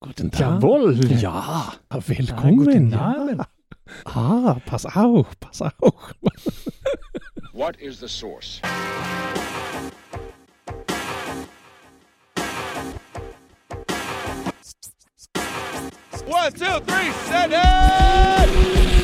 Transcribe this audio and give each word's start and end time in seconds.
Guten 0.00 0.30
Tag. 0.30 0.40
jawohl. 0.62 0.94
Ja, 1.20 1.72
Ja, 1.92 2.00
välkommen. 2.06 2.56
guten 2.56 2.90
Ja. 2.90 3.14
Abend. 3.16 3.42
Ah, 4.04 4.56
pass 4.66 4.86
auf, 4.86 5.26
pass 5.40 5.62
auf. 5.62 6.14
What 7.52 7.76
is 7.80 7.98
the 7.98 8.08
source? 8.08 8.60
One, 16.26 16.52
two, 16.52 16.80
three, 16.86 17.10
set 17.26 17.50
it! 17.52 18.97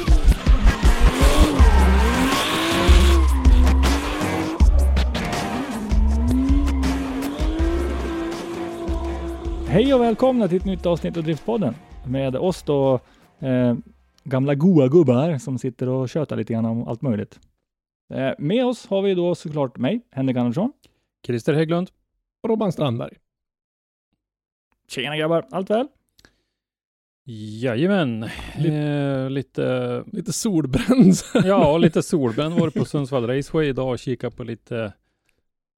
Hej 9.74 9.94
och 9.94 10.00
välkomna 10.00 10.48
till 10.48 10.56
ett 10.56 10.64
nytt 10.64 10.86
avsnitt 10.86 11.16
av 11.16 11.22
Driftpodden 11.22 11.74
med 12.06 12.36
oss 12.36 12.62
då 12.62 13.00
eh, 13.38 13.76
gamla 14.24 14.54
goa 14.54 14.88
gubbar 14.88 15.38
som 15.38 15.58
sitter 15.58 15.88
och 15.88 16.08
tjötar 16.08 16.36
lite 16.36 16.52
grann 16.52 16.64
om 16.64 16.88
allt 16.88 17.02
möjligt. 17.02 17.40
Eh, 18.14 18.30
med 18.38 18.66
oss 18.66 18.86
har 18.86 19.02
vi 19.02 19.14
då 19.14 19.34
såklart 19.34 19.78
mig, 19.78 20.00
Henrik 20.10 20.36
Andersson. 20.36 20.72
Christer 21.26 21.54
Hägglund. 21.54 21.90
Robban 22.46 22.72
Strandberg. 22.72 23.16
Tjena 24.88 25.16
grabbar, 25.16 25.46
allt 25.50 25.70
väl? 25.70 25.88
Jajamän. 27.60 28.28
Lite- 28.58 28.74
Eh, 28.76 29.30
lite, 29.30 30.04
Lite 30.12 30.32
solbränd. 30.32 31.14
ja, 31.44 31.72
och 31.72 31.80
lite 31.80 32.02
solbränd 32.02 32.54
var 32.54 32.66
det 32.66 32.78
på 32.78 32.84
Sundsvall 32.84 33.26
Raceway 33.26 33.68
idag 33.68 33.90
och 33.90 33.98
kika 33.98 34.30
på 34.30 34.44
lite, 34.44 34.92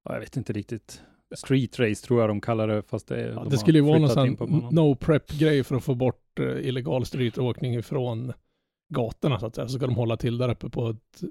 ja, 0.05 0.13
jag 0.13 0.21
vet 0.21 0.37
inte 0.37 0.53
riktigt, 0.53 1.03
street 1.35 1.79
race 1.79 2.07
tror 2.07 2.21
jag 2.21 2.31
de 2.31 2.41
kallar 2.41 2.69
det, 2.69 2.83
fast 2.83 3.09
det, 3.09 3.21
Ja, 3.21 3.35
de 3.35 3.49
det 3.49 3.59
skulle 3.59 3.79
ju 3.79 3.85
vara 3.85 3.99
någon 3.99 4.11
sån 4.11 4.69
no 4.73 4.95
prep 4.95 5.33
grej 5.39 5.65
för 5.65 5.77
att 5.77 5.85
få 5.85 5.95
bort 5.95 6.39
eh, 6.41 6.69
illegal 6.69 7.07
streetåkning 7.07 7.75
ifrån 7.75 8.33
gatorna 8.89 9.41
så 9.41 9.47
att 9.47 9.55
säga. 9.55 9.69
Så 9.69 9.79
ska 9.79 9.87
de 9.87 9.97
hålla 9.97 10.17
till 10.17 10.39
där 10.39 10.51
uppe 10.51 10.69
på 10.69 10.89
ett, 10.89 11.23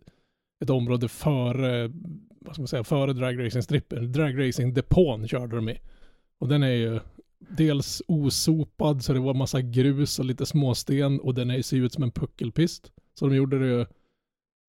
ett 0.64 0.70
område 0.70 1.08
före, 1.08 1.92
vad 2.40 2.54
ska 2.54 2.62
man 2.62 2.68
säga, 2.68 2.84
före 2.84 3.14
dragracing-strippen. 3.14 4.12
Dragracing-depån 4.12 5.28
körde 5.28 5.56
de 5.56 5.70
i. 5.70 5.80
Och 6.40 6.48
den 6.48 6.64
är 6.64 6.72
ju 6.72 7.00
dels 7.40 8.02
osopad 8.08 9.04
så 9.04 9.14
det 9.14 9.20
var 9.20 9.34
massa 9.34 9.62
grus 9.62 10.20
och 10.20 10.26
lite 10.26 10.46
småsten 10.46 11.20
och 11.20 11.34
den 11.34 11.50
är, 11.50 11.62
ser 11.62 11.78
ut 11.78 11.94
som 11.94 12.04
en 12.04 12.12
puckelpist. 12.12 12.92
Så 13.14 13.28
de 13.28 13.36
gjorde 13.36 13.60
det 13.60 13.68
ju 13.68 13.86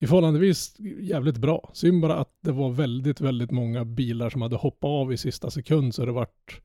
i 0.06 0.08
förhållandevis 0.08 0.76
jävligt 1.00 1.38
bra. 1.38 1.70
Synd 1.74 2.02
bara 2.02 2.16
att 2.16 2.32
det 2.44 2.52
var 2.52 2.70
väldigt, 2.70 3.22
väldigt 3.22 3.52
många 3.52 3.86
bilar 3.86 4.30
som 4.30 4.42
hade 4.42 4.56
hoppat 4.56 4.88
av 4.90 5.14
i 5.14 5.18
sista 5.18 5.50
sekund 5.50 5.96
så 5.96 6.06
det 6.06 6.12
vart 6.12 6.62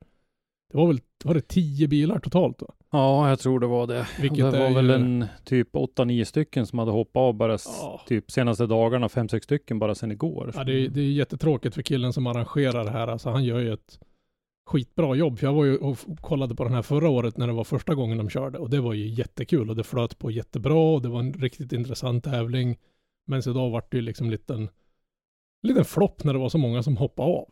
det 0.71 0.77
var 0.77 0.87
väl, 0.87 0.99
var 1.23 1.33
det 1.33 1.47
tio 1.47 1.87
bilar 1.87 2.19
totalt 2.19 2.59
då? 2.59 2.73
Ja, 2.91 3.29
jag 3.29 3.39
tror 3.39 3.59
det 3.59 3.67
var 3.67 3.87
det. 3.87 4.07
Vilket 4.21 4.37
det 4.51 4.59
var 4.59 4.65
är 4.65 4.73
väl 4.73 4.85
ju- 4.87 4.93
en 4.93 5.25
typ 5.45 5.75
8-9 5.75 6.23
stycken 6.25 6.65
som 6.65 6.79
hade 6.79 6.91
hoppat 6.91 7.21
av 7.21 7.33
bara 7.33 7.57
Ja. 7.81 8.01
typ 8.07 8.31
senaste 8.31 8.65
dagarna, 8.65 9.07
5-6 9.07 9.43
stycken 9.43 9.79
bara 9.79 9.95
sedan 9.95 10.11
igår. 10.11 10.51
Ja, 10.55 10.63
det, 10.63 10.73
är, 10.73 10.89
det 10.89 11.01
är 11.01 11.11
jättetråkigt 11.11 11.75
för 11.75 11.81
killen 11.81 12.13
som 12.13 12.27
arrangerar 12.27 12.83
det 12.85 12.91
här. 12.91 13.07
Alltså 13.07 13.29
han 13.29 13.43
gör 13.43 13.59
ju 13.59 13.73
ett 13.73 13.99
skitbra 14.69 15.15
jobb. 15.15 15.39
För 15.39 15.47
jag 15.47 15.53
var 15.53 15.65
ju 15.65 15.77
och 15.77 15.97
kollade 16.21 16.55
på 16.55 16.63
den 16.63 16.73
här 16.73 16.81
förra 16.81 17.09
året 17.09 17.37
när 17.37 17.47
det 17.47 17.53
var 17.53 17.63
första 17.63 17.95
gången 17.95 18.17
de 18.17 18.29
körde. 18.29 18.57
Och 18.57 18.69
det 18.69 18.79
var 18.81 18.93
ju 18.93 19.07
jättekul 19.07 19.69
och 19.69 19.75
det 19.75 19.83
flöt 19.83 20.17
på 20.19 20.31
jättebra 20.31 20.75
och 20.93 21.01
det 21.01 21.09
var 21.09 21.19
en 21.19 21.33
riktigt 21.33 21.73
intressant 21.73 22.23
tävling. 22.23 22.77
Men 23.27 23.39
idag 23.39 23.69
vart 23.69 23.91
det 23.91 23.97
ju 23.97 24.01
liksom 24.01 24.25
en 24.25 24.31
liten, 24.31 24.69
liten 25.67 25.85
flopp 25.85 26.23
när 26.23 26.33
det 26.33 26.39
var 26.39 26.49
så 26.49 26.57
många 26.57 26.83
som 26.83 26.97
hoppade 26.97 27.29
av. 27.31 27.49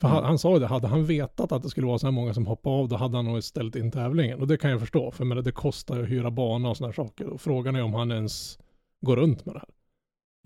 För 0.00 0.08
han, 0.08 0.24
han 0.24 0.38
sa 0.38 0.52
ju 0.54 0.58
det, 0.58 0.66
hade 0.66 0.86
han 0.88 1.04
vetat 1.06 1.52
att 1.52 1.62
det 1.62 1.68
skulle 1.68 1.86
vara 1.86 1.98
så 1.98 2.06
här 2.06 2.12
många 2.12 2.34
som 2.34 2.46
hoppade 2.46 2.76
av, 2.76 2.88
då 2.88 2.96
hade 2.96 3.16
han 3.16 3.24
nog 3.24 3.42
ställt 3.44 3.76
in 3.76 3.90
tävlingen. 3.90 4.40
Och 4.40 4.46
det 4.46 4.56
kan 4.58 4.70
jag 4.70 4.80
förstå, 4.80 5.10
för 5.10 5.24
menar, 5.24 5.42
det 5.42 5.52
kostar 5.52 5.96
ju 5.96 6.02
att 6.02 6.08
hyra 6.08 6.30
bana 6.30 6.68
och 6.70 6.76
sådana 6.76 6.92
saker. 6.92 7.26
Och 7.26 7.40
frågan 7.40 7.76
är 7.76 7.82
om 7.82 7.94
han 7.94 8.12
ens 8.12 8.58
går 9.00 9.16
runt 9.16 9.46
med 9.46 9.54
det 9.54 9.58
här. 9.58 9.68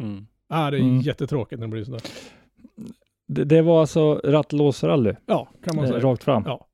Mm. 0.09 0.27
Ja, 0.49 0.71
det 0.71 0.77
är 0.77 0.81
Mm. 0.81 1.00
jättetråkigt 1.00 1.60
när 1.60 1.66
det 1.66 1.71
blir 1.71 1.84
sådär. 1.84 2.03
Det, 3.28 3.44
det 3.44 3.62
var 3.62 3.81
alltså 3.81 4.15
rattlåsrally, 4.25 5.15
Ja, 5.27 5.49
kan 5.65 5.77
man 5.77 5.84
eh, 5.84 5.91
säga. 5.91 6.00
rakt 6.05 6.22
fram. 6.25 6.43
Ja. 6.47 6.66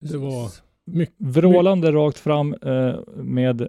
Det 0.00 0.16
var 0.18 0.50
mycket, 0.84 1.14
Vrålande 1.18 1.92
rakt 1.92 2.18
fram 2.18 2.54
eh, 2.54 2.96
med 3.16 3.68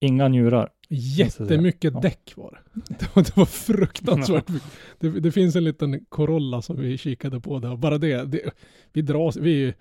inga 0.00 0.28
njurar. 0.28 0.68
Jättemycket 0.88 1.94
Ja. 1.94 2.00
däck 2.00 2.32
var 2.36 2.50
det. 2.50 2.80
Det 2.98 3.16
var, 3.16 3.22
det 3.22 3.36
var 3.36 3.44
fruktansvärt 3.46 4.48
mycket. 4.48 4.68
Det, 4.98 5.20
det 5.20 5.32
finns 5.32 5.56
en 5.56 5.64
liten 5.64 6.04
Corolla 6.08 6.62
som 6.62 6.76
vi 6.76 6.98
kikade 6.98 7.40
på 7.40 7.58
där. 7.58 7.76
Bara 7.76 7.98
det, 7.98 8.24
det 8.24 8.50
vi 8.92 9.02
dras, 9.02 9.36
vi, 9.36 9.74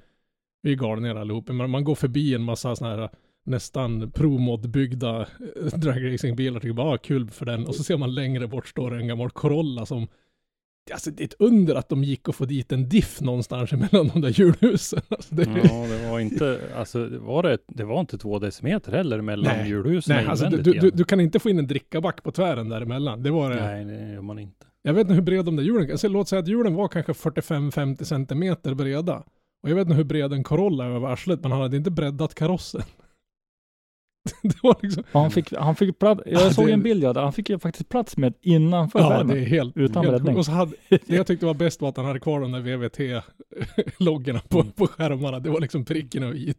vi 0.61 0.71
är 0.71 0.75
galna 0.75 1.19
allihop. 1.21 1.47
Men 1.47 1.69
man 1.69 1.83
går 1.83 1.95
förbi 1.95 2.35
en 2.35 2.43
massa 2.43 2.75
sådana 2.75 2.95
här 2.95 3.09
nästan 3.45 4.11
promod-byggda 4.11 5.21
eh, 5.21 5.65
dragracingbilar. 5.79 6.59
Tycker 6.59 6.73
bara, 6.73 6.93
ah, 6.93 6.97
kul 6.97 7.29
för 7.29 7.45
den. 7.45 7.65
Och 7.67 7.75
så 7.75 7.83
ser 7.83 7.97
man 7.97 8.13
längre 8.15 8.47
bort 8.47 8.67
står 8.67 8.91
det 8.91 8.97
en 8.97 9.07
gammal 9.07 9.29
Corolla 9.31 9.85
som 9.85 10.07
Alltså 10.91 11.11
det 11.11 11.23
är 11.23 11.25
ett 11.25 11.35
under 11.39 11.75
att 11.75 11.89
de 11.89 12.03
gick 12.03 12.27
och 12.27 12.35
få 12.35 12.45
dit 12.45 12.71
en 12.71 12.89
diff 12.89 13.21
någonstans 13.21 13.71
mellan 13.71 14.07
de 14.07 14.21
där 14.21 14.29
hjulhusen. 14.29 15.01
Alltså, 15.09 15.35
det, 15.35 15.43
Ja, 15.43 15.87
det 15.87 16.09
var 16.09 16.19
inte, 16.19 16.59
alltså 16.75 17.09
var 17.19 17.43
det, 17.43 17.57
det 17.67 17.83
var 17.83 17.99
inte 17.99 18.17
två 18.17 18.39
decimeter 18.39 18.91
heller 18.91 19.21
mellan 19.21 19.57
Nej. 19.57 19.69
hjulhusen 19.69 20.15
Nej, 20.15 20.25
alltså 20.25 20.49
du, 20.49 20.73
du, 20.73 20.91
du 20.91 21.03
kan 21.03 21.19
inte 21.19 21.39
få 21.39 21.49
in 21.49 21.59
en 21.59 21.67
drickaback 21.67 22.23
på 22.23 22.31
tvären 22.31 22.69
däremellan. 22.69 23.23
Det 23.23 23.31
var 23.31 23.49
det. 23.49 23.65
Nej, 23.65 23.85
det 23.85 24.13
gör 24.13 24.21
man 24.21 24.39
inte. 24.39 24.65
Jag 24.81 24.93
vet 24.93 25.01
inte 25.01 25.13
hur 25.13 25.21
bred 25.21 25.45
de 25.45 25.55
där 25.55 25.63
hjulen 25.63 25.91
alltså, 25.91 26.07
Låt 26.07 26.27
säga 26.27 26.39
att 26.39 26.47
hjulen 26.47 26.75
var 26.75 26.87
kanske 26.87 27.11
45-50 27.11 28.03
centimeter 28.03 28.73
breda. 28.73 29.23
Och 29.63 29.69
jag 29.69 29.75
vet 29.75 29.85
inte 29.85 29.95
hur 29.95 30.03
bred 30.03 30.33
en 30.33 30.43
Corolla 30.43 30.85
är 30.85 30.89
över 30.89 31.07
arslet, 31.07 31.41
men 31.41 31.51
han 31.51 31.61
hade 31.61 31.77
inte 31.77 31.91
breddat 31.91 32.35
karossen. 32.35 32.81
liksom... 34.81 35.03
Ja, 35.11 35.19
han 35.21 35.31
fick, 35.31 35.53
han 35.53 35.75
fick 35.75 35.99
plats, 35.99 36.21
jag 36.25 36.41
Ja, 36.41 36.49
såg 36.49 36.67
det- 36.67 36.73
en 36.73 36.83
bild 36.83 37.03
ja, 37.03 37.13
där 37.13 37.21
han 37.21 37.33
fick 37.33 37.61
faktiskt 37.61 37.89
plats 37.89 38.17
med 38.17 38.33
innanför 38.41 38.99
Ja, 38.99 39.09
skärmen. 39.09 39.35
det 39.35 39.41
är 39.41 39.45
helt... 39.45 39.77
Utan 39.77 40.03
helt 40.05 40.15
breddning. 40.15 40.37
Och 40.37 40.45
så 40.45 40.51
hade, 40.51 40.71
det 40.89 41.09
jag 41.09 41.27
tyckte 41.27 41.45
var 41.45 41.53
bäst 41.53 41.81
var 41.81 41.89
att 41.89 41.97
han 41.97 42.05
hade 42.05 42.19
kvar 42.19 42.41
de 42.41 42.51
där 42.51 42.59
VVT-loggorna 42.61 44.39
på, 44.49 44.59
Mm. 44.59 44.71
på 44.71 44.87
skärmarna. 44.87 45.39
Det 45.39 45.49
var 45.49 45.59
liksom 45.61 45.85
pricken 45.85 46.23
över 46.23 46.35
i. 46.35 46.53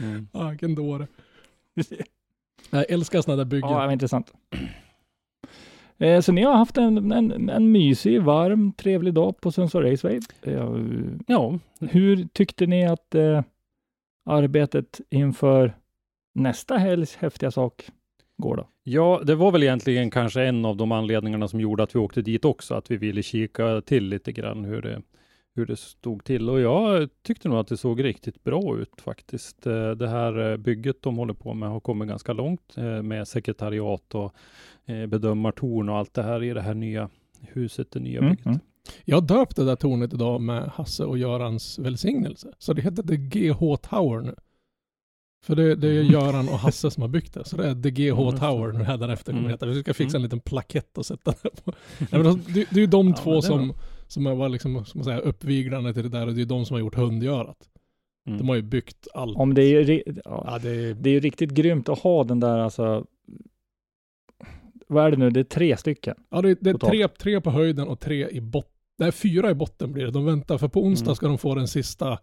Mm. 0.00 0.28
Ah, 0.32 0.48
vilken 0.48 0.74
dåre. 0.74 1.06
Jag 2.70 2.90
älskar 2.90 3.20
sådana 3.22 3.44
där 3.44 3.50
byggen. 3.50 3.70
Ja, 3.70 3.80
det 3.80 3.86
var 3.86 3.92
intressant. 3.92 4.32
Eh, 5.98 6.20
så 6.20 6.32
ni 6.32 6.42
har 6.42 6.54
haft 6.56 6.76
en, 6.76 7.12
en, 7.12 7.48
en 7.50 7.72
mysig, 7.72 8.22
varm, 8.22 8.72
trevlig 8.72 9.14
dag 9.14 9.40
på 9.40 9.52
Sundsvall 9.52 9.82
Raceway. 9.82 10.20
Eh, 10.42 10.68
Ja, 11.26 11.58
hur 11.80 12.28
tyckte 12.32 12.66
ni 12.66 12.86
att 12.86 13.14
eh, 13.14 13.42
arbetet 14.26 15.00
inför 15.10 15.74
nästa 16.34 16.76
helgs 16.76 17.16
häftiga 17.16 17.50
sak 17.50 17.88
går 18.36 18.56
då? 18.56 18.68
Ja, 18.82 19.20
det 19.26 19.34
var 19.34 19.52
väl 19.52 19.62
egentligen 19.62 20.10
kanske 20.10 20.42
en 20.42 20.64
av 20.64 20.76
de 20.76 20.92
anledningarna 20.92 21.48
som 21.48 21.60
gjorde 21.60 21.82
att 21.82 21.94
vi 21.94 21.98
åkte 21.98 22.22
dit 22.22 22.44
också, 22.44 22.74
att 22.74 22.90
vi 22.90 22.96
ville 22.96 23.22
kika 23.22 23.80
till 23.80 24.04
lite 24.08 24.32
grann 24.32 24.64
hur 24.64 24.82
det, 24.82 25.02
hur 25.54 25.66
det 25.66 25.76
stod 25.76 26.24
till. 26.24 26.50
Och 26.50 26.60
jag 26.60 27.08
tyckte 27.22 27.48
nog 27.48 27.58
att 27.58 27.68
det 27.68 27.76
såg 27.76 28.04
riktigt 28.04 28.44
bra 28.44 28.76
ut 28.78 29.00
faktiskt. 29.00 29.66
Eh, 29.66 29.90
Det 29.90 30.08
här 30.08 30.50
eh, 30.52 30.56
bygget 30.56 31.02
de 31.02 31.16
håller 31.16 31.34
på 31.34 31.54
med 31.54 31.68
har 31.68 31.80
kommit 31.80 32.08
ganska 32.08 32.32
långt 32.32 32.74
eh, 32.76 33.02
med 33.02 33.28
sekretariat 33.28 34.14
och 34.14 34.34
bedömartorn 35.08 35.88
och 35.88 35.96
allt 35.96 36.14
det 36.14 36.22
här 36.22 36.42
i 36.42 36.50
det 36.54 36.60
här 36.60 36.74
nya 36.74 37.08
huset, 37.40 37.90
det 37.90 38.00
nya 38.00 38.18
Mm, 38.18 38.30
bygget. 38.30 38.46
mm. 38.46 38.58
Jag 39.04 39.26
döpte 39.26 39.60
det 39.62 39.66
där 39.66 39.76
tornet 39.76 40.14
idag 40.14 40.40
med 40.40 40.62
Hasse 40.74 41.04
och 41.04 41.18
Görans 41.18 41.78
välsignelse. 41.78 42.52
Så 42.58 42.72
det 42.72 42.82
heter 42.82 43.02
The 43.02 43.16
GH 43.16 43.58
Tower 43.90 44.20
nu. 44.20 44.34
För 45.44 45.54
det, 45.54 45.74
det 45.74 45.88
är 45.88 46.00
Mm. 46.00 46.12
Göran 46.12 46.48
och 46.48 46.58
Hasse 46.58 46.90
som 46.90 47.00
har 47.00 47.08
byggt 47.08 47.34
det. 47.34 47.44
Så 47.44 47.56
det 47.56 47.68
är 47.68 47.74
The 47.82 47.90
GH 47.90 48.00
Ja, 48.08 48.24
just 48.24 48.40
det. 48.40 48.46
Tower 48.46 48.72
nu 48.72 48.84
hädanefter 48.84 49.24
kommer 49.32 49.38
Mm. 49.38 49.48
det 49.48 49.52
heta. 49.54 49.66
Vi 49.66 49.80
ska 49.82 49.94
fixa 49.94 50.16
en 50.16 50.20
Mm. 50.20 50.22
liten 50.26 50.40
plakett 50.40 50.98
och 50.98 51.06
sätta 51.06 51.34
där 51.42 51.50
på. 51.64 51.72
Nej, 52.10 52.22
men 52.22 52.42
det, 52.46 52.52
det 52.70 52.76
är 52.76 52.80
ju 52.80 52.86
de 52.86 53.08
Ja, 53.08 53.14
två 53.16 53.34
det 53.34 53.42
som, 53.42 53.68
var- 53.68 53.76
som 54.08 54.24
var 54.38 54.48
liksom, 54.48 54.84
som 54.84 54.98
man 54.98 55.04
säger, 55.04 55.20
uppviglarna 55.20 55.92
till 55.92 56.02
det 56.02 56.08
där 56.08 56.26
och 56.26 56.34
det 56.34 56.42
är 56.42 56.46
de 56.46 56.66
som 56.66 56.74
har 56.74 56.80
gjort 56.80 56.94
hundgörat. 56.94 57.56
Mm. 58.26 58.38
De 58.38 58.48
har 58.48 58.56
ju 58.56 58.62
byggt 58.62 59.08
allt. 59.14 59.36
Om 59.36 59.54
det 59.54 59.62
är 59.62 59.80
ju, 59.84 60.02
ja, 60.06 60.44
Ja, 60.46 60.58
det 60.62 60.70
är, 60.70 60.94
det 60.94 61.10
är 61.10 61.14
ju 61.14 61.20
riktigt 61.20 61.50
grymt 61.50 61.88
att 61.88 61.98
ha 61.98 62.24
den 62.24 62.40
där 62.40 62.58
alltså. 62.58 63.06
Vad 64.86 65.06
är 65.06 65.10
det 65.10 65.16
nu? 65.16 65.30
Det 65.30 65.40
är 65.40 65.44
tre 65.44 65.76
stycken. 65.76 66.14
ja, 66.30 66.42
det, 66.42 66.50
är- 66.50 66.56
det 66.60 66.70
är 66.70 66.74
tre, 66.74 67.08
tre 67.08 67.40
på 67.40 67.50
höjden 67.50 67.88
och 67.88 68.00
tre 68.00 68.28
i 68.30 68.40
botten. 68.40 68.70
Nej, 68.98 69.12
fyra 69.12 69.50
i 69.50 69.54
botten 69.54 69.92
blir 69.92 70.04
det. 70.04 70.10
De 70.10 70.24
väntar, 70.24 70.58
för 70.58 70.68
på 70.68 70.82
onsdag 70.84 71.06
Mm. 71.10 71.16
ska 71.16 71.28
de 71.28 71.38
få 71.38 71.54
den 71.54 71.68
sista 71.68 72.18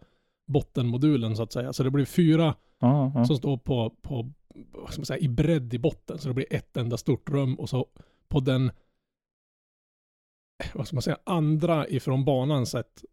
bottenmodulen 0.51 1.35
så 1.35 1.43
att 1.43 1.51
säga. 1.51 1.73
Så 1.73 1.83
det 1.83 1.91
blir 1.91 2.05
fyra 2.05 2.55
Ja, 2.79 3.11
ja. 3.15 3.25
som 3.25 3.37
står 3.37 3.57
på, 3.57 3.89
på 4.01 4.31
vad 4.71 4.91
ska 4.91 4.99
man 4.99 5.05
säga, 5.05 5.19
i 5.19 5.27
bredd 5.27 5.73
i 5.73 5.79
botten. 5.79 6.17
Så 6.17 6.27
det 6.27 6.33
blir 6.33 6.53
ett 6.53 6.77
enda 6.77 6.97
stort 6.97 7.29
rum 7.29 7.55
och 7.55 7.69
så 7.69 7.87
på 8.27 8.39
den, 8.39 8.71
vad 10.73 10.87
ska 10.87 10.95
man 10.95 11.01
säga, 11.01 11.17
andra 11.23 11.87
ifrån 11.87 12.25
banan 12.25 12.65
sett 12.65 13.03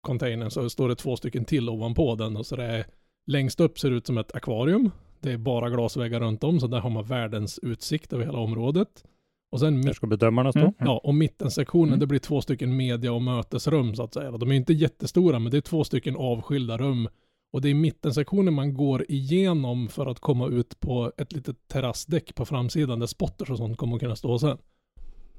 containern 0.00 0.50
så 0.50 0.70
står 0.70 0.88
det 0.88 0.96
två 0.96 1.16
stycken 1.16 1.44
till 1.44 1.68
ovanpå 1.68 2.14
den. 2.14 2.36
Och 2.36 2.46
så 2.46 2.56
det 2.56 2.64
är, 2.64 2.86
längst 3.26 3.60
upp 3.60 3.78
ser 3.78 3.90
det 3.90 3.96
ut 3.96 4.06
som 4.06 4.18
ett 4.18 4.34
akvarium. 4.34 4.90
Det 5.20 5.32
är 5.32 5.38
bara 5.38 5.70
glasväggar 5.70 6.20
runt 6.20 6.44
om 6.44 6.60
så 6.60 6.66
där 6.66 6.80
har 6.80 6.90
man 6.90 7.04
världens 7.04 7.58
utsikt 7.58 8.12
över 8.12 8.24
hela 8.24 8.38
området. 8.38 9.04
Och 9.52 9.60
sen 9.60 9.80
Där 9.80 9.86
mitt, 9.88 9.96
ska 9.96 10.06
bedömarna 10.06 10.52
stå. 10.52 10.60
Mm. 10.60 10.72
ja, 10.78 11.00
och 11.04 11.14
mittensektionen 11.14 11.88
Mm. 11.88 12.00
det 12.00 12.06
blir 12.06 12.18
två 12.18 12.40
stycken 12.40 12.76
media 12.76 13.12
och 13.12 13.22
mötesrum 13.22 13.94
så 13.94 14.02
att 14.02 14.14
säga. 14.14 14.30
De 14.30 14.50
är 14.50 14.54
inte 14.54 14.72
jättestora 14.72 15.38
men 15.38 15.50
det 15.50 15.56
är 15.56 15.60
två 15.60 15.84
stycken 15.84 16.16
avskilda 16.16 16.78
rum 16.78 17.08
och 17.52 17.60
det 17.60 17.68
är 17.68 17.74
mittensektionen 17.74 18.54
man 18.54 18.74
går 18.74 19.04
igenom 19.08 19.88
för 19.88 20.06
att 20.06 20.20
komma 20.20 20.48
ut 20.48 20.80
på 20.80 21.12
ett 21.16 21.32
litet 21.32 21.68
terrassdäck 21.68 22.34
på 22.34 22.44
framsidan 22.44 22.98
där 23.00 23.06
spotters 23.06 23.50
och 23.50 23.56
sånt 23.56 23.76
kommer 23.76 23.94
att 23.94 24.00
kunna 24.00 24.16
stå 24.16 24.38
sen. 24.38 24.58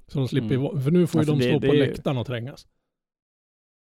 Så 0.08 0.20
de 0.20 0.28
slipper, 0.28 0.56
Mm. 0.56 0.82
för 0.82 0.92
nu 0.92 1.08
får 1.08 1.20
ju 1.24 1.32
Alltså, 1.32 1.36
de 1.36 1.40
det- 1.46 1.52
stå 1.52 1.60
det 1.60 1.68
på 1.68 1.74
är 1.74 1.78
läktaren 1.80 2.18
och 2.18 2.26
trängas. 2.28 2.68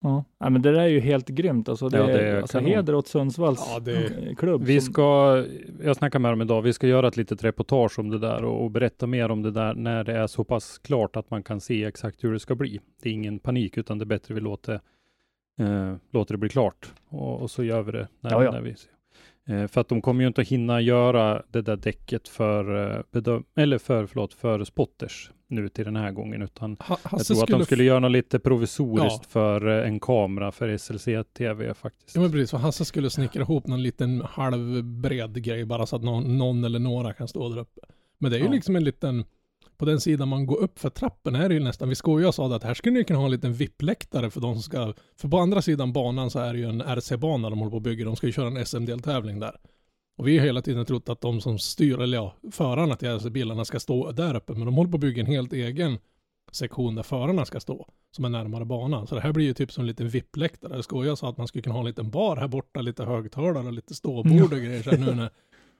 Ja. 0.01 0.23
ja, 0.39 0.49
men 0.49 0.61
det 0.61 0.71
där 0.71 0.79
är 0.79 0.87
ju 0.87 0.99
helt 0.99 1.27
grymt. 1.29 1.69
Alltså, 1.69 1.89
det, 1.89 1.97
Ja, 1.97 2.05
det 2.07 2.27
är 2.27 2.41
alltså, 2.41 2.59
heder 2.59 2.95
åt 2.95 3.07
Sundsvalls 3.07 3.63
Ja, 3.73 3.79
det- 3.79 4.35
klubb. 4.37 4.63
Vi 4.63 4.81
som- 4.81 4.93
ska, 4.93 5.45
jag 5.83 5.95
snackar 5.95 6.19
med 6.19 6.31
dem 6.31 6.41
idag, 6.41 6.61
vi 6.61 6.73
ska 6.73 6.87
göra 6.87 7.07
ett 7.07 7.17
litet 7.17 7.43
reportage 7.43 7.99
om 7.99 8.09
det 8.09 8.19
där 8.19 8.43
och, 8.43 8.63
och 8.63 8.71
berätta 8.71 9.07
mer 9.07 9.31
om 9.31 9.41
det 9.41 9.51
där 9.51 9.73
när 9.73 10.03
det 10.03 10.13
är 10.13 10.27
så 10.27 10.43
pass 10.43 10.77
klart 10.77 11.15
att 11.15 11.29
man 11.31 11.43
kan 11.43 11.61
se 11.61 11.83
exakt 11.85 12.23
hur 12.23 12.33
det 12.33 12.39
ska 12.39 12.55
bli. 12.55 12.79
Det 13.03 13.09
är 13.09 13.13
ingen 13.13 13.39
panik 13.39 13.77
utan 13.77 13.97
det 13.97 14.03
är 14.03 14.07
bättre 14.07 14.33
vi 14.33 14.41
låter, 14.41 14.79
eh, 15.59 15.95
låter 16.11 16.33
det 16.33 16.37
bli 16.37 16.49
klart 16.49 16.93
och, 17.09 17.41
och 17.41 17.51
så 17.51 17.63
gör 17.63 17.81
vi 17.81 17.91
det 17.91 18.07
när, 18.21 18.31
Ja, 18.31 18.43
ja. 18.43 18.51
när 18.51 18.61
vi 18.61 18.75
ser. 18.75 18.91
Eh, 19.55 19.67
för 19.67 19.81
att 19.81 19.87
de 19.87 20.01
kommer 20.01 20.21
ju 20.21 20.27
inte 20.27 20.41
att 20.41 20.47
hinna 20.47 20.81
göra 20.81 21.43
det 21.51 21.61
där 21.61 21.75
däcket 21.75 22.27
för, 22.27 22.91
eh, 22.95 23.01
bedöm- 23.11 23.43
eller 23.55 23.77
för, 23.77 24.05
förlåt, 24.05 24.33
för 24.33 24.63
spotters 24.63 25.31
nu 25.49 25.69
till 25.69 25.85
den 25.85 25.95
här 25.95 26.11
gången 26.11 26.41
utan 26.41 26.77
Ha, 26.79 26.97
jag 27.11 27.25
tror 27.25 27.43
att 27.43 27.49
de 27.49 27.65
skulle 27.65 27.83
göra 27.83 27.99
något 27.99 28.11
lite 28.11 28.39
provisoriskt 28.39 29.19
Ja. 29.23 29.29
för 29.29 29.67
eh, 29.81 29.87
en 29.87 29.99
kamera 29.99 30.51
för 30.51 30.77
SLC-TV 30.77 31.73
faktiskt. 31.73 32.15
Ja 32.15 32.21
men 32.21 32.31
precis, 32.31 32.51
för 32.51 32.57
Hasse 32.57 32.85
skulle 32.85 33.09
snickra 33.09 33.41
ihop 33.41 33.67
någon 33.67 33.83
liten 33.83 34.21
halvbred 34.21 35.43
grej 35.43 35.65
bara 35.65 35.85
så 35.85 35.95
att 35.95 36.03
någon, 36.03 36.37
någon 36.37 36.63
eller 36.63 36.79
några 36.79 37.13
kan 37.13 37.27
stå 37.27 37.49
där 37.49 37.57
uppe. 37.61 37.81
Men 38.17 38.31
det 38.31 38.37
är 38.37 38.39
ju 38.39 38.45
Ja. 38.45 38.51
liksom 38.51 38.75
en 38.75 38.83
liten, 38.83 39.25
på 39.77 39.85
den 39.85 39.99
sidan 40.01 40.27
man 40.27 40.45
går 40.45 40.57
upp 40.57 40.79
för 40.79 40.89
trappen 40.89 41.35
är 41.35 41.49
det 41.49 41.55
ju 41.55 41.61
nästan, 41.63 41.89
vi 41.89 41.95
skojade 41.95 42.27
och 42.27 42.35
sa 42.35 42.55
att 42.55 42.63
här 42.63 42.73
skulle 42.73 42.93
ni 42.95 43.03
kunna 43.03 43.19
ha 43.19 43.25
en 43.25 43.31
liten 43.31 43.53
VIP-läktare 43.53 44.29
för 44.29 44.41
de 44.41 44.53
som 44.55 44.63
ska, 44.63 44.93
för 45.21 45.27
på 45.27 45.37
andra 45.37 45.61
sidan 45.61 45.93
banan 45.93 46.29
så 46.29 46.39
är 46.39 46.53
det 46.53 46.59
ju 46.59 46.65
en 46.69 46.81
RC-bana 46.81 47.49
de 47.49 47.59
håller 47.59 47.71
på 47.71 47.77
att 47.77 47.83
bygga, 47.83 48.05
de 48.05 48.15
ska 48.15 48.27
ju 48.27 48.33
köra 48.33 48.47
en 48.47 48.65
SM-deltävling 48.65 49.39
där. 49.39 49.55
Och 50.19 50.27
vi 50.27 50.37
har 50.37 50.45
hela 50.45 50.61
tiden 50.61 50.85
trott 50.85 51.09
att 51.09 51.21
de 51.21 51.41
som 51.41 51.59
styr, 51.59 51.99
eller 51.99 52.17
ja, 52.17 52.33
förarna 52.51 52.95
till 52.95 53.07
RC-bilarna 53.07 53.65
ska 53.65 53.79
stå 53.79 54.11
där 54.11 54.35
uppe, 54.35 54.53
men 54.53 54.65
de 54.65 54.75
håller 54.75 54.91
på 54.91 54.95
att 54.95 55.01
bygga 55.01 55.21
en 55.21 55.27
helt 55.27 55.53
egen 55.53 55.97
sektion 56.51 56.95
där 56.95 57.03
förarna 57.03 57.45
ska 57.45 57.59
stå, 57.59 57.87
som 58.11 58.25
är 58.25 58.29
närmare 58.29 58.65
banan. 58.65 59.07
Så 59.07 59.15
det 59.15 59.21
här 59.21 59.33
blir 59.33 59.45
ju 59.45 59.53
typ 59.53 59.71
som 59.71 59.81
en 59.81 59.87
liten 59.87 60.09
VIP-läktare. 60.09 60.75
Jag 60.75 60.83
skojar 60.83 61.15
sa 61.15 61.29
att 61.29 61.37
man 61.37 61.47
skulle 61.47 61.61
kunna 61.61 61.75
ha 61.75 61.79
en 61.79 61.85
liten 61.85 62.09
bar 62.09 62.35
här 62.37 62.47
borta, 62.47 62.81
lite 62.81 63.05
högtalare 63.05 63.67
och 63.67 63.73
lite 63.73 63.95
ståbord 63.95 64.53
och 64.53 64.59
grejer 64.59 64.81
så 64.83 64.89
här 64.89 64.97
nu 64.97 65.05
när, 65.15 65.29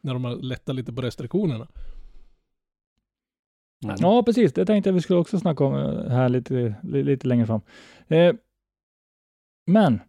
när 0.02 0.14
de 0.14 0.24
har 0.24 0.36
lättat 0.36 0.76
lite 0.76 0.94
på 0.94 1.02
restriktionerna. 1.02 1.68
Mm. 3.84 3.96
Ja, 4.00 4.24
precis. 4.24 4.54
Det 4.54 4.66
tänkte 4.66 4.90
jag 4.90 4.94
vi 4.96 5.02
skulle 5.02 5.20
också 5.20 5.40
snacka 5.40 5.64
om 5.64 5.76
eh, 5.76 6.10
här 6.12 6.30
lite, 6.30 6.76
li- 6.84 7.04
lite 7.04 7.28
längre 7.28 7.46
fram. 7.46 7.62
Eh, 8.08 8.36
men. 9.68 10.00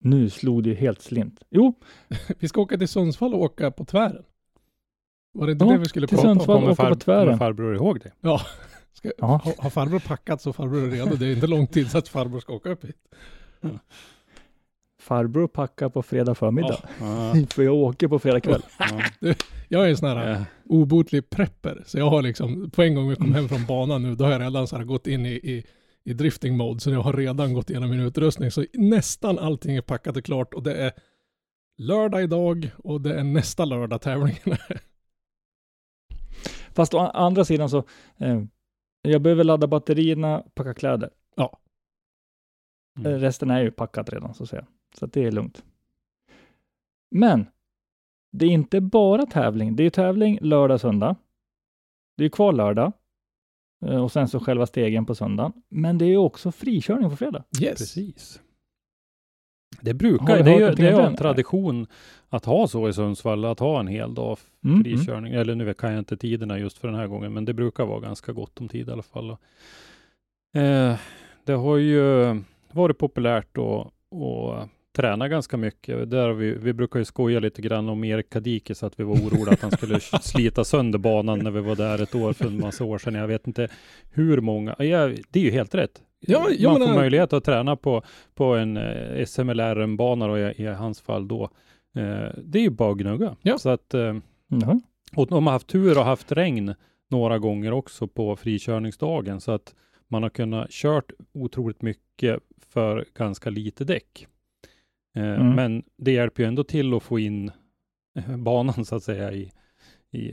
Nu 0.00 0.30
slog 0.30 0.62
det 0.62 0.68
ju 0.68 0.74
helt 0.74 1.02
slint. 1.02 1.40
Jo, 1.50 1.74
Vi 2.38 2.48
ska 2.48 2.60
åka 2.60 2.78
till 2.78 2.88
Sundsvall 2.88 3.34
och 3.34 3.40
åka 3.42 3.70
på 3.70 3.84
tvären. 3.84 4.22
Var 5.32 5.46
det 5.46 5.52
inte 5.52 5.64
Ja, 5.64 5.72
det 5.72 5.78
vi 5.78 5.84
skulle 5.84 6.06
till 6.06 6.16
prata 6.16 6.28
om? 6.30 6.34
Sundsvall. 6.34 6.56
Kommer, 6.60 6.72
åka 6.72 6.88
på 6.88 6.94
tvären. 6.94 7.24
kommer 7.26 7.38
farbror 7.38 7.74
ihåg 7.74 8.00
det? 8.00 8.12
Ja. 8.20 8.40
Ska, 8.92 9.10
Ja. 9.18 9.26
ha, 9.44 9.52
har 9.58 9.70
farbror 9.70 9.98
packat 9.98 10.42
så 10.42 10.52
farbror 10.52 10.84
är 10.86 10.90
redo. 10.90 11.16
Det 11.16 11.26
är 11.26 11.32
inte 11.34 11.46
lång 11.46 11.66
tid 11.66 11.90
så 11.90 11.98
att 11.98 12.08
farbror 12.08 12.40
ska 12.40 12.52
åka 12.54 12.70
upp 12.70 12.84
hit. 12.84 12.96
farbror 15.00 15.46
packar 15.48 15.88
på 15.88 16.02
fredag 16.02 16.34
förmiddag. 16.34 16.78
Ja. 17.00 17.34
För 17.50 17.62
jag 17.62 17.74
åker 17.74 18.08
på 18.08 18.18
fredag 18.18 18.40
kväll. 18.40 18.62
Ja. 18.78 19.34
Jag 19.68 19.84
är 19.86 19.90
en 19.90 19.96
sån 19.96 20.08
här 20.08 20.44
obotlig 20.64 21.30
prepper. 21.30 21.82
Så 21.86 21.98
jag 21.98 22.10
har 22.10 22.22
liksom, 22.22 22.70
på 22.70 22.82
en 22.82 22.94
gång 22.94 23.08
vi 23.08 23.16
kom 23.16 23.34
hem 23.34 23.48
från 23.48 23.66
banan 23.66 24.02
nu, 24.02 24.14
då 24.14 24.24
har 24.24 24.32
jag 24.32 24.40
redan 24.40 24.66
så 24.66 24.76
här 24.76 24.84
gått 24.84 25.06
in 25.06 25.26
i, 25.26 25.30
i, 25.32 25.64
i 26.08 26.12
drifting 26.12 26.56
mode. 26.56 26.80
Så 26.80 26.90
jag 26.90 27.00
har 27.00 27.12
redan 27.12 27.52
gått 27.52 27.70
igenom 27.70 27.90
min 27.90 28.00
utrustning. 28.00 28.50
Så 28.50 28.64
nästan 28.72 29.38
allting 29.38 29.76
är 29.76 29.82
packat 29.82 30.16
och 30.16 30.24
klart 30.24 30.54
och 30.54 30.62
det 30.62 30.74
är 30.74 30.92
lördag 31.78 32.22
idag 32.22 32.70
och 32.78 33.00
det 33.00 33.14
är 33.14 33.24
nästa 33.24 33.64
lördag 33.64 34.00
tävlingen. 34.00 34.56
Fast 36.74 36.94
å 36.94 36.98
andra 36.98 37.44
sidan 37.44 37.70
så, 37.70 37.78
eh, 38.16 38.42
jag 39.02 39.22
behöver 39.22 39.44
ladda 39.44 39.66
batterierna, 39.66 40.44
packa 40.54 40.74
kläder. 40.74 41.10
Ja. 41.36 41.58
Mm. 42.98 43.12
Eh, 43.12 43.18
Resten 43.18 43.50
är 43.50 43.62
ju 43.62 43.70
packat 43.70 44.10
redan 44.12 44.34
så 44.34 44.42
att 44.42 44.48
säga. 44.48 44.66
Så 44.98 45.04
att 45.04 45.12
det 45.12 45.24
är 45.24 45.32
lugnt. 45.32 45.64
Men 47.10 47.46
det 48.32 48.46
är 48.46 48.50
inte 48.50 48.80
bara 48.80 49.26
tävling. 49.26 49.76
Det 49.76 49.82
är 49.82 49.90
tävling 49.90 50.38
lördag, 50.42 50.80
söndag. 50.80 51.16
Det 52.16 52.24
är 52.24 52.28
kvar 52.28 52.52
lördag. 52.52 52.92
Eh, 53.86 54.04
Och 54.04 54.12
sen 54.12 54.28
så 54.28 54.40
själva 54.40 54.66
stegen 54.66 55.06
på 55.06 55.14
söndagen. 55.14 55.52
Men 55.68 55.98
det 55.98 56.04
är 56.04 56.08
ju 56.08 56.16
också 56.16 56.52
frikörning 56.52 57.10
på 57.10 57.16
fredag. 57.16 57.44
Yes. 57.60 57.78
Precis. 57.78 58.40
Det 59.80 59.94
brukar, 59.94 60.42
det 60.42 60.50
är 60.54 60.76
det 60.76 60.88
är 60.88 61.00
en 61.00 61.16
tradition 61.16 61.86
att 62.28 62.44
ha 62.44 62.68
så 62.68 62.88
i 62.88 62.92
Sundsvall, 62.92 63.44
att 63.44 63.58
ha 63.60 63.80
en 63.80 63.86
hel 63.86 64.14
dag 64.14 64.38
Mm, 64.64 64.84
frikörning. 64.84 65.32
Eller 65.34 65.54
nu 65.54 65.74
kan 65.74 65.90
jag 65.90 65.98
inte 65.98 66.16
tiderna 66.16 66.58
just 66.58 66.78
för 66.78 66.88
den 66.88 66.96
här 66.96 67.06
gången, 67.06 67.32
men 67.32 67.44
det 67.44 67.54
brukar 67.54 67.84
vara 67.86 68.00
ganska 68.00 68.32
gott 68.32 68.60
om 68.60 68.68
tid 68.68 68.88
i 68.88 68.92
alla 68.92 69.02
fall. 69.02 69.30
Eh, 70.56 70.96
det 71.44 71.52
har 71.52 71.76
ju 71.76 72.00
varit 72.72 72.98
populärt 72.98 73.58
att, 73.58 73.92
att 74.98 75.02
träna 75.02 75.28
ganska 75.28 75.56
mycket. 75.56 76.10
Där 76.10 76.32
vi, 76.32 76.52
vi 76.52 76.72
brukar 76.72 76.98
ju 76.98 77.04
skoja 77.04 77.40
lite 77.40 77.62
grann 77.62 77.88
om 77.88 78.04
Erik 78.04 78.30
Kadikis, 78.30 78.82
att 78.82 79.00
vi 79.00 79.04
var 79.04 79.14
oroliga 79.14 79.52
att 79.52 79.62
han 79.62 79.70
skulle 79.70 80.00
slita 80.22 80.64
sönder 80.64 80.98
banan 80.98 81.38
när 81.38 81.50
vi 81.50 81.60
var 81.60 81.76
där 81.76 82.02
ett 82.02 82.14
år 82.14 82.32
för 82.32 82.44
en 82.46 82.60
massa 82.60 82.84
år 82.84 82.98
sedan. 82.98 83.14
Jag 83.14 83.26
vet 83.28 83.46
inte 83.46 83.68
hur 84.10 84.40
många. 84.40 84.74
Ja, 84.78 85.06
det 85.30 85.40
är 85.40 85.44
ju 85.44 85.50
helt 85.50 85.74
rätt. 85.74 86.02
Ja, 86.20 86.38
Man 86.40 86.48
får 86.74 86.78
menar- 86.78 86.94
möjlighet 86.94 87.32
att 87.32 87.44
träna 87.44 87.76
på, 87.76 88.02
på 88.34 88.44
en 88.44 88.76
eh, 88.76 89.24
SMLR-bana 89.26 90.26
och 90.26 90.38
i, 90.38 90.54
i 90.56 90.66
hans 90.66 91.00
fall 91.00 91.28
då. 91.28 91.42
Eh, 91.96 92.28
det 92.44 92.58
är 92.58 92.62
ju 92.62 92.70
bara 92.70 92.92
att 92.92 92.98
gnugga. 92.98 93.36
Ja. 93.42 93.58
Så 93.58 93.68
att, 93.68 93.94
eh, 93.94 94.16
Jaha. 94.48 94.80
och 95.16 95.26
de 95.26 95.46
har 95.46 95.52
haft 95.52 95.66
tur 95.66 95.98
och 95.98 96.04
haft 96.04 96.32
regn 96.32 96.74
några 97.10 97.38
gånger 97.38 97.72
också 97.72 98.06
på 98.06 98.36
frikörningsdagen 98.36 99.40
så 99.40 99.52
att 99.52 99.74
man 100.08 100.22
har 100.22 100.30
kunnat 100.30 100.70
kört 100.70 101.12
otroligt 101.34 101.82
mycket 101.82 102.38
för 102.72 103.04
ganska 103.18 103.50
lite 103.50 103.84
däck. 103.84 104.26
Eh, 105.18 105.40
Mm. 105.40 105.54
Men 105.54 105.82
det 105.96 106.12
hjälper 106.12 106.42
ju 106.42 106.46
ändå 106.48 106.64
till 106.64 106.94
att 106.94 107.02
få 107.02 107.18
in 107.18 107.50
eh, 108.18 108.36
banan 108.36 108.84
så 108.84 108.96
att 108.96 109.02
säga 109.02 109.32
i, 109.32 109.52
i 110.10 110.32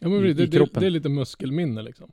Ja, 0.00 0.08
men 0.08 0.24
I- 0.26 0.32
det, 0.32 0.42
i 0.42 0.46
det, 0.46 0.56
kroppen. 0.56 0.80
det 0.80 0.86
är 0.86 0.90
lite 0.90 1.08
muskelminne 1.08 1.82
liksom. 1.82 2.12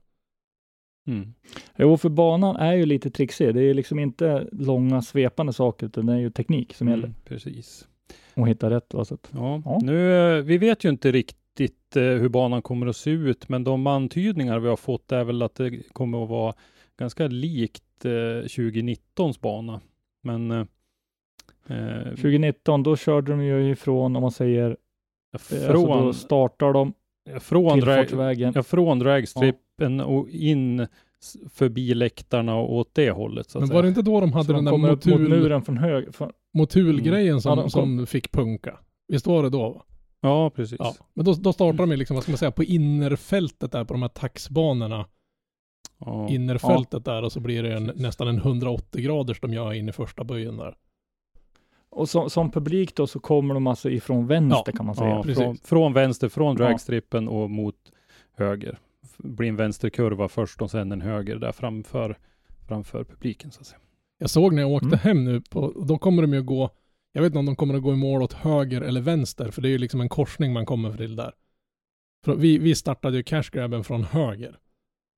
mm. 1.07 1.33
Jo, 1.77 1.97
för 1.97 2.09
banan 2.09 2.55
är 2.55 2.73
ju 2.73 2.85
lite 2.85 3.09
trixig. 3.11 3.53
Det 3.55 3.61
är 3.63 3.73
liksom 3.73 3.99
inte 3.99 4.47
långa 4.51 5.01
svepande 5.01 5.53
saker, 5.53 5.85
utan 5.85 6.05
det 6.05 6.13
är 6.13 6.17
ju 6.17 6.29
teknik 6.29 6.73
som 6.73 6.87
gäller. 6.87 7.03
Mm, 7.07 7.15
precis. 7.25 7.87
Och 8.35 8.47
hitta 8.47 8.69
rätt. 8.69 8.93
Va? 8.93 9.05
Så 9.05 9.13
att, 9.13 9.29
Ja, 9.33 9.61
Ja. 9.65 9.79
Nu, 9.83 10.13
eh, 10.37 10.43
vi 10.43 10.57
vet 10.57 10.83
ju 10.85 10.89
inte 10.89 11.11
riktigt 11.11 11.73
hur 11.95 12.29
banan 12.29 12.61
kommer 12.61 12.87
att 12.87 12.97
se 12.97 13.11
ut, 13.11 13.49
men 13.49 13.63
de 13.63 13.87
antydningar 13.87 14.59
vi 14.59 14.67
har 14.69 14.75
fått 14.77 15.11
är 15.11 15.23
väl 15.23 15.41
att 15.41 15.55
det 15.55 15.93
kommer 15.93 16.23
att 16.23 16.29
vara 16.29 16.53
ganska 16.99 17.27
likt 17.27 18.05
eh, 18.05 18.09
2019s 18.09 19.41
bana. 19.41 19.81
Men 20.23 20.67
eh, 21.69 21.97
eh, 21.97 22.03
2019, 22.09 22.83
då 22.83 22.95
körde 22.95 23.31
de 23.31 23.43
ju 23.43 23.71
ifrån, 23.71 24.15
om 24.15 24.21
man 24.21 24.31
säger, 24.31 24.77
eh, 25.33 25.39
från, 25.39 25.91
alltså 25.91 26.05
då 26.05 26.13
startar 26.13 26.73
de 26.73 26.93
från, 27.39 27.63
drag, 27.79 27.97
tillfartsvägen. 27.97 28.51
ja, 28.55 28.63
från 28.63 28.99
dragstrippen 28.99 30.01
och 30.01 30.29
in 30.29 30.87
förbi 31.49 31.93
läktarna 31.93 32.55
och 32.55 32.73
åt 32.75 32.89
det 32.95 33.11
hållet. 33.11 33.49
Så 33.49 33.57
att 33.57 33.61
Men 33.61 33.67
säga. 33.67 33.75
var 33.75 33.83
det 33.83 33.89
inte 33.89 34.01
då 34.01 34.21
de 34.21 34.33
hade 34.33 34.45
så 34.45 34.53
den 34.53 34.65
de 34.65 34.81
där 34.81 34.89
upp 34.91 35.05
mot 35.05 35.05
motul, 35.05 35.29
muren 35.29 35.61
från 35.61 35.77
höger. 35.77 36.11
Från, 36.11 36.31
motulgrejen 36.53 37.41
som, 37.41 37.57
Ja, 37.57 37.61
kom- 37.61 37.69
som 37.69 38.07
fick 38.07 38.31
punka? 38.31 38.77
Visst 39.07 39.27
var 39.27 39.43
det 39.43 39.49
då? 39.49 39.69
Va? 39.69 39.83
Ja, 40.21 40.49
precis. 40.49 40.75
Ja. 40.79 40.93
Men 41.13 41.25
då, 41.25 41.33
då 41.33 41.53
startar 41.53 41.77
de 41.85 41.95
liksom, 41.95 42.15
vad 42.15 42.23
ska 42.23 42.31
man 42.31 42.37
säga, 42.37 42.51
på 42.51 42.63
innerfältet 42.63 43.71
där 43.71 43.83
på 43.83 43.93
de 43.93 44.01
här 44.01 44.09
taxbanorna. 44.09 45.05
Ja. 45.99 46.29
innerfältet 46.29 47.05
där 47.05 47.23
och 47.23 47.31
så 47.31 47.39
blir 47.39 47.63
det 47.63 47.73
en, 47.73 47.91
nästan 47.95 48.27
en 48.27 48.37
180 48.37 49.01
graders 49.01 49.41
de 49.41 49.53
gör 49.53 49.73
in 49.73 49.89
i 49.89 49.91
första 49.91 50.23
böjen 50.23 50.57
där. 50.57 50.75
Och 51.97 52.09
som, 52.09 52.29
som 52.29 52.51
publik 52.51 52.95
då 52.95 53.07
så 53.07 53.19
kommer 53.19 53.53
de 53.53 53.67
alltså 53.67 53.89
ifrån 53.89 54.27
vänster 54.27 54.71
kan 54.71 54.85
man 54.85 54.95
säga. 54.95 55.09
Ja, 55.09 55.23
precis. 55.23 55.43
från, 55.43 55.57
från 55.57 55.93
vänster, 55.93 56.29
från 56.29 56.57
Ja. 56.57 56.65
dragstrippen 56.67 57.27
och 57.27 57.49
mot 57.49 57.75
höger. 58.37 58.79
Blir 59.17 59.49
en 59.49 59.55
vänsterkurva 59.55 60.27
först 60.27 60.61
och 60.61 60.71
sen 60.71 60.91
en 60.91 61.01
höger 61.01 61.35
där 61.35 61.51
framför, 61.51 62.17
framför 62.67 63.03
publiken 63.03 63.51
så 63.51 63.61
att 63.61 63.67
säga. 63.67 63.79
Jag 64.19 64.29
såg 64.29 64.53
när 64.53 64.61
jag 64.61 64.71
åkte 64.71 64.87
Mm. 64.87 64.99
hem 64.99 65.23
nu, 65.25 65.41
på, 65.41 65.73
då 65.87 65.97
kommer 65.97 66.21
de 66.21 66.33
ju 66.33 66.43
gå, 66.43 66.69
jag 67.11 67.21
vet 67.21 67.27
inte 67.29 67.39
om 67.39 67.45
de 67.45 67.55
kommer 67.55 67.73
att 67.75 67.81
gå 67.81 67.93
i 67.93 67.95
mål 67.95 68.21
åt 68.21 68.33
höger 68.33 68.81
eller 68.81 69.01
vänster, 69.01 69.51
för 69.51 69.61
det 69.61 69.67
är 69.67 69.71
ju 69.71 69.77
liksom 69.77 70.01
en 70.01 70.09
korsning 70.09 70.53
man 70.53 70.65
kommer 70.65 70.97
till 70.97 71.15
där. 71.15 71.31
För 72.25 72.35
vi, 72.35 72.57
vi 72.57 72.75
startade 72.75 73.17
ju 73.17 73.23
cashgrabben 73.23 73.83
från 73.83 74.03
höger, 74.03 74.55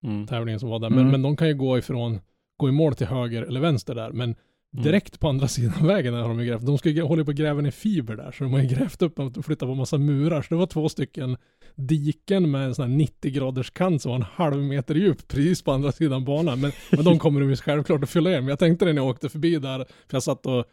Mm. 0.04 0.28
tävlingen 0.28 0.60
som 0.60 0.70
var 0.70 0.80
där, 0.80 0.88
Mm. 0.88 1.00
men, 1.00 1.12
men 1.12 1.22
de 1.22 1.36
kan 1.38 1.48
ju 1.48 1.54
gå 1.54 1.78
ifrån, 1.78 2.20
gå 2.58 2.70
i 2.70 2.72
mål 2.72 2.96
till 2.96 3.08
höger 3.08 3.42
eller 3.44 3.60
vänster 3.60 3.96
där, 3.96 4.12
men 4.12 4.36
Mm. 4.74 4.84
direkt 4.84 5.20
på 5.20 5.28
andra 5.28 5.48
sidan 5.58 5.88
vägen 5.88 6.14
där 6.14 6.22
har 6.22 6.30
de 6.30 6.40
ju 6.40 6.46
grävt, 6.46 6.66
de 6.66 6.78
ska 6.78 6.90
ju 6.90 7.02
hålla 7.02 7.26
på 7.26 7.32
att 7.32 7.38
gräva 7.38 7.62
ner 7.62 7.72
fiber 7.72 8.16
där, 8.16 8.32
så 8.32 8.44
de 8.44 8.54
har 8.54 8.60
ju 8.60 8.68
grävt 8.68 9.02
upp 9.02 9.20
och 9.20 9.46
flyttat 9.46 9.70
på 9.70 9.76
massa 9.76 9.98
murar, 9.98 10.42
så 10.42 10.48
det 10.50 10.56
var 10.56 10.66
två 10.66 10.90
stycken 10.90 11.38
diken 11.76 12.52
med 12.52 12.66
en 12.66 12.76
sån 12.76 12.90
här 12.90 12.98
90 12.98 13.32
graders 13.32 13.72
kant 13.72 14.02
som 14.02 14.10
var 14.10 14.16
en 14.16 14.26
halv 14.34 14.64
meter 14.64 14.96
djup 14.96 15.28
precis 15.28 15.62
på 15.62 15.72
andra 15.72 15.92
sidan 15.92 16.26
banan. 16.26 16.60
Men, 16.62 16.72
men 16.92 17.06
de 17.06 17.20
kommer 17.20 17.42
de 17.42 17.50
ju 17.50 17.56
självklart 17.56 18.04
att 18.04 18.10
fylla 18.10 18.30
igen. 18.30 18.44
Men 18.44 18.50
jag 18.50 18.60
tänkte 18.60 18.86
det 18.86 18.94
när 18.94 19.02
jag 19.02 19.10
åkte 19.10 19.30
förbi 19.30 19.60
där, 19.60 19.78
för 19.78 20.16
jag 20.16 20.24
satt 20.24 20.46
och 20.46 20.66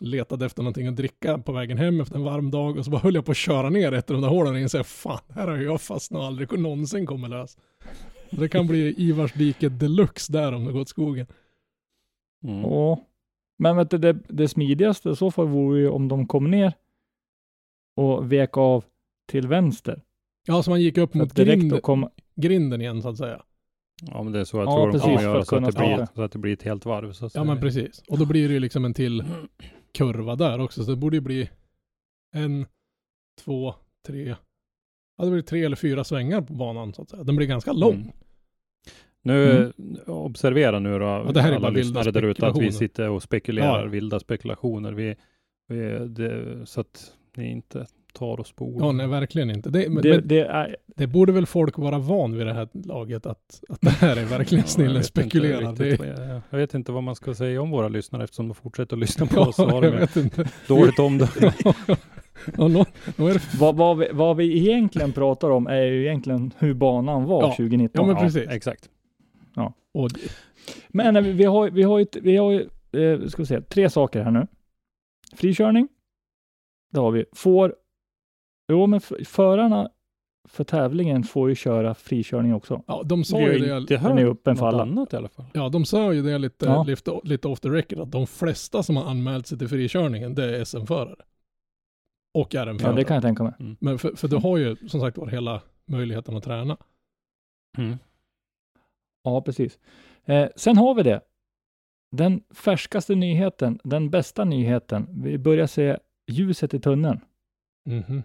letade 0.00 0.46
efter 0.46 0.62
någonting 0.62 0.86
att 0.86 0.96
dricka 0.96 1.38
på 1.38 1.52
vägen 1.52 1.78
hem 1.78 2.00
efter 2.00 2.16
en 2.16 2.24
varm 2.24 2.50
dag 2.50 2.78
och 2.78 2.84
så 2.84 2.90
bara 2.90 3.00
höll 3.00 3.14
jag 3.14 3.24
på 3.24 3.30
att 3.30 3.36
köra 3.36 3.70
ner 3.70 3.92
ett 3.92 4.10
av 4.10 4.14
de 4.14 4.22
där 4.22 4.28
hålen 4.28 4.54
och 4.54 4.60
insåg 4.60 4.86
fan, 4.86 5.20
här 5.34 5.48
har 5.48 5.56
jag 5.56 5.80
fastnat 5.80 6.20
och 6.20 6.26
aldrig 6.26 6.58
någonsin 6.58 7.06
kommer 7.06 7.28
lös. 7.28 7.56
Det 8.30 8.48
kan 8.48 8.66
bli 8.66 8.94
Ivarsdiket 8.98 9.80
deluxe 9.80 10.32
där 10.32 10.52
om 10.52 10.64
det 10.64 10.72
går 10.72 10.80
åt 10.80 10.88
skogen. 10.88 11.26
Mm. 12.44 12.60
Ja. 12.60 13.00
Men 13.58 13.76
vet 13.76 13.90
du, 13.90 13.98
det, 13.98 14.12
det 14.28 14.48
smidigaste 14.48 15.10
i 15.10 15.16
så 15.16 15.30
fall 15.30 15.48
vore 15.48 15.80
ju 15.80 15.88
om 15.88 16.08
de 16.08 16.26
kom 16.26 16.50
ner 16.50 16.72
och 17.96 18.32
vek 18.32 18.56
av 18.56 18.84
till 19.26 19.48
vänster. 19.48 20.02
Ja, 20.46 20.62
så 20.62 20.70
man 20.70 20.80
gick 20.80 20.98
upp 20.98 21.14
mot 21.14 21.34
grind, 21.34 21.82
kom, 21.82 22.08
grinden 22.34 22.80
igen 22.80 23.02
så 23.02 23.08
att 23.08 23.16
säga. 23.16 23.42
Ja, 24.02 24.22
men 24.22 24.32
det 24.32 24.40
är 24.40 24.44
så 24.44 24.56
jag 24.56 24.66
Ja, 24.66 24.72
tror 24.72 24.86
de 24.86 24.92
precis, 24.92 25.04
kommer 25.04 25.18
för 25.18 25.24
göra 25.24 25.44
så 25.44 25.56
att, 25.56 25.64
det 25.64 25.72
blir, 25.78 26.06
så 26.14 26.22
att 26.22 26.32
det 26.32 26.38
blir 26.38 26.52
ett 26.52 26.62
helt 26.62 26.84
varv. 26.86 27.12
Så 27.12 27.26
att 27.26 27.34
Ja 27.34 27.40
säga. 27.40 27.44
men 27.54 27.60
precis. 27.60 28.02
Och 28.08 28.18
då 28.18 28.26
blir 28.26 28.48
det 28.48 28.54
ju 28.54 28.60
liksom 28.60 28.84
en 28.84 28.94
till 28.94 29.24
kurva 29.94 30.36
där 30.36 30.58
också. 30.60 30.84
Så 30.84 30.90
det 30.90 30.96
borde 30.96 31.16
ju 31.16 31.20
bli 31.20 31.50
en, 32.34 32.66
två, 33.44 33.74
tre. 34.06 34.36
Ja 35.18 35.24
det 35.24 35.30
blir 35.30 35.42
tre 35.42 35.64
eller 35.64 35.76
fyra 35.76 36.04
svängar 36.04 36.40
på 36.40 36.54
banan 36.54 36.94
så 36.94 37.02
att 37.02 37.10
säga. 37.10 37.22
Den 37.24 37.36
blir 37.36 37.46
ganska 37.46 37.72
lång. 37.72 37.94
Mm. 37.94 38.12
Nu, 39.26 39.56
Mm. 39.78 39.96
observera 40.06 40.78
nu 40.78 40.98
då, 40.98 41.30
det 41.34 41.40
här 41.40 41.48
är 41.48 41.52
alla 41.56 41.60
bara 41.60 41.70
lyssnare 41.70 42.10
där 42.10 42.22
ute, 42.22 42.46
att 42.46 42.58
vi 42.58 42.72
sitter 42.72 43.08
och 43.10 43.22
spekulerar, 43.22 43.82
Ja. 43.84 43.90
vilda 43.90 44.20
spekulationer. 44.20 44.92
Vi, 44.92 45.14
vi, 45.68 45.98
det, 46.08 46.42
så 46.66 46.80
att 46.80 47.12
ni 47.36 47.50
inte 47.50 47.86
tar 48.14 48.40
oss 48.40 48.52
på 48.52 48.64
ord. 48.64 48.82
Ja 48.82 48.92
nej 48.92 49.06
verkligen 49.06 49.50
inte. 49.50 49.70
Det, 49.70 49.88
men, 49.88 50.02
det, 50.02 50.10
men 50.10 50.28
det 50.28 50.40
är, 50.40 50.76
det 50.96 51.06
borde 51.06 51.32
väl 51.32 51.46
folk 51.46 51.78
vara 51.78 51.98
van 51.98 52.36
vid 52.38 52.46
det 52.46 52.52
här 52.52 52.68
laget 52.72 53.26
att, 53.26 53.60
att 53.68 53.80
det 53.80 53.90
här 53.90 54.16
är 54.16 54.24
verkligen 54.24 54.60
jag 54.62 54.68
snillen 54.68 55.02
spekulerar. 55.04 55.72
riktigt 55.74 56.06
Jag, 56.06 56.40
jag 56.50 56.58
vet 56.58 56.74
inte 56.74 56.92
vad 56.92 57.02
man 57.02 57.14
ska 57.14 57.34
säga 57.34 57.62
om 57.62 57.70
våra 57.70 57.88
lyssnare 57.88 58.24
eftersom 58.24 58.48
de 58.48 58.54
fortsätter 58.54 58.96
att 58.96 59.00
lyssna 59.00 59.26
på 59.30 59.36
ja, 59.36 59.46
oss. 59.48 59.56
Så 59.56 59.66
har 59.68 59.82
jag 59.82 59.92
de 59.92 59.98
vet 59.98 60.16
inte. 60.16 60.48
dåligt 60.68 60.98
om 60.98 61.18
det. 61.18 61.28
ja, 62.56 62.68
nå, 62.68 62.84
nå 63.16 63.26
är 63.28 63.34
det, 63.34 63.42
vad, 63.60 63.76
vad, 63.76 63.98
vi, 63.98 64.08
vad 64.12 64.36
vi 64.36 64.58
egentligen 64.58 65.12
pratar 65.12 65.50
om 65.50 65.66
är 65.66 65.82
ju 65.82 66.02
egentligen 66.06 66.52
hur 66.58 66.74
banan 66.74 67.24
var 67.24 67.42
Ja. 67.42 67.50
2019. 67.56 68.00
Ja, 68.00 68.06
men 68.06 68.16
Ja, 68.16 68.22
precis. 68.22 68.48
Exakt. 69.56 69.74
och, 69.94 70.10
Men 70.88 71.36
vi 71.36 71.44
har, 71.44 71.70
vi 71.70 71.82
har 71.82 71.98
ju, 71.98 72.06
vi 72.22 72.36
har 72.36 72.52
eh, 72.92 73.26
ska 73.28 73.42
vi 73.42 73.46
se, 73.46 73.60
tre 73.60 73.90
saker 73.90 74.22
här 74.22 74.30
nu. 74.30 74.46
Frikörning. 75.36 75.88
Det 76.92 77.00
har 77.00 77.10
vi. 77.10 77.24
Får, 77.32 77.74
jo 78.72 78.86
men 78.86 79.00
förarna 79.26 79.90
för 80.48 80.64
tävlingen 80.64 81.22
får 81.24 81.48
ju 81.48 81.54
köra 81.54 81.94
frikörning 81.94 82.54
också. 82.54 82.82
ja, 82.86 83.02
de 83.04 83.24
sa 83.24 83.40
ju 83.40 83.58
det. 83.58 83.76
inte 83.78 83.96
Den 83.96 84.18
är 84.18 84.24
hört 84.24 84.32
öppen 84.32 84.56
för 84.56 84.64
något 84.64 84.74
alla. 84.74 84.82
annat 84.82 85.12
i 85.12 85.16
alla 85.16 85.28
fall. 85.28 85.46
Ja, 85.54 85.68
de 85.68 85.84
sa 85.84 86.12
ju 86.12 86.22
det 86.22 86.38
lite, 86.38 86.66
Ja. 86.66 86.82
lite, 86.84 87.20
lite 87.24 87.48
off 87.48 87.60
the 87.60 87.68
record, 87.68 87.98
att 88.00 88.10
de 88.12 88.26
flesta 88.26 88.82
som 88.82 88.96
har 88.96 89.04
anmält 89.10 89.46
sig 89.46 89.58
till 89.58 89.68
frikörningen, 89.68 90.34
det 90.34 90.56
är 90.58 90.64
SM-förare. 90.64 91.16
Och 92.34 92.54
Ja, 92.54 92.64
RM-förare. 92.66 92.96
det 92.96 93.04
kan 93.04 93.14
jag 93.14 93.22
tänka 93.22 93.42
mig. 93.42 93.52
Men 93.80 93.98
för, 93.98 94.16
för 94.16 94.28
du 94.28 94.36
har 94.36 94.56
ju 94.56 94.76
som 94.88 95.00
sagt 95.00 95.18
var 95.18 95.26
hela 95.26 95.62
möjligheten 95.86 96.36
att 96.36 96.44
träna. 96.44 96.76
Mm. 97.78 97.96
Ja, 99.26 99.40
precis. 99.40 99.78
Eh, 100.24 100.48
sen 100.56 100.76
har 100.76 100.94
vi 100.94 101.02
det. 101.02 101.20
Den 102.10 102.42
färskaste 102.50 103.14
nyheten, 103.14 103.78
den 103.84 104.10
bästa 104.10 104.44
nyheten. 104.44 105.08
Vi 105.22 105.38
börjar 105.38 105.66
se 105.66 105.98
ljuset 106.26 106.74
i 106.74 106.80
tunneln. 106.80 107.20
Mhm. 107.86 108.22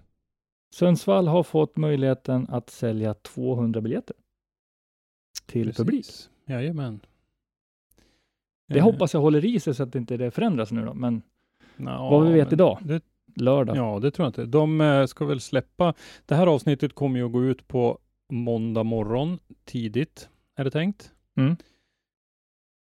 Sundsvall 0.75 1.27
har 1.27 1.43
fått 1.43 1.77
möjligheten 1.77 2.47
att 2.49 2.69
sälja 2.69 3.13
200 3.13 3.81
biljetter 3.81 4.15
till 5.45 5.67
Precis. 5.67 5.77
publik. 5.77 6.07
Jajamän. 6.45 6.99
Det 8.67 8.79
Eh, 8.79 8.83
hoppas 8.83 9.13
jag 9.13 9.21
håller 9.21 9.45
i 9.45 9.59
sig 9.59 9.75
så 9.75 9.83
att 9.83 9.95
inte 9.95 10.17
det 10.17 10.31
förändras 10.31 10.71
nu 10.71 10.85
då, 10.85 10.93
men 10.93 11.21
ja, 11.77 12.09
vad 12.09 12.27
vi 12.27 12.33
vet 12.33 12.53
idag. 12.53 12.77
Det, 12.81 13.01
lördag. 13.35 13.77
ja, 13.77 13.99
det 13.99 14.11
tror 14.11 14.25
jag 14.25 14.29
inte. 14.29 14.45
De 14.45 14.81
eh, 14.81 15.05
ska 15.05 15.25
väl 15.25 15.39
släppa. 15.39 15.93
Det 16.25 16.35
här 16.35 16.47
avsnittet 16.47 16.95
kommer 16.95 17.19
ju 17.19 17.25
att 17.25 17.31
gå 17.31 17.43
ut 17.43 17.67
på 17.67 17.99
måndag 18.29 18.83
morgon 18.83 19.39
tidigt, 19.65 20.29
är 20.61 20.65
det 20.65 20.71
tänkt. 20.71 21.11
Mm. 21.37 21.55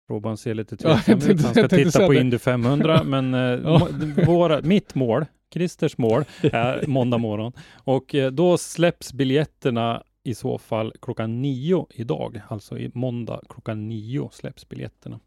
Robban 0.09 0.37
ser 0.37 0.55
lite 0.55 0.77
Ja, 0.81 1.01
tveksam 1.05 1.31
ut. 1.31 1.43
Han 1.43 1.55
ska 1.55 1.69
titta 1.69 2.07
på. 2.07 2.15
Indy 2.15 2.39
500, 2.39 3.03
men 3.05 3.35
eh, 3.35 3.41
Ja. 3.41 3.89
våra, 4.27 4.63
mitt 4.63 4.95
mål, 4.95 5.25
Christers 5.55 5.99
mål, 5.99 6.25
är 6.43 6.87
måndag 6.89 7.19
morgon. 7.19 7.53
Och 7.75 8.15
eh, 8.15 8.31
då 8.31 8.59
släpps 8.59 9.13
biljetterna 9.13 10.03
i 10.25 10.35
så 10.35 10.59
fall 10.59 10.93
klockan 11.03 11.43
nio 11.43 11.87
idag. 11.91 12.41
Alltså 12.49 12.79
i 12.79 12.91
måndag 12.95 13.41
klockan 13.49 13.89
nio 13.89 14.31
släpps 14.33 14.69
biljetterna. 14.69 15.21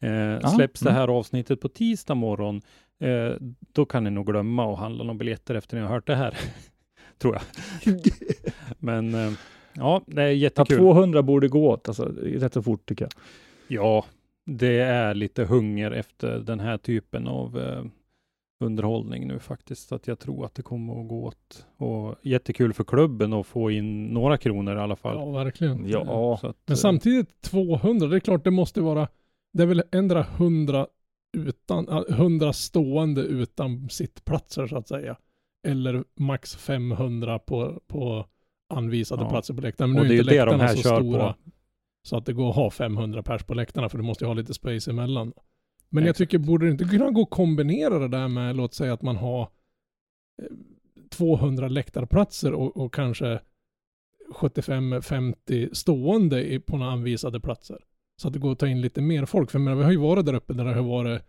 Eh, 0.00 0.50
släpps 0.50 0.80
det 0.80 0.90
mm. 0.90 1.00
här 1.00 1.08
avsnittet 1.08 1.60
på 1.60 1.68
tisdag 1.68 2.14
morgon, 2.14 2.62
eh, 3.00 3.32
då 3.72 3.86
kan 3.86 4.04
ni 4.04 4.10
nog 4.10 4.26
glömma 4.26 4.72
att 4.72 4.78
handla 4.78 5.04
några 5.04 5.18
biljetter 5.18 5.54
efter 5.54 5.76
ni 5.76 5.82
har 5.82 5.90
hört 5.90 6.06
det 6.06 6.16
här. 6.16 6.36
Tror 7.18 7.34
jag. 7.34 7.42
Men 8.78 9.14
eh, 9.14 9.32
ja, 9.76 10.02
det 10.06 10.22
är 10.22 10.26
Ja, 10.26 10.32
jättekul. 10.32 10.78
200 10.78 11.22
borde 11.22 11.48
gå 11.48 11.70
åt, 11.70 11.88
alltså 11.88 12.04
rätt 12.22 12.54
så 12.54 12.62
fort 12.62 12.88
tycker 12.88 13.04
jag. 13.04 13.12
Ja, 13.68 14.04
det 14.46 14.78
är 14.80 15.14
lite 15.14 15.44
hunger 15.44 15.90
efter 15.90 16.38
den 16.38 16.60
här 16.60 16.78
typen 16.78 17.28
av 17.28 17.58
eh, 17.58 17.84
underhållning 18.64 19.28
nu 19.28 19.38
faktiskt. 19.38 19.88
Så 19.88 19.94
att 19.94 20.06
jag 20.06 20.18
tror 20.18 20.44
att 20.46 20.54
det 20.54 20.62
kommer 20.62 21.00
att 21.00 21.08
gå 21.08 21.24
åt. 21.24 21.66
Och 21.76 22.14
jättekul 22.22 22.72
för 22.72 22.84
klubben 22.84 23.32
att 23.32 23.46
få 23.46 23.70
in 23.70 24.04
några 24.04 24.36
kronor 24.36 24.76
i 24.76 24.80
alla 24.80 24.96
fall. 24.96 25.16
Ja, 25.16 25.30
verkligen. 25.30 25.88
Ja, 25.88 26.38
Så 26.40 26.46
att, 26.46 26.56
Men 26.66 26.72
eh, 26.74 26.76
samtidigt 26.76 27.40
200, 27.40 28.06
det 28.06 28.16
är 28.16 28.20
klart 28.20 28.44
det 28.44 28.50
måste 28.50 28.80
vara, 28.80 29.08
det 29.52 29.62
är 29.62 29.66
väl 29.66 29.82
ändra 29.92 30.20
100 30.20 30.86
utan, 31.36 31.88
äh, 31.88 32.02
100 32.08 32.52
stående 32.52 33.20
utan 33.20 33.88
sittplatser 33.90 34.66
så 34.66 34.76
att 34.76 34.88
säga. 34.88 35.16
Eller 35.66 36.04
max 36.16 36.56
500 36.56 37.38
på, 37.38 37.82
på 37.86 38.26
anvisade 38.68 39.22
Ja. 39.22 39.30
platser 39.30 39.54
på 39.54 39.60
läktaren. 39.60 39.90
Men 39.92 40.00
Och 40.00 40.06
nu 40.08 40.14
är 40.14 40.18
inte 40.20 40.30
det 40.32 40.38
de 40.38 40.44
läktarna 40.44 40.64
här 40.64 40.74
så 40.76 40.82
kör 40.82 41.00
stora. 41.00 41.32
på. 41.32 41.38
Så 42.02 42.16
att 42.16 42.26
det 42.26 42.32
går 42.32 42.50
att 42.50 42.56
ha 42.56 42.70
500 42.70 43.22
pers 43.22 43.42
på 43.42 43.54
läktarna 43.54 43.88
för 43.88 43.98
du 43.98 44.04
måste 44.04 44.24
ju 44.24 44.28
ha 44.28 44.34
lite 44.34 44.54
space 44.54 44.90
emellan. 44.90 45.32
Men 45.88 46.04
jag 46.04 46.10
Exakt. 46.10 46.30
tycker, 46.30 46.38
borde 46.46 46.66
det 46.66 46.72
inte 46.72 46.84
kunna 46.84 47.10
gå 47.10 47.22
att 47.22 47.30
kombinera 47.30 47.98
det 47.98 48.08
där 48.08 48.28
med, 48.28 48.56
låt 48.56 48.74
säga 48.74 48.92
att 48.92 49.02
man 49.02 49.16
har 49.16 49.40
eh, 50.42 50.46
200 51.10 51.68
läktarplatser 51.68 52.52
och, 52.52 52.76
och 52.76 52.94
kanske 52.94 53.40
75-50 54.34 55.74
stående 55.74 56.52
i, 56.52 56.60
på 56.60 56.76
några 56.76 56.92
anvisade 56.92 57.40
platser. 57.40 57.78
Så 58.16 58.28
att 58.28 58.34
det 58.34 58.40
går 58.40 58.52
att 58.52 58.58
ta 58.58 58.66
in 58.68 58.80
lite 58.80 59.00
mer 59.00 59.24
folk. 59.26 59.50
För 59.50 59.58
jag 59.58 59.64
menar, 59.64 59.76
vi 59.76 59.84
har 59.84 59.90
ju 59.90 59.96
varit 59.98 60.26
där 60.26 60.34
uppe 60.34 60.52
där 60.52 60.64
det 60.64 60.74
har 60.74 60.82
varit, 60.82 61.22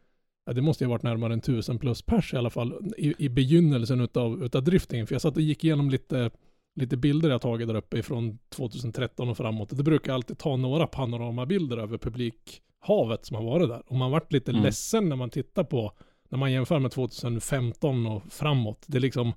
ja, 0.46 0.54
det 0.54 0.62
måste 0.62 0.84
ju 0.84 0.88
ha 0.88 0.92
varit 0.92 1.04
närmare 1.04 1.34
en 1.34 1.42
tusen 1.42 1.80
plus 1.80 2.02
pers 2.02 2.34
i 2.34 2.38
alla 2.38 2.50
fall 2.50 2.94
i, 2.98 3.26
i 3.26 3.30
begynnelsen 3.30 4.02
utav, 4.02 4.44
utav 4.44 4.64
driftingen. 4.64 5.08
För 5.08 5.16
jag 5.16 5.22
satt 5.22 5.36
och 5.36 5.42
gick 5.42 5.64
igenom 5.64 5.90
lite, 5.90 6.32
lite 6.76 6.98
bilder 6.98 7.30
jag 7.30 7.42
tagit 7.42 7.68
där 7.68 7.76
uppe 7.76 7.98
ifrån 7.98 8.40
2013 8.50 9.30
och 9.30 9.38
framåt. 9.38 9.70
Det 9.78 9.84
brukar 9.84 10.14
alltid 10.14 10.38
ta 10.38 10.56
några 10.56 10.88
panoramabilder 10.88 11.78
över 11.78 11.98
publikhavet 11.98 13.26
som 13.26 13.36
har 13.36 13.44
varit 13.44 13.70
där. 13.70 13.84
Och 13.88 13.96
man 13.96 14.12
varit 14.12 14.32
lite 14.32 14.52
Mm. 14.52 14.64
ledsen 14.64 15.10
när 15.10 15.16
man 15.16 15.30
tittar 15.30 15.64
på, 15.64 15.92
när 16.30 16.38
man 16.40 16.52
jämför 16.52 16.80
med 16.80 16.92
2015 16.92 18.06
och 18.08 18.24
framåt. 18.30 18.84
Det 18.88 18.98
är 18.98 19.02
liksom, 19.02 19.34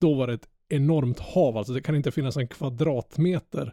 då 0.00 0.14
var 0.14 0.26
det 0.26 0.32
ett 0.34 0.48
enormt 0.68 1.20
hav. 1.20 1.56
Alltså 1.56 1.72
det 1.72 1.80
kan 1.80 1.94
inte 1.96 2.10
finnas 2.12 2.36
en 2.36 2.48
kvadratmeter 2.48 3.72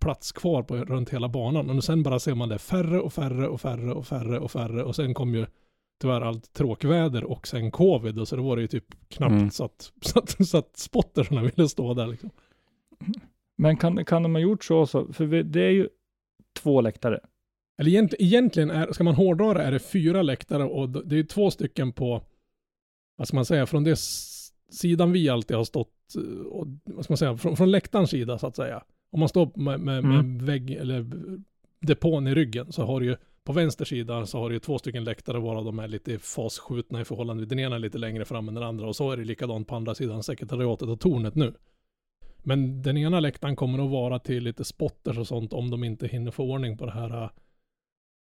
plats 0.00 0.32
kvar 0.32 0.62
på, 0.62 0.76
runt 0.76 1.10
hela 1.10 1.28
banan. 1.28 1.70
Och 1.70 1.84
sen 1.84 2.02
bara 2.02 2.18
ser 2.18 2.34
man 2.34 2.48
det 2.48 2.58
färre 2.58 3.00
och 3.00 3.12
färre 3.12 3.48
och 3.48 3.60
färre 3.60 3.92
och 3.92 4.06
färre 4.06 4.38
och 4.38 4.50
färre. 4.50 4.84
Och 4.84 4.96
sen 4.96 5.14
kom 5.14 5.34
ju 5.34 5.46
tyvärr 6.00 6.20
allt 6.20 6.52
tråkväder 6.52 7.24
och 7.24 7.46
sen 7.46 7.70
covid. 7.70 8.18
Och 8.18 8.28
så 8.28 8.36
det 8.36 8.42
var 8.42 8.56
det 8.56 8.62
ju 8.62 8.68
typ 8.68 9.08
knappt 9.08 9.32
Mm. 9.32 9.50
så, 9.50 9.64
att, 9.64 9.92
så, 10.00 10.18
att, 10.18 10.48
så 10.48 10.58
att 10.58 10.76
spottersarna 10.76 11.42
ville 11.42 11.68
stå 11.68 11.94
där 11.94 12.06
liksom. 12.06 12.30
Men 13.56 13.76
kan, 13.76 14.04
kan 14.04 14.22
de 14.22 14.34
ha 14.34 14.40
gjort 14.40 14.64
så, 14.64 14.86
så 14.86 15.12
för 15.12 15.24
vi, 15.26 15.42
det 15.42 15.62
är 15.62 15.70
ju 15.70 15.88
två 16.62 16.80
läktare. 16.80 17.20
Eller 17.78 17.90
egentligen, 17.90 18.26
egentligen 18.26 18.70
är, 18.70 18.92
ska 18.92 19.04
man 19.04 19.14
hårdra 19.14 19.54
det, 19.54 19.62
är 19.62 19.72
det 19.72 19.78
fyra 19.78 20.22
läktare 20.22 20.64
och 20.64 20.88
det 21.06 21.18
är 21.18 21.22
två 21.24 21.50
stycken 21.50 21.92
på, 21.92 22.22
vad 23.16 23.28
ska 23.28 23.34
man 23.36 23.44
säga, 23.44 23.66
från 23.66 23.84
det 23.84 23.98
sidan 24.70 25.12
vi 25.12 25.28
alltid 25.28 25.56
har 25.56 25.64
stått, 25.64 26.14
eh, 26.16 26.46
och, 26.46 26.66
vad 26.84 27.04
ska 27.04 27.12
man 27.12 27.18
säga, 27.18 27.36
från, 27.36 27.56
från 27.56 27.70
läktarens 27.70 28.10
sida 28.10 28.38
så 28.38 28.46
att 28.46 28.56
säga. 28.56 28.84
Om 29.10 29.20
man 29.20 29.28
står 29.28 29.50
med, 29.54 29.80
med, 29.80 29.98
Mm. 29.98 30.10
med 30.36 30.42
vägg 30.46 30.70
eller 30.70 31.06
depån 31.80 32.26
i 32.26 32.34
ryggen 32.34 32.72
så 32.72 32.84
har 32.84 33.00
du 33.00 33.06
ju 33.06 33.16
på 33.48 33.52
vänster 33.52 33.84
sida 33.84 34.26
så 34.26 34.38
har 34.38 34.48
du 34.48 34.54
ju 34.54 34.58
två 34.60 34.78
stycken 34.78 35.04
läktare 35.04 35.40
varav 35.40 35.64
de 35.64 35.78
är 35.78 35.88
lite 35.88 36.18
fasskjutna 36.18 37.00
i 37.00 37.04
förhållande. 37.04 37.46
Den 37.46 37.58
ena 37.58 37.76
är 37.76 37.80
lite 37.80 37.98
längre 37.98 38.24
fram 38.24 38.48
än 38.48 38.54
den 38.54 38.62
andra 38.64 38.86
och 38.86 38.96
så 38.96 39.10
är 39.10 39.16
det 39.16 39.24
likadant 39.24 39.68
på 39.68 39.76
andra 39.76 39.94
sidan 39.94 40.22
sekretariatet 40.22 40.88
och 40.88 41.00
tornet 41.00 41.34
nu. 41.34 41.54
Men 42.38 42.82
den 42.82 42.96
ena 42.96 43.20
läktaren 43.20 43.56
kommer 43.56 43.84
att 43.84 43.90
vara 43.90 44.18
till 44.18 44.44
lite 44.44 44.64
spotters 44.64 45.18
och 45.18 45.26
sånt 45.26 45.52
om 45.52 45.70
de 45.70 45.84
inte 45.84 46.06
hinner 46.06 46.30
få 46.30 46.44
ordning 46.44 46.76
på 46.78 46.86
det 46.86 46.92
här 46.92 47.22
äh, 47.22 47.30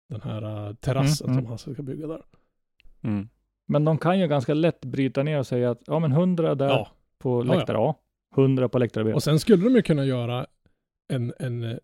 den 0.09 0.21
här 0.21 0.69
äh, 0.69 0.75
terrassen 0.75 1.27
Mm, 1.27 1.39
mm. 1.39 1.45
som 1.45 1.49
han 1.69 1.75
ska 1.75 1.83
bygga 1.83 2.07
där. 2.07 2.23
Mm. 3.03 3.29
Men 3.69 3.85
de 3.85 3.99
kan 3.99 4.21
ju 4.21 4.29
ganska 4.29 4.55
lätt 4.55 4.85
bryta 4.85 5.23
ner 5.23 5.39
och 5.39 5.47
säga 5.47 5.71
att 5.71 5.83
ja 5.87 5.99
men 5.99 6.13
100 6.13 6.55
där 6.55 6.69
Ja, 6.69 6.89
på 7.19 7.45
Ja, 7.45 7.53
ja. 7.53 7.59
läktare 7.59 7.79
A, 7.79 7.95
100 8.37 8.69
på 8.69 8.79
läktare 8.79 9.05
B. 9.05 9.13
och 9.13 9.23
sen 9.23 9.39
skulle 9.41 9.65
de 9.65 9.75
ju 9.75 9.83
kunna 9.83 10.05
göra 10.05 10.47
en, 11.13 11.33
en 11.39 11.79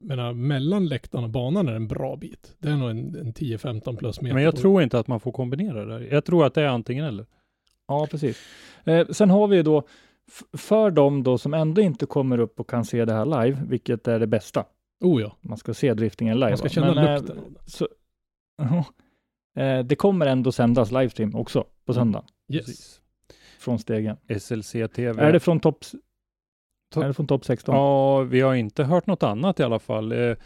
menar, 0.00 0.32
mellan 0.32 0.86
läktaren 0.88 1.24
och 1.24 1.30
banan 1.30 1.68
är 1.68 1.72
en 1.72 1.88
bra 1.88 2.16
bit. 2.16 2.54
Det 2.58 2.68
är 2.68 2.76
nog 2.76 2.90
en, 2.90 2.98
en 2.98 3.32
10-15 3.32 3.96
plus 3.96 4.20
meter. 4.20 4.34
Men 4.34 4.42
jag 4.42 4.56
tror 4.56 4.82
inte 4.82 4.98
att 4.98 5.06
man 5.06 5.20
får 5.20 5.32
kombinera 5.32 5.84
det. 5.84 6.06
Jag 6.06 6.24
tror 6.24 6.46
att 6.46 6.54
det 6.54 6.62
är 6.62 6.66
antingen 6.68 7.04
eller. 7.04 7.26
Ja, 7.88 8.06
precis. 8.10 8.38
Eh, 8.84 9.06
sen 9.08 9.30
har 9.30 9.48
vi 9.48 9.62
då 9.62 9.82
för 10.52 10.90
de 10.90 11.22
då 11.22 11.38
som 11.38 11.54
ändå 11.54 11.80
inte 11.80 12.06
kommer 12.06 12.38
upp 12.38 12.60
och 12.60 12.70
kan 12.70 12.84
se 12.84 13.04
det 13.04 13.12
här 13.12 13.44
live, 13.44 13.58
vilket 13.68 14.08
är 14.08 14.18
det 14.18 14.26
bästa. 14.26 14.64
Oh 15.00 15.22
ja, 15.22 15.36
Man 15.40 15.58
ska 15.58 15.74
se 15.74 15.94
driftingen 15.94 16.34
live. 16.40 16.50
man 16.50 16.58
ska 16.58 16.64
va? 16.64 16.70
känna 16.70 16.94
Men, 16.94 17.04
eh, 17.04 17.14
lukten 17.20 17.36
det. 17.54 17.70
Så, 17.70 17.88
eh, 19.60 19.78
det 19.84 19.96
kommer 19.96 20.26
ändå 20.26 20.52
sändas 20.52 20.92
livestream 20.92 21.34
också 21.34 21.64
på 21.84 21.94
söndag 21.94 22.24
Yes. 22.52 22.66
Precis. 22.66 23.00
från 23.58 23.78
stegen. 23.78 24.16
SLC-TV. 24.38 25.22
Är 25.22 25.32
det 25.32 25.40
från 25.40 25.60
topp 25.60 25.84
To- 26.94 27.02
är 27.02 27.08
det 27.08 27.14
från 27.14 27.26
topp 27.26 27.44
16? 27.44 27.74
Ja, 27.74 28.20
vi 28.20 28.40
har 28.40 28.54
inte 28.54 28.84
hört 28.84 29.06
något 29.06 29.22
annat 29.22 29.60
i 29.60 29.62
alla 29.62 29.78
fall. 29.78 30.12
Eh, 30.12 30.36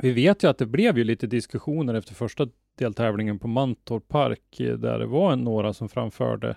vi 0.00 0.12
vet 0.12 0.42
ju 0.44 0.50
att 0.50 0.58
det 0.58 0.66
blev 0.66 0.98
ju 0.98 1.04
lite 1.04 1.26
diskussioner 1.26 1.94
efter 1.94 2.14
första 2.14 2.48
deltävlingen 2.78 3.38
på 3.38 3.48
Mantorp 3.48 4.08
Park, 4.08 4.60
eh, 4.60 4.74
där 4.74 4.98
det 4.98 5.06
var 5.06 5.32
en, 5.32 5.44
några 5.44 5.72
som 5.72 5.88
framförde 5.88 6.56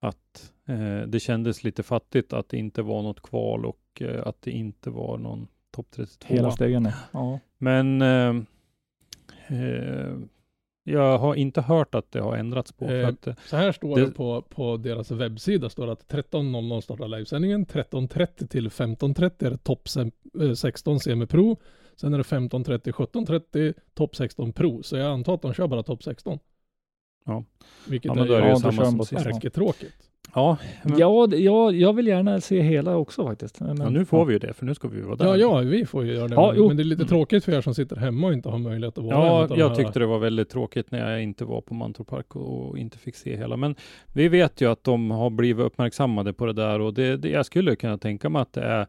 att 0.00 0.52
eh, 0.68 1.00
det 1.06 1.20
kändes 1.20 1.64
lite 1.64 1.82
fattigt 1.82 2.32
att 2.32 2.48
det 2.48 2.56
inte 2.56 2.82
var 2.82 3.02
något 3.02 3.22
kval 3.22 3.66
och 3.66 4.02
att 4.24 4.42
det 4.42 4.50
inte 4.50 4.90
var 4.90 5.18
någon 5.18 5.48
topp 5.70 5.86
32. 5.90 6.34
Hela 6.34 6.50
stegen? 6.50 6.88
Ja. 7.12 7.38
Men 7.58 8.02
jag 10.84 11.18
har 11.18 11.34
inte 11.34 11.60
hört 11.60 11.94
att 11.94 12.12
det 12.12 12.20
har 12.20 12.36
ändrats 12.36 12.72
på. 12.72 12.84
Eh, 12.84 13.08
att, 13.08 13.26
eh, 13.26 13.34
Så 13.46 13.56
här 13.56 13.72
står 13.72 13.96
Det- 13.98 14.06
det, 14.06 14.12
på, 14.12 14.42
på 14.42 14.76
deras 14.76 15.10
webbsida, 15.10 15.70
står 15.70 15.88
att 15.90 16.08
13.00 16.08 16.80
startar 16.80 17.08
livesändningen, 17.08 17.66
13.30 17.66 18.46
till 18.46 18.70
15.30 18.70 19.46
är 19.46 19.50
det 19.50 19.56
topp 19.58 19.86
sem- 19.88 20.12
eh, 20.42 20.52
16 20.54 21.00
semipro, 21.00 21.56
sen 21.96 22.14
är 22.14 22.18
det 22.18 22.24
15.30, 22.24 22.92
17.30 22.92 23.74
topp 23.94 24.16
16 24.16 24.52
pro, 24.52 24.82
så 24.82 24.96
jag 24.96 25.12
antar 25.12 25.34
att 25.34 25.42
de 25.42 25.54
kör 25.54 25.66
bara 25.66 25.82
topp 25.82 26.02
16. 26.02 26.38
Ja. 27.26 27.44
Vilket 27.88 28.08
ja, 28.08 28.14
men 28.14 28.26
då 28.26 28.32
är 28.34 28.38
är 28.38 28.42
det 28.42 28.48
Ja, 28.48 28.56
ju 28.56 28.62
då 28.62 28.72
samma 28.72 29.04
som 29.04 29.18
ärketråkigt. 29.18 30.09
Ja, 30.34 30.56
men, 30.84 30.98
Ja, 30.98 31.28
ja, 31.34 31.72
jag 31.72 31.92
vill 31.92 32.06
gärna 32.06 32.40
se 32.40 32.60
hela 32.60 32.96
också 32.96 33.26
faktiskt. 33.26 33.60
Men, 33.60 33.76
ja, 33.80 33.90
nu 33.90 34.04
får 34.04 34.24
vi 34.24 34.32
ju 34.32 34.38
det, 34.38 34.52
för 34.52 34.66
nu 34.66 34.74
ska 34.74 34.88
vi 34.88 35.00
vara 35.00 35.16
där. 35.16 35.24
Ja, 35.26 35.36
ja, 35.36 35.58
vi 35.58 35.86
får 35.86 36.04
ju 36.04 36.12
göra 36.14 36.28
det. 36.28 36.34
Ja, 36.34 36.52
men, 36.56 36.66
men 36.66 36.76
det 36.76 36.82
är 36.82 36.84
lite 36.84 37.04
tråkigt 37.04 37.44
för 37.44 37.52
er 37.52 37.60
som 37.60 37.74
sitter 37.74 37.96
hemma 37.96 38.26
och 38.26 38.32
inte 38.32 38.48
har 38.48 38.58
möjlighet 38.58 38.98
att 38.98 39.04
vara 39.04 39.14
Ja, 39.14 39.40
jag 39.40 39.48
de 39.58 39.62
här- 39.62 39.74
tyckte 39.74 39.98
det 39.98 40.06
var 40.06 40.18
väldigt 40.18 40.48
tråkigt 40.48 40.90
när 40.90 41.10
jag 41.10 41.22
inte 41.22 41.44
var 41.44 41.60
på 41.60 41.74
Mantorp 41.74 42.06
Park 42.08 42.36
och 42.36 42.78
inte 42.78 42.98
fick 42.98 43.16
se 43.16 43.36
hela. 43.36 43.56
Men 43.56 43.74
vi 44.12 44.28
vet 44.28 44.60
ju 44.60 44.70
att 44.70 44.84
de 44.84 45.10
har 45.10 45.30
blivit 45.30 45.64
uppmärksammade 45.66 46.32
på 46.32 46.46
det 46.46 46.52
där 46.52 46.80
och 46.80 46.94
det, 46.94 47.16
det 47.16 47.28
jag 47.28 47.46
skulle 47.46 47.76
kunna 47.76 47.98
tänka 47.98 48.28
mig 48.28 48.42
att 48.42 48.52
det 48.52 48.62
är 48.62 48.86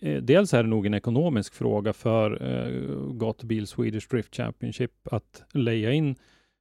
eh, 0.00 0.16
Dels 0.22 0.54
är 0.54 0.62
det 0.62 0.68
nog 0.68 0.86
en 0.86 0.94
ekonomisk 0.94 1.54
fråga 1.54 1.92
för 1.92 2.42
eh, 2.42 3.12
Gatubil 3.14 3.66
Swedish 3.66 4.08
Drift 4.10 4.36
Championship 4.36 4.92
att 5.10 5.42
leja 5.54 5.92
in 5.92 6.14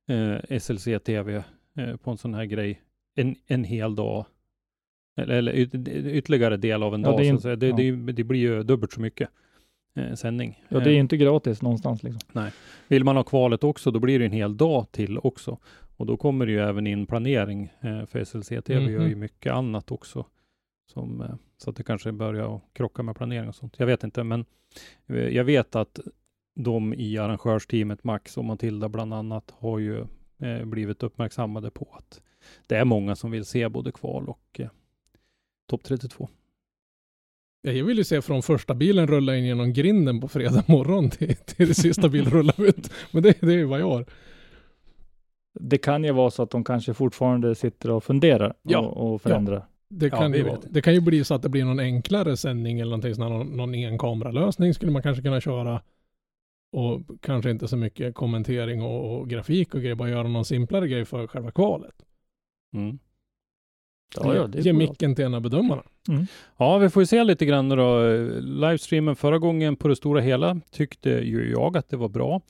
eh, 0.10 0.60
SLC 0.60 0.88
TV 1.06 1.44
eh, 1.78 1.96
på 2.04 2.12
en 2.12 2.18
sån 2.18 2.34
här 2.34 2.46
grej 2.46 2.82
en, 3.16 3.36
en 3.48 3.64
hel 3.64 3.96
dag. 3.96 4.26
Eller, 5.18 5.36
eller 5.36 5.52
yt, 5.56 5.76
ytterligare 6.08 6.58
del 6.58 6.84
av 6.84 6.94
en 6.96 7.02
Ja, 7.02 7.10
dag. 7.12 7.20
det 7.20 7.30
så 7.32 7.40
säga. 7.40 7.56
det, 7.56 7.68
ja. 7.68 7.76
det, 7.76 7.92
det 8.12 8.24
blir 8.24 8.40
ju 8.40 8.64
dubbelt 8.64 8.92
så 8.92 9.02
mycket 9.02 9.30
eh, 9.96 10.14
sändning. 10.14 10.64
Ja, 10.70 10.80
det 10.80 10.90
är 10.90 10.94
Eh, 10.94 11.00
inte 11.00 11.18
gratis 11.18 11.62
någonstans 11.62 12.04
liksom. 12.04 12.50
vill 12.88 13.04
man 13.04 13.16
ha 13.16 13.24
kvalet 13.24 13.64
också, 13.64 13.92
då 13.92 14.00
blir 14.00 14.20
det 14.20 14.26
en 14.26 14.32
hel 14.32 14.58
dag 14.58 14.92
till 14.92 15.18
också. 15.18 15.58
Och 15.98 16.06
då 16.06 16.18
kommer 16.18 16.46
det 16.46 16.52
ju 16.52 16.60
även 16.60 16.88
in 16.88 17.06
planering, 17.06 17.70
eh, 17.82 18.06
för 18.06 18.20
SLC-TV 18.26 18.82
Mhm. 18.82 18.94
gör 18.94 19.08
ju 19.08 19.16
mycket 19.16 19.54
annat 19.54 19.92
också. 19.92 20.26
Som, 20.94 21.22
eh, 21.22 21.28
så 21.58 21.70
att 21.70 21.76
det 21.76 21.84
kanske 21.84 22.12
börjar 22.12 22.62
krocka 22.74 23.04
med 23.04 23.16
planering 23.16 23.50
och 23.50 23.56
sånt. 23.56 23.76
Jag 23.78 23.86
vet 23.86 24.04
inte, 24.04 24.24
men 24.24 24.46
eh, 25.08 25.16
jag 25.18 25.44
vet 25.44 25.76
att 25.76 26.00
de 26.56 26.94
i 26.94 27.18
arrangörsteamet, 27.18 28.04
Max 28.04 28.38
och 28.38 28.46
Matilda 28.46 28.90
bland 28.90 29.14
annat, 29.14 29.54
har 29.60 29.80
ju 29.80 30.00
eh, 30.42 30.66
blivit 30.66 31.04
uppmärksammade 31.04 31.72
på 31.72 31.88
att 31.98 32.22
det 32.68 32.76
är 32.76 32.86
många 32.86 33.16
som 33.16 33.32
vill 33.32 33.46
se 33.46 33.70
både 33.70 33.92
kval 33.92 34.30
och 34.30 34.60
eh, 34.60 34.70
topp 35.70 35.84
32. 35.84 36.30
Ja, 37.62 37.72
Jag 37.72 37.86
vill 37.86 37.98
ju 37.98 38.04
se 38.04 38.22
från 38.22 38.42
första 38.44 38.74
bilen 38.74 39.08
rulla 39.08 39.36
in 39.36 39.46
genom 39.46 39.74
grinden 39.74 40.22
på 40.22 40.28
fredag 40.28 40.64
morgon 40.68 41.10
till, 41.10 41.36
till 41.36 41.68
det 41.68 41.74
sista 41.74 42.10
bilen 42.10 42.32
rullar 42.32 42.62
ut. 42.64 42.92
Men 43.12 43.24
det, 43.24 43.42
det 43.42 43.54
är 43.54 43.58
ju 43.58 43.66
vad 43.66 43.80
jag 43.80 43.90
har. 43.90 44.06
Det 45.60 45.78
kan 45.78 46.04
ju 46.04 46.12
vara 46.12 46.32
så 46.32 46.44
att 46.44 46.50
de 46.50 46.64
kanske 46.64 46.94
fortfarande 46.94 47.56
sitter 47.56 47.92
och 47.92 48.04
funderar 48.04 48.54
Ja, 48.62 48.80
och, 48.80 49.14
och 49.14 49.22
förändrar. 49.22 49.66
Det 49.90 50.08
Ja, 50.08 50.18
kan, 50.18 50.32
vi 50.32 50.38
ju 50.38 50.58
det 50.70 50.82
kan 50.82 50.94
ju 50.94 51.02
bli 51.02 51.24
så 51.24 51.34
att 51.34 51.42
det 51.42 51.50
blir 51.50 51.66
någon 51.66 51.80
enklare 51.80 52.38
sändning 52.38 52.80
eller 52.80 52.90
någonting 52.90 53.16
sånt, 53.16 53.32
här, 53.32 53.38
någon, 53.38 53.58
någon 53.58 53.74
enkameralösning 53.74 54.74
skulle 54.74 54.92
man 54.92 55.04
kanske 55.04 55.24
kunna 55.24 55.42
köra. 55.42 55.82
Och 56.72 57.02
kanske 57.22 57.52
inte 57.52 57.68
så 57.68 57.78
mycket 57.78 58.16
kommentering 58.16 58.82
och, 58.82 59.18
och 59.20 59.30
grafik 59.30 59.74
och 59.74 59.82
grejer, 59.82 59.96
bara 59.96 60.10
göra 60.10 60.28
någon 60.28 60.46
simplare 60.46 60.88
grej 60.88 61.06
för 61.06 61.28
själva 61.28 61.52
kvalet. 61.52 62.06
Mm. 62.74 63.00
Ja, 64.16 64.36
ja, 64.36 64.48
det 64.48 64.62
Ge 64.62 64.74
micken 64.74 65.16
till 65.16 65.26
en 65.26 65.34
av 65.34 65.42
bedömarna. 65.42 65.84
Ja, 66.58 66.78
vi 66.78 66.90
får 66.90 67.02
ju 67.02 67.08
se 67.08 67.24
lite 67.24 67.46
grann 67.46 67.70
då. 67.70 68.02
Livestreamen 68.40 69.16
förra 69.16 69.38
gången 69.38 69.76
på 69.76 69.88
det 69.88 69.96
stora 69.96 70.22
hela 70.22 70.62
tyckte 70.72 71.10
ju 71.10 71.52
jag 71.52 71.78
att 71.78 71.90
det 71.90 71.98
var 71.98 72.10
bra. 72.10 72.42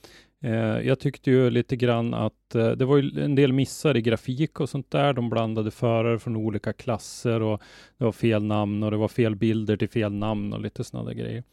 Eh, 0.44 0.86
jag 0.86 0.98
tyckte 0.98 1.30
ju 1.30 1.50
lite 1.50 1.76
grann 1.76 2.14
att 2.14 2.54
eh, 2.54 2.70
det 2.70 2.84
var 2.84 2.96
ju 2.96 3.24
en 3.24 3.34
del 3.34 3.52
missar 3.52 3.96
i 3.96 4.02
grafik 4.02 4.60
och 4.60 4.68
sånt 4.68 4.90
där. 4.90 5.12
De 5.12 5.30
blandade 5.30 5.70
förare 5.70 6.18
från 6.18 6.36
olika 6.36 6.72
klasser 6.72 7.42
och 7.42 7.62
det 7.98 8.04
var 8.04 8.12
fel 8.12 8.44
namn 8.44 8.82
och 8.82 8.90
det 8.90 8.96
var 8.96 9.08
fel 9.08 9.36
bilder 9.36 9.76
till 9.76 9.88
fel 9.88 10.12
namn 10.12 10.52
och 10.52 10.60
lite 10.60 10.84
sådana 10.84 11.08
där 11.08 11.14
grejer. 11.14 11.44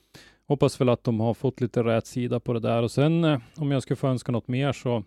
Hoppas 0.47 0.81
väl 0.81 0.89
att 0.89 1.03
de 1.03 1.19
har 1.19 1.33
fått 1.33 1.61
lite 1.61 1.83
rätt 1.83 2.07
sida 2.07 2.39
på 2.39 2.53
det 2.53 2.59
där 2.59 2.83
och 2.83 2.91
sen 2.91 3.23
eh, 3.23 3.39
om 3.55 3.71
jag 3.71 3.83
skulle 3.83 3.97
få 3.97 4.07
önska 4.07 4.31
något 4.31 4.47
mer 4.47 4.73
så 4.73 5.03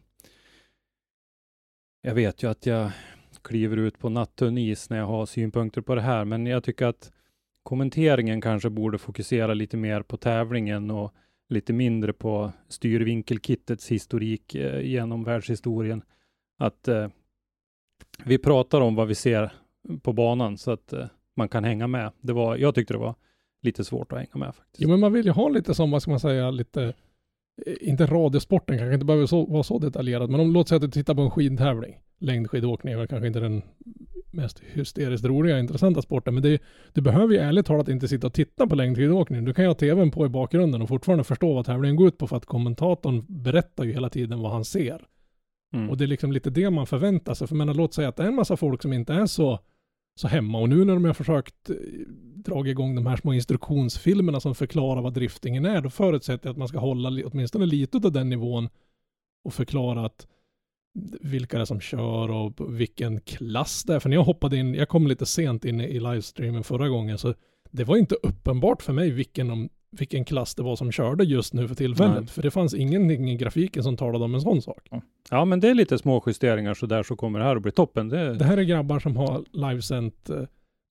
jag 2.03 2.15
vet 2.15 2.43
ju 2.43 2.51
att 2.51 2.67
jag 2.67 2.91
kliver 3.43 3.77
ut 3.77 3.99
på 3.99 4.09
nattunn 4.09 4.59
is 4.59 4.91
när 4.91 4.99
jag 4.99 5.07
har 5.07 5.27
synpunkter 5.27 5.81
på 5.81 5.95
det 5.95 6.01
här, 6.01 6.25
men 6.25 6.47
jag 6.47 6.65
tycker 6.65 6.87
att 6.87 7.13
kommenteringen 7.63 8.41
kanske 8.41 8.71
borde 8.71 8.99
fokusera 8.99 9.55
lite 9.55 9.77
mer 9.77 10.03
på 10.03 10.17
tävlingen 10.17 10.91
och 10.91 11.15
lite 11.49 11.73
mindre 11.73 12.13
på 12.13 12.53
styrvinkelkittets 12.69 13.89
historik 13.89 14.55
eh, 14.55 14.81
genom 14.81 15.25
världshistorien. 15.25 16.03
Att 16.59 16.89
eh, 16.89 17.09
vi 18.25 18.39
pratar 18.39 18.81
om 18.81 18.95
vad 18.95 19.09
vi 19.09 19.15
ser 19.15 19.53
på 20.03 20.13
banan 20.13 20.59
så 20.59 20.71
att 20.71 20.93
eh, 20.93 21.07
man 21.37 21.49
kan 21.49 21.65
hänga 21.65 21.87
med. 21.87 22.13
Det 22.21 22.33
var, 22.33 22.57
jag 22.57 22.75
tyckte 22.75 22.95
det 22.95 22.99
var 22.99 23.15
lite 23.63 23.85
svårt 23.85 24.13
att 24.13 24.19
hänga 24.19 24.47
med 24.47 24.55
faktiskt. 24.55 24.83
Jo 24.83 24.89
men 24.89 25.01
man 25.01 25.13
vill 25.13 25.27
ju 25.27 25.33
ha 25.33 25.49
lite 25.49 25.75
som, 25.75 25.91
vad 25.91 26.03
ska 26.03 26.11
man 26.11 26.21
säga, 26.21 26.51
lite, 26.51 26.83
eh, 27.67 27.75
inte 27.81 28.07
radiosporten 28.07 28.79
kanske 28.79 28.95
inte 28.95 29.07
behöver 29.07 29.27
så, 29.27 29.47
vara 29.47 29.63
så 29.63 29.79
detaljerad, 29.79 30.31
men 30.31 30.41
om 30.41 30.53
låt 30.53 30.69
säga 30.69 30.77
att 30.77 30.83
du 30.83 30.91
tittar 30.91 31.15
på 31.15 31.23
en 31.23 31.31
skidtävling. 31.31 31.99
Längdskidåkning 32.21 32.93
är 32.93 32.99
väl 32.99 33.07
kanske 33.07 33.27
inte 33.27 33.41
den 33.41 33.63
mest 34.31 34.61
hysteriskt 34.73 35.25
roliga 35.25 35.59
intressanta 35.59 36.03
sporten, 36.03 36.35
men 36.35 36.43
det, 36.43 36.63
du 36.93 37.01
behöver 37.01 37.35
ju 37.35 37.41
ärligt 37.41 37.67
talat 37.67 37.89
inte 37.89 38.09
sitta 38.09 38.27
och 38.27 38.33
titta 38.33 38.67
på 38.67 38.75
längdskidåkning. 38.75 39.45
Du 39.45 39.55
kan 39.55 39.65
ju 39.65 39.69
ha 39.69 39.75
tvn 39.75 40.11
på 40.11 40.27
i 40.27 40.29
bakgrunden 40.29 40.83
och 40.83 40.89
fortfarande 40.89 41.25
förstå 41.25 41.55
vad 41.55 41.67
tävlingen 41.67 41.97
går 41.97 42.09
ut 42.09 42.19
på 42.19 42.27
för 42.27 42.37
att 42.37 42.47
kommentatorn 42.47 43.25
berättar 43.29 43.85
ju 43.85 43.93
hela 43.93 44.09
tiden 44.09 44.41
vad 44.41 44.53
han 44.53 44.65
ser. 44.65 45.07
Mm. 45.73 45.91
Och 45.91 45.97
det 45.97 46.05
är 46.05 46.09
liksom 46.09 46.33
lite 46.33 46.51
det 46.51 46.71
man 46.71 46.87
förväntar 46.87 47.35
sig. 47.35 47.47
För 47.47 47.55
menar, 47.55 47.75
låt 47.75 47.95
säga 47.95 48.09
att 48.09 48.17
det 48.17 48.23
är 48.23 48.29
en 48.29 48.35
massa 48.35 48.57
folk 48.57 48.83
som 48.83 48.93
inte 48.93 49.15
är 49.15 49.27
så, 49.27 49.59
så 50.21 50.29
hemma. 50.29 50.59
Och 50.59 50.69
nu 50.69 50.85
när 50.85 50.95
de 50.95 51.05
har 51.05 51.15
försökt 51.15 51.71
eh, 51.71 51.77
dra 52.35 52.67
igång 52.67 52.95
de 52.95 53.07
här 53.07 53.17
små 53.17 53.33
instruktionsfilmerna 53.33 54.41
som 54.41 54.55
förklarar 54.55 55.03
vad 55.03 55.15
driftingen 55.15 55.65
är, 55.65 55.81
då 55.81 55.91
förutsätter 55.91 56.47
jag 56.47 56.53
att 56.53 56.59
man 56.59 56.69
ska 56.69 56.79
hålla 56.79 57.09
åtminstone 57.25 57.67
lite 57.67 57.97
av 57.97 58.13
den 58.13 58.29
nivån 58.29 58.69
och 59.45 59.55
förklara 59.55 60.07
att 60.07 60.27
vilka 61.21 61.57
det 61.57 61.63
är 61.63 61.65
som 61.65 61.81
kör 61.81 62.31
och 62.31 62.81
vilken 62.81 63.21
klass 63.21 63.85
det 63.85 63.95
är. 63.95 64.01
För 64.01 64.09
när 64.09 64.17
jag 64.17 64.25
hoppade 64.25 64.57
in, 64.57 64.75
jag 64.75 64.89
kom 64.89 65.07
lite 65.07 65.27
sent 65.27 65.65
in 65.65 65.81
i 65.81 66.01
livestreamen 66.01 66.65
förra 66.65 66.89
gången, 66.89 67.19
så 67.19 67.35
det 67.71 67.85
var 67.85 67.97
inte 67.97 68.15
uppenbart 68.23 68.83
för 68.83 68.93
mig 68.93 69.11
vilken, 69.11 69.69
vilken 69.91 70.25
klass 70.25 70.55
det 70.55 70.63
var 70.63 70.77
som 70.77 70.93
körde 70.93 71.25
just 71.25 71.55
nu 71.55 71.69
för 71.69 71.75
tillfället. 71.75 72.19
Nej. 72.19 72.27
För 72.27 72.43
det 72.43 72.51
fanns 72.51 72.75
ingenting 72.75 73.31
i 73.31 73.37
grafiken 73.37 73.83
som 73.83 73.97
talade 73.97 74.25
om 74.25 74.35
en 74.35 74.41
sån 74.41 74.63
sak. 74.63 74.89
Ja, 75.31 75.45
men 75.45 75.61
det 75.61 75.69
är 75.69 75.75
lite 75.75 75.99
små 75.99 76.23
justeringar 76.27 76.75
så 76.75 76.87
där 76.87 77.03
så 77.03 77.17
kommer 77.17 77.39
det 77.39 77.45
här 77.45 77.57
att 77.57 77.63
bli 77.63 77.73
toppen. 77.73 78.09
Det, 78.09 78.35
Det 78.35 78.45
här 78.45 78.57
är 78.57 78.63
grabbar 78.63 78.99
som 78.99 79.17
har 79.17 79.45
livesänt 79.53 80.31
eh, 80.31 80.43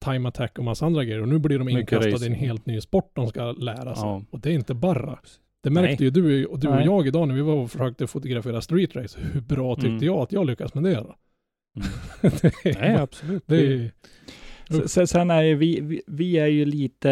Time 0.05 0.29
Attack 0.29 0.57
och 0.57 0.63
massa 0.63 0.85
andra 0.85 1.03
grejer 1.03 1.21
och 1.21 1.27
nu 1.27 1.39
blir 1.39 1.59
de 1.59 1.65
Mycket 1.65 1.79
inkastade 1.79 2.25
i 2.25 2.27
en 2.27 2.35
helt 2.35 2.65
ny 2.65 2.81
sport 2.81 3.12
de 3.15 3.27
ska 3.27 3.51
lära 3.51 3.95
sig. 3.95 4.05
Ja. 4.05 4.21
Och 4.31 4.39
det 4.39 4.49
är 4.49 4.53
inte 4.53 4.73
bara. 4.73 5.19
Det 5.63 5.69
märkte 5.69 6.04
Nej. 6.04 6.04
ju 6.04 6.10
du, 6.10 6.45
och 6.45 6.60
du 6.60 6.67
och 6.67 6.76
Nej. 6.76 6.86
jag 6.86 7.08
idag 7.08 7.28
när 7.28 7.36
vi 7.36 7.41
var 7.41 7.54
och 7.56 7.72
försökte 7.72 8.08
fotografera 8.08 8.62
street 8.62 8.95
race. 8.95 9.19
Hur 9.34 9.41
bra 9.41 9.76
tyckte 9.76 9.88
Mm. 9.89 10.04
jag 10.04 10.17
att 10.17 10.32
jag 10.32 10.45
lyckas 10.48 10.74
med 10.74 10.84
det 10.84 10.93
då? 10.95 11.15
Mm. 11.76 11.88
det 12.41 12.69
är, 12.69 12.80
Nej, 12.82 12.95
absolut. 12.95 13.43
det 13.45 13.56
är, 13.74 13.91
Sen, 14.88 15.08
sen 15.08 15.32
är 15.32 15.41
ju 15.41 15.56
vi, 15.56 15.80
vi, 15.82 16.02
vi 16.08 16.38
är 16.38 16.48
ju 16.48 16.65
lite, 16.65 17.12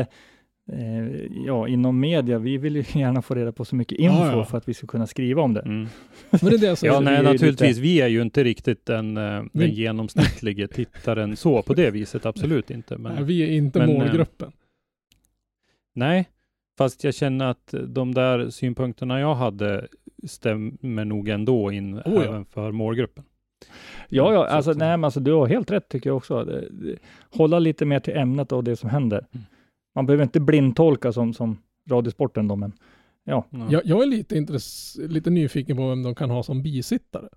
eh, 0.71 1.07
ja, 1.45 1.67
inom 1.67 1.99
media, 1.99 2.39
vi 2.39 2.57
vill 2.57 2.75
ju 2.75 2.83
gärna 2.99 3.21
få 3.21 3.35
reda 3.35 3.51
på 3.51 3.65
så 3.65 3.75
mycket 3.75 3.99
info 3.99 4.15
Ja, 4.15 4.31
ja. 4.37 4.45
för 4.45 4.57
att 4.57 4.67
vi 4.69 4.73
ska 4.73 4.87
kunna 4.87 5.07
skriva 5.07 5.41
om 5.41 5.53
det. 5.53 5.61
Mm. 5.61 5.87
men 6.29 6.39
det 6.41 6.47
är 6.55 6.57
det. 6.59 6.83
Ja, 6.83 6.99
vi 6.99 7.05
nej, 7.05 7.23
naturligtvis. 7.23 7.61
lite- 7.69 7.81
Vi 7.81 8.01
är 8.01 8.07
ju 8.07 8.21
inte 8.21 8.43
riktigt 8.43 8.85
den, 8.85 9.17
eh, 9.17 9.43
Vi- 9.53 9.59
den 9.59 9.71
genomsnittlige 9.71 10.67
tittaren 10.73 11.35
så 11.35 11.61
på 11.61 11.73
det 11.73 11.91
viset. 11.91 12.25
Absolut 12.25 12.71
inte. 12.71 12.97
Men, 12.97 13.15
Nej, 13.15 13.23
vi 13.23 13.41
är 13.43 13.47
inte 13.51 13.79
men, 13.79 13.89
eh, 13.89 13.97
målgruppen. 13.97 14.51
Nej, 15.95 16.29
fast 16.77 17.03
jag 17.03 17.13
känner 17.15 17.45
att 17.45 17.73
de 17.87 18.13
där 18.13 18.49
synpunkterna 18.49 19.19
jag 19.19 19.35
hade 19.35 19.87
stämmer 20.27 21.05
nog 21.05 21.29
ändå 21.29 21.71
in 21.71 22.01
ja. 22.05 22.23
även 22.23 22.45
för 22.45 22.71
målgruppen. 22.71 23.23
Ja, 24.09 24.33
ja, 24.33 24.39
Så 24.49 24.55
alltså, 24.55 24.71
nej, 24.73 24.97
men 24.97 25.03
alltså, 25.03 25.19
du 25.19 25.31
har 25.33 25.47
helt 25.47 25.71
rätt 25.71 25.89
tycker 25.89 26.09
jag 26.09 26.17
också. 26.17 26.61
Hålla 27.29 27.59
lite 27.59 27.85
mer 27.85 27.99
till 27.99 28.17
ämnet 28.17 28.51
och 28.51 28.63
det 28.63 28.75
som 28.75 28.89
händer. 28.89 29.27
Mm. 29.31 29.45
Man 29.95 30.05
behöver 30.05 30.23
inte 30.23 30.39
blindtolka 30.39 31.11
som, 31.11 31.33
som 31.33 31.57
Radiosporten 31.89 32.47
då, 32.47 32.55
men 32.55 32.71
Ja. 33.23 33.45
Jag, 33.69 33.81
jag 33.85 34.01
är 34.03 34.05
lite, 34.07 34.35
intress- 34.35 35.07
lite 35.07 35.29
nyfiken 35.29 35.77
på 35.77 35.89
vem 35.89 36.03
de 36.03 36.15
kan 36.15 36.29
ha 36.29 36.43
som 36.43 36.63
bisittare. 36.63 37.27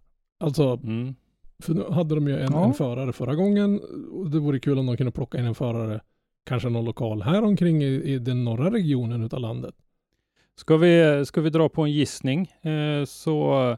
Alltså, 0.41 0.81
Mm. 0.85 1.15
för 1.63 1.75
nu 1.75 1.83
hade 1.91 2.15
de 2.15 2.29
ju 2.29 2.39
en, 2.41 2.53
Ja. 2.53 2.65
en 2.65 2.75
förare 2.75 3.13
förra 3.13 3.35
gången 3.35 3.81
och 4.13 4.31
det 4.31 4.39
vore 4.39 4.59
kul 4.61 4.79
om 4.79 4.87
de 4.87 4.97
kunde 4.97 5.13
plocka 5.13 5.39
in 5.39 5.45
en 5.45 5.55
förare, 5.55 6.01
kanske 6.51 6.69
någon 6.69 6.85
lokal 6.85 7.23
här 7.23 7.43
omkring 7.43 7.83
i, 7.83 7.87
i 7.87 8.19
den 8.19 8.45
norra 8.45 8.71
regionen 8.71 9.23
utav 9.23 9.41
landet. 9.41 9.75
Ska, 10.57 10.77
vi, 10.77 11.23
ska 11.27 11.41
vi 11.41 11.51
dra 11.51 11.69
på 11.69 11.83
en 11.83 11.93
gissning 11.93 12.53
eh, 12.63 13.05
så 13.05 13.71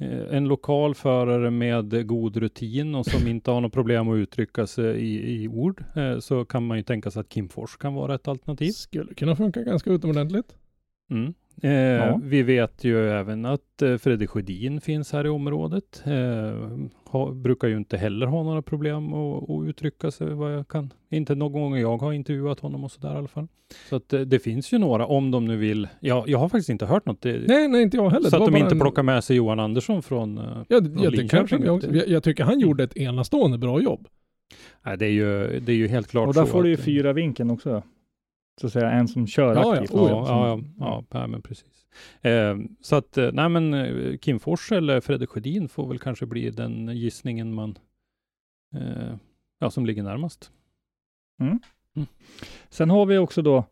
eh, 0.00 0.36
en 0.36 0.48
lokal 0.48 0.94
förare 0.94 1.50
med 1.50 2.06
god 2.06 2.36
rutin 2.36 2.94
och 2.94 3.06
som 3.06 3.28
inte 3.28 3.50
har 3.50 3.60
något 3.60 3.72
problem 3.72 4.08
att 4.08 4.16
uttrycka 4.16 4.66
sig 4.66 5.00
i, 5.00 5.42
i 5.42 5.48
ord 5.48 5.84
eh, 5.96 6.18
så 6.18 6.44
kan 6.44 6.66
man 6.66 6.76
ju 6.76 6.82
tänka 6.82 7.10
sig 7.10 7.20
att 7.20 7.28
Kim 7.28 7.48
Fors 7.48 7.76
kan 7.76 7.94
vara 7.94 8.14
ett 8.14 8.28
alternativ. 8.28 8.70
Skulle 8.70 9.14
kunna 9.14 9.36
funka 9.36 9.62
ganska 9.62 9.90
utomordentligt. 9.90 10.54
Mm. 11.10 11.34
Eh, 11.62 11.70
Ja. 11.72 12.20
Vi 12.22 12.42
vet 12.42 12.84
ju 12.84 13.10
även 13.10 13.44
att 13.44 13.82
eh, 13.82 13.96
Fredrik 13.96 14.30
Sjödin 14.30 14.80
finns 14.80 15.12
här 15.12 15.26
i 15.26 15.28
området. 15.28 16.02
Eh, 16.06 16.78
ha, 17.10 17.32
brukar 17.32 17.68
ju 17.68 17.76
inte 17.76 17.96
heller 17.96 18.26
ha 18.26 18.42
några 18.42 18.62
problem 18.62 19.12
att, 19.14 19.50
att 19.50 19.68
uttrycka 19.68 20.10
sig 20.10 20.34
vad 20.34 20.54
jag 20.54 20.68
kan. 20.68 20.92
Inte 21.10 21.34
någon 21.34 21.52
gång 21.52 21.76
jag 21.76 21.98
har 21.98 22.12
intervjuat 22.12 22.60
honom 22.60 22.84
och 22.84 22.90
sådär 22.90 23.14
i 23.14 23.16
alla 23.18 23.28
fall. 23.28 23.48
Så 23.88 23.96
att 23.96 24.12
eh, 24.12 24.20
det 24.20 24.38
finns 24.38 24.72
ju 24.72 24.78
några 24.78 25.06
om 25.06 25.30
de 25.30 25.44
nu 25.44 25.56
vill. 25.56 25.88
Ja, 26.00 26.24
jag 26.26 26.38
har 26.38 26.48
faktiskt 26.48 26.68
inte 26.68 26.86
hört 26.86 27.06
något. 27.06 27.22
Det, 27.22 27.40
Nej, 27.48 27.68
nej, 27.68 27.82
inte 27.82 27.96
jag 27.96 28.10
heller. 28.10 28.30
så 28.30 28.36
Det 28.38 28.44
att 28.44 28.52
de 28.52 28.58
inte 28.58 28.74
en- 28.74 28.80
plockar 28.80 29.02
med 29.02 29.24
sig 29.24 29.36
Johan 29.36 29.60
Andersson 29.60 30.02
från... 30.02 30.38
eh, 30.38 30.44
Ja, 30.68 30.80
det, 30.80 30.90
från 30.90 31.02
det 31.02 31.10
Linköping, 31.10 31.64
jag, 31.64 31.84
jag, 31.96 32.08
jag 32.08 32.22
tycker 32.22 32.44
han 32.44 32.60
gjorde 32.60 32.84
ett 32.84 32.96
enastående 32.96 33.58
bra 33.58 33.80
jobb. 33.82 34.08
Nej, 34.86 34.98
det 34.98 35.06
är 35.06 35.10
ju, 35.10 35.60
det 35.60 35.72
är 35.72 35.76
ju 35.76 35.88
helt 35.88 36.06
klart 36.08 36.28
och 36.28 36.34
där 36.34 36.40
så 36.44 36.46
får 36.46 36.62
du 36.62 36.68
ju 36.68 36.76
fyra 36.76 37.12
vinkeln 37.12 37.50
också. 37.50 37.82
Så 38.60 38.66
att 38.66 38.72
säga 38.72 38.90
en 38.90 39.08
som 39.08 39.26
kör 39.26 39.54
Ja, 39.54 39.72
aktivt. 39.72 39.90
Ja, 39.94 40.00
Oh, 40.00 40.08
ja, 40.10 40.48
ja, 40.48 40.60
ja, 40.78 41.04
ja, 41.10 41.26
men 41.26 41.42
precis. 41.42 41.86
Eh, 42.20 42.56
så 42.80 42.96
att, 42.96 43.18
eh, 43.18 43.30
nej 43.32 43.48
men 43.48 43.74
eh, 43.74 44.16
Kim 44.16 44.40
Fors 44.40 44.72
eller 44.72 45.00
Fredrik 45.00 45.28
Sjödin 45.28 45.68
får 45.68 45.88
väl 45.88 45.98
kanske 45.98 46.26
bli 46.26 46.50
den 46.50 46.88
gissningen 46.96 47.54
man, 47.54 47.78
eh, 48.76 49.14
ja, 49.58 49.70
som 49.70 49.86
ligger 49.86 50.02
närmast. 50.02 50.50
Sen 52.68 52.90
har 52.90 53.06
vi 53.06 53.18
också 53.18 53.42
då 53.42 53.64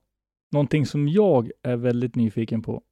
någonting 0.53 0.87
som 0.87 1.09
jag 1.09 1.51
är 1.63 1.77
väldigt 1.77 2.15
nyfiken 2.15 2.63
på. 2.63 2.83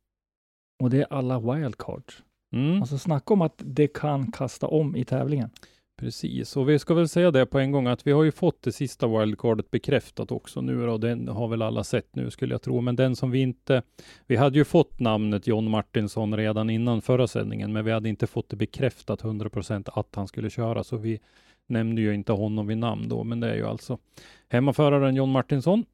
Och 0.83 0.91
det 0.91 1.01
är 1.01 1.13
alla 1.13 1.41
wildcards. 1.41 2.23
Mm, 2.53 2.81
Alltså 2.81 2.99
snacka 2.99 3.35
om 3.35 3.43
att 3.43 3.63
det 3.65 3.89
kan 3.89 4.33
kasta 4.33 4.67
om 4.67 4.97
i 4.97 5.05
tävlingen 5.05 5.51
precis, 5.97 6.57
och 6.57 6.69
vi 6.69 6.79
ska 6.79 6.95
väl 6.95 7.09
säga 7.09 7.31
det 7.31 7.47
på 7.47 7.59
en 7.59 7.73
gång 7.73 7.87
att 7.87 8.07
vi 8.07 8.13
har 8.13 8.25
ju 8.25 8.33
fått 8.33 8.63
det 8.63 8.73
sista 8.73 9.07
wildcardet 9.07 9.71
bekräftat 9.71 10.33
också 10.33 10.61
nu 10.61 10.89
och 10.89 11.01
den 11.01 11.29
har 11.29 11.49
väl 11.49 11.63
alla 11.63 11.85
sett 11.85 12.17
nu 12.17 12.31
skulle 12.31 12.55
jag 12.55 12.63
tro, 12.63 12.81
men 12.81 12.97
den 12.97 13.17
som 13.17 13.31
vi 13.31 13.39
inte, 13.39 13.83
vi 14.27 14.37
hade 14.37 14.59
ju 14.59 14.65
fått 14.65 15.01
namnet 15.01 15.47
John 15.47 15.71
Martinsson 15.71 16.37
redan 16.37 16.71
innan 16.71 17.03
förra 17.03 17.27
sändningen, 17.27 17.73
men 17.73 17.85
vi 17.85 17.93
hade 17.93 18.09
inte 18.09 18.27
fått 18.27 18.49
det 18.49 18.57
bekräftat 18.57 19.23
100% 19.23 19.89
att 19.93 20.15
han 20.15 20.29
skulle 20.29 20.51
köra, 20.51 20.85
så 20.85 20.97
vi 20.97 21.21
nämnde 21.67 22.03
ju 22.03 22.15
inte 22.15 22.33
honom 22.33 22.67
vid 22.67 22.79
namn 22.79 23.09
då, 23.09 23.25
men 23.25 23.41
det 23.41 23.51
är 23.51 23.57
ju 23.57 23.67
alltså 23.67 23.99
hemmaföraren 24.49 25.17
John 25.17 25.31
Martinsson 25.31 25.85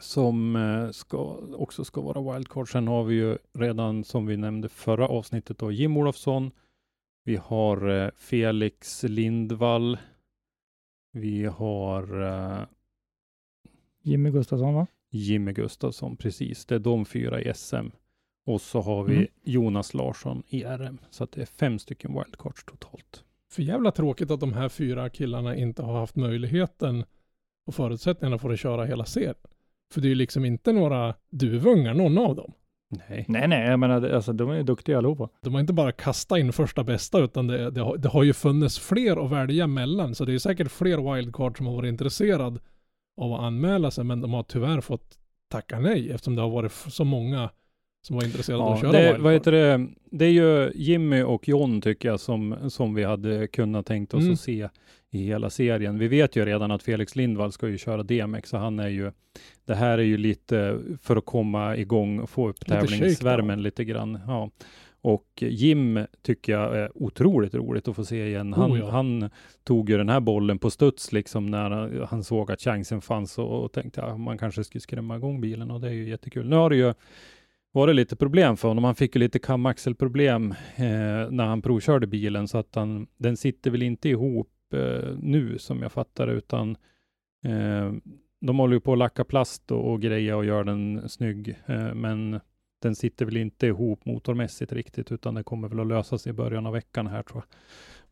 som 0.00 0.56
eh, 0.56 0.90
ska, 0.90 1.36
också 1.52 1.84
ska 1.84 2.00
vara 2.00 2.32
wildcard. 2.32 2.72
Sen 2.72 2.88
har 2.88 3.04
vi 3.04 3.14
ju 3.14 3.38
redan 3.58 4.04
som 4.04 4.26
vi 4.26 4.36
nämnde 4.36 4.68
förra 4.68 5.08
avsnittet 5.08 5.58
då 5.58 5.72
Jim 5.72 5.96
Olofsson. 5.96 6.50
Vi 7.28 7.36
har 7.36 7.88
eh, 7.88 8.10
Felix 8.16 9.02
Lindvall. 9.02 9.98
Vi 11.12 11.44
har 11.44 12.22
eh, 12.22 12.62
Jimmy 14.02 14.30
Gustafsson 14.30 14.74
va? 14.74 14.86
Jimmy 15.10 15.52
Gustafsson, 15.52 16.16
precis. 16.16 16.66
Det 16.66 16.74
är 16.74 16.78
de 16.78 17.04
fyra 17.04 17.40
i 17.40 17.54
SM. 17.54 17.86
Och 18.46 18.60
så 18.60 18.80
har 18.80 19.04
vi 19.04 19.14
Mm. 19.16 19.26
Jonas 19.44 19.94
Larsson 19.94 20.42
i 20.48 20.64
RM. 20.64 20.98
Så 21.10 21.24
att 21.24 21.32
det 21.32 21.42
är 21.42 21.46
fem 21.46 21.78
stycken 21.78 22.12
wildcards 22.12 22.64
totalt. 22.64 23.24
För 23.50 23.62
jävla 23.62 23.90
tråkigt 23.90 24.30
att 24.30 24.40
de 24.40 24.52
här 24.52 24.68
fyra 24.68 25.10
killarna 25.10 25.56
inte 25.56 25.82
har 25.82 26.00
haft 26.00 26.16
möjligheten 26.16 27.04
och 27.66 27.74
förutsättningarna 27.74 28.38
för 28.38 28.50
att 28.50 28.60
köra 28.60 28.84
hela 28.84 29.04
serien. 29.04 29.34
För 29.92 30.00
det 30.00 30.06
är 30.06 30.10
ju 30.10 30.14
liksom 30.14 30.44
inte 30.44 30.72
några 30.72 31.14
duvungar, 31.30 31.94
någon 31.94 32.18
av 32.18 32.36
dem. 32.36 32.52
Nej. 32.90 33.24
Nej, 33.28 33.48
nej, 33.48 33.68
jag 33.68 33.78
menar, 33.80 34.08
alltså, 34.10 34.32
de 34.32 34.50
är 34.50 34.54
ju 34.54 34.62
duktiga 34.62 34.98
allihopa. 34.98 35.28
De 35.40 35.54
har 35.54 35.60
inte 35.60 35.72
bara 35.72 35.92
kastat 35.92 36.38
in 36.38 36.52
första 36.52 36.84
bästa 36.84 37.18
utan 37.18 37.46
det, 37.46 37.70
det, 37.70 37.80
har, 37.80 37.96
det 37.96 38.08
har 38.08 38.22
ju 38.22 38.32
funnits 38.32 38.78
fler 38.78 39.24
att 39.24 39.30
välja 39.32 39.66
mellan. 39.66 40.14
Så 40.14 40.24
det 40.24 40.34
är 40.34 40.38
säkert 40.38 40.70
fler 40.70 41.14
wildcard 41.14 41.56
som 41.56 41.66
har 41.66 41.74
varit 41.74 41.88
intresserad 41.88 42.58
av 43.20 43.32
att 43.32 43.40
anmäla 43.40 43.90
sig 43.90 44.04
men 44.04 44.20
de 44.20 44.32
har 44.32 44.42
tyvärr 44.42 44.80
fått 44.80 45.18
tacka 45.50 45.80
nej 45.80 46.10
eftersom 46.10 46.34
det 46.36 46.42
har 46.42 46.48
varit 46.50 46.72
så 46.72 47.04
många 47.04 47.50
som 48.06 48.16
var 48.16 48.24
intresserade 48.24 48.62
av 48.62 48.68
Ja, 48.70 48.74
att 48.74 48.80
köra 48.80 48.92
det, 48.92 48.98
wildcard. 49.02 49.20
vad 49.22 49.32
heter 49.32 49.52
det? 49.52 49.86
det 50.10 50.24
är 50.24 50.30
ju 50.30 50.72
Jimmy 50.74 51.22
och 51.22 51.48
John 51.48 51.80
tycker 51.80 52.08
jag 52.08 52.20
som, 52.20 52.56
som 52.70 52.94
vi 52.94 53.04
hade 53.04 53.46
kunnat 53.46 53.86
tänkt 53.86 54.14
oss 54.14 54.20
Mm. 54.20 54.32
att 54.32 54.40
se 54.40 54.68
i 55.10 55.22
hela 55.26 55.50
serien. 55.50 55.98
Vi 55.98 56.08
vet 56.08 56.36
ju 56.36 56.44
redan 56.44 56.70
att 56.70 56.82
Felix 56.82 57.16
Lindvall 57.16 57.52
ska 57.52 57.68
ju 57.68 57.78
köra 57.78 58.02
DMX, 58.02 58.48
så 58.48 58.56
han 58.56 58.78
är 58.78 58.88
ju, 58.88 59.12
det 59.64 59.74
här 59.74 59.98
är 59.98 60.02
ju 60.02 60.16
lite 60.16 60.78
för 61.02 61.16
att 61.16 61.24
komma 61.26 61.76
igång 61.76 62.18
och 62.18 62.30
få 62.30 62.48
upp 62.48 62.68
Lite 62.68 62.80
tävlingssvärmen 62.80 63.62
lite 63.62 63.84
grann. 63.84 64.18
Ja. 64.26 64.50
Och 65.00 65.26
Jim 65.36 66.06
tycker 66.22 66.52
jag 66.52 66.78
är 66.78 66.90
otroligt 66.94 67.54
roligt 67.54 67.88
att 67.88 67.96
få 67.96 68.04
se 68.04 68.26
igen. 68.26 68.52
Han, 68.52 68.72
Oh 68.72 68.78
ja. 68.78 68.90
han 68.90 69.30
tog 69.64 69.90
ju 69.90 69.96
den 69.98 70.08
här 70.08 70.20
bollen 70.20 70.58
på 70.58 70.70
studs 70.70 71.12
liksom 71.12 71.46
när 71.46 71.70
han- 72.04 72.24
såg 72.24 72.52
att 72.52 72.60
chansen 72.60 73.00
fanns 73.00 73.38
och, 73.38 73.64
och 73.64 73.72
tänkte 73.72 74.02
att 74.02 74.20
man 74.20 74.38
kanske 74.38 74.64
skulle 74.64 74.80
skrämma 74.80 75.16
igång 75.16 75.40
bilen 75.40 75.70
och 75.70 75.80
det 75.80 75.88
är 75.88 75.92
ju 75.92 76.08
jättekul. 76.08 76.48
Nu 76.48 76.56
har 76.56 76.70
det 76.70 76.76
ju 76.76 76.94
varit 77.72 77.96
lite 77.96 78.16
problem 78.16 78.56
för 78.56 78.68
honom. 78.68 78.84
Han 78.84 78.94
fick 78.94 79.14
ju 79.14 79.18
lite 79.18 79.38
kamaxelproblem 79.38 80.50
eh, 80.76 81.30
när 81.30 81.44
han 81.46 81.62
provkörde 81.62 82.06
bilen 82.06 82.48
så 82.48 82.58
att 82.58 82.74
han, 82.74 83.06
den 83.16 83.36
sitter 83.36 83.70
väl 83.70 83.82
inte 83.82 84.08
ihop 84.08 84.48
nu 85.16 85.58
som 85.58 85.82
jag 85.82 85.92
fattar 85.92 86.28
utan 86.28 86.76
eh, 87.44 87.92
de 88.40 88.58
håller 88.58 88.74
ju 88.74 88.80
på 88.80 88.92
att 88.92 88.98
lacka 88.98 89.24
plast 89.24 89.70
och, 89.70 89.92
och 89.92 90.02
greja 90.02 90.36
och 90.36 90.44
gör 90.44 90.64
den 90.64 91.08
snygg, 91.08 91.48
eh, 91.66 91.94
men 91.94 92.40
den 92.82 92.94
sitter 92.94 93.24
väl 93.24 93.36
inte 93.36 93.66
ihop 93.66 94.04
motormässigt 94.04 94.72
riktigt, 94.72 95.12
utan 95.12 95.34
det 95.34 95.42
kommer 95.42 95.68
väl 95.68 95.80
att 95.80 95.86
lösa 95.86 96.18
sig 96.18 96.30
i 96.30 96.32
början 96.32 96.66
av 96.66 96.72
veckan 96.72 97.06
här 97.06 97.22
tror 97.22 97.42
jag. 97.48 97.58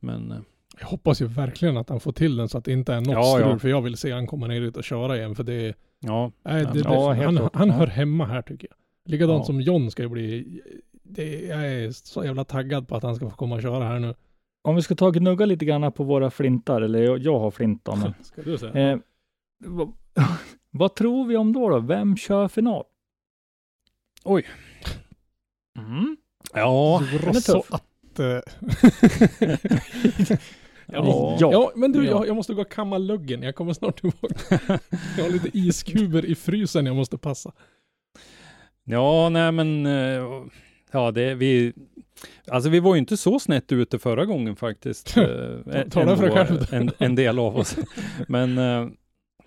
Men 0.00 0.32
eh, 0.32 0.38
Jag 0.80 0.86
hoppas 0.86 1.22
ju 1.22 1.26
verkligen 1.26 1.76
att 1.76 1.88
han 1.88 2.00
får 2.00 2.12
till 2.12 2.36
den 2.36 2.48
så 2.48 2.58
att 2.58 2.64
det 2.64 2.72
inte 2.72 2.94
är 2.94 3.00
något 3.00 3.08
Ja, 3.08 3.22
strul. 3.38 3.50
ja. 3.50 3.58
För 3.58 3.68
jag 3.68 3.82
vill 3.82 3.96
se 3.96 4.12
han 4.12 4.26
komma 4.26 4.46
ner 4.46 4.60
dit 4.60 4.76
och 4.76 4.84
köra 4.84 5.16
igen. 5.16 5.34
För 5.34 5.42
det 5.44 5.54
är, 5.54 5.74
ja, 6.00 6.32
nej, 6.42 6.64
det, 6.64 6.72
det, 6.72 6.78
ja, 6.84 7.12
han, 7.14 7.48
han 7.52 7.70
hör 7.70 7.86
hemma 7.86 8.26
här 8.26 8.42
tycker 8.42 8.68
jag. 8.70 8.76
Likadant 9.12 9.40
Ja. 9.40 9.44
som 9.44 9.60
John 9.60 9.90
ska 9.90 10.02
ju 10.02 10.08
bli. 10.08 10.60
Det, 11.02 11.40
jag 11.40 11.66
är 11.72 11.90
så 11.90 12.24
jävla 12.24 12.44
taggad 12.44 12.88
på 12.88 12.96
att 12.96 13.02
han 13.02 13.14
ska 13.16 13.30
få 13.30 13.36
komma 13.36 13.54
och 13.54 13.62
köra 13.62 13.84
här 13.84 13.98
nu. 13.98 14.14
Om 14.66 14.76
vi 14.76 14.82
ska 14.82 14.94
ta 14.94 15.06
och 15.06 15.14
gnugga 15.14 15.46
lite 15.46 15.64
grann 15.64 15.92
på 15.92 16.04
våra 16.04 16.30
flintar, 16.30 16.80
eller 16.82 17.02
jag, 17.02 17.18
jag 17.18 17.38
har 17.38 17.50
flint 17.50 17.84
då, 17.84 17.96
men, 17.96 18.14
Ska 18.22 18.42
du 18.42 18.58
säga? 18.58 18.90
eh, 18.92 18.98
vad, 19.58 19.92
vad 20.70 20.94
tror 20.94 21.26
vi 21.26 21.36
om 21.36 21.52
då, 21.52 21.68
då? 21.68 21.78
Vem 21.78 22.16
kör 22.16 22.48
final? 22.48 22.84
Oj. 24.24 24.46
Mm. 25.78 26.16
ja, 26.54 27.02
Den 27.22 27.28
är 27.28 27.32
så 27.32 27.64
att... 27.70 28.18
eh, 28.18 28.40
Ja. 30.86 31.36
ja. 31.40 31.72
men 31.76 31.92
du, 31.92 32.04
Ja. 32.04 32.10
jag, 32.10 32.26
jag 32.28 32.36
måste 32.36 32.54
gå 32.54 32.60
och 32.62 32.70
kamma 32.72 32.98
luggen. 32.98 33.42
Jag 33.42 33.54
kommer 33.54 33.72
snart 33.72 34.00
tillbaka. 34.00 34.34
jag 35.16 35.24
har 35.24 35.30
lite 35.30 35.58
iskuber 35.58 36.24
i 36.24 36.34
frysen 36.34 36.86
jag 36.86 36.96
måste 36.96 37.18
passa. 37.18 37.52
Ja, 38.84 39.28
nej 39.28 39.52
men, 39.52 39.86
eh, 39.86 40.42
ja 40.90 41.10
det, 41.10 41.34
vi, 41.34 41.72
alltså 42.48 42.70
vi 42.70 42.80
var 42.80 42.94
ju 42.94 42.98
inte 42.98 43.16
så 43.16 43.38
snett 43.38 43.72
ute 43.72 43.98
förra 43.98 44.26
gången 44.26 44.56
faktiskt. 44.56 45.16
eh, 45.16 45.24
ta 45.90 46.04
det 46.04 46.16
för 46.16 46.30
själv. 46.30 46.66
En, 46.72 46.90
en 46.98 47.14
del 47.14 47.38
av 47.38 47.56
oss. 47.56 47.76
Men 48.28 48.58
eh, 48.58 48.88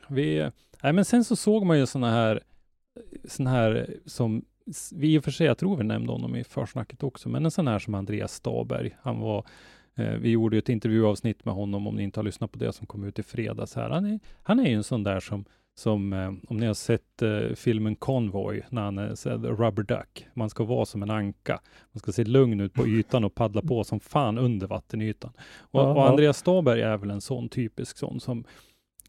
vi, 0.07 0.49
nej 0.83 0.93
men 0.93 1.05
sen 1.05 1.23
så 1.23 1.35
såg 1.35 1.65
man 1.65 1.79
ju 1.79 1.85
sådana 1.85 2.11
här, 2.11 2.43
sådana 3.27 3.49
här 3.49 3.87
som, 4.05 4.45
vi 4.95 5.13
i 5.13 5.19
och 5.19 5.23
för 5.23 5.31
sig, 5.31 5.47
jag 5.47 5.57
tror 5.57 5.77
vi 5.77 5.83
nämnde 5.83 6.11
honom 6.11 6.35
i 6.35 6.43
försnacket 6.43 7.03
också, 7.03 7.29
men 7.29 7.45
en 7.45 7.51
sån 7.51 7.67
här 7.67 7.79
som 7.79 7.95
Andreas 7.95 8.33
Staberg, 8.33 8.95
han 9.01 9.19
var 9.19 9.45
eh, 9.95 10.13
vi 10.13 10.29
gjorde 10.29 10.55
ju 10.55 10.59
ett 10.59 10.69
intervjuavsnitt 10.69 11.45
med 11.45 11.53
honom, 11.53 11.87
om 11.87 11.95
ni 11.95 12.03
inte 12.03 12.19
har 12.19 12.25
lyssnat 12.25 12.51
på 12.51 12.59
det, 12.59 12.73
som 12.73 12.87
kom 12.87 13.03
ut 13.03 13.19
i 13.19 13.23
fredags 13.23 13.75
här. 13.75 13.89
Han 13.89 14.05
är, 14.05 14.19
han 14.43 14.59
är 14.59 14.69
ju 14.69 14.75
en 14.75 14.83
sån 14.83 15.03
där 15.03 15.19
som, 15.19 15.45
som 15.79 16.13
eh, 16.13 16.31
om 16.47 16.57
ni 16.57 16.65
har 16.65 16.73
sett 16.73 17.21
eh, 17.21 17.55
filmen 17.55 17.95
Convoy, 17.95 18.61
när 18.69 18.81
han 18.81 18.97
är 18.97 19.15
så 19.15 19.29
här, 19.29 19.37
Rubber 19.37 19.83
Duck, 19.83 20.27
man 20.33 20.49
ska 20.49 20.63
vara 20.63 20.85
som 20.85 21.03
en 21.03 21.09
anka. 21.09 21.59
Man 21.91 21.99
ska 21.99 22.11
se 22.11 22.23
lugn 22.23 22.59
ut 22.59 22.73
på 22.73 22.87
ytan 22.87 23.23
och 23.23 23.35
paddla 23.35 23.61
på 23.61 23.83
som 23.83 23.99
fan 23.99 24.37
under 24.37 24.67
vattenytan. 24.67 25.31
Och, 25.59 25.81
och. 25.81 26.09
Andreas 26.09 26.37
Staberg 26.37 26.81
är 26.81 26.97
väl 26.97 27.09
en 27.11 27.21
sån 27.21 27.49
typisk 27.49 27.97
sån 27.97 28.19
som 28.19 28.45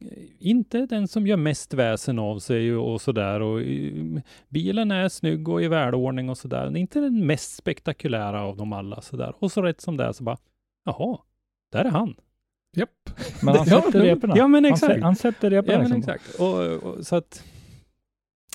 eh, 0.01 0.09
inte 0.39 0.87
den 0.87 1.09
som 1.09 1.27
gör 1.27 1.37
mest 1.37 1.75
väsen 1.75 2.19
av 2.19 2.39
sig 2.39 2.75
och, 2.77 3.01
sådär. 3.01 3.41
Och 3.41 3.63
eh, 3.63 4.21
bilen 4.49 4.91
är 4.91 5.09
snygg 5.09 5.49
och 5.49 5.63
i 5.63 5.69
välordning 5.69 6.29
och 6.29 6.39
sådär. 6.39 6.67
Är 6.67 6.77
inte 6.77 7.01
den 7.01 7.27
mest 7.27 7.57
spektakulära 7.57 8.43
av 8.43 8.57
dem 8.57 8.73
alla 8.73 9.01
sådär. 9.01 9.35
Och 9.39 9.53
så 9.53 9.63
rätt 9.63 9.81
som 9.81 9.97
det 9.97 10.05
är 10.05 10.13
så 10.13 10.25
bara, 10.25 10.39
jaha, 10.85 11.19
där 11.73 11.85
är 11.85 11.91
han. 11.91 12.15
Japp. 12.77 12.91
Men 13.43 13.57
han 13.57 13.67
sätter 13.67 14.01
reporna. 14.01 14.37
ja, 14.37 14.49
men 14.49 14.65
Han, 14.65 14.73
exakt. 14.73 15.03
han 15.03 15.17
sätter 15.17 15.51
reporna. 15.51 15.83
Ja, 15.83 15.89
men 15.89 15.99
exakt. 15.99 16.35
Och, 16.35 16.65
och, 16.69 17.07
så 17.07 17.17
att, 17.17 17.45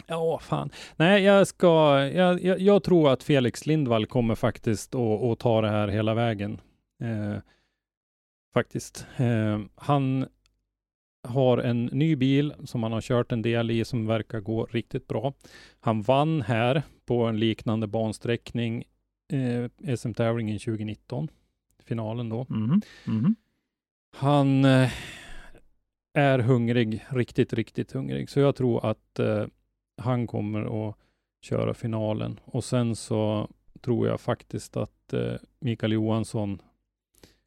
ja, 0.08 0.39
fan. 0.39 0.69
Nej, 0.95 1.23
jag 1.23 1.47
ska, 1.47 1.99
jag, 2.13 2.43
jag, 2.43 2.60
jag 2.60 2.84
tror 2.84 3.10
att 3.10 3.23
Felix 3.23 3.65
Lindvall 3.65 4.06
kommer 4.06 4.36
faktiskt 4.36 4.95
att 4.95 5.23
att 5.23 5.39
ta 5.39 5.62
det 5.62 5.69
här 5.69 5.88
hela 5.88 6.13
vägen. 6.13 6.62
Eh, 7.04 7.38
faktiskt. 8.54 9.08
Eh, 9.17 9.60
han 9.75 10.25
har 11.28 11.58
en 11.58 11.86
ny 11.86 12.15
bil 12.15 12.54
som 12.65 12.84
han 12.84 12.91
har 12.91 13.01
kört 13.01 13.32
en 13.32 13.41
del 13.41 13.71
i 13.71 13.86
som 13.86 14.08
verkar 14.08 14.39
gå 14.39 14.65
riktigt 14.65 15.08
bra. 15.08 15.34
Han 15.80 16.01
vann 16.01 16.41
här 16.41 16.84
på 17.06 17.23
en 17.23 17.39
liknande 17.39 17.88
bansträckning 17.88 18.84
eh, 19.32 19.95
SM-tävlingen 19.95 20.60
2019, 20.60 21.28
finalen 21.84 22.30
då. 22.30 22.45
Mhm, 22.49 22.82
mhm. 23.06 23.36
Han 24.17 24.65
eh, 24.65 24.91
är 26.13 26.39
hungrig, 26.39 27.06
riktigt, 27.10 27.54
riktigt 27.54 27.91
hungrig. 27.91 28.30
Så 28.30 28.39
jag 28.39 28.56
tror 28.56 28.86
att 28.86 29.19
eh, 29.19 29.45
han 29.97 30.28
kommer 30.28 30.89
att 30.89 30.95
köra 31.41 31.73
finalen. 31.73 32.39
Och 32.45 32.63
sen 32.63 32.95
så 32.95 33.49
tror 33.82 34.08
jag 34.08 34.21
faktiskt 34.21 34.78
att 34.78 35.13
eh, 35.13 35.34
Mikael 35.60 35.91
Johansson, 35.91 36.62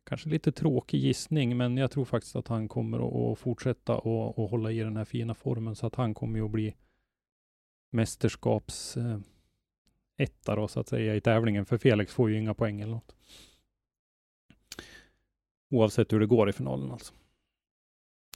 kanske 0.05 0.29
lite 0.29 0.53
tråkig 0.53 1.01
gissning, 1.01 1.57
men 1.57 1.77
jag 1.77 1.91
tror 1.91 2.05
faktiskt 2.05 2.37
att 2.37 2.49
han 2.49 2.69
kommer 2.69 3.33
att, 3.33 3.39
fortsätta 3.39 3.99
och, 3.99 4.39
och 4.39 4.51
hålla 4.51 4.73
i 4.73 4.79
den 4.79 4.97
här 4.97 5.05
fina 5.05 5.35
formen, 5.35 5.77
så 5.77 5.87
att 5.87 5.95
han 5.95 6.15
kommer 6.15 6.39
ju 6.39 6.45
att 6.45 6.51
bli 6.51 6.75
mästerskaps 7.91 8.97
eh, 8.97 9.19
etta 10.17 10.57
då, 10.57 10.69
så 10.69 10.81
att 10.81 10.89
säga, 10.89 11.15
i 11.15 11.21
tävlingen, 11.21 11.67
för 11.67 11.79
Felix 11.79 12.13
får 12.13 12.31
ju 12.31 12.39
inga 12.39 12.55
poäng 12.55 12.81
eller 12.81 12.93
något. 12.93 13.15
Oavsett 15.71 16.13
hur 16.13 16.21
det 16.21 16.27
går 16.27 16.49
i 16.49 16.53
finalen 16.53 16.91
alltså. 16.93 17.13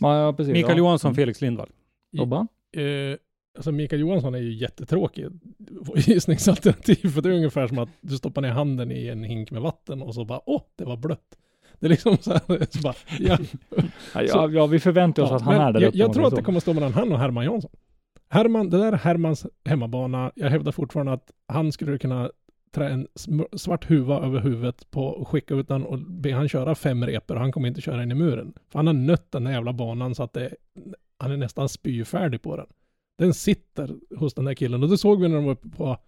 Ja, 0.01 0.18
ja, 0.25 0.33
precis. 0.33 0.53
Mikael 0.53 0.73
ja. 0.73 0.79
Johansson, 0.79 1.09
Mm. 1.09 1.16
Felix 1.16 1.40
Lindvall. 1.40 1.68
Tobban? 2.16 2.49
Eh, 2.77 3.16
alltså 3.57 3.73
Mikael 3.73 4.01
Johansson 4.01 4.35
är 4.35 4.38
ju 4.38 4.53
jättetråkig 4.53 5.27
gissningsalternativ. 5.97 7.11
För 7.11 7.23
det 7.23 7.29
är 7.29 7.33
ungefär 7.33 7.66
som 7.66 7.79
att 7.79 7.88
du 8.01 8.16
stoppar 8.16 8.42
ner 8.42 8.51
handen 8.51 8.92
i 8.92 9.07
en 9.09 9.25
hink 9.25 9.51
med 9.51 9.62
vatten 9.62 10.03
och 10.03 10.14
så 10.14 10.25
bara 10.25 10.40
åh, 10.47 10.62
det 10.77 10.85
var 10.85 10.97
blött. 10.97 11.38
Det 11.81 11.87
är 11.87 11.90
liksom 11.90 12.16
så 12.16 12.31
här, 12.33 12.40
så 12.71 12.81
bara, 12.83 12.95
ja. 13.21 13.38
Ja, 14.14 14.23
ja, 14.23 14.49
ja, 14.51 14.66
vi 14.66 14.81
förväntar 14.81 15.23
oss 15.23 15.31
Ja, 15.31 15.37
att 15.37 15.42
han 15.42 15.55
är 15.55 15.73
där 15.73 15.81
jag, 15.81 15.95
jag 15.95 16.12
tror 16.12 16.25
att 16.25 16.31
det 16.31 16.37
så. 16.37 16.42
kommer 16.45 16.61
stå 16.61 16.73
mellan 16.73 16.92
han 16.92 17.12
och 17.12 17.18
Herman 17.18 17.45
Jansson. 17.45 17.71
Herman, 18.29 18.71
det 18.71 18.79
där 18.79 18.92
är 18.92 18.97
Hermans 18.97 19.47
hemmabana. 19.64 20.33
Jag 20.35 20.51
hävdar 20.51 20.73
fortfarande 20.73 21.12
att 21.12 21.31
han 21.49 21.73
skulle 21.73 21.99
kunna 21.99 22.31
trä 22.72 22.88
en 22.88 23.08
svart 23.56 23.90
huva 23.90 24.26
över 24.26 24.40
huvudet 24.40 24.90
på 24.90 25.06
och 25.06 25.28
skicka 25.28 25.54
ut 25.54 25.68
den 25.68 25.82
och 25.82 25.98
be 25.98 26.32
han 26.32 26.48
köra 26.48 26.74
fem 26.74 27.06
repor 27.06 27.35
och 27.35 27.40
han 27.40 27.52
kommer 27.52 27.68
inte 27.68 27.80
köra 27.80 28.02
in 28.02 28.11
i 28.11 28.14
muren. 28.14 28.54
För 28.68 28.78
han 28.78 28.87
har 28.87 28.94
nött 28.94 29.32
den 29.32 29.44
där 29.44 29.52
jävla 29.52 29.72
banan 29.72 30.14
så 30.14 30.22
att 30.22 30.32
det, 30.32 30.54
han 31.18 31.32
är 31.32 31.37
nästan 31.37 31.68
spyfärdig 31.68 32.42
på 32.42 32.56
den. 32.56 32.66
Den 33.18 33.35
sitter 33.35 33.94
hos 34.16 34.35
den 34.35 34.44
där 34.44 34.54
killen 34.54 34.82
och 34.82 34.88
det 34.88 34.98
såg 34.98 35.20
vi 35.20 35.28
när 35.28 35.37
de 35.37 35.44
var 35.44 35.52
uppe 35.52 35.68
på 35.68 35.98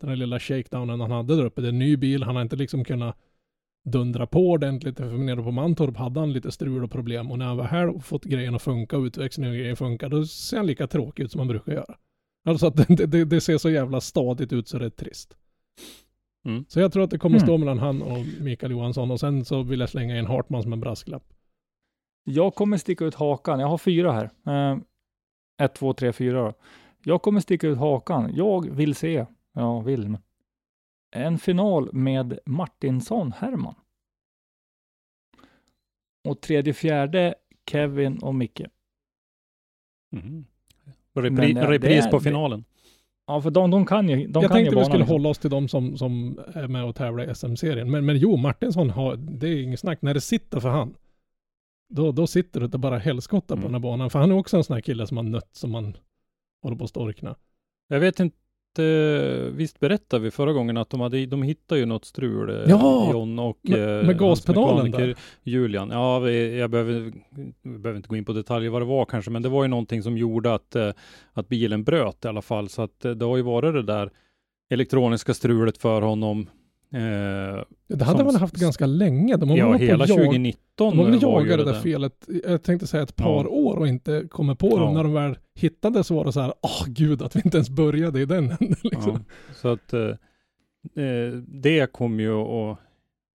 den 0.00 0.08
där 0.08 0.16
lilla 0.16 0.40
shakedownen 0.40 1.00
han 1.00 1.10
hade 1.10 1.36
där 1.36 1.44
uppe. 1.44 1.60
Det 1.60 1.66
är 1.66 1.72
en 1.72 1.78
ny 1.78 1.96
bil, 1.96 2.22
han 2.22 2.36
har 2.36 2.42
inte 2.42 2.56
liksom 2.56 2.84
kunnat 2.84 3.16
dundra 3.84 4.26
på 4.26 4.50
ordentligt. 4.50 4.96
För 4.96 5.18
nere 5.18 5.42
på 5.42 5.50
Mantorp 5.50 5.96
hade 5.96 6.20
han 6.20 6.32
lite 6.32 6.52
strul 6.52 6.84
och 6.84 6.90
problem. 6.90 7.30
Och 7.30 7.38
när 7.38 7.46
han 7.46 7.56
var 7.56 7.64
här 7.64 7.88
och 7.88 8.04
fått 8.04 8.24
grejen 8.24 8.54
att 8.54 8.62
funka 8.62 8.96
och 8.96 9.02
utväxlingen 9.02 9.52
och 9.52 9.58
grejen 9.58 9.76
funkar, 9.76 10.08
då 10.08 10.26
ser 10.26 10.56
han 10.56 10.66
lika 10.66 10.86
tråkig 10.86 11.22
ut 11.22 11.32
som 11.32 11.38
han 11.38 11.48
brukar 11.48 11.72
göra. 11.72 11.96
Alltså 12.44 12.66
att 12.66 12.76
det, 12.88 13.06
det, 13.06 13.24
det 13.24 13.40
ser 13.40 13.58
så 13.58 13.70
jävla 13.70 14.00
stadigt 14.00 14.52
ut 14.52 14.68
så 14.68 14.78
det 14.78 14.86
är 14.86 14.90
trist. 14.90 15.36
Mm. 16.44 16.64
Så 16.68 16.80
jag 16.80 16.92
tror 16.92 17.02
att 17.04 17.10
det 17.10 17.18
kommer 17.18 17.36
Mm. 17.36 17.46
stå 17.46 17.58
mellan 17.58 17.78
han 17.78 18.02
och 18.02 18.18
Mikael 18.40 18.72
Johansson 18.72 19.10
och 19.10 19.20
sen 19.20 19.44
så 19.44 19.62
vill 19.62 19.80
jag 19.80 19.88
slänga 19.88 20.18
in 20.18 20.26
Hartman 20.26 20.62
som 20.62 20.72
en 20.72 20.80
brasklapp. 20.80 21.32
Jag 22.24 22.54
kommer 22.54 22.76
sticka 22.76 23.04
ut 23.04 23.14
hakan. 23.14 23.60
Jag 23.60 23.66
har 23.68 23.78
fyra 23.78 24.12
här. 24.12 24.30
Eh, 24.46 24.78
ett, 25.62 25.74
två, 25.74 25.92
tre, 25.92 26.12
fyra. 26.12 26.42
Då. 26.42 26.52
Jag 27.04 27.22
kommer 27.22 27.40
sticka 27.40 27.66
ut 27.68 27.78
hakan. 27.78 28.30
Jag 28.34 28.70
vill 28.70 28.94
se, 28.94 29.26
ja, 29.52 29.80
vill, 29.80 30.08
men 30.08 30.20
en 31.10 31.38
final 31.38 31.92
med 31.92 32.38
Martinsson 32.46 33.32
Herman. 33.32 33.74
Och 36.28 36.40
tredje, 36.40 36.74
fjärde 36.74 37.34
Kevin 37.70 38.18
och 38.18 38.34
Micke. 38.34 38.60
Mhm. 40.12 40.44
Repri, 41.14 41.54
repris 41.54 41.80
det 41.90 41.96
är- 42.08 42.10
på 42.10 42.20
finalen. 42.20 42.64
Ja, 43.30 43.40
för 43.40 43.50
de, 43.50 43.70
de 43.70 43.86
kan 43.86 44.08
ju, 44.08 44.16
de 44.16 44.20
jag 44.22 44.32
kan 44.32 44.42
ju 44.42 44.48
tänkte 44.48 44.70
vi 44.70 44.74
banan, 44.74 44.84
skulle 44.84 44.98
liksom. 44.98 45.14
hålla 45.14 45.28
oss 45.28 45.38
till 45.38 45.50
de 45.50 45.68
som, 45.68 45.96
som 45.96 46.40
är 46.54 46.68
med 46.68 46.84
och 46.84 46.94
tävlar 46.94 47.30
i 47.30 47.34
SM-serien. 47.34 47.90
Men, 47.90 48.06
men 48.06 48.16
jo, 48.18 48.36
Martinsson 48.36 48.90
har, 48.90 49.16
det 49.16 49.48
är 49.48 49.62
inget 49.62 49.80
snack. 49.80 50.02
När 50.02 50.14
det 50.14 50.20
sitter 50.20 50.60
för 50.60 50.68
han, 50.68 50.94
då, 51.88 52.12
då 52.12 52.26
sitter 52.26 52.60
det 52.60 52.78
bara 52.78 52.98
helskotta 52.98 53.46
på 53.46 53.52
Mm. 53.60 53.64
den 53.64 53.74
här 53.74 53.80
banan. 53.90 54.10
För 54.10 54.18
han 54.18 54.30
är 54.30 54.34
också 54.36 54.56
en 54.56 54.64
sån 54.64 54.74
här 54.74 54.80
kille 54.80 55.06
som 55.06 55.16
har 55.16 55.24
nött 55.24 55.48
som 55.52 55.70
man 55.70 55.96
håller 56.62 56.76
på 56.76 56.84
att 56.84 56.90
storkna. 56.90 57.36
Jag 57.88 58.00
vet 58.00 58.20
inte, 58.20 58.36
visst 59.52 59.80
berättade 59.80 60.22
vi 60.24 60.30
förra 60.30 60.52
gången 60.52 60.76
att 60.76 60.90
de, 60.90 61.00
hade, 61.00 61.26
de 61.26 61.42
hittade 61.42 61.80
ju 61.80 61.86
något 61.86 62.04
strul, 62.04 62.50
eh, 62.50 62.70
Ja! 62.70 63.08
John 63.12 63.38
och 63.38 63.58
Med- 63.62 63.98
eh, 64.00 64.06
med 64.06 64.18
gaspedalen 64.18 64.90
där. 64.90 65.14
Julian. 65.42 65.90
Ja, 65.90 66.30
jag 66.30 66.70
behöver, 66.70 67.12
vi 67.62 67.78
behöver 67.78 67.96
inte 67.96 68.08
gå 68.08 68.16
in 68.16 68.24
på 68.24 68.32
detaljer 68.32 68.70
vad 68.70 68.82
det 68.82 68.86
var 68.86 69.04
kanske, 69.04 69.30
men 69.30 69.42
det 69.42 69.48
var 69.48 69.62
ju 69.64 69.68
någonting 69.68 70.02
som 70.02 70.16
gjorde 70.18 70.54
att, 70.54 70.76
eh, 70.76 70.90
att 71.32 71.48
bilen 71.48 71.84
bröt 71.84 72.24
i 72.24 72.28
alla 72.28 72.42
fall. 72.42 72.68
Så 72.68 72.82
att 72.82 73.04
eh, 73.04 73.10
det 73.12 73.24
har 73.24 73.36
ju 73.36 73.42
varit 73.42 73.74
det 73.74 73.82
där 73.82 74.10
elektroniska 74.70 75.34
strulet 75.34 75.78
för 75.78 76.02
honom. 76.02 76.46
Eh, 76.94 77.64
Det 77.88 78.04
hade 78.04 78.24
man 78.24 78.34
haft 78.34 78.54
ganska 78.56 78.86
länge. 78.86 79.36
De 79.36 79.48
har 79.50 79.56
ja, 79.56 79.72
hela 79.72 80.06
jag- 80.06 80.16
2019 80.18 80.96
De 80.96 81.10
väl 81.10 81.22
jagat 81.22 81.48
det 81.48 81.56
det 81.56 81.64
där 81.72 81.80
felet, 81.80 82.28
jag 82.48 82.62
tänkte 82.62 82.86
säga 82.86 83.02
ett 83.02 83.16
par 83.16 83.44
Ja. 83.44 83.48
år 83.48 83.76
och 83.76 83.88
inte 83.88 84.26
kommit 84.30 84.58
på 84.58 84.68
det. 84.78 84.84
Ja. 84.84 84.92
När 84.92 85.02
de 85.02 85.12
väl 85.12 85.38
hittade 85.54 86.04
så 86.04 86.14
var 86.14 86.24
det 86.24 86.32
så 86.32 86.40
här, 86.40 86.52
åh 86.62 86.84
gud 86.86 87.22
att 87.22 87.36
vi 87.36 87.40
inte 87.44 87.56
ens 87.56 87.70
började 87.70 88.20
i 88.20 88.24
den 88.24 88.44
änden. 88.44 88.74
Liksom. 88.82 89.12
Ja, 89.12 89.54
så 89.54 89.68
att 89.68 89.92
eh, 89.92 90.08
eh, 91.04 91.32
det 91.46 91.92
kommer 91.92 92.22
ju 92.22 92.32
att 92.40 92.78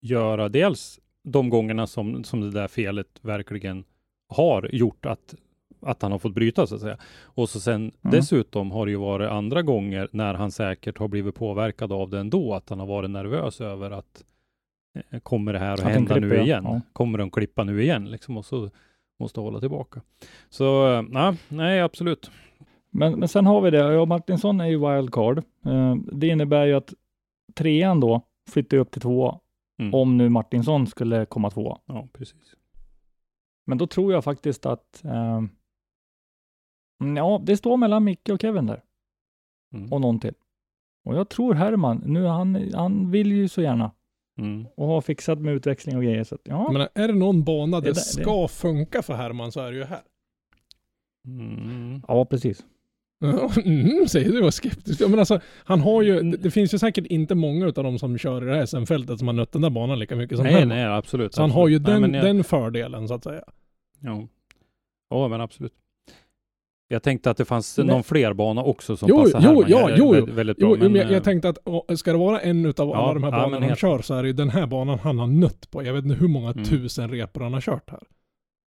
göra 0.02 0.50
dels 0.50 1.00
de 1.24 1.50
gångerna 1.50 1.88
som, 1.88 2.24
som 2.24 2.42
det 2.42 2.52
där 2.52 2.68
felet 2.68 3.08
verkligen 3.22 3.84
har 4.28 4.70
gjort 4.74 5.06
att, 5.06 5.36
att 5.82 6.02
han 6.02 6.12
har 6.12 6.20
fått 6.20 6.34
bryta 6.34 6.68
så 6.68 6.76
att 6.76 6.82
säga. 6.82 6.98
Och 7.24 7.50
så 7.50 7.60
sen 7.60 7.82
Mm. 7.82 7.92
dessutom 8.02 8.72
har 8.72 8.86
det 8.86 8.92
ju 8.92 8.98
varit 8.98 9.30
andra 9.30 9.62
gånger 9.62 10.10
när 10.12 10.34
han 10.34 10.52
säkert 10.52 10.98
har 10.98 11.08
blivit 11.08 11.36
påverkad 11.36 11.92
av 11.92 12.10
det 12.10 12.20
ändå, 12.20 12.54
att 12.54 12.70
han 12.70 12.80
har 12.80 12.88
varit 12.88 13.10
nervös 13.10 13.62
över 13.62 13.92
att 13.92 14.24
eh, 15.10 15.20
kommer 15.20 15.54
det 15.54 15.60
här 15.60 15.74
att 15.74 15.80
de 15.80 15.86
hända 15.86 16.16
nu 16.16 16.22
klipper, 16.22 16.38
ja. 16.38 16.44
igen? 16.44 16.64
Ja. 16.64 16.82
Kommer 16.94 17.18
de 17.18 17.32
klippa 17.32 17.64
nu 17.64 17.82
igen 17.84 18.12
liksom? 18.12 18.38
Och 18.38 18.46
så 18.46 18.70
måste 19.20 19.40
hålla 19.40 19.60
tillbaka. 19.60 20.02
Så 20.50 20.94
eh, 20.94 21.04
nej, 21.50 21.82
absolut. 21.82 22.32
Men, 22.94 23.20
men 23.20 23.28
sen 23.28 23.46
har 23.46 23.62
vi 23.62 23.72
det, 23.72 23.78
ja, 23.78 24.06
Martinsson 24.06 24.62
är 24.62 24.66
ju 24.68 24.78
wildcard. 24.96 25.38
Eh, 25.66 25.96
det 26.12 26.28
innebär 26.28 26.66
ju 26.66 26.74
att 26.74 26.94
trean 27.56 28.00
då 28.00 28.22
flyttar 28.52 28.78
upp 28.78 28.92
till 28.92 29.02
tvåa, 29.02 29.40
Mm. 29.80 29.94
om 29.94 30.18
nu 30.18 30.30
Martinsson 30.30 30.88
skulle 30.88 31.26
komma 31.26 31.50
tvåa. 31.50 31.78
Ja, 31.86 32.08
precis. 32.14 32.56
Men 33.66 33.78
då 33.78 33.88
tror 33.88 34.14
jag 34.14 34.24
faktiskt 34.24 34.66
att 34.66 35.04
eh, 35.06 35.42
ja, 37.18 37.42
det 37.44 37.58
står 37.58 37.78
mellan 37.78 38.04
Micke 38.04 38.30
och 38.30 38.42
Kevin 38.42 38.66
där 38.66 38.82
Mm. 39.74 39.94
och 39.94 40.02
någon 40.02 40.20
till. 40.20 40.34
Och 41.06 41.16
jag 41.16 41.30
tror 41.30 41.54
Herman, 41.54 42.04
nu 42.06 42.26
han, 42.26 42.72
han 42.74 43.12
vill 43.12 43.32
ju 43.32 43.48
så 43.48 43.62
gärna 43.62 43.92
Mm. 44.40 44.68
och 44.78 44.88
har 44.88 45.02
fixat 45.02 45.40
med 45.40 45.54
utväxling 45.54 45.98
och 45.98 46.04
grejer. 46.04 46.24
Så 46.24 46.36
att, 46.36 46.42
ja, 46.44 46.72
menar, 46.72 46.90
är 46.96 47.08
det 47.08 47.14
någon 47.14 47.44
bana 47.44 47.80
det, 47.80 47.86
Det 47.88 47.94
där- 47.94 48.02
ska 48.02 48.48
funka 48.48 49.02
för 49.02 49.14
Herman 49.14 49.52
så 49.52 49.60
är 49.60 49.72
det 49.72 49.78
ju 49.78 49.84
här. 49.84 50.02
Mm. 51.28 52.02
ja, 52.08 52.26
precis. 52.26 52.66
Mm, 53.66 54.08
säger 54.08 54.32
du 54.32 54.42
var 54.42 54.52
skeptisk. 54.52 55.02
Men 55.10 55.20
alltså, 55.20 55.40
han 55.64 55.80
har 55.82 56.02
ju, 56.02 56.14
Mm. 56.20 56.32
det, 56.32 56.38
det 56.38 56.52
finns 56.52 56.74
ju 56.74 56.78
säkert 56.78 57.06
inte 57.06 57.36
många 57.36 57.66
av 57.66 57.74
dem 57.74 58.00
som 58.00 58.18
kör 58.18 58.44
i 58.44 58.46
det 58.46 58.56
här 58.56 58.66
SM-fältet 58.66 59.20
som 59.20 59.28
har 59.28 59.34
nött 59.36 59.52
den 59.52 59.62
där 59.62 59.70
banan 59.70 60.00
lika 60.00 60.16
mycket 60.16 60.38
som 60.38 60.44
Nej, 60.44 60.54
Herman. 60.54 60.70
nej, 60.70 60.86
absolut. 60.86 61.34
Så 61.34 61.42
han 61.42 61.52
har 61.52 61.68
ju 61.68 61.76
absolut. 61.76 61.86
den, 61.86 62.02
Nej, 62.02 62.12
men 62.12 62.20
jag- 62.28 62.36
den 62.36 62.44
fördelen 62.44 63.08
så 63.08 63.14
att 63.14 63.24
säga. 63.24 63.44
Ja. 64.00 64.28
ja, 65.10 65.28
men 65.28 65.42
absolut. 65.42 65.74
Jag 66.92 67.04
tänkte 67.04 67.32
att 67.32 67.38
det 67.38 67.46
fanns 67.46 67.78
Nej. 67.78 67.88
någon 67.88 68.04
fler 68.04 68.34
bana 68.34 68.64
också 68.64 68.98
som 68.98 69.10
Jo, 69.10 69.18
passar 69.18 69.40
jo, 69.44 69.48
Herman. 69.48 69.66
ja, 69.68 69.90
Jag- 69.90 69.98
jo, 70.00 70.26
väldigt, 70.36 70.58
bra. 70.58 70.70
Jo, 70.70 70.78
men 70.80 70.96
jag, 70.96 71.06
eh, 71.06 71.12
jag 71.14 71.24
tänkte 71.24 71.50
att 71.50 72.00
ska 72.00 72.12
det 72.12 72.18
vara 72.18 72.40
en 72.40 72.66
utav 72.66 72.92
alla 72.94 73.08
Ja, 73.08 73.14
de 73.14 73.24
här 73.24 73.32
ja, 73.32 73.38
banorna 73.38 73.60
men 73.60 73.70
han 73.70 73.76
kör 73.78 74.02
så 74.02 74.14
är 74.14 74.22
det 74.24 74.28
ju 74.30 74.34
den 74.34 74.50
här 74.50 74.68
banan 74.68 75.00
han 75.00 75.20
har 75.20 75.28
nött 75.28 75.72
på. 75.72 75.84
Jag 75.84 75.94
vet 75.94 76.04
inte 76.06 76.16
hur 76.18 76.28
många 76.28 76.52
Mm. 76.52 76.64
tusen 76.64 77.10
repor 77.10 77.42
han 77.42 77.54
har 77.54 77.62
kört 77.62 77.90
här. 77.90 78.04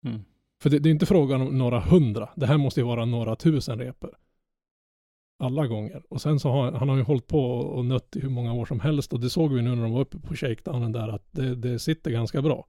Mm. 0.06 0.20
För 0.62 0.70
det, 0.70 0.78
det 0.78 0.88
är 0.88 0.90
inte 0.90 1.06
frågan 1.06 1.40
om 1.40 1.58
några 1.58 1.80
hundra. 1.80 2.28
Det 2.36 2.46
här 2.46 2.56
måste 2.56 2.80
ju 2.80 2.86
vara 2.86 3.04
några 3.04 3.36
tusen 3.36 3.78
repor. 3.78 4.10
Alla 5.38 5.66
gånger. 5.66 6.02
Och 6.08 6.20
sen 6.20 6.40
så 6.40 6.50
har 6.50 6.72
han 6.72 6.88
har 6.88 6.96
ju 6.96 7.02
hållit 7.02 7.26
på 7.26 7.40
och 7.50 7.84
nött 7.84 8.16
i 8.16 8.20
hur 8.20 8.28
många 8.30 8.52
år 8.52 8.64
som 8.66 8.80
helst. 8.80 9.12
Och 9.12 9.20
det 9.20 9.30
såg 9.30 9.52
vi 9.52 9.62
nu 9.62 9.74
när 9.74 9.82
de 9.82 9.92
var 9.92 10.00
uppe 10.00 10.18
på 10.18 10.34
shakedownen 10.34 10.92
där 10.92 11.08
att 11.08 11.28
det, 11.30 11.54
det 11.54 11.78
sitter 11.78 12.10
ganska 12.10 12.42
bra. 12.42 12.66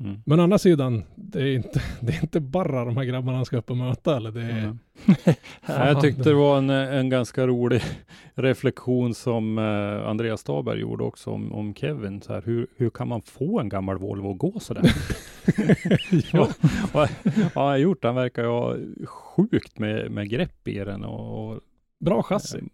Mm. 0.00 0.22
Men 0.26 0.40
å 0.40 0.42
andra 0.42 0.58
sidan, 0.58 1.04
det 1.14 1.40
är 1.42 1.54
inte, 1.54 1.82
det 2.00 2.12
är 2.12 2.22
inte 2.22 2.40
bara 2.40 2.84
de 2.84 2.96
här 2.96 3.04
grabbarna 3.04 3.36
han 3.38 3.44
ska 3.44 3.56
upp 3.56 3.70
och 3.70 3.76
möta 3.76 4.16
eller 4.16 4.30
det 4.30 4.42
är... 4.42 4.58
Mm. 4.58 4.78
Ja, 5.66 5.86
jag 5.88 6.00
tyckte 6.00 6.22
det 6.22 6.34
var 6.34 6.58
en, 6.58 6.70
en 6.70 7.08
ganska 7.10 7.46
rolig 7.46 7.82
reflektion 8.34 9.14
som 9.14 9.58
eh, 9.58 10.08
Andreas 10.08 10.40
Staberg 10.40 10.80
gjorde 10.80 11.04
också 11.04 11.30
om, 11.30 11.52
om 11.52 11.74
Kevin. 11.74 12.22
Så 12.22 12.32
här, 12.32 12.42
hur, 12.44 12.66
hur 12.76 12.90
kan 12.90 13.08
man 13.08 13.22
få 13.22 13.60
en 13.60 13.68
gammal 13.68 13.98
Volvo 13.98 14.30
att 14.30 14.38
gå 14.38 14.60
sådär? 14.60 14.92
ja. 16.32 16.48
Vad 16.92 17.08
har 17.54 17.68
han 17.68 17.80
gjort? 17.80 18.04
Han 18.04 18.14
verkar 18.14 18.42
ju 18.42 18.48
ha 18.48 18.76
sjukt 19.06 19.78
med, 19.78 20.10
med 20.10 20.28
grepp 20.28 20.68
i 20.68 20.78
den 20.78 21.04
och, 21.04 21.48
och 21.52 21.60
Bra 21.98 22.22
chassi. 22.22 22.58
eh, 22.58 22.64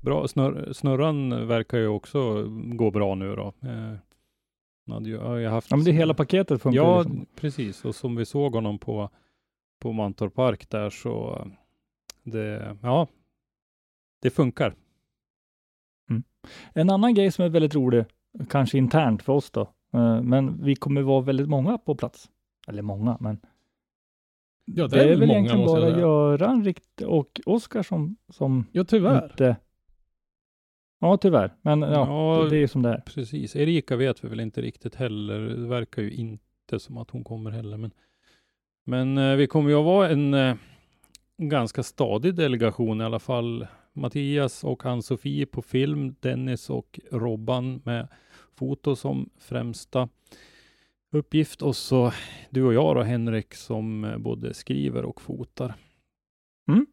bra. 0.00 0.28
Snurr, 0.28 0.72
snurran 0.72 1.46
verkar 1.48 1.78
ju 1.78 1.86
också 1.88 2.44
gå 2.50 2.90
bra 2.90 3.14
nu 3.14 3.36
då. 3.36 3.52
Eh, 3.62 3.94
han 4.92 5.04
hade 5.04 5.40
ju, 5.40 5.48
haft 5.48 5.70
Ja, 5.70 5.76
men 5.76 5.84
det 5.84 5.92
hela 5.92 6.14
paketet 6.14 6.62
funkar 6.62 6.76
Ja, 6.82 6.98
liksom. 6.98 7.26
precis. 7.36 7.84
Och 7.84 7.94
som 7.94 8.16
vi 8.16 8.24
såg 8.24 8.54
honom 8.54 8.78
på, 8.78 9.10
på 9.80 9.92
Mantorp 9.92 10.34
Park 10.34 10.70
där 10.70 10.90
så 10.90 11.46
det, 12.22 12.76
ja, 12.82 13.06
det 14.22 14.30
funkar. 14.30 14.74
En 16.74 16.90
annan 16.90 17.14
grej 17.14 17.30
som 17.32 17.44
är 17.44 17.48
väldigt 17.48 17.74
rolig, 17.74 18.04
kanske 18.48 18.78
internt 18.78 19.22
för 19.22 19.32
oss 19.32 19.50
då, 19.50 19.60
eh, 19.92 20.22
men 20.22 20.64
vi 20.64 20.76
kommer 20.76 21.02
vara 21.02 21.20
väldigt 21.20 21.48
många 21.48 21.78
på 21.78 21.94
plats. 21.94 22.30
Eller 22.68 22.82
många, 22.82 23.16
men 23.20 23.40
Ja, 24.64 24.88
det, 24.88 25.04
är 25.04 25.08
väl 25.08 25.20
många, 25.20 25.32
egentligen 25.32 25.66
bara. 25.66 26.00
Göran 26.00 26.64
Rikt 26.64 27.00
och 27.00 27.40
Oskar 27.46 27.82
som, 27.82 28.16
som 28.28 28.66
Ja, 28.72 28.84
tyvärr. 28.84 29.24
inte... 29.30 29.56
Ja, 31.00 31.16
tyvärr. 31.16 31.54
Men 31.62 31.82
ja, 31.82 31.88
Ja, 31.88 32.48
det, 32.50 32.56
är 32.56 32.66
som 32.66 32.82
det 32.82 32.88
är. 32.88 33.02
Precis. 33.06 33.56
Erika 33.56 33.96
vet 33.96 34.24
vi 34.24 34.28
väl 34.28 34.40
inte 34.40 34.62
riktigt 34.62 34.94
heller. 34.94 35.40
Det 35.40 35.68
verkar 35.68 36.02
ju 36.02 36.10
inte 36.10 36.78
som 36.78 36.98
att 36.98 37.10
hon 37.10 37.24
kommer 37.24 37.50
heller. 37.50 37.76
Men, 37.76 37.90
men 38.84 39.18
eh, 39.18 39.36
vi 39.36 39.46
kommer 39.46 39.70
ju 39.70 39.76
att 39.76 39.84
vara 39.84 40.08
en 40.08 40.34
eh, 40.34 40.54
ganska 41.36 41.82
stadig 41.82 42.34
delegation 42.34 43.00
i 43.00 43.04
alla 43.04 43.18
fall. 43.18 43.66
Mattias 43.92 44.64
och 44.64 44.86
Ann-Sofie 44.86 45.46
på 45.46 45.62
film, 45.62 46.14
Dennis 46.20 46.70
och 46.70 47.00
Robban 47.10 47.82
med 47.84 48.08
foto 48.54 48.96
som 48.96 49.30
främsta 49.38 50.08
uppgift 51.12 51.62
och 51.62 51.76
så 51.76 52.12
du 52.50 52.62
och 52.62 52.74
jag 52.74 52.96
då 52.96 53.02
Henrik 53.02 53.54
som 53.54 54.04
eh, 54.04 54.18
både 54.18 54.54
skriver 54.54 55.04
och 55.04 55.20
fotar. 55.20 55.74
Mm. 56.68 56.86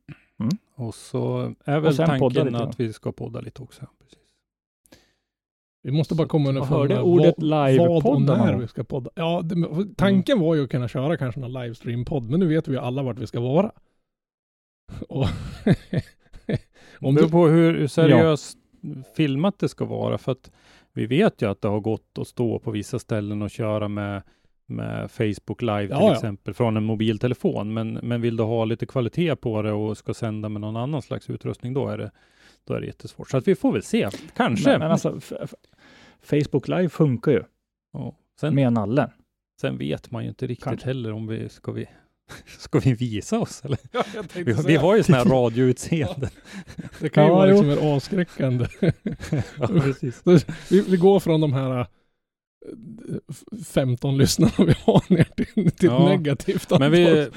Mm. 0.77 0.87
Och 0.87 0.95
så 0.95 1.53
är 1.65 1.79
väl 1.79 1.97
tanken 1.97 2.45
lite 2.45 2.63
att 2.63 2.79
vi 2.79 2.93
ska 2.93 3.11
podda 3.11 3.39
lite 3.41 3.61
också. 3.61 3.81
ja, 3.81 3.87
Precis. 3.99 4.27
Vi 5.83 5.91
måste 5.91 6.15
bara 6.15 6.27
komma 6.27 6.49
underfund 6.49 6.89
med 6.89 7.01
ordet 7.01 7.35
vad, 7.37 7.77
vad 7.77 8.05
och 8.05 8.21
när 8.21 8.57
vi 8.57 8.67
ska 8.67 8.83
podda. 8.83 9.09
Ja, 9.15 9.41
det, 9.43 9.95
tanken 9.95 10.39
var 10.39 10.55
ju 10.55 10.63
att 10.63 10.69
kunna 10.69 10.87
köra 10.87 11.17
kanske 11.17 11.39
någon 11.39 11.51
livestream-podd, 11.51 12.29
men 12.29 12.39
nu 12.39 12.47
vet 12.47 12.67
vi 12.67 12.71
ju 12.71 12.79
alla 12.79 13.03
vart 13.03 13.19
vi 13.19 13.27
ska 13.27 13.39
vara. 13.39 13.71
Och 15.09 15.27
Om 17.01 17.15
det 17.15 17.21
du, 17.21 17.27
beror 17.27 17.29
på 17.29 17.47
hur 17.47 17.87
seriöst 17.87 18.57
filmat 19.15 19.59
det 19.59 19.69
ska 19.69 19.85
vara, 19.85 20.17
för 20.17 20.31
att 20.31 20.51
vi 20.93 21.05
vet 21.05 21.41
ju 21.41 21.49
att 21.49 21.61
det 21.61 21.67
har 21.67 21.79
gått 21.79 22.17
att 22.17 22.27
stå 22.27 22.59
på 22.59 22.71
vissa 22.71 22.99
ställen 22.99 23.41
och 23.41 23.49
köra 23.49 23.87
med, 23.87 24.21
med 24.69 25.11
Facebook 25.11 25.61
Live 25.61 25.81
till 25.87 25.89
Ja, 25.89 26.01
ja. 26.01 26.13
exempel 26.13 26.53
från 26.53 26.77
en 26.77 26.83
mobiltelefon. 26.83 27.73
Men, 27.73 27.93
men 27.93 28.21
vill 28.21 28.37
du 28.37 28.43
ha 28.43 28.65
lite 28.65 28.85
kvalitet 28.85 29.35
på 29.35 29.61
det 29.61 29.71
och 29.71 29.97
ska 29.97 30.13
sända 30.13 30.49
med 30.49 30.61
någon 30.61 30.77
annan 30.77 31.01
slags 31.01 31.29
utrustning, 31.29 31.73
då 31.73 31.87
är 31.87 31.97
det, 31.97 32.11
då 32.63 32.73
är 32.73 32.79
det 32.81 32.87
jättesvårt. 32.87 33.29
Så 33.29 33.37
att 33.37 33.47
vi 33.47 33.55
får 33.55 33.71
väl 33.71 33.83
se. 33.83 34.09
Kanske. 34.37 34.69
Men, 34.69 34.79
men 34.79 34.91
alltså, 34.91 35.19
Facebook 36.23 36.67
Live 36.67 36.89
funkar 36.89 37.31
ju 37.31 37.43
Ja. 37.93 38.15
sen, 38.39 38.55
med 38.55 38.73
nallen. 38.73 39.09
sen 39.61 39.77
vet 39.77 40.11
man 40.11 40.23
ju 40.23 40.29
inte 40.29 40.47
riktigt 40.47 40.63
Kanske. 40.63 40.87
heller 40.87 41.11
om 41.13 41.27
vi 41.27 41.49
ska 41.49 41.71
vi 41.71 41.85
Ska 42.59 42.79
vi 42.79 42.93
visa 42.93 43.39
oss 43.39 43.65
eller? 43.65 43.79
ja, 43.91 44.03
Vi, 44.35 44.43
vi 44.67 44.75
har 44.75 44.95
ju 44.97 45.03
sådana 45.03 45.23
här 45.23 45.31
radioutseenden. 45.43 46.29
det 46.99 47.09
kan 47.09 47.23
ju 47.25 47.29
vara 47.31 47.45
liksom 47.45 47.77
avskräckande. 47.93 48.65
vi, 50.69 50.81
vi 50.81 50.97
går 50.97 51.19
från 51.19 51.41
de 51.41 51.53
här 51.53 51.85
15 53.65 54.17
lyssnarna 54.17 54.53
vi 54.57 54.73
har 54.85 55.13
ner 55.13 55.23
till, 55.23 55.71
till 55.71 55.89
Ja, 55.89 56.09
negativt 56.09 56.71
antal. 56.71 56.79
Men 56.79 56.91
vi, 56.91 57.29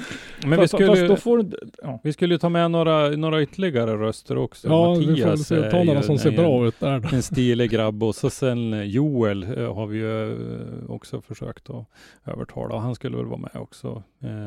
men 0.46 0.60
vi 0.60 0.68
skulle... 0.68 1.16
får 1.16 1.38
du... 1.38 1.58
Ja. 1.82 2.00
Vi 2.04 2.12
skulle 2.12 2.34
ju 2.34 2.38
ta 2.38 2.48
med 2.48 2.70
några, 2.70 3.08
några 3.08 3.42
ytterligare 3.42 3.96
röster 3.96 4.38
också. 4.38 4.68
ja, 4.68 4.94
vi 4.94 5.04
får 5.04 5.10
Mattias 5.10 5.46
se, 5.48 5.54
är 5.54 5.70
ta 5.70 5.84
några 5.84 6.00
ju 6.00 6.06
som 6.06 6.18
ser 6.18 6.30
bra 6.30 6.66
ut 6.66 6.80
där 6.80 7.00
då. 7.00 7.08
En 7.12 7.22
stilig 7.22 7.70
grabb 7.70 8.02
och 8.02 8.14
så 8.14 8.30
sen 8.30 8.72
eh, 8.72 8.82
Joel 8.82 9.42
eh, 9.42 9.74
har 9.74 9.86
vi 9.86 9.98
ju 9.98 10.32
eh, 10.32 10.90
också 10.90 11.20
försökt 11.20 11.70
att 11.70 11.86
övertala. 12.26 12.78
Han 12.78 12.94
skulle 12.94 13.16
väl 13.16 13.26
vara 13.26 13.40
med 13.40 13.56
också. 13.62 14.02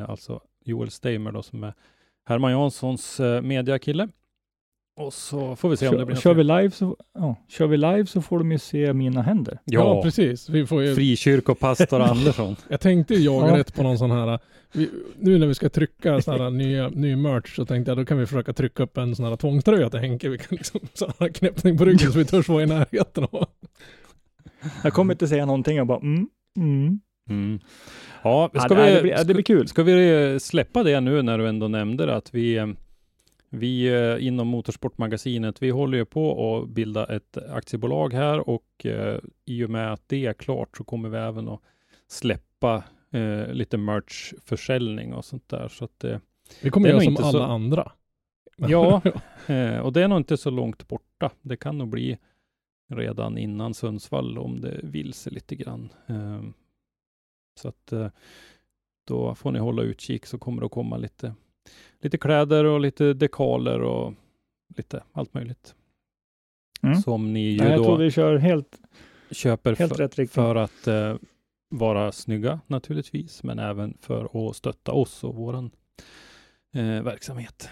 Alltså 0.08 0.40
Joel 0.64 0.90
Steimer 0.90 1.32
då 1.32 1.42
som 1.42 1.64
är 1.64 1.74
Herman 2.26 2.52
Janssons 2.52 3.20
mediakille. 3.42 4.08
Och 4.96 5.12
så 5.12 5.56
får 5.56 5.68
vi 5.68 5.76
se 5.76 5.88
om 5.88 5.96
det 5.98 6.06
blir 6.06 6.16
Kör, 6.16 6.34
vi 6.34 6.44
live 6.44 6.70
så, 6.70 6.96
ja, 7.14 7.36
kör 7.48 7.66
vi 7.66 7.76
live 7.76 8.06
så 8.06 8.22
får 8.22 8.38
de 8.38 8.52
ju 8.52 8.58
se 8.58 8.92
mina 8.92 9.22
händer. 9.22 9.58
Ja, 9.64 9.80
Ja, 9.80 10.02
precis. 10.02 10.48
Vi 10.48 10.66
får 10.66 10.82
ju, 10.82 10.94
frikyrkopastor 10.94 12.00
Andersson. 12.10 12.56
jag 12.68 12.80
tänkte 12.80 13.14
jaga 13.14 13.48
Ja. 13.48 13.58
rätt 13.58 13.74
på 13.74 13.82
någon 13.82 13.98
sån 13.98 14.10
här, 14.10 14.38
vi, 14.72 14.90
nu 15.18 15.38
när 15.38 15.46
vi 15.46 15.54
ska 15.54 15.68
trycka 15.68 16.20
sån 16.22 16.40
här 16.40 16.50
nya, 16.60 16.88
ny 16.88 17.16
merch 17.16 17.56
så 17.56 17.66
tänkte 17.66 17.90
jag 17.90 17.98
då 17.98 18.04
kan 18.04 18.18
vi 18.18 18.26
försöka 18.26 18.52
trycka 18.52 18.82
upp 18.82 18.96
en 18.96 19.16
sån 19.16 19.24
här 19.26 19.36
tvångströja 19.36 19.90
till 19.90 20.00
Henke. 20.00 20.28
Vi 20.28 20.38
kan 20.38 20.48
liksom 20.50 20.80
så 20.94 21.12
här 21.18 21.28
knäppning 21.28 21.78
på 21.78 21.84
ryggen 21.84 22.12
så 22.12 22.18
vi 22.18 22.24
törs 22.24 22.48
vara 22.48 22.62
i 22.62 22.66
närheten 22.66 23.24
av. 23.32 23.46
Jag 24.84 24.92
kommer 24.92 25.14
inte 25.14 25.28
säga 25.28 25.46
någonting, 25.46 25.76
jag 25.76 25.86
bara 25.86 25.98
mm, 26.00 26.26
mm. 26.58 27.00
Mm. 27.30 27.60
Ja, 28.22 28.50
Ja, 28.52 28.60
ska 28.60 28.74
det, 28.74 28.84
vi, 28.86 28.94
det, 28.94 29.02
blir, 29.02 29.24
det 29.24 29.34
blir 29.34 29.44
kul. 29.44 29.68
Ska 29.68 29.82
vi 29.82 30.32
eh, 30.32 30.38
släppa 30.38 30.82
det 30.82 31.00
nu 31.00 31.22
när 31.22 31.38
du 31.38 31.48
ändå 31.48 31.68
nämnde 31.68 32.06
det, 32.06 32.16
att 32.16 32.34
vi, 32.34 32.56
eh, 32.56 32.66
vi 33.54 33.86
eh, 33.88 34.26
inom 34.26 34.48
Motorsportmagasinet, 34.48 35.62
vi 35.62 35.70
håller 35.70 35.98
ju 35.98 36.04
på 36.04 36.54
att 36.56 36.68
bilda 36.68 37.16
ett 37.16 37.36
aktiebolag 37.36 38.12
här 38.12 38.48
och 38.48 38.86
eh, 38.86 39.20
i 39.44 39.64
och 39.64 39.70
med 39.70 39.92
att 39.92 40.08
det 40.08 40.26
är 40.26 40.32
klart 40.32 40.76
så 40.76 40.84
kommer 40.84 41.08
vi 41.08 41.18
även 41.18 41.48
att 41.48 41.60
släppa 42.06 42.84
eh, 43.10 43.52
lite 43.52 43.76
merchförsäljning 43.76 45.14
och 45.14 45.24
sånt 45.24 45.48
där. 45.48 45.68
Så 45.68 45.84
att, 45.84 46.04
Vi 46.62 46.70
kommer 46.70 46.88
göra 46.88 47.00
som 47.00 47.16
alla 47.16 47.32
så- 47.32 47.42
andra. 47.42 47.92
Ja. 48.56 48.96
och 49.82 49.92
det 49.92 50.02
är 50.02 50.08
nog 50.08 50.18
inte 50.18 50.36
så 50.36 50.50
långt 50.50 50.88
borta. 50.88 51.30
Det 51.42 51.56
kan 51.56 51.78
nog 51.78 51.88
bli 51.88 52.18
redan 52.92 53.38
innan 53.38 53.74
Sundsvall 53.74 54.38
om 54.38 54.60
det 54.60 54.80
vill 54.82 55.12
sig 55.12 55.32
lite 55.32 55.56
grann. 55.56 55.88
Eh, 56.06 56.42
så 57.60 57.68
att 57.68 57.92
då 59.06 59.34
får 59.34 59.52
ni 59.52 59.58
hålla 59.58 59.82
utkik 59.82 60.26
så 60.26 60.38
kommer 60.38 60.60
det 60.60 60.66
att 60.66 60.72
komma 60.72 60.96
lite, 60.96 61.34
lite 62.00 62.18
kläder 62.18 62.64
och 62.64 62.80
lite 62.80 63.14
dekaler 63.14 63.80
och 63.80 64.14
lite 64.76 65.04
allt 65.12 65.34
möjligt. 65.34 65.74
Mm. 66.82 66.96
Som 66.96 67.32
ni 67.32 67.40
ju 67.40 67.58
Nej, 67.58 67.70
jag 67.70 67.84
tror 67.84 67.98
vi 67.98 68.10
kör 68.10 68.36
helt, 68.36 68.80
köper 69.30 69.76
helt 69.76 69.96
för, 69.96 70.26
för 70.26 70.54
att 70.56 70.86
eh, 70.86 71.16
vara 71.68 72.12
snygga 72.12 72.60
naturligtvis, 72.66 73.42
men 73.42 73.58
även 73.58 73.98
för 74.00 74.48
att 74.48 74.56
stötta 74.56 74.92
oss 74.92 75.24
och 75.24 75.34
våran 75.34 75.70
eh, 76.74 77.02
verksamhet. 77.02 77.68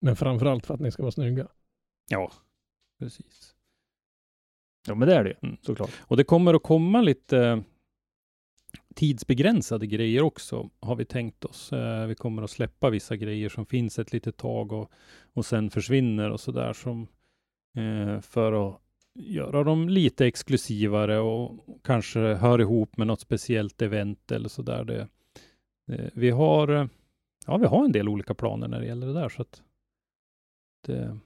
Men 0.00 0.16
framförallt 0.16 0.66
för 0.66 0.74
att 0.74 0.80
ni 0.80 0.90
ska 0.90 1.02
vara 1.02 1.12
snygga. 1.12 1.48
Ja, 2.10 2.32
precis. 2.98 3.54
Ja, 4.86 4.94
men 4.94 5.08
det 5.08 5.14
är 5.14 5.24
det 5.24 5.34
Mm. 5.42 5.56
såklart. 5.62 5.90
Och 5.98 6.16
det 6.16 6.24
kommer 6.24 6.54
att 6.54 6.62
komma 6.62 7.00
lite 7.00 7.62
tidsbegränsade 8.96 9.86
grejer 9.86 10.22
också, 10.22 10.70
har 10.80 10.96
vi 10.96 11.04
tänkt 11.04 11.44
oss. 11.44 11.72
Eh, 11.72 12.06
vi 12.06 12.14
kommer 12.14 12.42
att 12.42 12.50
släppa 12.50 12.90
vissa 12.90 13.16
grejer 13.16 13.48
som 13.48 13.66
finns 13.66 13.98
ett 13.98 14.12
litet 14.12 14.36
tag 14.36 14.72
och, 14.72 14.90
och 15.32 15.46
sen 15.46 15.70
försvinner 15.70 16.30
och 16.30 16.40
sådär 16.40 16.72
som 16.72 17.08
eh, 17.76 18.20
för 18.20 18.68
att 18.68 18.80
göra 19.14 19.64
dem 19.64 19.88
lite 19.88 20.26
exklusivare 20.26 21.18
och 21.18 21.64
kanske 21.84 22.20
hör 22.20 22.60
ihop 22.60 22.96
med 22.96 23.06
något 23.06 23.20
speciellt 23.20 23.82
event 23.82 24.32
eller 24.32 24.48
sådär. 24.48 24.84
Det, 24.84 25.08
det, 25.86 26.10
vi 26.14 26.30
har 26.30 26.68
eh, 26.68 26.86
ja, 27.46 27.56
vi 27.56 27.66
har 27.66 27.84
en 27.84 27.92
del 27.92 28.08
olika 28.08 28.34
planer 28.34 28.68
när 28.68 28.80
det 28.80 28.86
gäller 28.86 29.06
det 29.06 29.14
där. 29.14 29.28
Så 29.28 29.42
att 29.42 29.62
det, 30.86 31.18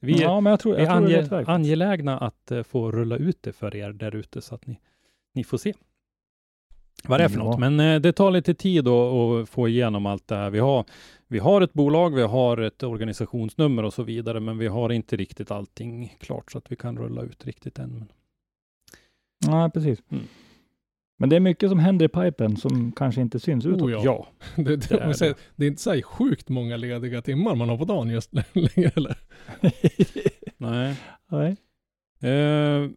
vi 0.00 0.18
är, 0.18 0.22
ja, 0.22 0.40
men 0.40 0.50
jag 0.50 0.60
tror, 0.60 0.78
jag 0.78 0.84
är 0.84 0.90
ange, 0.90 1.44
angelägna 1.46 2.18
att 2.18 2.50
eh, 2.50 2.62
få 2.62 2.92
rulla 2.92 3.16
ut 3.16 3.42
det 3.42 3.52
för 3.52 3.76
er 3.76 3.92
där 3.92 4.16
ute 4.16 4.40
så 4.40 4.54
att 4.54 4.66
ni, 4.66 4.80
ni 5.34 5.44
får 5.44 5.58
se 5.58 5.74
vad 7.04 7.20
det 7.20 7.24
är 7.24 7.28
för 7.28 7.38
något. 7.38 7.58
Men 7.58 7.80
eh, 7.80 8.00
det 8.00 8.12
tar 8.12 8.30
lite 8.30 8.54
tid 8.54 8.88
att, 8.88 9.48
få 9.48 9.68
igenom 9.68 10.06
allt 10.06 10.28
det 10.28 10.36
här. 10.36 10.50
Vi 10.50 10.58
har, 10.58 10.84
vi 11.28 11.38
har 11.38 11.60
ett 11.60 11.72
bolag, 11.72 12.14
vi 12.14 12.22
har 12.22 12.56
ett 12.58 12.82
organisationsnummer 12.82 13.82
och 13.82 13.94
så 13.94 14.02
vidare, 14.02 14.40
men 14.40 14.58
vi 14.58 14.66
har 14.66 14.92
inte 14.92 15.16
riktigt 15.16 15.50
allting 15.50 16.16
klart 16.20 16.52
så 16.52 16.58
att 16.58 16.72
vi 16.72 16.76
kan 16.76 16.98
rulla 16.98 17.22
ut 17.22 17.46
riktigt 17.46 17.78
än. 17.78 17.90
Men, 17.90 18.08
Nej, 19.50 19.70
precis. 19.70 20.02
Mm. 20.10 20.24
Men 21.18 21.28
det 21.28 21.36
är 21.36 21.40
mycket 21.40 21.70
som 21.70 21.78
händer 21.78 22.06
i 22.06 22.08
pipen 22.08 22.56
som 22.56 22.92
kanske 22.92 23.20
inte 23.20 23.40
syns 23.40 23.66
utåt. 23.66 23.82
Oh, 23.82 23.92
ja. 23.92 24.02
ja, 24.04 24.26
Det, 24.56 24.62
det, 24.76 24.88
Det 24.88 24.96
är 25.00 25.12
säger, 25.12 25.32
det. 25.32 25.40
det 25.56 25.64
är 25.64 25.68
inte 25.68 25.82
så 25.82 25.90
här 25.94 26.02
sjukt 26.02 26.48
många 26.48 26.76
lediga 26.76 27.22
timmar 27.22 27.54
man 27.54 27.68
har 27.68 27.78
på 27.78 27.84
dagen 27.84 28.08
just 28.08 28.32
nu 28.32 28.42
längre 28.52 28.90
eller? 28.94 29.18
nej. 30.56 30.96
Nej. 31.30 31.56
Eh, 32.32 32.90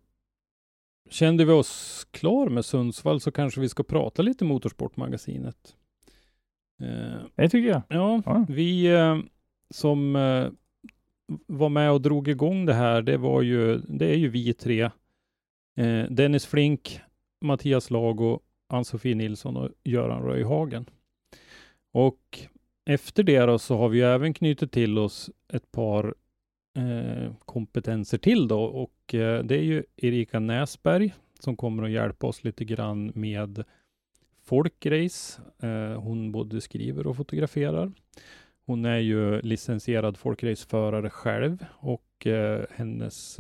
kände 1.10 1.46
vi 1.46 1.52
oss 1.52 2.08
klar 2.12 2.50
med 2.50 2.66
Sundsvall 2.66 3.22
så 3.22 3.32
kanske 3.32 3.62
vi 3.62 3.70
ska 3.70 3.84
prata 3.84 4.22
lite 4.22 4.46
Motorsportmagasinet. 4.46 5.76
Eh, 6.82 7.22
Det 7.36 7.50
tycker 7.50 7.70
jag. 7.70 7.82
Ja, 7.90 8.22
Ja. 8.26 8.46
vi 8.50 8.86
eh, 8.86 9.18
som 9.70 10.16
eh, 10.16 10.48
var 11.48 11.70
med 11.70 11.92
och 11.92 12.02
drog 12.02 12.28
igång 12.28 12.66
det 12.66 12.74
här, 12.74 13.02
det 13.02 13.18
var 13.18 13.42
ju, 13.42 13.78
det 13.78 14.06
är 14.06 14.16
ju 14.18 14.30
vi 14.30 14.54
tre. 14.54 14.90
Dennis 16.10 16.46
Flink, 16.46 17.00
Mattias 17.42 17.90
Lago, 17.90 18.40
Ann-Sofie 18.68 19.16
Nilsson 19.16 19.58
och 19.58 19.70
Göran 19.84 20.22
Röjhagen. 20.24 20.86
Och 21.92 22.40
efter 22.86 23.24
det 23.24 23.40
då 23.40 23.60
så 23.60 23.78
har 23.78 23.90
vi 23.90 24.02
även 24.02 24.34
knutit 24.34 24.72
till 24.72 24.98
oss 24.98 25.30
ett 25.54 25.72
par 25.72 26.16
eh, 26.80 27.32
kompetenser 27.46 28.18
till 28.18 28.48
då 28.48 28.64
och 28.64 29.16
eh, 29.16 29.44
det 29.44 29.56
är 29.56 29.64
ju 29.64 29.84
Erika 29.98 30.40
Näsberg 30.40 31.14
som 31.40 31.56
kommer 31.56 31.84
att 31.84 31.92
hjälpa 31.92 32.28
oss 32.28 32.44
lite 32.44 32.66
grann 32.66 33.12
med 33.16 33.64
folkrace. 34.46 35.42
Eh, 35.62 36.02
hon 36.02 36.32
både 36.32 36.62
skriver 36.62 37.08
och 37.08 37.16
fotograferar. 37.16 37.92
Hon 38.66 38.86
är 38.86 38.98
ju 38.98 39.42
licensierad 39.42 40.18
folkraceförare 40.18 41.10
själv 41.10 41.66
och 41.72 42.28
hennes 42.72 43.40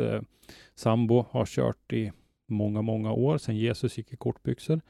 sambo 0.76 1.26
har 1.30 1.46
kört 1.46 1.94
i 1.94 2.12
många, 2.48 2.82
många 2.82 3.12
år 3.12 3.38
sedan 3.38 3.58
Jesus 3.58 3.98
gick 3.98 4.14
i 4.14 4.16
kortbyxor. 4.16 4.82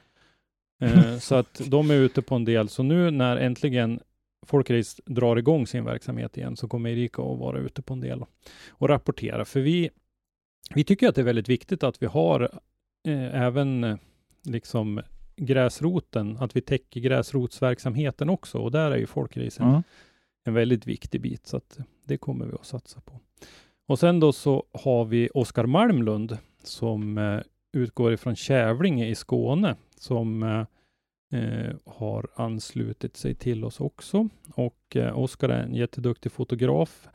Så 1.19 1.35
att 1.35 1.61
de 1.67 1.91
är 1.91 1.95
ute 1.95 2.21
på 2.21 2.35
en 2.35 2.45
del. 2.45 2.69
Så 2.69 2.83
nu 2.83 3.11
när 3.11 3.37
äntligen 3.37 3.99
Folkrace 4.45 5.01
drar 5.05 5.35
igång 5.35 5.67
sin 5.67 5.85
verksamhet 5.85 6.37
igen 6.37 6.55
så 6.57 6.67
kommer 6.67 6.89
Erika 6.89 7.21
att 7.21 7.39
vara 7.39 7.59
ute 7.59 7.81
på 7.81 7.93
en 7.93 7.99
del 7.99 8.25
och, 8.69 8.89
rapportera. 8.89 9.45
För 9.45 9.59
vi, 9.59 9.89
vi 10.75 10.83
tycker 10.83 11.07
att 11.09 11.15
det 11.15 11.21
är 11.21 11.25
väldigt 11.25 11.49
viktigt 11.49 11.83
att 11.83 12.01
vi 12.01 12.05
har 12.05 12.41
eh, 13.07 13.41
även 13.41 13.83
eh, 13.83 13.97
liksom 14.43 15.01
gräsroten, 15.35 16.37
att 16.37 16.55
vi 16.55 16.61
täcker 16.61 16.99
gräsrotsverksamheten 16.99 18.29
också 18.29 18.57
och 18.57 18.71
där 18.71 18.91
är 18.91 18.97
ju 18.97 19.07
folkracen 19.07 19.67
Ja. 19.67 19.83
en 20.43 20.53
väldigt 20.53 20.87
viktig 20.87 21.21
bit, 21.21 21.47
så 21.47 21.57
att 21.57 21.77
det 22.05 22.17
kommer 22.17 22.45
vi 22.45 22.53
att 22.53 22.65
satsa 22.65 23.01
på. 23.01 23.19
Och 23.87 23.99
sen 23.99 24.19
då 24.19 24.31
så 24.31 24.63
har 24.71 25.05
vi 25.05 25.29
Oskar 25.33 25.65
Malmlund 25.65 26.37
som 26.63 27.17
eh, 27.17 27.39
utgår 27.73 28.13
ifrån 28.13 28.35
Kävlinge 28.35 29.07
i 29.07 29.15
Skåne 29.15 29.75
som 29.99 30.43
eh, 30.43 30.65
eh, 31.31 31.75
har 31.85 32.27
anslutit 32.35 33.17
sig 33.17 33.35
till 33.35 33.63
oss 33.65 33.79
också. 33.79 34.29
Och 34.53 34.95
eh, 34.95 35.19
Oskar 35.19 35.49
är 35.49 35.63
en 35.63 35.75
jätteduktig 35.75 36.31
fotograf 36.31 37.07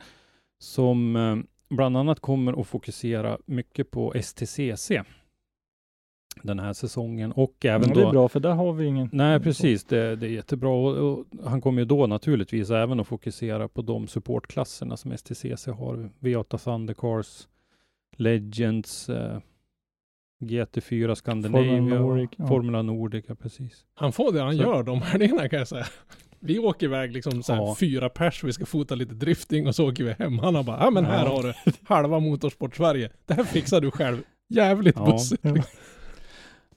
som 0.59 1.15
eh, 1.15 1.35
bland 1.69 1.97
annat 1.97 2.19
kommer 2.19 2.61
att 2.61 2.67
fokusera 2.67 3.37
mycket 3.45 3.91
på 3.91 4.13
STCC 4.21 4.91
den 6.43 6.59
här 6.59 6.73
säsongen 6.73 7.31
och 7.31 7.65
även 7.65 7.89
Ja, 7.89 7.95
det 7.95 8.01
då 8.01 8.07
är 8.07 8.11
bra, 8.11 8.29
för 8.29 8.39
där 8.39 8.53
har 8.53 8.73
vi 8.73 8.85
ingen... 8.85 9.09
Nej, 9.11 9.39
precis. 9.39 9.83
Det, 9.83 10.15
det 10.15 10.25
är 10.25 10.29
jättebra. 10.29 10.69
Och, 10.69 10.97
och 10.97 11.25
han 11.43 11.61
kommer 11.61 11.81
ju 11.81 11.85
då 11.85 12.07
naturligtvis 12.07 12.69
även 12.69 12.99
att 12.99 13.07
fokusera 13.07 13.67
på 13.67 13.81
de 13.81 14.07
supportklasserna 14.07 14.97
som 14.97 15.17
STCC 15.17 15.67
har. 15.67 16.09
V8 16.19 16.57
Thundercars, 16.57 17.47
Legends, 18.17 19.09
eh, 19.09 19.39
GT4 20.49 21.15
Scandinavia, 21.15 21.71
Formula 21.77 21.99
Nordic, 21.99 22.29
ja. 22.37 22.47
Formula 22.47 22.81
Nordic, 22.81 23.25
ja, 23.27 23.35
precis. 23.35 23.83
Han 23.95 24.11
får 24.11 24.31
det 24.31 24.41
han 24.41 24.55
Så- 24.57 24.61
gör 24.63 24.83
de 24.83 25.01
helgerna 25.01 25.49
kan 25.49 25.59
jag 25.59 25.67
säga. 25.67 25.85
Vi 26.39 26.59
åker 26.59 26.85
iväg 26.85 27.11
liksom 27.11 27.43
så 27.43 27.53
här 27.53 27.61
Ja. 27.61 27.75
fyra 27.79 28.09
pers, 28.09 28.43
vi 28.43 28.53
ska 28.53 28.65
fota 28.65 28.95
lite 28.95 29.13
drifting 29.13 29.67
och 29.67 29.75
så 29.75 29.89
åker 29.89 30.03
vi 30.03 30.11
hem. 30.19 30.39
Han 30.39 30.55
har 30.55 30.63
bara, 30.63 30.79
ja 30.79 30.89
men 30.89 31.05
här 31.05 31.25
Ja. 31.25 31.31
har 31.31 31.43
du 31.43 31.53
halva 31.83 32.19
Motorsport-Sverige. 32.19 33.09
Det 33.25 33.33
här 33.33 33.43
fixar 33.43 33.81
du 33.81 33.91
själv. 33.91 34.17
Jävligt 34.49 34.95
Ja. 34.97 35.05
bussigt. 35.05 35.43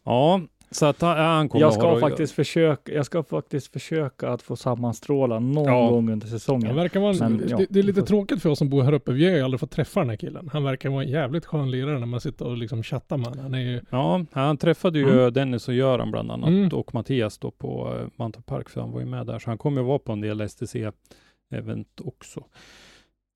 Ja, 0.05 0.41
så 0.71 0.87
att 0.87 1.01
han, 1.01 1.17
han 1.19 1.49
kommer 1.49 1.65
Jag 1.65 1.73
ska, 1.73 1.95
att 1.95 2.01
faktiskt 2.01 2.33
försöka, 2.33 2.93
jag 2.93 3.07
ska 3.07 3.23
faktiskt 3.23 3.73
försöka 3.73 4.29
att 4.29 4.43
få 4.43 4.57
sammanstråla 4.57 5.39
någon 5.39 5.65
Ja. 5.65 5.91
gång 5.91 6.11
under 6.13 6.27
säsongen. 6.27 6.77
Verkar 6.77 7.01
vara, 7.01 7.13
Men, 7.29 7.43
ja, 7.49 7.57
det, 7.57 7.67
det 7.71 7.79
är 7.79 7.83
lite 7.83 8.03
tråkigt 8.03 8.43
för 8.43 8.51
oss 8.51 8.59
som 8.59 8.69
bor 8.69 8.83
här 8.83 8.93
uppe. 8.93 9.13
Vi 9.13 9.29
har 9.29 9.37
ju 9.37 9.43
aldrig 9.43 9.61
fått 9.61 9.71
träffa 9.71 10.01
den 10.01 10.09
här 10.11 10.17
killen. 10.17 10.51
Han 10.53 10.65
verkar 10.65 10.89
vara 10.91 11.03
en 11.03 11.09
jävligt 11.11 11.47
skön 11.47 11.71
lirare 11.71 11.99
när 11.99 12.07
man 12.07 12.21
sitter 12.21 12.45
och 12.47 12.57
liksom 12.57 12.83
chattar 12.83 13.17
med 13.17 13.27
honom. 13.27 13.43
Han 13.43 13.55
är 13.55 13.59
ju, 13.59 13.81
Ja, 13.91 14.25
han 14.33 14.57
träffade 14.57 14.99
ju 14.99 15.11
Mm. 15.11 15.33
Dennis 15.33 15.69
och 15.69 15.75
Göran 15.75 16.11
bland 16.11 16.31
annat 16.31 16.49
Mm. 16.49 16.69
och 16.69 16.95
Mattias 16.95 17.39
då 17.39 17.51
på 17.51 17.95
eh, 18.01 18.07
Mantorp 18.17 18.47
Park, 18.47 18.71
så 18.71 18.81
han 18.81 18.91
var 18.93 19.01
ju 19.01 19.07
med 19.07 19.27
där. 19.27 19.39
Så 19.39 19.51
han 19.51 19.59
kommer 19.59 19.81
ju 19.81 19.87
vara 19.87 19.99
på 19.99 20.13
en 20.13 20.21
del 20.21 20.41
STC-event 20.41 22.01
också. 22.05 22.45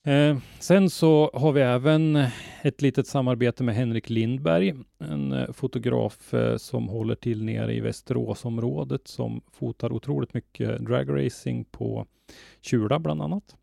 Eh, 0.04 0.38
sen 0.58 0.90
så 0.90 1.30
har 1.34 1.52
vi 1.52 1.60
även 1.60 2.16
ett 2.62 2.82
litet 2.82 3.06
samarbete 3.06 3.64
med 3.64 3.74
Henrik 3.74 4.10
Lindberg, 4.10 4.74
en 4.98 5.32
eh, 5.32 5.52
fotograf 5.52 6.34
eh, 6.34 6.56
som 6.56 6.88
håller 6.88 7.14
till 7.14 7.44
nere 7.44 7.74
i 7.74 7.80
Västeråsområdet 7.80 9.08
som 9.08 9.40
fotar 9.52 9.92
otroligt 9.92 10.34
mycket 10.34 10.84
dragracing 10.84 11.64
på 11.64 12.06
Kjula 12.60 12.98
bland 12.98 13.22
annat. 13.22 13.56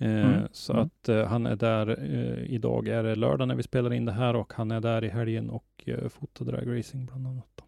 Eh, 0.00 0.08
Mm. 0.30 0.48
Så 0.52 0.72
Mm. 0.72 0.84
att 0.86 1.08
eh, 1.08 1.24
han 1.26 1.46
är 1.46 1.56
där, 1.56 1.88
eh, 2.14 2.44
idag 2.54 2.88
är 2.88 3.02
det 3.02 3.14
lördag 3.14 3.48
när 3.48 3.54
vi 3.54 3.62
spelar 3.62 3.92
in 3.92 4.04
det 4.04 4.12
här 4.12 4.36
och 4.36 4.52
han 4.52 4.70
är 4.70 4.80
där 4.80 5.04
i 5.04 5.08
helgen 5.08 5.50
och 5.50 5.88
fotar 6.10 6.44
dragracing 6.44 7.06
bland 7.06 7.26
annat. 7.26 7.48
Då. 7.54 7.64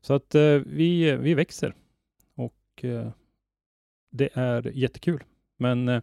Så 0.00 0.14
att 0.14 0.34
vi, 0.66 1.16
vi 1.16 1.34
växer 1.34 1.74
och 2.34 2.84
det 4.12 4.28
är 4.32 4.70
jättekul. 4.74 5.22
Men 5.58 5.88
eh, 5.88 6.02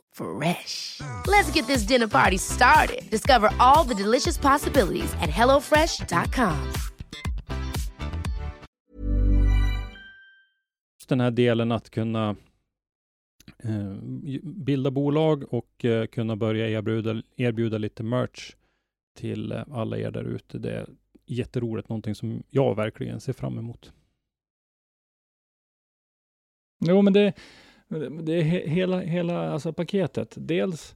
Fresh. 0.11 1.01
Let's 1.27 1.51
get 1.51 1.67
this 1.67 1.83
dinner 1.83 2.07
party 2.07 2.37
started. 2.37 3.09
Discover 3.09 3.49
all 3.59 3.83
the 3.83 3.95
delicious 3.95 4.37
possibilities 4.37 5.13
at 5.21 5.29
hellofresh.com. 5.29 6.71
den 11.11 11.19
här 11.19 11.31
delen 11.31 11.71
att 11.71 11.89
kunna 11.89 12.35
eh, 13.63 13.93
bilda 14.43 14.91
bolag 14.91 15.53
och 15.53 15.85
eh, 15.85 16.05
kunna 16.05 16.35
börja 16.35 16.69
erbjuda, 16.69 17.21
erbjuda 17.35 17.77
lite 17.77 18.03
merch 18.03 18.55
till 19.17 19.51
eh, 19.51 19.63
alla 19.71 19.97
er 19.97 20.11
där 20.11 20.23
ute. 20.23 20.59
Det 20.59 20.71
är 20.71 20.87
jätteroligt, 21.25 21.89
någonting 21.89 22.15
som 22.15 22.43
jag 22.49 22.75
verkligen 22.75 23.19
ser 23.19 23.33
fram 23.33 23.57
emot. 23.57 23.93
Jo, 26.79 27.01
men 27.01 27.13
det, 27.13 27.33
det 27.99 28.33
är 28.33 28.41
he, 28.41 28.67
hela, 28.67 28.99
hela 28.99 29.51
alltså 29.51 29.73
paketet. 29.73 30.33
Dels 30.37 30.95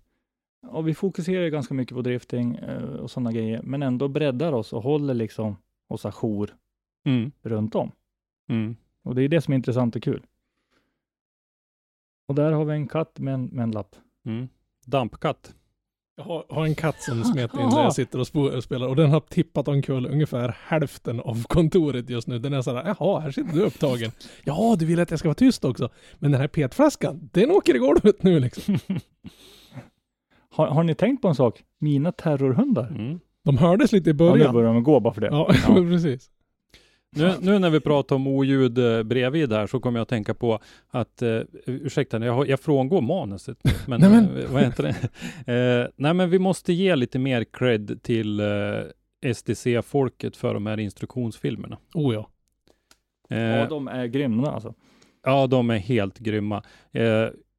och 0.68 0.88
vi 0.88 0.94
fokuserar 0.94 1.48
ganska 1.48 1.74
mycket 1.74 1.96
på 1.96 2.02
drifting 2.02 2.56
eh, 2.56 2.84
och 2.84 3.12
sådana 3.12 3.32
grejer, 3.32 3.62
men 3.64 3.84
ändå 3.84 4.08
breddar 4.08 4.54
oss 4.54 4.74
och 4.74 4.84
håller 4.84 5.14
liksom 5.14 5.58
oss 5.88 6.06
ajour 6.06 6.56
Mm. 7.06 7.32
runt 7.42 7.76
om. 7.76 7.92
Mm. 8.50 8.76
Och 9.04 9.16
det 9.16 9.24
är 9.24 9.30
det 9.30 9.42
som 9.42 9.52
är 9.52 9.56
intressant 9.56 9.96
och 9.96 10.04
kul. 10.04 10.26
Och 12.28 12.36
där 12.36 12.52
har 12.52 12.66
vi 12.66 12.74
en 12.74 12.88
katt 12.88 13.20
med 13.20 13.34
en, 13.34 13.46
med 13.46 13.64
en 13.64 13.72
lapp. 13.72 13.96
Mm. 14.26 14.48
Dampkatt. 14.86 15.56
Jag 16.18 16.24
har, 16.24 16.46
har 16.50 16.66
en 16.66 16.76
katt 16.76 17.02
som 17.02 17.24
smet 17.24 17.54
in 17.54 17.60
när 17.60 17.66
Jaha. 17.66 17.84
jag 17.84 17.94
sitter 17.94 18.20
och 18.20 18.64
spelar 18.64 18.88
och 18.88 18.96
den 18.96 19.10
har 19.12 19.20
tippat 19.20 19.68
omkull 19.68 20.06
ungefär 20.06 20.58
hälften 20.68 21.20
av 21.20 21.44
kontoret 21.44 22.10
just 22.10 22.28
nu. 22.28 22.40
Den 22.40 22.54
är 22.54 22.62
sådär, 22.62 22.96
jaha, 23.00 23.20
här 23.20 23.32
sitter 23.32 23.54
du 23.54 23.62
upptagen. 23.62 24.12
Ja, 24.44 24.76
du 24.80 24.86
vill 24.86 25.00
att 25.00 25.10
jag 25.12 25.20
ska 25.20 25.28
vara 25.28 25.36
tyst 25.36 25.66
också. 25.66 25.90
Men 26.16 26.32
den 26.32 26.42
här 26.42 26.48
petflaskan, 26.48 27.30
den 27.34 27.52
åker 27.52 27.76
i 27.76 27.78
golvet 27.78 28.24
nu 28.24 28.40
liksom. 28.40 28.78
Har, 30.56 30.68
har 30.68 30.84
ni 30.84 30.96
tänkt 30.96 31.22
på 31.22 31.28
en 31.28 31.36
sak? 31.36 31.64
Mina 31.80 32.12
terrorhundar. 32.12 32.88
Mm. 32.88 33.20
De 33.44 33.58
hördes 33.58 33.92
lite 33.92 34.10
i 34.10 34.14
Ja, 34.14 34.24
nu 34.24 34.32
början. 34.32 34.54
börjar 34.54 34.74
de 34.74 34.84
gå 34.84 35.00
bara 35.00 35.14
för 35.14 35.22
det. 35.22 35.28
Ja, 35.28 35.54
precis. 35.90 36.30
Nu, 37.16 37.34
nu 37.42 37.60
när 37.60 37.70
vi 37.70 37.80
pratar 37.80 38.16
om 38.16 38.28
oljud 38.28 38.78
eh, 38.78 39.04
bredvid 39.04 39.54
här 39.54 39.68
så 39.68 39.80
kommer 39.80 40.00
jag 40.00 40.02
att 40.02 40.10
tänka 40.10 40.34
på 40.34 40.60
att, 40.90 41.22
eh, 41.22 41.40
ursäkta, 41.66 42.26
jag, 42.26 42.34
har- 42.34 42.46
jag 42.46 42.60
frångår 42.60 43.02
manuset. 43.02 43.58
Men, 43.88 44.02
Nej, 44.02 44.10
men- 44.10 44.38
eh, 44.38 44.50
vad 44.52 44.64
heter 44.64 44.84
det? 44.84 44.96
Eh, 45.54 45.88
nej 45.96 46.14
men 46.14 46.30
vi 46.30 46.40
måste 46.40 46.74
ge 46.74 46.96
lite 46.96 47.20
mer 47.20 47.44
cred 47.44 48.00
till 48.04 48.40
eh, 48.40 49.34
SDC-folket 49.34 50.38
för 50.38 50.54
de 50.54 50.66
här 50.66 50.80
instruktionsfilmerna. 50.80 51.78
Oh 51.94 52.14
ja. 52.14 52.30
Eh, 53.30 53.40
Ja, 53.42 53.66
de 53.70 53.88
är 53.88 54.06
grymma 54.06 54.52
alltså. 54.52 54.74
Ja, 55.24 55.48
de 55.48 55.70
är 55.70 55.78
helt 55.78 56.20
grymma. 56.20 56.64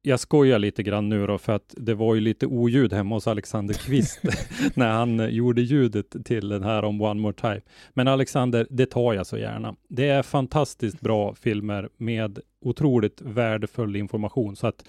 Jag 0.01 0.19
skojar 0.19 0.59
lite 0.59 0.83
grann 0.83 1.09
nu 1.09 1.27
då, 1.27 1.37
för 1.37 1.53
att 1.53 1.73
det 1.77 1.93
var 1.93 2.15
ju 2.15 2.21
lite 2.21 2.45
oljud 2.45 2.93
hemma 2.93 3.15
hos 3.15 3.27
Alexander 3.27 3.73
Kvist 3.73 4.19
när 4.73 4.91
han 4.91 5.19
eh, 5.19 5.27
gjorde 5.27 5.61
ljudet 5.61 6.25
till 6.25 6.49
den 6.49 6.63
här 6.63 6.83
om 6.83 7.01
One 7.01 7.21
More 7.21 7.33
Time. 7.33 7.61
Men 7.93 8.07
Alexander, 8.07 8.67
det 8.69 8.85
tar 8.85 9.13
jag 9.13 9.27
så 9.27 9.37
gärna. 9.37 9.75
Det 9.87 10.09
är 10.09 10.23
fantastiskt 10.23 11.01
bra 11.01 11.35
filmer 11.35 11.89
med 11.97 12.39
otroligt 12.61 13.21
värdefull 13.21 13.95
information, 13.95 14.55
så 14.55 14.67
att 14.67 14.83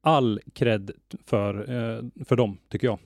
all 0.00 0.40
cred 0.52 0.90
för, 1.26 1.54
eh, 1.54 2.24
för 2.24 2.36
dem, 2.36 2.58
tycker 2.68 2.86
jag. 2.86 2.98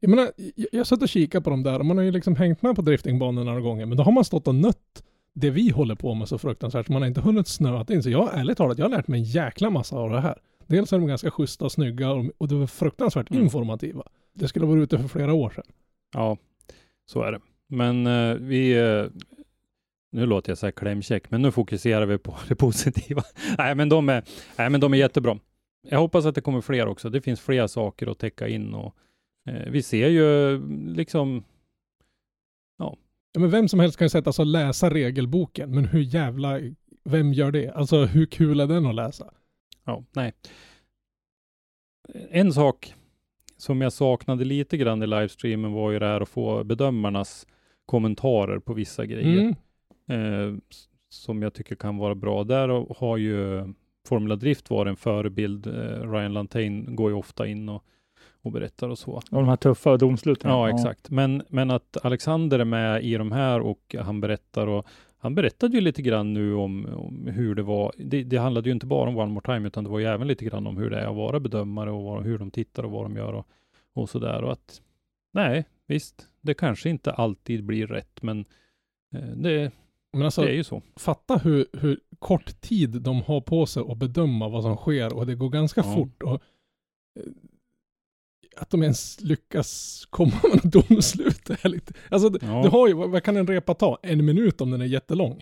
Jag 0.00 0.10
menar, 0.10 0.30
jag, 0.36 0.68
jag 0.72 0.86
satt 0.86 1.02
och 1.02 1.08
kikade 1.08 1.44
på 1.44 1.50
dem 1.50 1.62
där 1.62 1.78
och 1.78 1.86
man 1.86 1.96
har 1.96 2.04
ju 2.04 2.10
liksom 2.10 2.36
hängt 2.36 2.62
med 2.62 2.76
på 2.76 2.82
driftingbanan 2.82 3.46
några 3.46 3.60
gånger, 3.60 3.86
men 3.86 3.96
då 3.96 4.02
har 4.02 4.12
man 4.12 4.24
stått 4.24 4.48
och 4.48 4.54
nött 4.54 5.02
det 5.34 5.50
vi 5.50 5.70
håller 5.70 5.94
på 5.94 6.14
med 6.14 6.28
så 6.28 6.38
fruktansvärt, 6.38 6.88
man 6.88 7.02
har 7.02 7.08
inte 7.08 7.20
hunnit 7.20 7.48
snöat 7.48 7.90
in. 7.90 8.02
Så 8.02 8.10
jag, 8.10 8.38
ärligt 8.38 8.58
talat, 8.58 8.78
jag 8.78 8.84
har 8.84 8.90
lärt 8.96 9.08
mig 9.08 9.20
en 9.20 9.24
jäkla 9.24 9.70
massa 9.70 9.96
av 9.96 10.10
det 10.10 10.20
här. 10.20 10.38
Dels 10.70 10.92
är 10.92 10.98
de 10.98 11.06
ganska 11.08 11.30
schyssta 11.30 11.64
och 11.64 11.72
snygga 11.72 12.10
och, 12.10 12.24
och 12.38 12.48
de 12.48 12.62
är 12.62 12.66
fruktansvärt 12.66 13.30
Mm. 13.30 13.42
informativa. 13.42 14.02
Det 14.32 14.48
skulle 14.48 14.66
ha 14.66 14.74
varit 14.74 14.82
ute 14.82 14.98
för 14.98 15.08
flera 15.08 15.32
år 15.34 15.50
sedan. 15.50 15.64
Ja, 16.14 16.36
så 17.06 17.22
är 17.22 17.32
det. 17.32 17.40
Men 17.68 18.06
eh, 18.06 18.34
vi, 18.34 18.72
eh, 18.78 19.06
nu 20.12 20.26
låter 20.26 20.50
jag 20.50 20.58
så 20.58 20.66
här 20.66 20.70
klämkäck, 20.72 21.30
men 21.30 21.42
nu 21.42 21.50
fokuserar 21.50 22.06
vi 22.06 22.18
på 22.18 22.36
det 22.48 22.54
positiva. 22.54 23.22
nej, 23.58 23.74
men 23.74 23.88
de 23.88 24.08
är, 24.08 24.24
nej, 24.58 24.70
men 24.70 24.80
de 24.80 24.94
är 24.94 24.98
jättebra. 24.98 25.38
Jag 25.88 25.98
hoppas 25.98 26.26
att 26.26 26.34
det 26.34 26.40
kommer 26.40 26.60
fler 26.60 26.86
också. 26.86 27.10
Det 27.10 27.20
finns 27.20 27.40
fler 27.40 27.66
saker 27.66 28.06
att 28.06 28.18
täcka 28.18 28.48
in 28.48 28.74
och 28.74 28.94
eh, 29.48 29.70
vi 29.70 29.82
ser 29.82 30.08
ju 30.08 30.60
liksom, 30.94 31.44
Ja, 32.78 32.96
men 33.38 33.50
vem 33.50 33.68
som 33.68 33.80
helst 33.80 33.98
kan 33.98 34.04
ju 34.04 34.08
sätta 34.10 34.32
sig 34.32 34.42
och 34.42 34.46
läsa 34.46 34.90
regelboken, 34.90 35.74
men 35.74 35.84
hur 35.84 36.00
jävla, 36.00 36.60
vem 37.04 37.32
gör 37.32 37.50
det? 37.50 37.70
Alltså 37.70 38.04
hur 38.04 38.26
kul 38.26 38.60
är 38.60 38.66
den 38.66 38.86
att 38.86 38.94
läsa? 38.94 39.30
Ja, 39.90 40.04
nej. 40.12 40.32
En 42.30 42.52
sak 42.52 42.94
som 43.56 43.80
jag 43.80 43.92
saknade 43.92 44.44
lite 44.44 44.76
grann 44.76 45.02
i 45.02 45.06
livestreamen 45.06 45.72
var 45.72 45.90
ju 45.90 45.98
det 45.98 46.06
här 46.06 46.20
att 46.20 46.28
få 46.28 46.64
bedömarnas 46.64 47.46
kommentarer 47.86 48.58
på 48.58 48.74
vissa 48.74 49.06
grejer. 49.06 49.54
Mm. 50.06 50.54
eh, 50.54 50.58
som 51.08 51.42
jag 51.42 51.54
tycker 51.54 51.76
kan 51.76 51.96
vara 51.96 52.14
bra. 52.14 52.44
Där 52.44 52.94
har 52.98 53.16
ju 53.16 53.64
Formula 54.08 54.36
Drift 54.36 54.70
varit 54.70 54.90
en 54.90 54.96
förebild. 54.96 55.66
Eh, 55.66 56.12
Ryan 56.12 56.32
Lantain 56.32 56.96
går 56.96 57.10
ju 57.10 57.16
ofta 57.16 57.46
in 57.46 57.68
och, 57.68 57.84
och 58.42 58.52
berättar 58.52 58.88
och 58.88 58.98
så. 58.98 59.12
Och 59.12 59.22
de 59.30 59.48
här 59.48 59.56
tuffa 59.56 59.96
domsluten. 59.96 60.50
Ja, 60.50 60.70
exakt. 60.70 61.10
Men, 61.10 61.42
men 61.48 61.70
att 61.70 61.96
Alexander 62.02 62.58
är 62.58 62.64
med 62.64 63.04
i 63.04 63.14
de 63.14 63.32
här 63.32 63.60
och 63.60 63.96
han 64.00 64.20
berättar 64.20 64.66
och 64.66 64.86
han 65.22 65.34
berättade 65.34 65.74
ju 65.74 65.80
lite 65.80 66.02
grann 66.02 66.34
nu 66.34 66.54
om, 66.54 66.86
om 66.86 67.26
hur 67.26 67.54
det 67.54 67.62
var. 67.62 67.92
Det, 67.98 68.22
det 68.24 68.36
handlade 68.36 68.68
ju 68.68 68.72
inte 68.72 68.86
bara 68.86 69.08
om 69.08 69.16
One 69.16 69.32
More 69.32 69.54
Time, 69.54 69.66
utan 69.68 69.84
det 69.84 69.90
var 69.90 69.98
ju 69.98 70.04
även 70.06 70.28
lite 70.28 70.44
grann 70.44 70.66
om 70.66 70.76
hur 70.76 70.90
det 70.90 71.00
är 71.00 71.06
att 71.06 71.16
vara 71.16 71.40
bedömare 71.40 71.90
och 71.90 72.02
vad, 72.02 72.22
hur 72.24 72.38
de 72.38 72.50
tittar 72.50 72.82
och 72.84 72.90
vad 72.90 73.04
de 73.04 73.16
gör 73.16 73.32
och, 73.32 73.46
och 73.94 74.10
så 74.10 74.18
där. 74.18 74.42
Och 74.42 74.52
att 74.52 74.82
nej, 75.32 75.64
visst, 75.86 76.28
det 76.40 76.54
kanske 76.54 76.90
inte 76.90 77.12
alltid 77.12 77.64
blir 77.64 77.86
rätt, 77.86 78.22
men 78.22 78.44
eh, 79.14 79.28
det, 79.36 79.72
Men 80.12 80.22
alltså, 80.22 80.42
det 80.42 80.50
är 80.50 80.54
ju 80.54 80.64
så. 80.64 80.82
fatta 80.96 81.36
hur, 81.36 81.66
hur 81.72 82.00
kort 82.18 82.60
tid 82.60 82.90
de 83.02 83.22
har 83.22 83.40
på 83.40 83.66
sig 83.66 83.82
att 83.88 83.98
bedöma 83.98 84.48
vad 84.48 84.62
som 84.62 84.76
sker 84.76 85.16
och 85.16 85.26
det 85.26 85.34
går 85.34 85.48
ganska 85.50 85.80
Ja. 85.84 85.94
fort. 85.94 86.22
Och, 86.22 86.42
eh, 87.20 87.32
att 88.60 88.70
de 88.70 88.82
ens 88.82 89.20
lyckas 89.20 90.02
komma 90.10 90.32
med 90.42 90.64
något 90.64 90.88
domslut 90.88 91.50
är 91.50 91.68
lite... 91.68 91.92
Alltså, 92.08 92.28
det, 92.28 92.38
Ja. 92.46 92.62
det 92.62 92.68
har 92.68 92.88
ju, 92.88 92.94
vad 92.94 93.22
kan 93.22 93.36
en 93.36 93.46
repa 93.46 93.74
ta? 93.74 93.98
En 94.02 94.24
minut 94.24 94.60
om 94.60 94.70
den 94.70 94.80
är 94.80 94.84
jättelång? 94.86 95.40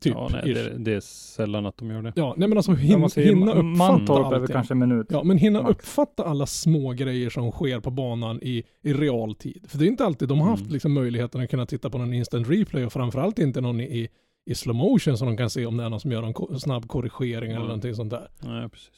Typ. 0.00 0.14
ja, 0.16 0.28
nej, 0.32 0.54
det, 0.54 0.78
det 0.78 0.92
är 0.92 1.00
sällan 1.00 1.66
att 1.66 1.76
de 1.78 1.90
gör 1.90 2.02
det. 2.02 2.12
Ja, 2.16 2.34
nej 2.36 2.48
men 2.48 2.58
alltså 2.58 2.72
hin, 2.72 3.10
säga, 3.10 3.26
hinna 3.28 3.46
uppfatta 3.52 3.62
Mantorp 3.62 4.26
allting. 4.26 4.46
kanske 4.54 4.74
en 4.74 4.78
minut. 4.78 5.06
Ja, 5.10 5.22
men 5.24 5.38
hinna 5.38 5.62
max. 5.62 5.70
uppfatta 5.78 6.24
alla 6.24 6.46
små 6.46 6.92
grejer 6.92 7.30
som 7.30 7.50
sker 7.52 7.80
på 7.80 7.90
banan 7.90 8.40
i, 8.42 8.62
i 8.82 8.92
realtid. 8.92 9.64
För 9.68 9.78
det 9.78 9.84
är 9.84 9.86
inte 9.86 10.04
alltid 10.04 10.28
de 10.28 10.40
har 10.40 10.48
haft 10.50 10.60
Mm. 10.62 10.72
liksom 10.72 10.92
möjligheten 10.92 11.40
att 11.40 11.50
kunna 11.50 11.66
titta 11.66 11.90
på 11.90 11.98
någon 11.98 12.12
instant 12.14 12.48
replay 12.48 12.84
och 12.86 12.92
framförallt 12.92 13.38
inte 13.38 13.60
någon 13.60 13.80
i, 13.80 14.08
i 14.46 14.54
slow 14.54 14.76
motion 14.76 15.18
som 15.18 15.26
de 15.28 15.36
kan 15.36 15.50
se 15.50 15.66
om 15.66 15.76
det 15.76 15.84
är 15.84 15.88
någon 15.88 16.00
som 16.00 16.12
gör 16.12 16.22
en 16.22 16.32
ko- 16.34 16.58
snabb 16.58 16.88
korrigering 16.88 17.50
eller 17.50 17.56
Mm. 17.56 17.66
någonting 17.66 17.94
sånt 17.94 18.10
där. 18.10 18.28
Nej, 18.40 18.68
precis. 18.68 18.90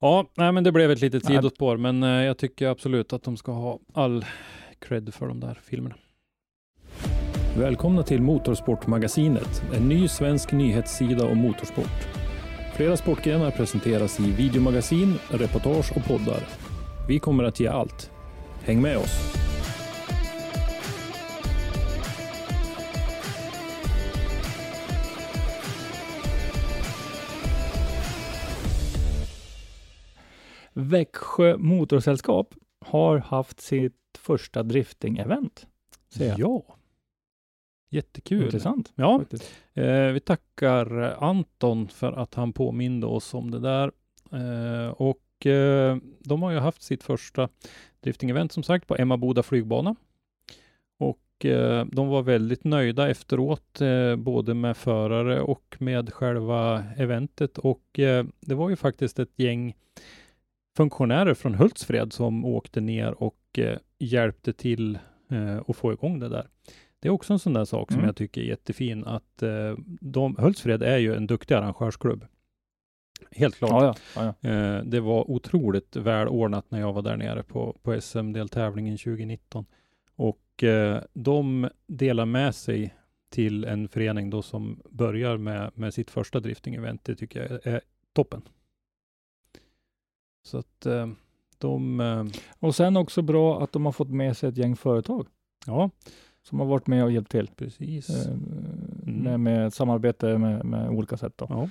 Ja, 0.00 0.26
nej, 0.36 0.52
men 0.52 0.64
det 0.64 0.72
blev 0.72 0.90
ett 0.90 1.00
litet 1.00 1.24
Nej. 1.24 1.36
sidospår, 1.36 1.76
men 1.76 2.02
eh, 2.02 2.08
jag 2.08 2.38
tycker 2.38 2.66
absolut 2.68 3.12
att 3.12 3.22
de 3.22 3.36
ska 3.36 3.52
ha 3.52 3.78
all 3.94 4.24
cred 4.78 5.14
för 5.14 5.28
de 5.28 5.40
där 5.40 5.58
filmerna. 5.62 5.94
Välkomna 7.58 8.02
till 8.02 8.22
Motorsportmagasinet, 8.22 9.62
en 9.74 9.88
ny 9.88 10.08
svensk 10.08 10.52
nyhetssida 10.52 11.26
om 11.26 11.38
motorsport. 11.38 12.08
Flera 12.76 12.96
sportgrenar 12.96 13.50
presenteras 13.50 14.20
i 14.20 14.32
videomagasin, 14.32 15.14
reportage 15.30 15.96
och 15.96 16.04
poddar. 16.04 16.42
Vi 17.08 17.18
kommer 17.18 17.44
att 17.44 17.60
ge 17.60 17.66
allt. 17.66 18.10
Häng 18.62 18.82
med 18.82 18.96
oss! 18.96 19.34
Växjö 30.78 31.56
Motorsällskap 31.56 32.54
har 32.80 33.18
haft 33.18 33.60
sitt 33.60 33.94
första 34.18 34.62
drifting-event. 34.62 35.66
Ja, 36.38 36.62
jättekul. 37.90 38.44
Intressant. 38.44 38.92
Ja. 38.94 39.24
Eh, 39.74 40.12
vi 40.12 40.20
tackar 40.20 41.16
Anton 41.24 41.88
för 41.88 42.12
att 42.12 42.34
han 42.34 42.52
påminde 42.52 43.06
oss 43.06 43.34
om 43.34 43.50
det 43.50 43.58
där. 43.58 43.92
Eh, 44.32 44.90
och 44.90 45.46
eh, 45.46 45.96
de 46.18 46.42
har 46.42 46.50
ju 46.50 46.58
haft 46.58 46.82
sitt 46.82 47.02
första 47.02 47.48
drifting-event 48.00 48.52
som 48.52 48.62
sagt 48.62 48.86
på 48.86 48.96
Emmaboda 48.96 49.42
flygbana. 49.42 49.96
Och 50.98 51.44
eh, 51.44 51.86
de 51.86 52.08
var 52.08 52.22
väldigt 52.22 52.64
nöjda 52.64 53.10
efteråt, 53.10 53.80
eh, 53.80 54.16
både 54.16 54.54
med 54.54 54.76
förare 54.76 55.40
och 55.40 55.76
med 55.78 56.12
själva 56.12 56.84
eventet. 56.96 57.58
Och 57.58 57.98
eh, 57.98 58.26
det 58.40 58.54
var 58.54 58.70
ju 58.70 58.76
faktiskt 58.76 59.18
ett 59.18 59.32
gäng 59.36 59.74
funktionärer 60.78 61.34
från 61.34 61.54
Hultsfred 61.54 62.12
som 62.12 62.44
åkte 62.44 62.80
ner 62.80 63.22
och 63.22 63.58
eh, 63.58 63.78
hjälpte 63.98 64.52
till 64.52 64.98
eh, 65.30 65.58
att 65.68 65.76
få 65.76 65.92
igång 65.92 66.18
det 66.18 66.28
där. 66.28 66.46
Det 67.00 67.08
är 67.08 67.12
också 67.12 67.32
en 67.32 67.38
sån 67.38 67.52
där 67.52 67.64
sak 67.64 67.90
som 67.92 67.98
Mm. 67.98 68.06
jag 68.06 68.16
tycker 68.16 68.40
är 68.40 68.44
jättefin, 68.44 69.04
att 69.04 69.42
eh, 69.42 69.74
de, 70.00 70.36
Hultsfred 70.38 70.82
är 70.82 70.96
ju 70.98 71.14
en 71.14 71.26
duktig 71.26 71.54
arrangörsklubb. 71.54 72.24
Helt 73.30 73.54
klart. 73.56 73.70
Ja, 73.70 73.94
ja. 74.14 74.34
ja. 74.40 74.50
Eh, 74.50 74.84
det 74.84 75.00
var 75.00 75.30
otroligt 75.30 75.96
välordnat 75.96 76.70
när 76.70 76.80
jag 76.80 76.92
var 76.92 77.02
där 77.02 77.16
nere 77.16 77.42
på, 77.42 77.76
på 77.82 78.00
SM-deltävlingen 78.00 78.96
2019. 78.98 79.66
Och 80.16 80.64
eh, 80.64 81.02
de 81.12 81.68
delar 81.86 82.26
med 82.26 82.54
sig 82.54 82.94
till 83.30 83.64
en 83.64 83.88
förening 83.88 84.30
då 84.30 84.42
som 84.42 84.82
börjar 84.90 85.36
med, 85.36 85.70
med 85.74 85.94
sitt 85.94 86.10
första 86.10 86.40
drifting-event. 86.40 86.98
Det 87.02 87.14
tycker 87.14 87.40
jag 87.50 87.74
är 87.74 87.80
toppen. 88.12 88.42
Så 90.48 90.58
att 90.58 90.86
eh, 90.86 91.08
de, 91.58 92.00
eh, 92.00 92.24
Och 92.58 92.74
sen 92.74 92.96
också 92.96 93.22
bra 93.22 93.62
att 93.62 93.72
de 93.72 93.84
har 93.84 93.92
fått 93.92 94.10
med 94.10 94.36
sig 94.36 94.48
ett 94.48 94.56
gäng 94.56 94.76
företag 94.76 95.26
ja, 95.66 95.90
som 96.42 96.58
har 96.58 96.66
varit 96.66 96.86
med 96.86 97.04
och 97.04 97.12
hjälpt 97.12 97.30
till 97.30 97.50
precis. 97.56 98.26
eh, 98.26 98.36
med, 99.02 99.40
med 99.40 99.72
samarbete 99.72 100.38
med, 100.38 100.64
med 100.64 100.90
olika 100.90 101.16
sätt. 101.16 101.32
Då. 101.36 101.46
Ja. 101.48 101.68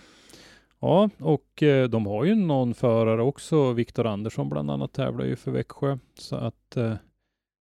Ja, 0.79 1.09
och 1.19 1.63
de 1.89 2.05
har 2.05 2.25
ju 2.25 2.35
någon 2.35 2.73
förare 2.73 3.21
också. 3.21 3.73
Viktor 3.73 4.05
Andersson 4.05 4.49
bland 4.49 4.71
annat 4.71 4.93
tävlar 4.93 5.25
ju 5.25 5.35
för 5.35 5.51
Växjö. 5.51 5.97
Så 6.13 6.35
att 6.35 6.69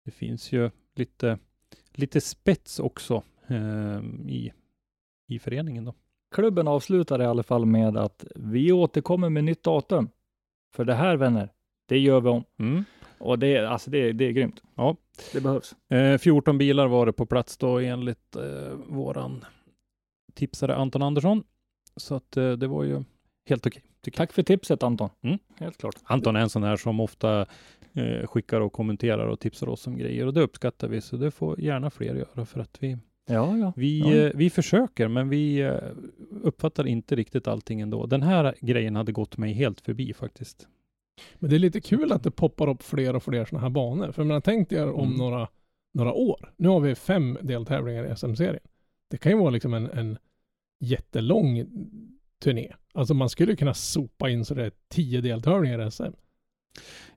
det 0.05 0.11
finns 0.11 0.51
ju 0.51 0.69
lite, 0.95 1.37
lite 1.93 2.21
spets 2.21 2.79
också 2.79 3.23
i, 4.27 4.51
i 5.27 5.39
föreningen 5.39 5.85
då. 5.85 5.93
Klubben 6.35 6.67
avslutar 6.67 7.21
i 7.21 7.25
alla 7.25 7.43
fall 7.43 7.65
med 7.65 7.97
att 7.97 8.25
vi 8.35 8.71
återkommer 8.71 9.29
med 9.29 9.43
nytt 9.43 9.63
datum. 9.63 10.09
För 10.75 10.85
det 10.85 10.93
här 10.93 11.15
vänner, 11.17 11.49
det 11.87 11.97
gör 11.99 12.21
vi 12.21 12.29
om. 12.29 12.43
Mm. 12.59 12.83
Och 13.19 13.39
det, 13.39 13.47
är- 13.55 13.63
alltså 13.63 13.91
det, 13.91 14.11
det 14.11 14.25
är 14.25 14.31
grymt. 14.31 14.63
Ja. 14.75 14.95
Det 15.33 15.41
behövs. 15.41 15.75
Eh, 15.89 16.17
14 16.17 16.57
bilar 16.57 16.87
var 16.87 17.05
det 17.05 17.13
på 17.13 17.25
plats 17.25 17.57
då 17.57 17.79
enligt 17.79 18.35
eh, 18.35 18.73
våran 18.87 19.45
tipsare 20.33 20.75
Anton 20.75 21.01
Andersson. 21.01 21.43
Så 21.95 22.15
att 22.15 22.37
eh, 22.37 22.51
det 22.51 22.67
var 22.67 22.83
ju 22.83 23.03
helt 23.49 23.65
okej. 23.67 23.83
jag. 24.05 24.13
Tack 24.13 24.33
för 24.33 24.43
tipset 24.43 24.83
Anton. 24.83 25.09
Mm. 25.21 25.39
Helt 25.59 25.77
klart. 25.77 25.95
Anton 26.03 26.35
är 26.35 26.39
en 26.39 26.49
sån 26.49 26.63
här 26.63 26.75
som 26.77 26.99
ofta 26.99 27.45
eh, 27.93 28.27
skickar 28.27 28.61
och 28.61 28.73
kommenterar 28.73 29.27
och 29.27 29.39
tipsar 29.39 29.69
oss 29.69 29.87
om 29.87 29.97
grejer 29.97 30.25
och 30.25 30.33
det 30.33 30.41
uppskattar 30.41 30.87
vi. 30.87 31.01
Så 31.01 31.17
det 31.17 31.31
får 31.31 31.59
gärna 31.59 31.89
fler 31.89 32.15
göra 32.15 32.45
för 32.45 32.59
att 32.59 32.77
vi, 32.83 32.97
Ja, 33.31 33.57
ja. 33.57 33.73
vi, 33.75 33.99
Ja. 33.99 34.13
eh, 34.15 34.31
vi 34.35 34.49
försöker 34.49 35.07
men 35.07 35.29
vi 35.29 35.57
eh, 35.61 35.73
uppfattar 36.43 36.87
inte 36.87 37.15
riktigt 37.15 37.47
allting 37.47 37.81
ändå. 37.81 38.05
Den 38.05 38.21
här 38.23 38.55
grejen 38.61 38.95
hade 38.95 39.11
gått 39.11 39.37
mig 39.37 39.53
helt 39.53 39.81
förbi 39.81 40.13
faktiskt. 40.13 40.67
Men 41.35 41.49
det 41.49 41.55
är 41.55 41.59
lite 41.59 41.81
kul 41.81 42.11
att 42.11 42.23
det 42.23 42.31
poppar 42.31 42.67
upp 42.69 42.83
fler 42.83 43.15
och 43.15 43.23
fler 43.23 43.45
sådana 43.45 43.61
här 43.63 43.69
banor. 43.69 44.11
För 44.11 44.23
man 44.23 44.41
tänkt 44.41 44.71
er 44.71 44.91
om 44.91 45.05
Mm. 45.07 45.17
några, 45.17 45.47
några 45.93 46.13
år. 46.13 46.53
Nu 46.57 46.67
har 46.67 46.79
vi 46.79 46.95
fem 46.95 47.37
deltävlingar 47.41 48.11
i 48.11 48.15
SM-serien. 48.15 48.63
Det 49.09 49.17
kan 49.17 49.31
ju 49.31 49.37
vara 49.37 49.49
liksom 49.49 49.73
en, 49.73 49.89
en 49.89 50.17
jättelång 50.79 51.65
turné. 52.43 52.71
Alltså 52.93 53.13
man 53.13 53.29
skulle 53.29 53.55
kunna 53.55 53.73
sopa 53.73 54.29
in 54.29 54.45
så 54.45 54.53
det 54.53 54.65
är 54.65 54.71
tio 54.89 55.21
deltävlingar 55.21 55.87
i 55.87 55.91
SM. 55.91 56.03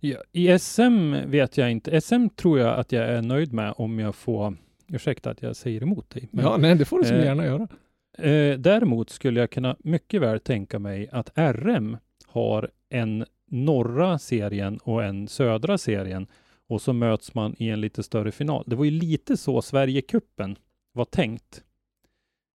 Ja, 0.01 0.19
I 0.33 0.59
SM 0.59 1.15
vet 1.27 1.57
jag 1.57 1.71
inte. 1.71 2.01
SM 2.01 2.29
tror 2.37 2.59
jag 2.59 2.79
att 2.79 2.93
jag 2.93 3.05
är 3.09 3.23
nöjd 3.23 3.53
med 3.53 3.75
om 3.77 3.99
jag 3.99 4.15
får, 4.15 4.57
ursäkta 4.89 5.31
att 5.31 5.43
jag 5.43 5.57
säger 5.57 5.83
emot 5.83 6.11
dig. 6.11 6.29
men- 6.31 6.45
ja, 6.45 6.57
nej 6.57 6.75
det 6.75 6.85
får 6.85 6.99
du 6.99 7.05
så 7.05 7.15
eh, 7.15 7.25
gärna 7.25 7.45
göra. 7.45 7.69
Eh, 8.19 8.59
däremot 8.59 9.11
skulle 9.11 9.41
jag 9.41 9.51
kunna 9.51 9.77
mycket 9.81 10.21
väl 10.21 10.41
tänka 10.41 10.79
mig 10.79 11.09
att 11.13 11.31
RM 11.37 11.97
har 12.27 12.71
en 12.89 13.25
norra 13.51 14.19
serien 14.19 14.77
och 14.79 15.05
en 15.05 15.29
södra 15.29 15.79
serien 15.79 16.27
och 16.69 16.83
så 16.83 16.93
möts 16.93 17.35
man 17.35 17.55
i 17.59 17.69
en 17.69 17.81
lite 17.81 18.03
större 18.03 18.33
final. 18.33 18.65
Det 18.67 18.77
var 18.77 18.85
ju 18.85 18.91
lite 18.91 19.37
så 19.37 19.63
Sverigecupen 19.63 20.57
var 20.93 21.05
tänkt. 21.05 21.63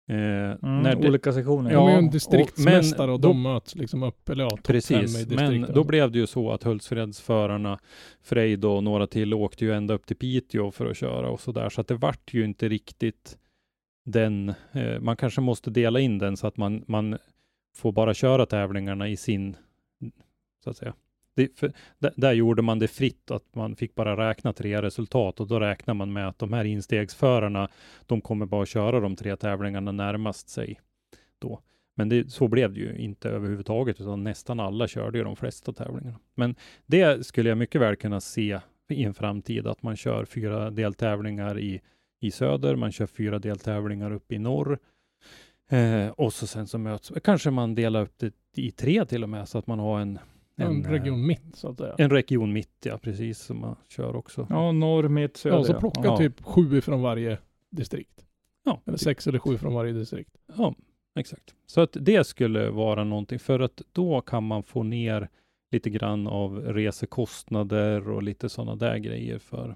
Eh, 0.10 0.16
Mm, 0.16 0.58
när 0.82 0.96
det, 0.96 1.08
olika 1.10 1.34
sektioner. 1.34 1.70
de 1.70 1.76
är 1.76 1.82
ju 1.88 1.92
ja, 1.92 1.98
en 1.98 2.06
och- 2.06 2.12
distriktsmästare 2.12 3.08
men 3.08 3.14
och, 3.14 3.20
då- 3.20 3.28
de 3.28 3.42
möts 3.42 3.76
liksom 3.76 4.04
upp, 4.04 4.30
eller 4.30 4.44
ja, 4.44 4.58
Precis, 4.64 5.28
men 5.30 5.62
då 5.74 5.84
blev 5.84 6.12
det 6.12 6.20
ju 6.20 6.28
så 6.28 6.52
att 6.52 6.64
Hultsfredsförarna, 6.64 7.80
Frejd 8.22 8.66
och 8.66 8.84
några 8.84 9.08
till 9.08 9.34
åkte 9.34 9.66
ju 9.66 9.74
ända 9.74 9.94
upp 9.94 10.06
till 10.06 10.16
Piteå 10.16 10.72
för 10.72 10.86
att 10.86 10.98
köra 10.98 11.30
och 11.30 11.40
så 11.42 11.52
där, 11.52 11.70
så 11.70 11.82
att 11.82 11.88
det 11.88 11.96
vart 11.96 12.34
ju 12.34 12.46
inte 12.46 12.70
riktigt 12.70 13.38
den, 14.06 14.50
eh, 14.72 15.00
man 15.00 15.16
kanske 15.18 15.42
måste 15.42 15.70
dela 15.70 16.00
in 16.00 16.18
den 16.18 16.38
så 16.38 16.48
att 16.48 16.58
man, 16.58 16.84
man 16.88 17.18
får 17.76 17.92
bara 17.92 18.14
köra 18.14 18.46
tävlingarna 18.46 19.08
i 19.10 19.18
sin, 19.18 19.56
så 20.64 20.70
att 20.70 20.78
säga. 20.78 20.94
Det, 21.40 21.60
för, 21.60 21.72
där, 22.00 22.14
där 22.16 22.34
gjorde 22.34 22.62
man 22.62 22.80
det 22.80 22.88
fritt, 22.88 23.32
att 23.32 23.56
man 23.56 23.76
fick 23.76 23.96
bara 23.96 24.30
räkna 24.30 24.54
tre 24.54 24.82
resultat 24.82 25.40
och 25.40 25.48
då 25.48 25.60
räknar 25.60 25.94
man 25.94 26.14
med 26.14 26.28
att 26.28 26.40
de 26.40 26.54
här 26.54 26.66
instegsförarna, 26.66 27.70
de 28.06 28.22
kommer 28.22 28.46
bara 28.46 28.66
köra 28.66 29.00
de 29.00 29.16
tre 29.16 29.36
tävlingarna 29.36 29.92
närmast 29.92 30.50
sig 30.50 30.80
då. 31.40 31.62
Men 31.96 32.10
det, 32.10 32.32
så 32.32 32.48
blev 32.48 32.74
det 32.74 32.80
ju 32.80 32.98
inte 32.98 33.30
överhuvudtaget, 33.30 34.02
utan 34.02 34.24
nästan 34.24 34.60
alla 34.60 34.88
körde 34.88 35.18
ju 35.18 35.24
de 35.24 35.36
flesta 35.36 35.74
tävlingarna. 35.74 36.20
Men 36.36 36.56
det 36.86 37.26
skulle 37.26 37.50
jag 37.50 37.58
mycket 37.58 37.82
väl 37.82 37.96
kunna 37.96 38.22
se 38.22 38.60
i 38.90 39.04
en 39.04 39.14
framtid, 39.14 39.68
att 39.68 39.84
man 39.84 39.96
kör 39.96 40.26
fyra 40.26 40.72
deltävlingar 40.72 41.60
i, 41.60 41.82
i 42.20 42.32
söder, 42.32 42.76
man 42.76 42.92
kör 42.92 43.06
fyra 43.06 43.40
deltävlingar 43.40 44.12
uppe 44.12 44.36
i 44.36 44.40
norr. 44.40 44.80
Eh, 45.70 46.08
och 46.08 46.34
så 46.34 46.48
sen 46.48 46.68
så 46.68 46.78
möts, 46.78 47.12
kanske 47.24 47.52
man 47.52 47.76
delar 47.76 48.02
upp 48.02 48.14
det 48.18 48.34
i 48.56 48.72
tre 48.72 49.06
till 49.06 49.24
och 49.24 49.30
med, 49.30 49.50
så 49.50 49.58
att 49.58 49.68
man 49.68 49.80
har 49.80 50.00
en, 50.00 50.20
en 50.62 50.86
eh, 50.86 50.92
region 50.92 51.26
mitt 51.28 51.56
så 51.56 51.70
att 51.70 51.78
säga. 51.78 51.96
En 51.98 52.10
region 52.10 52.54
mitt, 52.54 52.86
ja 52.86 52.98
precis, 52.98 53.40
som 53.40 53.60
man 53.62 53.76
kör 53.90 54.16
också. 54.16 54.48
Ja, 54.50 54.72
norr, 54.72 55.08
mitt, 55.08 55.38
söder. 55.38 55.58
ja, 55.58 55.64
så 55.64 55.74
plocka 55.80 56.02
Ja. 56.04 56.18
typ 56.18 56.44
sju 56.44 56.82
från 56.82 57.02
varje 57.02 57.38
distrikt. 57.70 58.26
Ja, 58.66 58.82
Eller 58.86 58.98
sex 58.98 59.28
eller 59.28 59.40
sju 59.40 59.58
från 59.58 59.74
varje 59.74 59.94
distrikt. 59.94 60.38
Ja, 60.58 60.76
exakt. 61.20 61.56
Så 61.66 61.82
att 61.82 61.98
det 62.02 62.28
skulle 62.28 62.70
vara 62.70 63.04
någonting, 63.04 63.40
för 63.40 63.60
att 63.60 63.82
då 63.92 64.22
kan 64.22 64.44
man 64.44 64.64
få 64.64 64.84
ner 64.84 65.30
lite 65.72 65.90
grann 65.90 66.28
av 66.28 66.60
resekostnader 66.62 68.10
och 68.10 68.24
lite 68.24 68.50
sådana 68.50 68.76
där 68.76 68.98
grejer 68.98 69.40
för, 69.40 69.76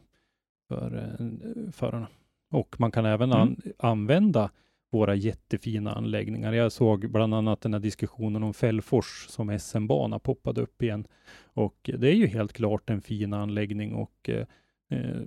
för 0.68 0.96
eh, 1.20 1.72
förarna. 1.72 2.08
Och 2.52 2.76
man 2.80 2.92
kan 2.92 3.06
även 3.06 3.32
an, 3.34 3.62
använda 3.78 4.52
våra 4.94 5.16
jättefina 5.16 5.94
anläggningar. 5.94 6.54
Jag 6.54 6.72
såg 6.72 7.12
bland 7.12 7.34
annat 7.34 7.62
den 7.62 7.74
här 7.74 7.80
diskussionen 7.80 8.44
om 8.44 8.54
Fällfors 8.54 9.26
som 9.30 9.60
SM-bana 9.60 10.20
poppade 10.20 10.62
upp 10.62 10.84
igen. 10.84 11.08
Och 11.44 11.90
det 11.98 12.08
är 12.08 12.16
ju 12.16 12.28
helt 12.28 12.54
klart 12.54 12.90
en 12.90 13.02
fin 13.02 13.34
anläggning 13.34 13.94
och 13.94 14.30
eh, 14.30 14.46
eh, 14.90 15.22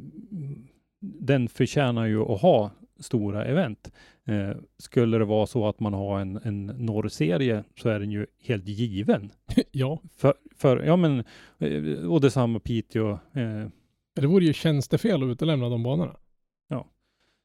den 1.01 1.49
förtjänar 1.49 2.07
ju 2.07 2.23
att 2.23 2.41
ha 2.41 2.71
stora 3.01 3.45
event. 3.45 3.93
Eh, 4.25 4.57
skulle 4.79 5.19
det 5.19 5.25
vara 5.25 5.47
så 5.47 5.69
att 5.69 5.81
man 5.81 5.95
har 5.95 6.21
en, 6.21 6.37
en 6.37 6.67
norrserie 6.67 7.65
så 7.77 7.89
är 7.89 8.01
den 8.01 8.11
ju 8.11 8.27
helt 8.43 8.69
given. 8.69 9.31
ja, 9.71 10.01
För, 10.17 10.35
för 10.57 10.83
ja 10.83 10.97
men, 10.97 11.25
eh, 11.59 12.11
och 12.11 12.21
detsamma 12.21 12.61
Piteå, 12.61 13.11
eh, 13.13 13.69
det 14.15 14.27
vore 14.27 14.45
ju 14.45 14.53
tjänstefel 14.53 15.23
att 15.23 15.29
utelämna 15.29 15.69
de 15.69 15.83
banorna. 15.83 16.17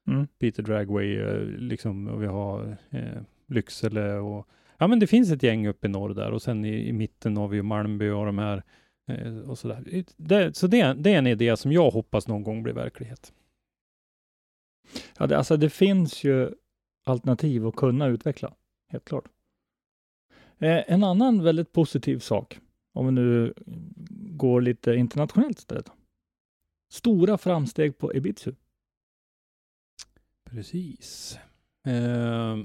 Mm. 0.06 0.26
Peter 0.38 0.62
Dragway, 0.62 1.16
eh, 1.16 1.42
liksom, 1.42 2.08
och 2.08 2.22
vi 2.22 2.26
har 2.26 2.76
eh, 2.90 3.22
Lycksele 3.46 4.14
och 4.14 4.48
ja 4.78 4.86
men 4.86 4.98
det 4.98 5.06
finns 5.06 5.30
ett 5.30 5.42
gäng 5.42 5.66
uppe 5.66 5.86
i 5.86 5.90
norr 5.90 6.14
där 6.14 6.30
och 6.30 6.42
sen 6.42 6.64
i, 6.64 6.88
i 6.88 6.92
mitten 6.92 7.36
har 7.36 7.48
vi 7.48 7.56
ju 7.56 7.62
Malmby 7.62 8.08
och 8.10 8.26
de 8.26 8.38
här 8.38 8.62
eh, 9.08 9.38
och 9.38 9.58
sådär. 9.58 10.04
Det, 10.16 10.56
så 10.56 10.66
det, 10.66 10.94
det 10.94 11.14
är 11.14 11.18
en 11.18 11.26
idé 11.26 11.56
som 11.56 11.72
jag 11.72 11.90
hoppas 11.90 12.28
någon 12.28 12.42
gång 12.42 12.62
blir 12.62 12.72
verklighet. 12.72 13.32
Ja, 15.18 15.26
det, 15.26 15.38
alltså 15.38 15.56
det 15.56 15.70
finns 15.70 16.24
ju 16.24 16.50
alternativ 17.04 17.66
att 17.66 17.76
kunna 17.76 18.06
utveckla, 18.06 18.54
helt 18.88 19.04
klart. 19.04 19.24
Eh, 20.58 20.92
en 20.92 21.04
annan 21.04 21.42
väldigt 21.42 21.72
positiv 21.72 22.18
sak, 22.18 22.60
om 22.92 23.06
vi 23.06 23.12
nu 23.12 23.54
går 24.30 24.60
lite 24.60 24.94
internationellt 24.94 25.58
istället. 25.58 25.90
Stora 26.92 27.38
framsteg 27.38 27.98
på 27.98 28.14
Ibizu. 28.14 28.52
Precis. 30.52 31.38
Eh, 31.86 32.56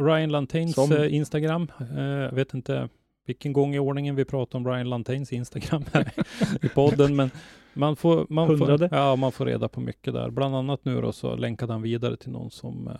Ryan 0.00 0.30
Lantains 0.30 0.74
Som- 0.74 0.92
eh, 0.92 1.14
Instagram. 1.14 1.72
Eh, 1.96 2.04
jag 2.04 2.32
vet 2.32 2.54
inte 2.54 2.88
vilken 3.26 3.52
gång 3.52 3.74
i 3.74 3.78
ordningen 3.78 4.16
vi 4.16 4.24
pratar 4.24 4.58
om 4.58 4.66
Ryan 4.68 4.88
Lantains 4.90 5.32
Instagram 5.32 5.84
här 5.92 6.12
i 6.62 6.68
podden, 6.68 7.16
men 7.16 7.30
man 7.74 7.96
får, 7.96 8.26
man, 8.28 8.58
får, 8.58 8.88
ja, 8.94 9.16
man 9.16 9.32
får 9.32 9.46
reda 9.46 9.68
på 9.68 9.80
mycket 9.80 10.12
där. 10.14 10.30
Bland 10.30 10.56
annat 10.56 10.84
nu 10.84 11.00
då 11.00 11.12
så 11.12 11.36
länkade 11.36 11.72
han 11.72 11.82
vidare 11.82 12.16
till 12.16 12.30
någon 12.30 12.50
som 12.50 12.88
eh, 12.88 12.94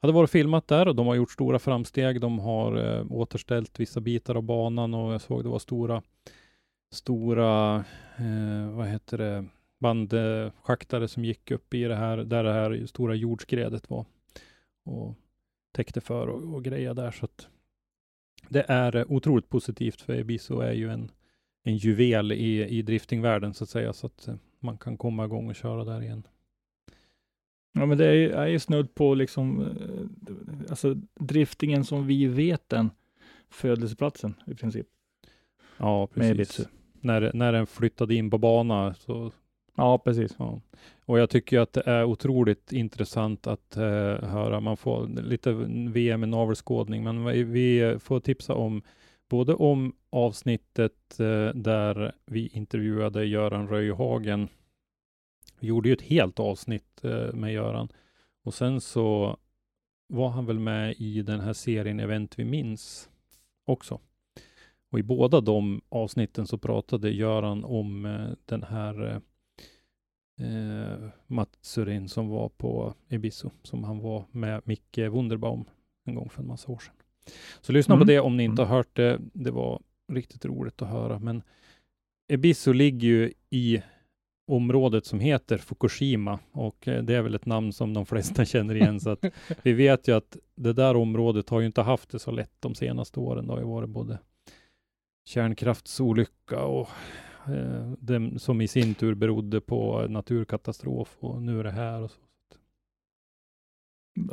hade 0.00 0.12
varit 0.12 0.30
filmat 0.30 0.68
där 0.68 0.88
och 0.88 0.96
de 0.96 1.06
har 1.06 1.14
gjort 1.14 1.30
stora 1.30 1.58
framsteg. 1.58 2.20
De 2.20 2.38
har 2.38 2.96
eh, 2.98 3.06
återställt 3.10 3.80
vissa 3.80 4.00
bitar 4.00 4.34
av 4.34 4.42
banan 4.42 4.94
och 4.94 5.12
jag 5.12 5.20
såg 5.20 5.42
det 5.42 5.48
var 5.48 5.58
stora, 5.58 6.02
stora, 6.92 7.76
eh, 8.16 8.70
vad 8.70 8.86
heter 8.88 9.18
det, 9.18 9.44
bandschaktare 9.84 11.08
som 11.08 11.24
gick 11.24 11.50
upp 11.50 11.74
i 11.74 11.84
det 11.84 11.96
här, 11.96 12.16
där 12.16 12.44
det 12.44 12.52
här 12.52 12.86
stora 12.86 13.14
jordskredet 13.14 13.90
var 13.90 14.06
och 14.84 15.14
täckte 15.72 16.00
för 16.00 16.26
och, 16.26 16.54
och 16.54 16.64
grejer 16.64 16.94
där. 16.94 17.10
Så 17.10 17.24
att 17.24 17.48
det 18.48 18.64
är 18.68 19.12
otroligt 19.12 19.48
positivt 19.48 20.00
för 20.00 20.14
Ibiso 20.14 20.60
är 20.60 20.72
ju 20.72 20.90
en, 20.90 21.10
en 21.64 21.76
juvel 21.76 22.32
i, 22.32 22.64
i 22.64 22.82
driftingvärlden 22.82 23.54
så 23.54 23.64
att 23.64 23.70
säga, 23.70 23.92
så 23.92 24.06
att 24.06 24.28
eh, 24.28 24.34
man 24.60 24.78
kan 24.78 24.96
komma 24.96 25.24
igång 25.24 25.48
och 25.48 25.56
köra 25.56 25.84
där 25.84 26.02
igen. 26.02 26.26
Ja, 27.72 27.86
men 27.86 27.98
det 27.98 28.06
är 28.06 28.12
ju, 28.12 28.30
är 28.30 28.46
ju 28.46 28.58
snudd 28.58 28.94
på 28.94 29.14
liksom, 29.14 29.60
eh, 29.60 30.70
alltså 30.70 30.94
driftingen 31.20 31.84
som 31.84 32.06
vi 32.06 32.26
vet 32.26 32.68
den, 32.68 32.90
födelseplatsen 33.50 34.34
i 34.46 34.54
princip. 34.54 34.86
Ja, 35.76 36.06
precis. 36.06 36.68
När, 37.00 37.30
när 37.34 37.52
den 37.52 37.66
flyttade 37.66 38.14
in 38.14 38.30
på 38.30 38.38
bana 38.38 38.94
så 38.94 39.32
Ja, 39.76 39.98
precis. 39.98 40.34
Ja. 40.38 40.60
Och 41.04 41.18
jag 41.18 41.30
tycker 41.30 41.60
att 41.60 41.72
det 41.72 41.82
är 41.86 42.04
otroligt 42.04 42.72
intressant 42.72 43.46
att 43.46 43.76
eh, 43.76 44.22
höra. 44.22 44.60
Man 44.60 44.76
får 44.76 45.06
lite 45.06 45.52
VM 45.92 46.24
i 46.24 46.26
navelskådning, 46.26 47.04
men 47.04 47.24
vi, 47.24 47.42
vi 47.42 47.98
får 48.00 48.20
tipsa 48.20 48.54
om 48.54 48.82
både 49.28 49.54
om 49.54 49.92
avsnittet 50.10 51.20
eh, 51.20 51.48
där 51.54 52.12
vi 52.26 52.46
intervjuade 52.46 53.24
Göran 53.24 53.68
Röjhagen. 53.68 54.48
Vi 55.60 55.66
gjorde 55.66 55.88
ju 55.88 55.92
ett 55.92 56.02
helt 56.02 56.40
avsnitt 56.40 57.04
eh, 57.04 57.32
med 57.32 57.52
Göran 57.52 57.88
och 58.44 58.54
sen 58.54 58.80
så 58.80 59.36
var 60.08 60.28
han 60.28 60.46
väl 60.46 60.58
med 60.58 60.94
i 60.98 61.22
den 61.22 61.40
här 61.40 61.52
serien 61.52 62.00
Event 62.00 62.38
vi 62.38 62.44
minns 62.44 63.08
också. 63.64 64.00
Och 64.90 64.98
i 64.98 65.02
båda 65.02 65.40
de 65.40 65.80
avsnitten 65.88 66.46
så 66.46 66.58
pratade 66.58 67.10
Göran 67.10 67.64
om 67.64 68.06
eh, 68.06 68.28
den 68.44 68.62
här 68.62 69.06
eh, 69.06 69.18
eh, 70.40 70.92
eh, 70.92 71.08
Matsurin 71.26 72.08
som 72.08 72.28
var 72.28 72.48
på 72.48 72.94
Ibisu, 73.08 73.48
som 73.62 73.84
han 73.84 73.98
var 73.98 74.24
med 74.30 74.60
Micke 74.64 74.98
Wunderbaum 74.98 75.64
en 76.06 76.14
gång 76.14 76.30
för 76.30 76.42
en 76.42 76.48
massa 76.48 76.72
år 76.72 76.78
sedan. 76.78 76.94
Så 77.60 77.72
lyssna 77.72 77.94
Mm. 77.94 78.06
på 78.06 78.12
det 78.12 78.20
om 78.20 78.36
ni 78.36 78.44
inte 78.44 78.62
har 78.62 78.76
hört 78.76 78.96
det. 78.96 79.20
Det 79.32 79.50
var 79.50 79.82
riktigt 80.12 80.44
roligt 80.44 80.82
att 80.82 80.88
höra. 80.88 81.18
Men 81.18 81.42
Ibisu 82.32 82.72
ligger 82.72 83.08
ju 83.08 83.32
i 83.50 83.82
området 84.46 85.06
som 85.06 85.20
heter 85.20 85.58
Fukushima 85.58 86.38
och 86.52 86.88
eh, 86.88 87.02
det 87.02 87.14
är 87.14 87.22
väl 87.22 87.34
ett 87.34 87.46
namn 87.46 87.72
som 87.72 87.94
de 87.94 88.06
flesta 88.12 88.44
känner 88.44 88.74
igen. 88.74 89.00
Så 89.00 89.10
att 89.10 89.24
vi 89.62 89.72
vet 89.72 90.08
ju 90.08 90.16
att 90.16 90.36
det 90.54 90.72
där 90.72 90.96
området 90.96 91.48
har 91.48 91.60
ju 91.60 91.66
inte 91.66 91.82
haft 91.82 92.10
det 92.10 92.18
så 92.18 92.30
lätt 92.30 92.52
de 92.60 92.74
senaste 92.74 93.20
åren. 93.20 93.46
Det 93.46 93.52
har 93.52 93.60
ju 93.60 93.66
varit 93.66 93.88
både 93.90 94.18
kärnkraftsolycka 95.28 96.62
och 96.64 96.88
som 98.38 98.60
i 98.60 98.68
sin 98.68 98.94
tur 98.94 99.14
berodde 99.14 99.60
på 99.60 100.06
naturkatastrof 100.08 101.16
och 101.20 101.42
nu 101.42 101.60
är 101.60 101.64
det 101.64 101.70
här 101.70 102.02
och 102.02 102.10
så. 102.10 102.20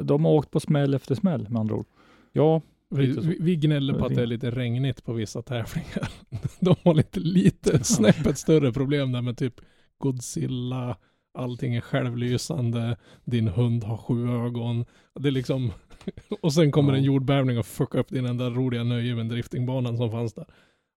De 0.03 0.25
har 0.25 0.31
åkt 0.31 0.51
på 0.51 0.59
smäll 0.59 0.93
efter 0.93 1.15
smäll 1.15 1.49
med 1.49 1.59
andra 1.59 1.75
ord. 1.75 1.85
Ja, 2.31 2.61
Vi, 2.89 3.05
vi, 3.07 3.37
vi 3.39 3.55
gnäller 3.55 3.93
på 3.93 4.05
att 4.05 4.15
det 4.15 4.21
är 4.21 4.25
lite 4.25 4.51
regnigt 4.51 5.03
på 5.03 5.13
vissa 5.13 5.41
tävlingar. 5.41 6.09
De 6.59 6.75
har 6.83 6.93
lite, 6.93 7.19
lite 7.19 7.83
snäppet 7.83 8.37
större 8.37 8.73
problem 8.73 9.11
där 9.11 9.21
med 9.21 9.37
typ 9.37 9.61
Godzilla, 9.97 10.97
allting 11.33 11.75
är 11.75 11.81
självlysande, 11.81 12.97
din 13.25 13.47
hund 13.47 13.83
har 13.83 13.97
sju 13.97 14.29
ögon. 14.29 14.85
Det 15.19 15.27
är 15.29 15.31
liksom, 15.31 15.71
och 16.41 16.53
sen 16.53 16.71
kommer 16.71 16.93
Ja. 16.93 16.97
en 16.97 17.03
jordbävning 17.03 17.59
och 17.59 17.65
fuckar 17.65 17.99
upp 17.99 18.09
din 18.09 18.25
enda 18.25 18.49
roliga 18.49 18.83
nöje 18.83 19.15
med 19.15 19.29
driftingbanan 19.29 19.97
som 19.97 20.11
fanns 20.11 20.33
där. 20.33 20.45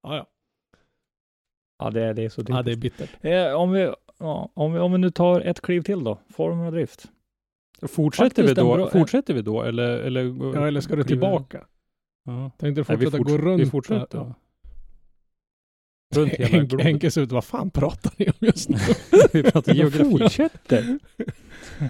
Ja, 0.02 0.16
ja. 0.16 0.26
Ja, 1.78 1.90
det, 1.90 2.02
är- 2.02 2.14
det 2.14 2.22
är 2.24 2.28
så 2.28 2.42
ja 2.48 2.62
det 2.62 2.72
är 2.72 2.76
bittert. 2.76 3.10
Eh, 3.20 3.52
om, 3.54 3.72
vi, 3.72 3.92
ja, 4.18 4.50
om, 4.54 4.72
vi, 4.72 4.78
om 4.78 4.92
vi 4.92 4.98
nu 4.98 5.10
tar 5.10 5.40
ett 5.40 5.60
kliv 5.60 5.82
till 5.82 6.04
då, 6.04 6.18
Formula 6.34 6.70
Drift. 6.70 7.04
Fortsätter 7.82 8.24
Faktiskt 8.28 8.48
vi 8.48 8.54
då? 8.54 8.76
bra- 8.76 8.90
fortsätter 8.90 9.34
vi 9.34 9.42
då 9.42 9.62
eller? 9.62 9.88
Eller, 9.98 10.54
Ja, 10.54 10.66
eller 10.66 10.80
ska 10.80 10.96
du 10.96 11.04
tillbaka? 11.04 11.64
Ja. 12.26 12.50
Tänkte 12.58 12.80
du 12.82 12.84
Nej, 12.88 12.96
vi 12.98 13.04
fortsätta 13.04 13.18
forts- 13.22 13.30
gå 13.30 13.38
runt? 13.50 13.60
Vi 13.60 13.66
fortsätter. 13.66 14.18
Ja. 14.18 14.34
Runt 16.14 16.32
hela 16.32 16.82
Henke, 16.82 17.10
ser 17.10 17.20
ut, 17.22 17.32
vad 17.32 17.44
fan 17.44 17.70
pratar 17.70 18.12
ni 18.16 18.26
om 18.26 18.32
just 18.40 18.68
nu? 18.68 18.76
vi 19.32 19.42
pratar 19.42 19.74
geografi. 19.74 20.10
Fortsätter. 20.10 20.98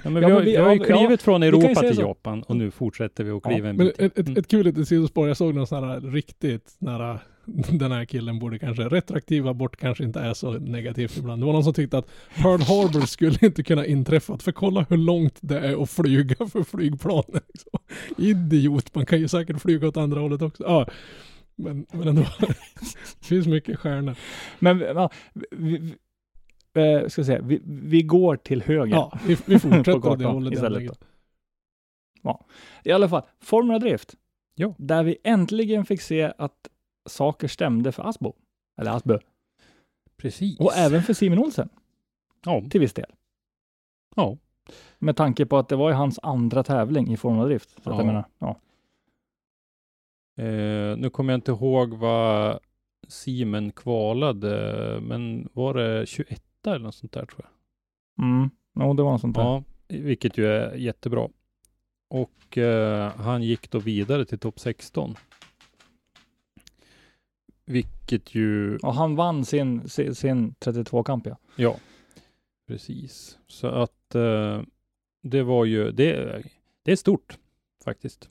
Ja, 0.05 0.11
men 0.11 0.22
Ja, 0.22 0.28
vi, 0.28 0.32
har, 0.32 0.35
men 0.35 0.45
vi- 0.45 0.51
vi 0.51 0.57
har 0.57 0.72
ju 0.74 0.78
ja, 0.78 0.85
klivit 0.85 1.22
från 1.22 1.41
vi 1.41 1.51
kan 1.51 1.61
ju 1.61 1.66
Europa 1.66 1.80
till 1.80 1.97
så. 1.97 2.03
Japan 2.03 2.43
och 2.43 2.57
nu 2.57 2.70
fortsätter 2.70 3.24
vi 3.24 3.30
att 3.30 3.41
Ja, 3.45 3.51
kliva 3.51 3.68
en 3.68 3.76
Men 3.76 3.87
bit. 3.87 4.01
ett, 4.01 4.18
ett, 4.18 4.26
Mm. 4.28 4.39
ett 4.41 4.49
kul 4.49 4.64
litet 4.64 4.89
sidospår, 4.89 5.28
jag 5.28 5.37
såg 5.37 5.55
någon 5.55 5.66
sån 5.66 5.85
här 5.89 6.01
riktigt 6.01 6.76
nära, 6.78 7.20
den 7.70 7.92
här 7.92 8.05
killen 8.05 8.38
borde 8.38 8.59
kanske, 8.59 8.82
retroaktiv 8.82 9.49
abort 9.49 9.76
kanske 9.76 10.05
inte 10.05 10.20
är 10.20 10.34
så 10.34 10.53
negativt 10.53 11.16
ibland. 11.16 11.42
Det 11.42 11.47
var 11.47 11.53
någon 11.53 11.64
som 11.64 11.74
tyckte 11.74 11.99
att 11.99 12.09
Pearl 12.36 12.61
Harbor 12.61 13.07
skulle 13.07 13.38
inte 13.42 13.62
kunna 13.62 13.86
inträffa, 13.86 14.38
för 14.38 14.53
kolla 14.53 14.86
hur 14.88 14.97
långt 14.97 15.38
det 15.40 15.59
är 15.59 15.82
att 15.82 15.90
flyga 15.90 16.47
för 16.47 16.62
flygplanen. 16.62 17.24
Liksom. 17.55 17.78
Idiot, 18.16 18.95
man 18.95 19.07
kan 19.07 19.20
ju 19.20 19.28
säkert 19.28 19.61
flyga 19.61 19.88
åt 19.88 19.97
andra 19.97 20.20
hållet 20.20 20.42
också. 20.42 20.62
Ja, 20.62 20.86
men, 21.57 21.86
men 21.92 22.09
ändå, 22.09 22.22
det 23.20 23.26
finns 23.26 23.47
mycket 23.47 23.78
stjärnor. 23.78 24.14
Men 24.59 24.78
ja, 24.78 25.11
vi, 25.51 25.78
vi, 26.72 26.82
eh, 26.82 27.09
ska 27.09 27.24
säga, 27.24 27.40
vi, 27.42 27.61
vi 27.64 28.03
går 28.03 28.36
till 28.36 28.62
höger. 28.62 28.95
Ja, 28.95 29.18
vi, 29.26 29.36
vi 29.47 29.59
fortsätter 29.59 30.07
åt 30.07 30.18
det 30.18 30.26
hållet. 30.26 30.55
istället. 30.55 30.99
Ja. 32.22 32.47
I 32.84 32.92
alla 32.92 33.09
fall, 33.09 33.22
Formula 33.40 33.78
Drift. 33.78 34.14
Ja. 34.55 34.74
Där 34.78 35.03
vi 35.03 35.16
äntligen 35.24 35.84
fick 35.84 36.01
se 36.01 36.32
att 36.38 36.68
saker 37.07 37.49
stämde 37.49 37.93
för 37.93 38.03
Asbo. 38.09 38.33
Eller 38.81 38.91
Asbö. 38.91 39.19
Precis. 40.17 40.61
Och 40.61 40.73
även 40.77 41.03
för 41.03 41.13
Simon 41.13 41.39
Olsen 41.39 41.69
Ja. 42.45 42.63
till 42.71 42.81
viss 42.81 42.93
del. 42.93 43.13
ja. 44.17 44.37
Med 44.99 45.17
tanke 45.17 45.47
på 45.47 45.57
att 45.59 45.69
det 45.69 45.77
var 45.77 45.89
ju 45.91 45.95
hans 45.95 46.19
andra 46.23 46.63
tävling 46.63 47.13
i 47.13 47.17
Formula 47.17 47.45
Drift. 47.45 47.71
Så 47.71 47.91
Ja. 47.91 47.97
jag 47.97 48.07
menar, 48.07 48.25
ja. 48.39 48.57
Eh, 50.43 50.97
nu 50.97 51.11
kommer 51.13 51.33
jag 51.33 51.37
inte 51.39 51.51
ihåg 51.51 51.95
vad 51.95 52.59
Simen 53.09 53.73
kvalade, 53.73 54.99
men 55.03 55.49
var 55.53 55.75
det 55.75 56.07
21 56.07 56.43
eller 56.67 56.79
något 56.79 56.95
sånt 56.95 57.13
där 57.13 57.27
tror 57.27 57.41
jag. 57.45 58.25
Mm. 58.27 58.51
Ja, 58.75 58.95
det 58.95 59.03
var 59.03 59.13
något 59.13 59.21
sånt 59.21 59.37
där. 59.37 59.43
Ja, 59.43 59.63
vilket 59.89 60.39
ju 60.39 60.47
är 60.47 60.75
jättebra. 60.75 61.29
Och 62.11 62.59
eh, 62.59 63.13
han 63.17 63.43
gick 63.43 63.71
då 63.71 63.79
vidare 63.79 64.25
till 64.25 64.39
topp 64.39 64.61
16. 64.61 65.15
Vilket 67.67 68.35
ju, 68.35 68.77
Och 68.77 68.95
han 68.95 69.17
vann 69.17 69.45
sin, 69.45 69.89
sin, 69.89 70.15
sin 70.15 70.55
32-kamp 70.55 71.27
ja. 71.27 71.37
ja, 71.57 71.77
precis. 72.69 73.39
Så 73.49 73.67
att 73.67 74.15
eh, 74.15 74.61
det 75.23 75.43
var 75.43 75.65
ju, 75.65 75.91
det, 75.91 76.43
det 76.83 76.93
är 76.93 76.97
stort 76.97 77.39
faktiskt. 77.85 78.29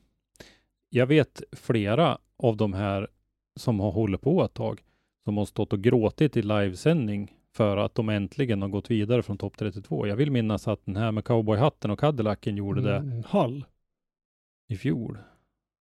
Jag 0.90 1.06
vet 1.08 1.44
flera 1.52 2.18
av 2.38 2.58
de 2.58 2.74
här 2.74 3.08
som 3.56 3.80
har 3.80 3.92
hållit 3.92 4.22
på 4.22 4.44
ett 4.44 4.54
tag, 4.54 4.84
som 5.24 5.38
har 5.38 5.46
stått 5.46 5.74
och 5.74 5.82
gråtit 5.82 6.38
i 6.38 6.42
livesändning 6.42 7.38
för 7.56 7.78
att 7.78 7.96
de 7.96 8.10
äntligen 8.10 8.62
har 8.62 8.70
gått 8.70 8.92
vidare 8.92 9.24
från 9.24 9.38
topp 9.38 9.58
32. 9.58 10.08
Jag 10.08 10.16
vill 10.16 10.32
minnas 10.32 10.68
att 10.68 10.86
den 10.86 10.96
här 10.96 11.12
med 11.12 11.26
cowboyhatten 11.26 11.92
och 11.92 12.00
Cadillacen 12.00 12.58
gjorde 12.58 12.82
det 12.82 12.96
Mm, 12.98 13.24
Hall. 13.28 13.66
i 14.68 14.76
fjol. 14.78 15.18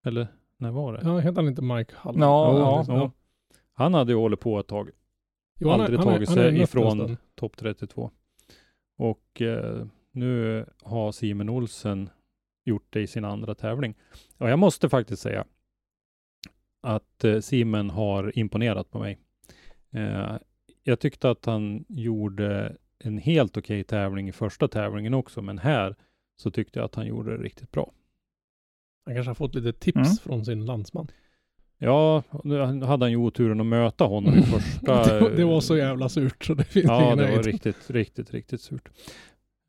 Eller 0.06 0.26
när 0.58 0.70
var 0.70 0.92
det? 0.92 1.00
Ja, 1.04 1.18
heter 1.18 1.36
han 1.36 1.48
inte 1.48 1.62
Mike 1.62 1.92
Hall? 1.96 2.14
Ja, 2.18 2.58
ja, 2.58 2.94
ja. 2.94 3.10
Han 3.78 3.94
hade 3.94 4.12
ju 4.12 4.18
hållit 4.18 4.40
på 4.40 4.58
ett 4.60 4.66
tag, 4.66 4.90
Jo, 5.58 5.68
han 5.68 5.80
aldrig 5.80 5.98
han 5.98 6.06
tagit 6.08 6.28
han 6.28 6.36
sig 6.36 6.52
nött 6.52 6.62
ifrån 6.68 7.16
topp 7.34 7.56
32. 7.56 8.10
Och 8.98 9.42
eh, 9.42 9.86
nu 10.12 10.64
har 10.82 11.12
Simon 11.12 11.48
Olsen 11.48 12.10
gjort 12.64 12.86
det 12.90 13.00
i 13.00 13.06
sin 13.06 13.24
andra 13.24 13.54
tävling. 13.54 13.94
Och 14.38 14.50
jag 14.50 14.58
måste 14.58 14.88
faktiskt 14.88 15.22
säga 15.22 15.44
att 16.82 17.24
eh, 17.24 17.40
Simon 17.40 17.90
har 17.90 18.38
imponerat 18.38 18.90
på 18.90 18.98
mig. 18.98 19.18
Eh, 19.90 20.36
jag 20.82 21.00
tyckte 21.00 21.30
att 21.30 21.44
han 21.44 21.84
gjorde 21.88 22.76
en 22.98 23.18
helt 23.18 23.56
okej 23.56 23.84
tävling 23.84 24.28
i 24.28 24.32
första 24.32 24.68
tävlingen 24.68 25.14
också, 25.14 25.42
men 25.42 25.58
här 25.58 25.96
så 26.36 26.50
tyckte 26.50 26.78
jag 26.78 26.84
att 26.86 26.94
han 26.94 27.06
gjorde 27.06 27.36
det 27.36 27.42
riktigt 27.42 27.70
bra. 27.70 27.92
Han 29.06 29.14
kanske 29.14 29.30
har 29.30 29.34
fått 29.34 29.54
lite 29.54 29.72
tips 29.72 29.96
Mm. 29.96 30.16
från 30.22 30.44
sin 30.44 30.66
landsman. 30.66 31.08
Ja, 31.78 32.22
nu 32.44 32.58
hade 32.60 33.04
han 33.04 33.10
ju 33.10 33.16
oturen 33.16 33.60
att 33.60 33.66
möta 33.66 34.04
honom 34.04 34.34
i 34.34 34.42
första... 34.42 35.04
det, 35.04 35.20
var, 35.20 35.30
det 35.30 35.44
var 35.44 35.60
så 35.60 35.76
jävla 35.76 36.08
surt 36.08 36.44
så 36.44 36.54
det 36.54 36.64
finns 36.64 36.86
Ja, 36.86 37.04
ingen 37.04 37.18
det 37.18 37.36
var 37.36 37.42
riktigt, 37.42 37.90
riktigt, 37.90 38.30
riktigt 38.30 38.60
surt. 38.60 38.88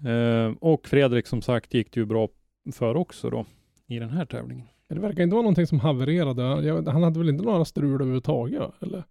Eh, 0.05 0.53
och 0.59 0.87
Fredrik 0.87 1.27
som 1.27 1.41
sagt 1.41 1.73
gick 1.73 1.91
det 1.93 1.99
ju 1.99 2.05
bra 2.05 2.27
för 2.73 2.95
också 2.95 3.29
då 3.29 3.45
i 3.87 3.99
den 3.99 4.09
här 4.09 4.25
tävlingen. 4.25 4.67
Det 4.89 4.99
verkar 4.99 5.23
inte 5.23 5.33
vara 5.33 5.43
någonting 5.43 5.67
som 5.67 5.79
havererade. 5.79 6.41
Jag, 6.67 6.87
han 6.87 7.03
hade 7.03 7.19
väl 7.19 7.29
inte 7.29 7.43
några 7.43 7.65
strul 7.65 7.93
överhuvudtaget? 7.93 8.61
Eller? 8.81 9.03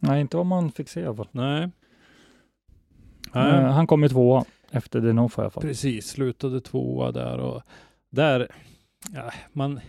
Nej, 0.00 0.20
inte 0.20 0.36
vad 0.36 0.46
man 0.46 0.72
fick 0.72 0.88
se 0.88 1.00
i 1.00 1.04
alla 1.04 1.16
fall. 1.16 1.28
Nej. 1.32 1.62
Eh, 1.62 1.70
Nej, 3.34 3.64
han 3.64 3.86
kom 3.86 4.02
ju 4.02 4.08
tvåa 4.08 4.44
efter 4.70 5.00
Denofa 5.00 5.42
i 5.42 5.44
alla 5.44 5.50
fall. 5.50 5.62
precis. 5.62 6.06
Slutade 6.06 6.60
tvåa 6.60 7.12
där 7.12 7.38
och 7.38 7.62
där, 8.10 8.48
ja, 9.14 9.32
man... 9.52 9.80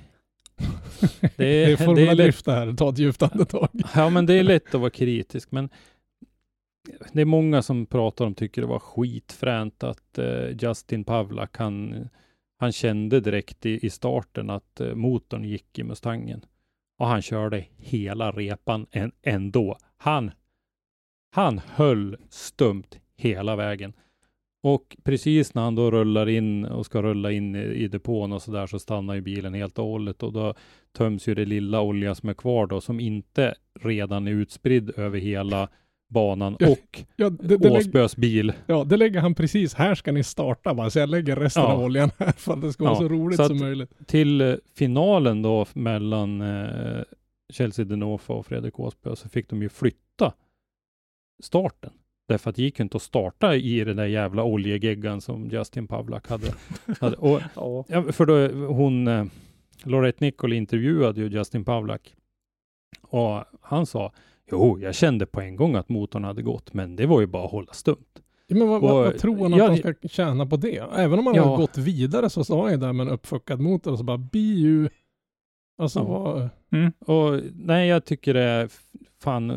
Det 1.21 1.37
Det 1.37 1.63
är 1.63 1.71
är, 1.71 1.75
Formula 1.75 2.15
det 2.15 2.23
är 2.23 2.45
det 2.45 2.51
här. 2.51 2.73
Ta 2.73 2.89
ett 2.89 2.97
djupt 2.99 3.21
andetag. 3.21 3.69
ja, 3.95 4.09
men 4.09 4.25
det 4.25 4.33
är 4.33 4.43
lätt 4.43 4.75
att 4.75 4.81
vara 4.81 4.89
kritisk, 4.89 5.51
men 5.51 5.69
det 7.13 7.21
är 7.21 7.25
många 7.25 7.61
som 7.61 7.85
pratar 7.85 8.25
om, 8.25 8.35
tycker 8.35 8.61
det 8.61 8.67
var 8.67 8.79
skitfränt 8.79 9.83
att 9.83 10.17
eh, 10.17 10.49
Justin 10.61 11.03
Pavlak, 11.03 11.57
han, 11.57 12.07
han 12.59 12.71
kände 12.71 13.19
direkt 13.19 13.65
i, 13.65 13.85
i 13.85 13.89
starten 13.89 14.49
att 14.49 14.79
eh, 14.81 14.95
motorn 14.95 15.43
gick 15.43 15.79
i 15.79 15.83
Mustangen. 15.83 16.45
Och 16.97 17.07
han 17.07 17.21
körde 17.21 17.65
hela 17.77 18.31
repan 18.31 18.85
än, 18.91 19.11
ändå. 19.21 19.77
Han, 19.97 20.31
han 21.31 21.61
höll 21.65 22.17
stumt 22.29 22.99
hela 23.17 23.55
vägen. 23.55 23.93
Och 24.63 24.97
precis 25.03 25.53
när 25.53 25.61
han 25.61 25.75
då 25.75 25.91
rullar 25.91 26.29
in 26.29 26.65
och 26.65 26.85
ska 26.85 27.01
rulla 27.01 27.31
in 27.31 27.55
i, 27.55 27.59
i 27.59 27.87
depån 27.87 28.31
och 28.31 28.41
så 28.41 28.51
där 28.51 28.67
så 28.67 28.79
stannar 28.79 29.15
ju 29.15 29.21
bilen 29.21 29.53
helt 29.53 29.79
och 29.79 29.85
hållet 29.85 30.23
och 30.23 30.33
då 30.33 30.53
töms 30.97 31.27
ju 31.27 31.35
det 31.35 31.45
lilla 31.45 31.81
olja 31.81 32.15
som 32.15 32.29
är 32.29 32.33
kvar 32.33 32.67
då 32.67 32.81
som 32.81 32.99
inte 32.99 33.55
redan 33.79 34.27
är 34.27 34.31
utspridd 34.31 34.91
över 34.97 35.19
hela 35.19 35.69
banan 36.09 36.55
Ja, 36.59 36.69
och 36.69 37.03
Ja, 37.15 37.29
det, 37.29 37.57
det, 37.57 37.69
Åsbös 37.69 38.15
bil. 38.15 38.53
ja, 38.65 38.83
det 38.83 38.97
lägger 38.97 39.19
han 39.21 39.35
precis. 39.35 39.73
Här 39.73 39.95
ska 39.95 40.11
ni 40.11 40.23
starta 40.23 40.73
bara. 40.73 40.89
Så 40.89 40.99
jag 40.99 41.09
lägger 41.09 41.35
resten 41.35 41.63
Ja. 41.63 41.73
av 41.73 41.83
oljan 41.83 42.11
här 42.17 42.31
för 42.31 42.53
att 42.53 42.61
det 42.61 42.73
ska 42.73 42.83
vara 42.83 42.95
så 42.95 43.07
roligt 43.07 43.37
så 43.37 43.45
som 43.47 43.59
möjligt. 43.59 43.91
Till 44.07 44.41
eh, 44.41 44.55
finalen 44.75 45.41
då 45.41 45.65
mellan 45.73 46.41
eh, 46.41 47.01
Chelsea 47.53 47.85
Denofa 47.85 48.33
och 48.33 48.45
Fredrik 48.45 48.79
Åsbö 48.79 49.15
så 49.15 49.29
fick 49.29 49.49
de 49.49 49.61
ju 49.61 49.69
flytta 49.69 50.33
starten. 51.43 51.91
Därför 52.29 52.49
att 52.49 52.55
det 52.55 52.61
gick 52.61 52.79
ju 52.79 52.83
inte 52.83 52.97
att 52.97 53.03
starta 53.03 53.55
i 53.55 53.83
den 53.83 53.95
där 53.97 54.05
jävla 54.05 54.43
oljegeggan 54.43 55.21
som 55.21 55.47
Justin 55.49 55.87
Pavlak 55.87 56.29
hade. 56.29 56.53
hade. 56.99 57.15
Och, 57.15 57.41
Ja. 57.89 58.03
för 58.11 58.25
då 58.25 58.65
hon, 58.73 59.07
eh, 59.07 59.25
Lorette 59.83 60.25
Nicol 60.25 60.53
intervjuade 60.53 61.21
ju 61.21 61.27
Justin 61.27 61.65
Pavlak 61.65 62.15
och 63.01 63.43
han 63.61 63.85
sa 63.85 64.11
Jo, 64.51 64.79
jag 64.79 64.95
kände 64.95 65.25
på 65.25 65.41
en 65.41 65.55
gång 65.55 65.75
att 65.75 65.89
motorn 65.89 66.23
hade 66.23 66.41
gått, 66.41 66.73
men 66.73 66.95
det 66.95 67.05
var 67.05 67.21
ju 67.21 67.27
bara 67.27 67.45
att 67.45 67.51
hålla 67.51 67.73
stumt. 67.73 68.05
Men 68.47 68.67
vad, 68.67 68.83
Och, 68.83 68.89
vad 68.89 69.17
tror 69.17 69.35
han 69.43 69.53
att 69.53 69.59
ja, 69.59 69.67
han 69.67 69.77
ska 69.77 69.93
tjäna 70.07 70.45
på 70.45 70.57
det? 70.57 70.77
Även 70.95 71.19
om 71.19 71.25
han 71.25 71.35
Ja. 71.35 71.43
har 71.43 71.57
gått 71.57 71.77
vidare 71.77 72.29
så 72.29 72.43
står 72.43 72.61
han 72.63 72.71
ju 72.71 72.77
där 72.77 72.93
med 72.93 73.07
en 73.07 73.13
uppfuckad 73.13 73.59
motor 73.59 73.91
och 73.91 73.97
så 73.97 74.03
bara 74.03 74.17
be 74.17 74.89
Alltså 75.79 75.99
Ja. 75.99 76.05
vad... 76.05 76.49
Och 77.17 77.41
nej, 77.55 77.87
jag 77.87 78.05
tycker 78.05 78.33
det 78.33 78.41
är 78.43 78.69
fan 79.23 79.49
eh, 79.51 79.55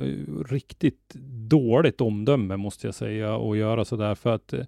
riktigt 0.52 1.14
dåligt 1.48 2.00
omdöme 2.00 2.56
måste 2.56 2.86
jag 2.86 2.94
säga 2.94 3.36
att 3.36 3.56
göra 3.56 3.84
sådär 3.84 4.14
för 4.14 4.34
att 4.34 4.52
eh, 4.52 4.60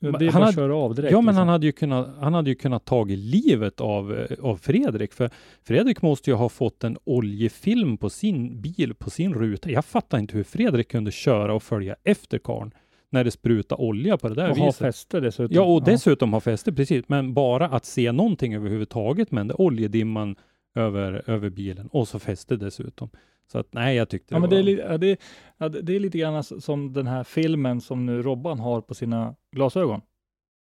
Det 0.00 0.06
är 0.08 0.30
han 0.30 0.40
bara 0.42 0.62
hade- 0.62 0.72
av 0.74 0.94
direkt. 0.94 1.12
Ja, 1.12 1.18
men 1.20 1.24
liksom. 1.26 1.38
han 1.38 1.48
hade 1.48 1.66
ju 1.66 1.72
kunnat, 1.72 2.08
han 2.20 2.34
hade 2.34 2.50
ju 2.50 2.56
kunnat 2.56 2.84
tagit 2.84 3.18
livet 3.18 3.80
av, 3.80 4.14
eh, 4.14 4.44
av 4.44 4.56
Fredrik, 4.56 5.12
för 5.12 5.30
Fredrik 5.62 6.02
måste 6.02 6.30
ju 6.30 6.36
ha 6.36 6.48
fått 6.48 6.84
en 6.84 6.96
oljefilm 7.04 7.96
på 7.98 8.10
sin 8.10 8.60
bil, 8.60 8.94
på 8.94 9.10
sin 9.10 9.34
ruta. 9.34 9.70
Jag 9.70 9.84
fattar 9.84 10.18
inte 10.18 10.36
hur 10.36 10.44
Fredrik 10.44 10.88
kunde 10.88 11.10
köra 11.12 11.54
och 11.54 11.62
följa 11.62 11.96
efter 12.04 12.38
karln 12.38 12.70
när 13.10 13.24
det 13.24 13.30
sprutar 13.30 13.80
olja 13.80 14.16
på 14.16 14.28
det 14.28 14.34
där 14.34 14.50
och 14.50 14.56
ha 14.56 14.66
viset. 14.66 14.78
fäste 14.78 15.20
dessutom. 15.20 15.54
Ja, 15.56 15.62
och 15.62 15.84
dessutom 15.84 16.32
ha 16.32 16.40
fäste, 16.40 16.72
precis. 16.72 17.04
Men 17.08 17.34
bara 17.34 17.66
att 17.68 17.84
se 17.84 18.12
någonting 18.12 18.54
överhuvudtaget 18.54 19.30
med 19.30 19.40
den 19.40 19.48
där 19.48 19.60
oljedimman 19.60 20.36
över, 20.76 21.22
över 21.30 21.50
bilen 21.50 21.86
och 21.92 22.08
så 22.08 22.18
fäste 22.18 22.56
dessutom. 22.56 23.08
Så 23.52 23.58
att 23.58 23.66
nej, 23.72 23.96
jag 23.96 24.08
tyckte 24.08 24.34
Ja, 24.34 24.38
men 24.40 24.50
det 24.50 24.56
var... 24.56 24.60
är, 24.60 24.64
li- 24.64 24.80
ja, 24.88 24.98
det, 24.98 25.20
ja, 25.58 25.68
det 25.68 25.82
det 25.82 25.96
är 25.96 26.00
lite 26.00 26.18
grann 26.18 26.44
som 26.44 26.92
den 26.92 27.06
här 27.06 27.24
filmen 27.24 27.80
som 27.80 28.06
nu 28.06 28.22
Robban 28.22 28.58
har 28.60 28.80
på 28.80 28.94
sina 28.94 29.34
glasögon. 29.56 30.00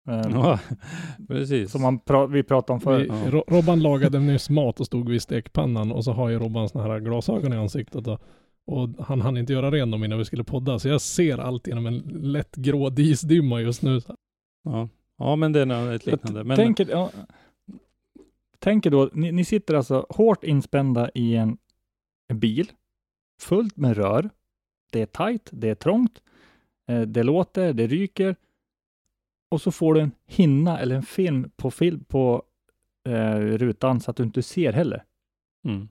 Eh, 0.09 0.21
Ja, 0.31 0.59
precis. 1.27 1.71
Som 1.71 1.83
han 1.83 1.99
pra- 1.99 2.27
vi 2.31 2.43
pratade 2.43 2.73
om 2.73 2.81
förut. 2.81 3.07
Ja. 3.25 3.31
Ro- 3.31 3.43
Robban 3.47 3.79
lagade 3.81 4.19
nyss 4.19 4.49
mat 4.49 4.79
och 4.79 4.85
stod 4.85 5.09
vid 5.09 5.21
stekpannan 5.21 5.91
och 5.91 6.03
så 6.03 6.11
har 6.11 6.29
ju 6.29 6.39
Robban 6.39 6.69
såna 6.69 6.83
här 6.83 6.99
glasögon 6.99 7.53
i 7.53 7.55
ansiktet 7.55 8.07
och, 8.07 8.21
och 8.67 8.89
han 9.05 9.21
hann 9.21 9.37
inte 9.37 9.53
göra 9.53 9.71
ren 9.71 9.91
dem 9.91 10.03
innan 10.03 10.17
vi 10.17 10.25
skulle 10.25 10.43
podda 10.43 10.79
så 10.79 10.87
jag 10.87 11.01
ser 11.01 11.37
allt 11.37 11.67
genom 11.67 11.85
en 11.85 11.97
lätt 12.21 12.55
grå 12.55 12.89
disdimma 12.89 13.61
just 13.61 13.81
nu. 13.81 13.99
Ja. 14.63 14.89
ja, 15.17 15.35
men 15.35 15.51
det 15.51 15.61
är 15.61 15.91
ett 15.91 16.05
liknande. 16.05 16.43
Men, 16.43 16.57
Tänk 16.57 16.79
er, 16.79 16.87
ja, 16.91 17.09
tänk 18.63 18.85
er 18.85 18.89
då, 18.91 19.09
ni, 19.13 19.31
ni 19.31 19.45
sitter 19.45 19.73
alltså 19.73 20.05
hårt 20.09 20.43
inspända 20.43 21.09
i 21.15 21.35
en, 21.35 21.57
en 22.27 22.39
bil, 22.39 22.71
fullt 23.41 23.77
med 23.77 23.97
rör. 23.97 24.29
Det 24.91 25.01
är 25.01 25.05
tajt, 25.05 25.49
det 25.51 25.69
är 25.69 25.75
trångt, 25.75 26.21
eh, 26.87 27.01
det 27.01 27.23
låter, 27.23 27.73
det 27.73 27.87
ryker. 27.87 28.35
Och 29.51 29.61
så 29.61 29.71
får 29.71 29.93
du 29.93 30.01
en 30.01 30.11
hinna 30.25 30.79
eller 30.79 30.95
en 30.95 31.03
film 31.03 31.51
på, 31.55 31.71
film 31.71 32.03
på 32.03 32.43
eh, 33.09 33.35
rutan 33.37 33.99
så 33.99 34.11
att 34.11 34.17
du 34.17 34.23
inte 34.23 34.43
ser 34.43 34.73
heller. 34.73 35.03
mm. 35.65 35.87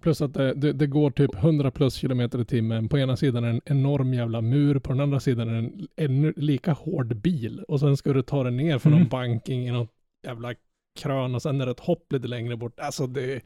Plus 0.00 0.22
att 0.22 0.34
det, 0.34 0.54
det, 0.54 0.72
det 0.72 0.86
går 0.86 1.10
typ 1.10 1.34
100 1.34 1.70
plus 1.70 1.94
kilometer 1.94 2.40
i 2.40 2.44
timmen. 2.44 2.88
På 2.88 2.98
ena 2.98 3.16
sidan 3.16 3.44
är 3.44 3.48
en 3.48 3.60
enorm 3.64 4.14
jävla 4.14 4.40
mur, 4.40 4.78
på 4.78 4.92
den 4.92 5.00
andra 5.00 5.20
sidan 5.20 5.48
är 5.48 5.54
en 5.54 5.88
ännu 5.96 6.32
lika 6.36 6.72
hård 6.72 7.16
bil. 7.16 7.62
Och 7.68 7.80
sen 7.80 7.96
ska 7.96 8.12
du 8.12 8.22
ta 8.22 8.44
den 8.44 8.56
ner 8.56 8.78
för 8.78 8.90
någon 8.90 8.98
Mm. 8.98 9.08
banking 9.10 9.68
i 9.68 9.70
något 9.70 9.90
jävla 10.26 10.54
krön 11.00 11.34
och 11.34 11.42
sen 11.42 11.60
är 11.60 11.66
det 11.66 11.72
ett 11.72 11.80
hopp 11.80 12.12
lite 12.12 12.28
längre 12.28 12.56
bort. 12.56 12.80
Alltså 12.80 13.06
det, 13.06 13.40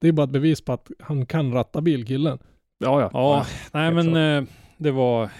det 0.00 0.08
är 0.08 0.12
bara 0.12 0.24
ett 0.24 0.30
bevis 0.30 0.60
på 0.64 0.72
att 0.72 0.90
han 1.00 1.26
kan 1.26 1.52
ratta 1.52 1.80
bilkillen. 1.80 2.38
Ja, 2.78 3.00
ja. 3.00 3.10
Ja, 3.12 3.46
nej 3.72 3.90
men 3.94 4.16
eh, 4.16 4.48
det 4.78 4.90
var 4.90 5.30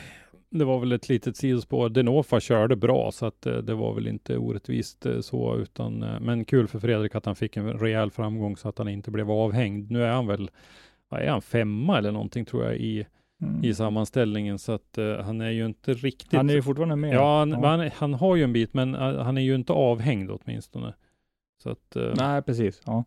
det 0.51 0.65
var 0.65 0.79
väl 0.79 0.93
ett 0.93 1.09
litet 1.09 1.37
sidospår. 1.37 1.89
Denofa 1.89 2.41
körde 2.41 2.77
bra 2.77 3.13
så 3.13 3.27
att 3.27 3.47
eh, 3.47 3.57
det 3.57 3.75
var 3.75 3.95
väl 3.95 4.09
inte 4.09 4.37
orättvist 4.37 5.07
eh, 5.07 5.21
så 5.21 5.57
utan 5.57 6.03
eh, 6.03 6.21
men 6.21 6.45
kul 6.45 6.69
för 6.69 6.79
Fredrik 6.79 7.15
att 7.15 7.27
han 7.27 7.37
fick 7.37 7.57
en 7.57 7.73
rejäl 7.79 8.11
framgång 8.11 8.57
så 8.57 8.69
att 8.69 8.79
han 8.79 8.89
inte 8.89 9.11
blev 9.11 9.31
avhängd. 9.31 9.91
Nu 9.91 10.03
är 10.05 10.11
han 10.11 10.27
väl, 10.27 10.51
vad 11.09 11.21
är 11.21 11.29
han, 11.29 11.43
femma 11.43 11.99
eller 11.99 12.13
någonting 12.13 12.45
tror 12.45 12.65
jag 12.65 12.77
i, 12.77 13.07
Mm. 13.43 13.65
i 13.65 13.75
sammanställningen 13.75 14.59
så 14.59 14.73
att 14.73 14.99
eh, 14.99 15.17
han 15.17 15.41
är 15.41 15.51
ju 15.51 15.67
inte 15.67 15.95
riktigt. 15.95 16.33
Han 16.33 16.51
är 16.51 16.55
ju 16.55 16.63
fortfarande 16.63 16.97
med. 16.97 17.15
ja, 17.15 17.39
han, 17.39 17.53
Han, 17.53 17.91
han 17.95 18.15
har 18.15 18.37
ju 18.37 18.43
en 18.45 18.53
bit 18.53 18.75
men 18.75 18.95
eh, 18.95 19.19
han 19.19 19.39
är 19.39 19.43
ju 19.43 19.55
inte 19.55 19.73
avhängd 19.73 20.31
åtminstone. 20.31 20.95
Så 21.63 21.71
att 21.71 21.97
eh, 21.97 22.13
Nej, 22.17 22.43
precis. 22.43 22.83
Ja. 22.87 23.05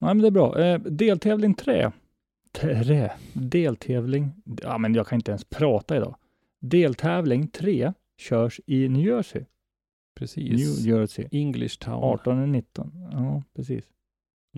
Nej, 0.00 0.14
men 0.14 0.18
det 0.18 0.28
är 0.28 0.30
bra. 0.30 0.58
Eh, 0.60 0.80
deltävling 0.80 1.54
3. 1.54 1.90
Trä. 2.52 3.12
Deltävling. 3.32 4.32
Ja, 4.62 4.78
men 4.78 4.94
jag 4.94 5.06
kan 5.06 5.16
inte 5.16 5.30
ens 5.30 5.44
prata 5.44 5.96
idag. 5.96 6.16
Deltävling 6.60 7.48
3 7.48 7.92
körs 8.18 8.60
i 8.66 8.88
New 8.88 9.06
Jersey. 9.06 9.44
precis. 10.14 10.52
New 10.52 10.94
Jersey. 10.94 11.28
English 11.30 11.78
Town. 11.78 12.04
18 12.04 12.52
19. 12.52 12.92
Ja, 13.12 13.42
precis. 13.56 13.84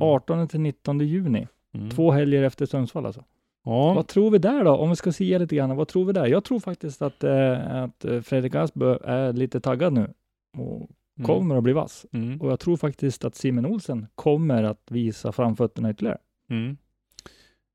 18 0.01 0.49
till 0.49 0.61
19 0.61 1.01
juni. 1.01 1.47
Mm. 1.75 1.91
Två 1.91 2.11
helger 2.11 2.43
efter 2.43 2.67
Sundsvall 2.67 3.07
alltså. 3.07 3.25
Ja. 3.65 3.95
Vad 3.95 4.07
tror 4.07 4.31
vi 4.31 4.39
där 4.39 4.65
då? 4.65 4.77
Om 4.77 4.91
vi 4.91 4.97
ska 4.97 5.13
se 5.13 5.39
lite 5.39 5.57
grann. 5.57 5.77
Vad 5.77 5.89
tror 5.89 6.05
vi 6.05 6.13
där? 6.13 6.27
Jag 6.27 6.45
tror 6.45 6.61
faktiskt 6.61 7.03
att, 7.03 7.25
eh, 7.25 7.77
att 7.83 8.05
eh, 8.05 8.21
Fredrik 8.21 8.55
Asbø 8.55 8.99
är 9.05 9.33
lite 9.33 9.61
taggad 9.61 9.93
nu 9.93 10.15
och 10.57 10.91
Mm. 11.19 11.27
kommer 11.27 11.57
att 11.57 11.63
bli 11.63 11.73
vass. 11.73 12.07
Mm. 12.13 12.41
Och 12.41 12.51
jag 12.51 12.61
tror 12.61 12.77
faktiskt 12.77 13.25
att 13.25 13.35
Simon 13.35 13.67
Olsen 13.67 14.07
kommer 14.15 14.63
att 14.63 14.83
visa 14.91 15.33
framfötterna 15.33 15.91
ytterligare. 15.91 16.19
Mm. 16.51 16.71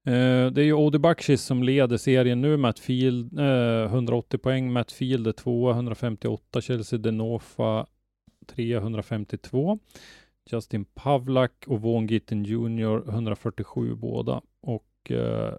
Eh, 0.06 0.52
det 0.54 0.62
är 0.62 0.66
ju 0.66 0.74
Odi 0.74 1.00
Bakshis 1.00 1.42
som 1.42 1.64
leder 1.64 1.98
serien 1.98 2.42
nu. 2.42 2.58
Matt 2.58 2.80
Field, 2.80 3.40
eh, 3.40 3.86
180 3.86 4.38
poäng. 4.38 4.74
Matt 4.74 4.92
Field 4.92 5.28
är 5.28 5.32
tvåa, 5.32 5.74
158. 5.74 6.62
Chelsea 6.62 7.00
Denofa 7.00 7.88
3, 8.48 8.76
152. 8.78 9.80
Justin 10.52 10.86
Pavlak 10.86 11.64
och 11.68 11.82
Vaughan 11.82 12.08
Gitten 12.08 12.44
Jr. 12.46 13.10
147 13.10 13.96
båda. 13.96 14.42
Och 14.62 15.12
eh, 15.12 15.54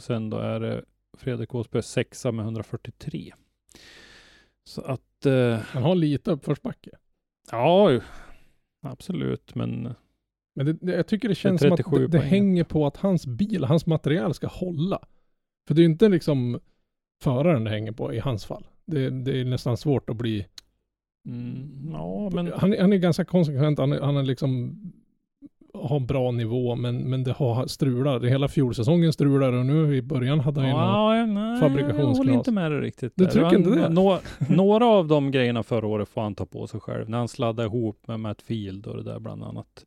sen 0.00 0.30
då 0.30 0.36
är 0.38 0.60
det 0.60 0.84
Fredrik 1.18 1.54
Åsberg 1.54 1.82
sexa 1.82 2.32
med 2.32 2.42
143. 2.44 3.32
Så 4.64 4.82
att, 4.82 5.00
eh, 5.26 5.58
Han 5.58 5.82
har 5.82 5.94
lite 5.94 6.30
uppförsbacke. 6.30 6.90
ja, 7.50 7.90
ju. 7.90 8.00
absolut, 8.82 9.54
men 9.54 9.94
Men 10.56 10.66
det, 10.66 10.72
det, 10.72 10.92
jag 10.92 11.06
tycker 11.06 11.28
det 11.28 11.34
känns 11.34 11.60
Det 11.60 11.66
som 11.68 11.72
att 11.72 11.78
37 11.78 12.06
det, 12.06 12.18
det 12.18 12.24
hänger 12.24 12.64
på 12.64 12.86
att 12.86 12.96
hans 12.96 13.26
bil, 13.26 13.64
hans 13.64 13.86
material 13.86 14.34
ska 14.34 14.46
hålla. 14.46 14.98
För 15.68 15.74
det 15.74 15.82
är 15.82 15.84
inte 15.84 16.08
liksom 16.08 16.60
föraren 17.22 17.64
det 17.64 17.70
hänger 17.70 17.92
på 17.92 18.14
i 18.14 18.18
hans 18.18 18.44
fall. 18.46 18.66
Det, 18.86 19.10
det 19.10 19.40
är 19.40 19.44
nästan 19.44 19.76
svårt 19.76 20.10
att 20.10 20.16
bli... 20.16 20.46
mm, 21.28 21.90
ja, 21.92 22.30
men 22.32 22.52
Han, 22.56 22.72
är- 22.72 22.80
han 22.80 22.92
är 22.92 22.96
ganska 22.96 23.24
konsekvent, 23.24 23.78
han, 23.78 23.92
han 23.92 24.16
är 24.16 24.22
liksom 24.22 24.74
har 25.84 26.00
bra 26.00 26.30
nivå, 26.30 26.74
men, 26.76 26.96
men 27.10 27.24
det 27.24 27.32
har 27.32 27.66
strular. 27.66 28.20
Hela 28.20 28.48
fjolsäsongen 28.48 29.12
strular 29.12 29.52
och 29.52 29.66
nu 29.66 29.96
i 29.96 30.02
början 30.02 30.40
hade 30.40 30.60
han 30.60 30.68
ju 30.68 30.74
någon- 30.74 30.82
Ja, 31.18 31.26
nej, 31.26 31.50
jag 31.50 31.60
fabrikationsknas. 31.60 32.18
håller 32.18 32.32
inte 32.32 32.52
med 32.52 32.70
dig 32.72 32.80
riktigt. 32.80 33.12
Du 33.16 33.24
där. 33.24 33.30
tycker 33.30 33.44
Han- 33.44 33.54
inte 33.56 33.70
det? 33.70 33.88
nå- 33.88 34.18
några 34.48 34.86
av 34.86 35.06
de 35.06 35.30
grejerna 35.30 35.62
förra 35.62 35.86
året 35.86 36.08
får 36.08 36.20
han 36.22 36.34
ta 36.34 36.46
på 36.46 36.66
sig 36.66 36.80
själv. 36.80 37.08
När 37.10 37.18
han 37.18 37.28
sladdade 37.28 37.66
ihop 37.66 38.06
med 38.08 38.20
Matt 38.20 38.42
Field 38.42 38.86
och 38.86 38.96
det 38.96 39.02
där 39.02 39.18
bland 39.18 39.44
annat. 39.44 39.86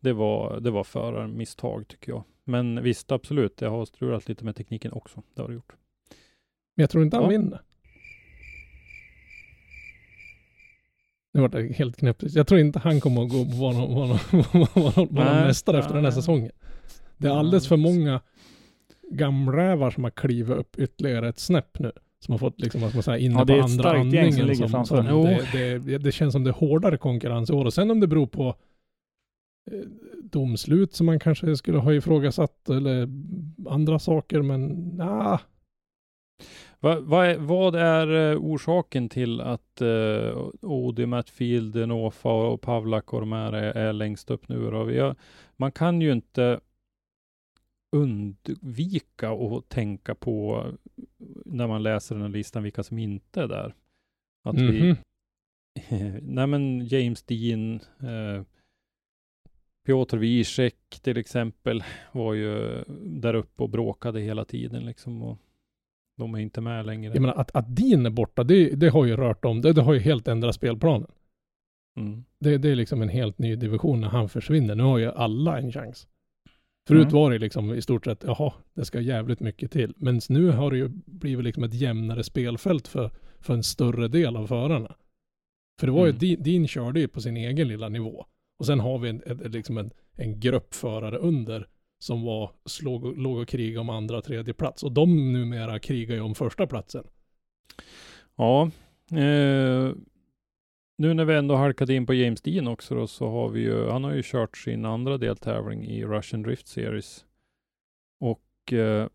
Det 0.00 0.12
var, 0.12 0.60
det 0.60 0.70
var 0.70 0.84
förarmisstag 0.84 1.88
tycker 1.88 2.12
jag. 2.12 2.24
Men 2.44 2.82
visst, 2.82 3.12
absolut, 3.12 3.56
det 3.56 3.66
har 3.66 3.84
strulat 3.84 4.28
lite 4.28 4.44
med 4.44 4.56
tekniken 4.56 4.92
också. 4.92 5.22
Det 5.34 5.42
har 5.42 5.48
det 5.48 5.54
gjort. 5.54 5.72
Men 6.76 6.82
jag 6.82 6.90
tror 6.90 7.04
inte 7.04 7.16
han 7.16 7.24
Ja. 7.24 7.28
vinner. 7.30 7.60
Nu 11.36 11.42
vart 11.42 11.52
det 11.52 11.72
helt 11.72 11.96
knäppigt. 11.96 12.34
Jag 12.34 12.46
tror 12.46 12.60
inte 12.60 12.78
han 12.78 13.00
kommer 13.00 13.22
att 13.22 13.28
gå 13.28 13.42
vara 13.44 13.72
någon, 13.72 13.94
vara 13.94 14.06
någon, 14.06 14.18
vara 14.32 14.68
någon, 14.74 14.82
vara 14.84 14.92
någon 14.96 15.08
Nej. 15.10 15.46
mästare 15.46 15.78
efter 15.78 15.94
den 15.94 16.04
här 16.04 16.12
säsongen. 16.12 16.50
Det 17.16 17.28
är 17.28 17.32
alldeles 17.32 17.68
för 17.68 17.76
många 17.76 18.20
gamrävar 19.10 19.90
som 19.90 20.04
har 20.04 20.10
klivit 20.10 20.56
upp 20.56 20.78
ytterligare 20.78 21.28
ett 21.28 21.38
snäpp 21.38 21.78
nu. 21.78 21.92
Som 22.20 22.32
har 22.32 22.38
fått 22.38 22.60
liksom, 22.60 22.80
vad 22.80 22.90
ska 22.90 22.96
man 22.96 23.02
säga, 23.02 23.18
inne 23.18 23.34
Ja, 23.38 23.46
på 23.46 23.52
andra 23.52 23.90
som 23.90 24.00
andningen. 24.00 24.34
ligger 24.34 24.54
Som, 24.54 24.70
framför. 24.70 24.96
som 24.96 25.06
Jo. 25.10 25.22
det, 25.52 25.78
det, 25.78 25.98
det 25.98 26.12
känns 26.12 26.32
som 26.32 26.44
det 26.44 26.50
är 26.50 26.54
hårdare 26.54 26.96
konkurrens 26.98 27.50
i 27.50 27.52
år. 27.52 27.64
Och 27.64 27.74
sen 27.74 27.90
om 27.90 28.00
det 28.00 28.06
beror 28.06 28.26
på 28.26 28.48
eh, 29.72 29.78
domslut 30.22 30.94
som 30.94 31.06
man 31.06 31.18
kanske 31.18 31.56
skulle 31.56 31.78
ha 31.78 31.92
ifrågasatt 31.94 32.68
eller 32.68 33.08
andra 33.68 33.98
saker, 33.98 34.42
men 34.42 34.68
nah, 34.96 35.40
Va, 36.80 37.00
vad, 37.00 37.26
är, 37.26 37.38
vad 37.38 37.74
är 37.74 38.32
eh, 38.32 38.38
orsaken 38.38 39.08
till 39.08 39.40
att 39.40 39.82
uh, 39.82 40.50
Odi, 40.62 41.06
Matt 41.06 41.30
Field, 41.30 41.74
Denofa 41.74 42.28
och 42.28 42.60
Pavlak 42.60 43.12
och 43.12 43.20
de 43.20 43.32
här 43.32 43.52
är, 43.52 43.72
är 43.76 43.92
längst 43.92 44.30
upp 44.30 44.48
nu 44.48 44.70
då? 44.70 44.92
Jag, 44.92 45.16
man 45.56 45.72
kan 45.72 46.00
ju 46.00 46.12
inte 46.12 46.60
undvika 47.96 49.30
att 49.30 49.68
tänka 49.68 50.14
på 50.14 50.66
när 51.44 51.66
man 51.66 51.82
läser 51.82 52.14
den 52.14 52.22
här 52.22 52.30
listan 52.30 52.62
vilka 52.62 52.82
som 52.82 52.98
inte 52.98 53.42
är 53.42 53.48
där. 53.48 53.74
Att 54.44 54.56
vi, 54.56 54.80
Mhm. 54.82 54.96
nej 56.22 56.46
men 56.46 56.86
James 56.86 57.22
Dean, 57.22 57.74
eh, 58.00 58.42
Piotr 59.86 60.16
Wiesek 60.16 60.76
till 61.02 61.16
exempel 61.16 61.84
var 62.12 62.34
ju 62.34 62.84
där 63.04 63.34
uppe 63.34 63.62
och 63.62 63.70
bråkade 63.70 64.20
hela 64.20 64.44
tiden 64.44 64.86
liksom. 64.86 65.22
Och 65.22 65.38
de 66.16 66.34
är 66.34 66.38
inte 66.38 66.60
med 66.60 66.86
längre. 66.86 67.12
Jag 67.14 67.20
menar 67.20 67.34
att, 67.34 67.56
att 67.56 67.76
din 67.76 68.06
är 68.06 68.10
borta, 68.10 68.44
det, 68.44 68.68
det 68.70 68.88
har 68.88 69.04
ju 69.04 69.16
rört 69.16 69.44
om, 69.44 69.60
det, 69.60 69.72
det 69.72 69.82
har 69.82 69.94
ju 69.94 70.00
helt 70.00 70.28
ändrat 70.28 70.54
spelplanen. 70.54 71.10
Mm. 71.96 72.24
Det, 72.40 72.58
det 72.58 72.68
är 72.70 72.76
liksom 72.76 73.02
en 73.02 73.08
helt 73.08 73.38
ny 73.38 73.56
division 73.56 74.00
när 74.00 74.08
han 74.08 74.28
försvinner. 74.28 74.74
Nu 74.74 74.82
har 74.82 74.98
ju 74.98 75.10
alla 75.12 75.58
en 75.58 75.72
chans. 75.72 76.08
Förut 76.88 77.02
Mm. 77.02 77.14
var 77.14 77.30
det 77.30 77.38
liksom 77.38 77.74
i 77.74 77.82
stort 77.82 78.04
sett, 78.04 78.24
jaha, 78.26 78.52
det 78.74 78.84
ska 78.84 79.00
jävligt 79.00 79.40
mycket 79.40 79.70
till. 79.72 79.94
Men 79.96 80.20
nu 80.28 80.50
har 80.50 80.70
det 80.70 80.76
ju 80.76 80.88
blivit 81.06 81.44
liksom 81.44 81.64
ett 81.64 81.74
jämnare 81.74 82.24
spelfält 82.24 82.88
för, 82.88 83.10
för 83.40 83.54
en 83.54 83.62
större 83.62 84.08
del 84.08 84.36
av 84.36 84.46
förarna. 84.46 84.96
För 85.80 85.86
det 85.86 85.92
var 85.92 86.06
ju, 86.06 86.10
Mm. 86.10 86.18
din, 86.18 86.42
din 86.42 86.68
körde 86.68 87.00
ju 87.00 87.08
på 87.08 87.20
sin 87.20 87.36
egen 87.36 87.68
lilla 87.68 87.88
nivå. 87.88 88.26
Och 88.58 88.66
sen 88.66 88.80
har 88.80 88.98
vi 88.98 89.08
en, 89.08 89.22
ett, 89.26 89.52
liksom 89.54 89.78
en, 89.78 89.90
en 90.14 90.40
grupp 90.40 90.74
förare 90.74 91.18
under 91.18 91.68
som 91.98 92.22
var, 92.22 92.50
slog, 92.64 93.18
låg 93.18 93.38
och 93.38 93.48
krigade 93.48 93.80
om 93.80 93.90
andra 93.90 94.18
och 94.18 94.24
tredje 94.24 94.54
plats. 94.54 94.82
Och 94.82 94.92
de 94.92 95.32
numera 95.32 95.78
krigar 95.78 96.14
ju 96.14 96.20
om 96.20 96.34
första 96.34 96.66
platsen. 96.66 97.04
Ja, 98.36 98.70
eh, 99.10 99.92
nu 100.98 101.14
när 101.14 101.24
vi 101.24 101.34
ändå 101.34 101.54
halkade 101.54 101.94
in 101.94 102.06
på 102.06 102.14
James 102.14 102.42
Dean 102.42 102.68
också 102.68 102.94
då, 102.94 103.06
så 103.06 103.30
har 103.30 103.48
vi 103.48 103.60
ju, 103.60 103.88
han 103.88 104.04
har 104.04 104.14
ju 104.14 104.22
kört 104.24 104.56
sin 104.56 104.84
andra 104.84 105.18
deltävling 105.18 105.84
i 105.84 106.04
Russian 106.04 106.42
Drift 106.42 106.66
Series. 106.66 107.24
Och 108.20 108.72
eh, 108.72 109.08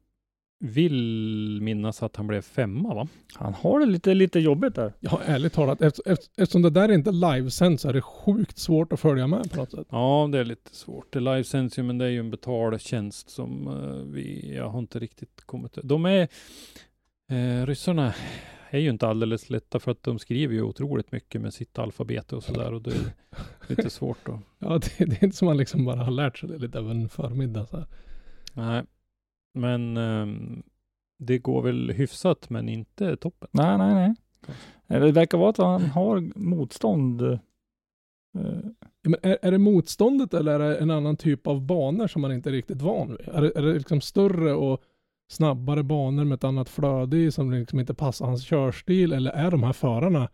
vill 0.63 1.59
minnas 1.61 2.03
att 2.03 2.15
han 2.15 2.27
blev 2.27 2.41
femma 2.41 2.93
va? 2.93 3.07
Han 3.33 3.53
har 3.53 3.79
det 3.79 3.85
lite, 3.85 4.13
lite 4.13 4.39
jobbigt 4.39 4.75
där. 4.75 4.93
Ja, 4.99 5.21
ärligt 5.25 5.53
talat, 5.53 5.81
efter, 5.81 6.11
efter, 6.11 6.41
eftersom 6.41 6.61
det 6.61 6.69
där 6.69 6.89
är 6.89 6.93
inte 6.93 7.11
livesänt 7.11 7.81
så 7.81 7.89
är 7.89 7.93
det 7.93 8.01
sjukt 8.01 8.57
svårt 8.57 8.93
att 8.93 8.99
följa 8.99 9.27
med 9.27 9.51
på 9.51 9.57
något 9.57 9.71
sätt. 9.71 9.87
Ja, 9.89 10.29
det 10.31 10.39
är 10.39 10.43
lite 10.43 10.75
svårt. 10.75 11.13
Det 11.13 11.19
livesänds 11.19 11.79
ju, 11.79 11.83
men 11.83 11.97
det 11.97 12.05
är 12.05 12.09
ju 12.09 12.19
en 12.19 12.31
betaltjänst 12.31 13.29
som 13.29 13.67
eh, 13.67 14.13
vi, 14.13 14.55
jag 14.55 14.69
har 14.69 14.79
inte 14.79 14.99
riktigt 14.99 15.41
kommit 15.45 15.77
De 15.83 16.05
är, 16.05 16.27
eh, 17.29 17.65
ryssarna 17.65 18.13
är 18.69 18.79
ju 18.79 18.89
inte 18.89 19.07
alldeles 19.07 19.49
lätta 19.49 19.79
för 19.79 19.91
att 19.91 20.03
de 20.03 20.19
skriver 20.19 20.53
ju 20.53 20.61
otroligt 20.61 21.11
mycket 21.11 21.41
med 21.41 21.53
sitt 21.53 21.79
alfabet 21.79 22.33
och 22.33 22.43
sådär 22.43 22.73
och 22.73 22.81
det 22.81 22.91
är 22.91 23.13
lite 23.67 23.89
svårt 23.89 24.25
då. 24.25 24.39
Ja, 24.59 24.69
det, 24.69 25.05
det 25.05 25.21
är 25.21 25.23
inte 25.23 25.37
som 25.37 25.45
man 25.45 25.57
liksom 25.57 25.85
bara 25.85 26.03
har 26.03 26.11
lärt 26.11 26.37
sig 26.37 26.49
det 26.49 26.57
lite 26.57 26.77
över 26.77 26.91
en 26.91 27.09
förmiddag 27.09 27.65
så 27.65 27.77
här. 27.77 27.87
Nej, 28.53 28.83
men 29.53 29.97
ehm, 29.97 30.63
det 31.19 31.37
går 31.39 31.61
väl 31.61 31.91
hyfsat, 31.91 32.49
men 32.49 32.69
inte 32.69 33.15
toppen. 33.15 33.49
Nej, 33.51 33.77
nej, 33.77 33.93
nej. 33.93 34.13
Eh, 34.87 35.01
Det 35.05 35.11
verkar 35.11 35.37
vara 35.37 35.49
att 35.49 35.57
han 35.57 35.81
har 35.85 36.19
motstånd. 36.39 37.21
eh, 37.21 37.39
Ja, 39.03 39.09
men 39.09 39.19
är, 39.23 39.37
är 39.41 39.51
det 39.51 39.57
motståndet 39.57 40.33
eller 40.33 40.59
är 40.59 40.69
det 40.69 40.77
en 40.77 40.91
annan 40.91 41.17
typ 41.17 41.47
av 41.47 41.61
banor 41.61 42.07
som 42.07 42.21
man 42.21 42.31
inte 42.31 42.49
är 42.49 42.51
riktigt 42.53 42.81
van 42.81 43.09
vid? 43.09 43.27
Är 43.27 43.41
det, 43.41 43.51
är 43.57 43.61
det 43.61 43.73
liksom 43.73 44.01
större 44.01 44.53
och 44.53 44.81
snabbare 45.31 45.83
banor 45.83 46.23
med 46.25 46.35
ett 46.35 46.43
annat 46.43 46.69
flöde 46.69 47.17
i 47.17 47.31
som 47.31 47.51
liksom 47.51 47.79
inte 47.79 47.93
passar 47.93 48.25
hans 48.25 48.43
körstil 48.43 49.13
eller 49.13 49.31
är 49.31 49.51
de 49.51 49.63
här 49.63 49.73
förarna 49.73 50.29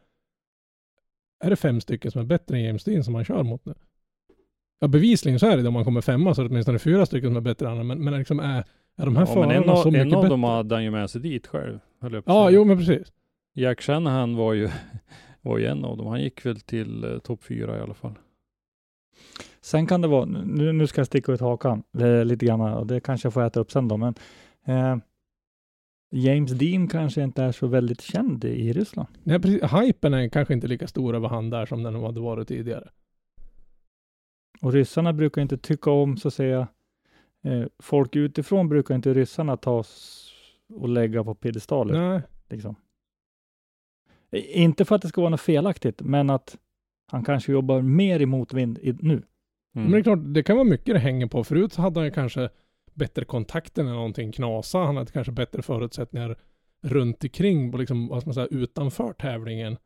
är 1.44 1.50
det 1.50 1.56
fem 1.56 1.82
stycken 1.82 2.12
som 2.12 2.22
är 2.22 2.26
bättre 2.26 2.58
än 2.58 2.64
James 2.64 2.84
Dean 2.84 3.04
som 3.04 3.16
han 3.16 3.26
kör 3.26 3.44
mot 3.44 3.66
nu? 3.66 3.74
Ja 4.80 4.88
bevisligen 4.88 5.40
så 5.40 5.46
är 5.48 5.56
det 5.58 5.62
det. 5.62 5.68
Om 5.68 5.74
man 5.74 5.86
kommer 5.86 6.02
femma 6.02 6.34
så 6.36 6.42
är 6.42 6.44
det 6.44 6.50
åtminstone 6.50 6.80
fyra 6.80 7.06
stycken 7.06 7.30
som 7.30 7.38
är 7.38 7.42
bättre 7.42 7.66
än 7.66 7.72
honom. 7.72 7.88
Men, 7.88 8.04
men 8.04 8.18
liksom 8.18 8.40
är, 8.40 8.64
är 8.98 9.06
de 9.06 9.16
här 9.16 9.24
Ja, 9.24 9.26
men 9.26 9.34
förarna 9.34 9.54
en 9.54 9.70
av, 9.70 9.76
så 9.76 9.88
en 9.88 9.94
mycket 9.94 10.14
av 10.14 10.22
bättre? 10.22 10.30
dem 10.34 10.44
hade 10.44 10.76
han 10.76 10.84
ju 10.84 10.92
med 10.92 11.10
sig 11.10 11.22
dit 11.22 11.48
själv. 11.48 11.80
höll 12.02 12.14
jag 12.14 12.26
på 12.26 12.32
Ja, 12.32 12.50
jo 12.50 12.66
men 12.66 12.78
precis. 12.78 13.14
Jack 13.54 13.82
Shanahan 13.82 14.36
var 14.36 14.54
ju, 14.54 14.70
var 15.42 15.58
ju 15.58 15.66
en 15.66 15.86
av 15.86 15.98
dem. 15.98 16.08
Han 16.08 16.22
gick 16.22 16.46
väl 16.46 16.60
till 16.60 17.04
eh, 17.04 17.18
topp 17.20 17.44
fyra 17.44 17.78
i 17.78 17.82
alla 17.82 17.94
fall. 17.94 18.14
Sen 19.62 19.88
kan 19.88 20.02
det 20.02 20.08
vara, 20.08 20.26
nu, 20.26 20.72
nu 20.74 20.88
ska 20.88 21.00
jag 21.00 21.08
sticka 21.08 21.32
ut 21.32 21.42
hakan 21.42 21.84
eh, 22.00 22.26
lite 22.26 22.46
grann 22.46 22.62
och 22.62 22.88
det 22.88 23.00
kanske 23.00 23.26
jag 23.26 23.34
får 23.34 23.44
äta 23.44 23.60
upp 23.60 23.72
sen 23.72 23.88
då, 23.88 23.98
men 23.98 24.14
eh, 24.66 24.98
James 26.12 26.52
Dean 26.52 26.88
kanske 26.88 27.24
inte 27.24 27.44
är 27.44 27.52
så 27.52 27.68
väldigt 27.68 28.02
känd 28.02 28.46
i, 28.46 28.74
Ryssland. 28.74 29.08
Nej, 29.24 29.40
precis. 29.40 29.64
Hypen 29.64 30.14
är 30.14 30.30
kanske 30.30 30.54
inte 30.54 30.68
lika 30.68 30.88
stor 30.88 31.16
över 31.16 31.28
han 31.28 31.50
där 31.50 31.66
som 31.66 31.84
den 31.84 31.96
hade 31.96 32.20
varit 32.20 32.48
tidigare. 32.48 32.90
Och 34.62 34.74
ryssarna 34.74 35.14
brukar 35.14 35.42
inte 35.42 35.58
tycka 35.58 35.92
om, 35.92 36.18
så 36.18 36.28
att 36.28 36.34
säga, 36.34 36.68
folk 37.80 38.16
utifrån 38.16 38.70
brukar 38.70 38.96
inte 38.96 39.14
ryssarna 39.14 39.58
ta 39.58 39.84
och 40.74 40.90
lägga 40.90 41.24
på 41.24 41.36
piedestaler. 41.36 42.10
Nej. 42.10 42.22
Liksom. 42.50 42.76
Inte 44.32 44.86
för 44.86 44.96
att 44.96 45.02
det 45.02 45.08
ska 45.08 45.22
vara 45.22 45.30
något 45.30 45.42
felaktigt, 45.42 46.02
men 46.02 46.30
att 46.30 46.58
han 47.12 47.24
kanske 47.24 47.52
jobbar 47.52 47.82
mer 47.82 48.20
i 48.20 48.26
motvind 48.26 48.78
i, 48.78 48.94
nu. 49.00 49.24
Men 49.74 49.92
det 49.92 49.98
är 49.98 50.04
klart, 50.04 50.20
det 50.24 50.44
kan 50.44 50.56
vara 50.56 50.68
mycket 50.68 50.96
det 50.96 51.00
hänger 51.00 51.28
på. 51.28 51.44
Förut 51.44 51.76
hade 51.76 52.00
han 52.00 52.06
ju 52.06 52.12
kanske 52.12 52.50
bättre 52.94 53.26
kontakter 53.26 53.84
när 53.84 53.94
någonting 53.94 54.32
knasade. 54.32 54.86
Han 54.86 54.98
hade 54.98 55.12
kanske 55.12 55.32
bättre 55.32 55.62
förutsättningar 55.62 56.38
runt 56.82 57.24
omkring, 57.24 57.78
liksom, 57.78 58.08
vad 58.08 58.22
ska 58.22 58.28
man 58.28 58.34
säga, 58.34 58.48
utanför 58.48 59.14
tävlingen. 59.14 59.78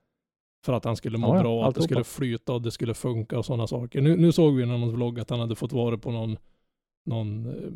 För 0.66 0.74
att 0.74 0.86
han 0.86 0.96
skulle 0.96 1.18
må 1.18 1.28
Ja, 1.28 1.36
ja, 1.36 1.42
bra, 1.42 1.68
att 1.68 1.76
det 1.76 1.82
skulle 1.82 2.04
flyta 2.04 2.54
och 2.54 2.62
det 2.62 2.72
skulle 2.72 2.94
funka 2.94 3.38
och 3.38 3.46
sådana 3.46 3.68
saker. 3.68 4.02
Nu, 4.02 4.18
nu 4.18 4.32
såg 4.32 4.56
vi 4.56 4.64
i 4.64 4.66
någon 4.66 4.92
vlogg 4.92 5.20
att 5.20 5.30
han 5.30 5.40
hade 5.40 5.56
fått 5.56 5.72
vara 5.72 5.98
på 5.98 6.12
någon, 6.12 6.38
någon 7.06 7.46
eh, 7.46 7.72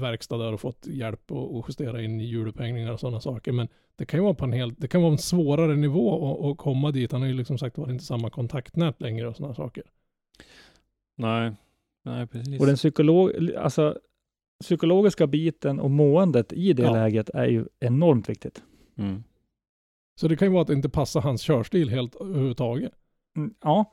verkstad 0.00 0.38
där 0.38 0.52
och 0.52 0.60
fått 0.60 0.86
hjälp 0.86 1.32
och, 1.32 1.56
och 1.56 1.64
justera 1.68 2.02
in 2.02 2.20
hjulupphängningar 2.20 2.92
och 2.92 3.00
sådana 3.00 3.20
saker. 3.20 3.52
Men 3.52 3.68
det 3.96 4.06
kan 4.06 4.20
ju 4.20 4.24
vara 4.24 4.34
på 4.34 4.44
en 4.44 4.52
helt, 4.52 4.80
det 4.80 4.88
kan 4.88 5.02
vara 5.02 5.12
en 5.12 5.18
svårare 5.18 5.76
nivå 5.76 6.32
att, 6.32 6.50
att 6.50 6.58
komma 6.58 6.90
dit. 6.90 7.12
Han 7.12 7.20
har 7.20 7.28
ju 7.28 7.34
liksom 7.34 7.58
sagt 7.58 7.78
var 7.78 7.90
inte 7.90 8.04
samma 8.04 8.30
kontaktnät 8.30 9.00
längre 9.00 9.28
och 9.28 9.36
sådana 9.36 9.54
saker. 9.54 9.84
Nej, 11.16 11.52
nej 12.04 12.26
precis. 12.26 12.60
Och 12.60 12.66
den 12.66 12.76
psykolog, 12.76 13.32
alltså, 13.58 13.98
psykologiska 14.60 15.26
biten 15.26 15.80
och 15.80 15.90
måendet 15.90 16.52
i 16.52 16.72
det 16.72 16.82
Ja. 16.82 16.92
läget 16.92 17.30
är 17.30 17.46
ju 17.46 17.66
enormt 17.80 18.28
viktigt. 18.28 18.62
Mm. 18.96 19.22
Så 20.20 20.28
det 20.28 20.36
kan 20.36 20.48
ju 20.48 20.52
vara 20.52 20.62
att 20.62 20.68
det 20.68 20.74
inte 20.74 20.88
passar 20.88 21.20
hans 21.20 21.42
körstil 21.42 21.88
helt 21.90 22.14
överhuvudtaget. 22.14 22.92
Mm, 23.36 23.54
ja, 23.62 23.92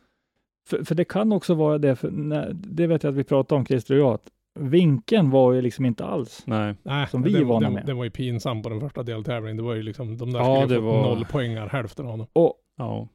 för, 0.68 0.84
för 0.84 0.96
det 0.96 1.06
kan 1.06 1.32
också 1.32 1.54
vara 1.54 1.78
det, 1.78 1.96
för 1.96 2.12
när, 2.12 2.54
det 2.54 2.88
vet 2.88 3.04
jag 3.04 3.12
att 3.12 3.18
vi 3.18 3.24
pratade 3.24 3.60
om, 3.60 3.66
Christer 3.66 3.94
och 3.96 4.00
jag, 4.00 4.14
att 4.14 4.30
vinkeln 4.60 5.30
var 5.30 5.54
ju 5.54 5.62
liksom 5.62 5.86
inte 5.86 6.06
alls 6.06 6.44
Nej. 6.46 6.76
Som 7.10 7.24
vi 7.24 7.34
är 7.36 7.40
den, 7.40 7.48
vana 7.48 7.60
den, 7.66 7.74
med. 7.74 7.86
Den 7.86 7.98
var 7.98 8.04
ju 8.04 8.10
pinsam 8.10 8.62
på 8.62 8.70
den 8.70 8.80
första 8.80 9.04
deltävlingen. 9.04 9.58
Det 9.58 9.64
var 9.64 9.74
ju 9.76 9.84
liksom, 9.84 10.18
de 10.18 10.32
där 10.34 10.40
Ja, 10.40 10.62
skulle 10.62 10.76
fått 10.76 10.84
var- 10.84 11.02
noll 11.02 11.26
poängar, 11.26 11.68
hälften 11.70 12.08
av 12.08 12.18
dem. 12.18 12.28
Och, 12.34 12.54
Ja. 12.78 13.08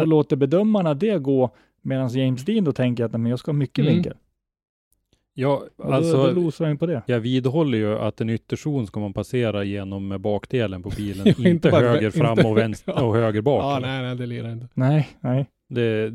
och 0.00 0.06
låter 0.08 0.36
bedömarna 0.36 0.94
det 0.94 1.18
gå, 1.18 1.50
medan 1.82 2.08
James 2.08 2.44
Dean 2.44 2.64
då 2.64 2.72
tänker 2.72 3.04
att 3.04 3.12
men 3.12 3.26
jag 3.26 3.38
ska 3.38 3.50
ha 3.50 3.56
mycket 3.56 3.78
Mm. 3.78 3.94
vinkel. 3.94 4.14
Ja, 5.34 5.62
Och 5.76 5.86
då, 5.86 5.92
alltså. 5.92 6.16
då 6.26 6.30
losar 6.30 6.64
jag 6.64 6.72
in 6.72 6.78
på 6.78 6.86
det. 6.86 7.02
Jag 7.06 7.20
vidhåller 7.20 7.78
ju 7.78 7.98
att 7.98 8.20
en 8.20 8.30
ytterzon 8.30 8.86
ska 8.86 9.00
man 9.00 9.12
passera 9.12 9.64
genom 9.64 10.16
bakdelen 10.20 10.82
på 10.82 10.90
bilen, 10.96 11.22
Ja, 11.26 11.30
inte, 11.30 11.48
inte 11.48 11.70
bara- 11.70 11.80
höger 11.88 12.10
fram 12.10 12.30
inte- 12.38 12.48
och 12.48 12.56
vänster 12.56 12.92
Ja. 12.96 13.02
och 13.04 13.14
höger 13.14 13.40
bak. 13.42 13.62
Ja, 13.64 13.78
nej, 13.82 14.02
nej, 14.02 14.16
det 14.16 14.26
lirar 14.26 14.52
inte. 14.52 14.68
Nej, 14.74 15.08
nej. 15.20 15.46
Det, 15.68 16.10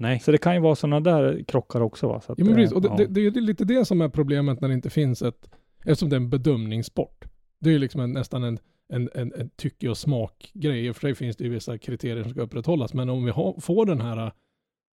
nej. 0.00 0.20
Så 0.20 0.32
det 0.32 0.38
kan 0.38 0.54
ju 0.54 0.60
vara 0.60 0.74
sådana 0.74 1.00
där 1.00 1.44
krockar 1.48 1.80
också. 1.80 2.08
Va? 2.08 2.20
Så 2.20 2.32
att, 2.32 2.38
Ja, 2.38 2.44
men 2.44 2.54
precis. 2.54 2.72
Och 2.72 2.82
det, 2.82 2.88
ja. 2.88 2.96
det, 2.96 3.06
det 3.06 3.20
är 3.20 3.24
ju 3.24 3.40
lite 3.40 3.64
det 3.64 3.84
som 3.84 4.00
är 4.00 4.08
problemet 4.08 4.60
när 4.60 4.68
det 4.68 4.74
inte 4.74 4.90
finns 4.90 5.22
ett, 5.22 5.50
eftersom 5.84 6.08
det 6.08 6.16
är 6.16 6.20
en 6.20 6.30
bedömningssport. 6.30 7.24
Det 7.60 7.70
är 7.70 7.72
ju 7.72 7.78
liksom 7.78 8.00
en, 8.00 8.12
nästan 8.12 8.44
en, 8.44 8.58
en, 8.88 9.10
en, 9.14 9.32
en 9.32 9.50
tycke 9.56 9.88
och 9.88 9.98
smakgrej. 9.98 10.86
I 10.86 10.90
och 10.90 10.96
för 10.96 11.00
sig 11.00 11.14
finns 11.14 11.36
det 11.36 11.44
ju 11.44 11.50
vissa 11.50 11.78
kriterier 11.78 12.22
som 12.22 12.32
ska 12.32 12.42
upprätthållas, 12.42 12.94
men 12.94 13.08
om 13.08 13.24
vi 13.24 13.30
har, 13.30 13.60
får 13.60 13.86
den 13.86 14.00
här 14.00 14.32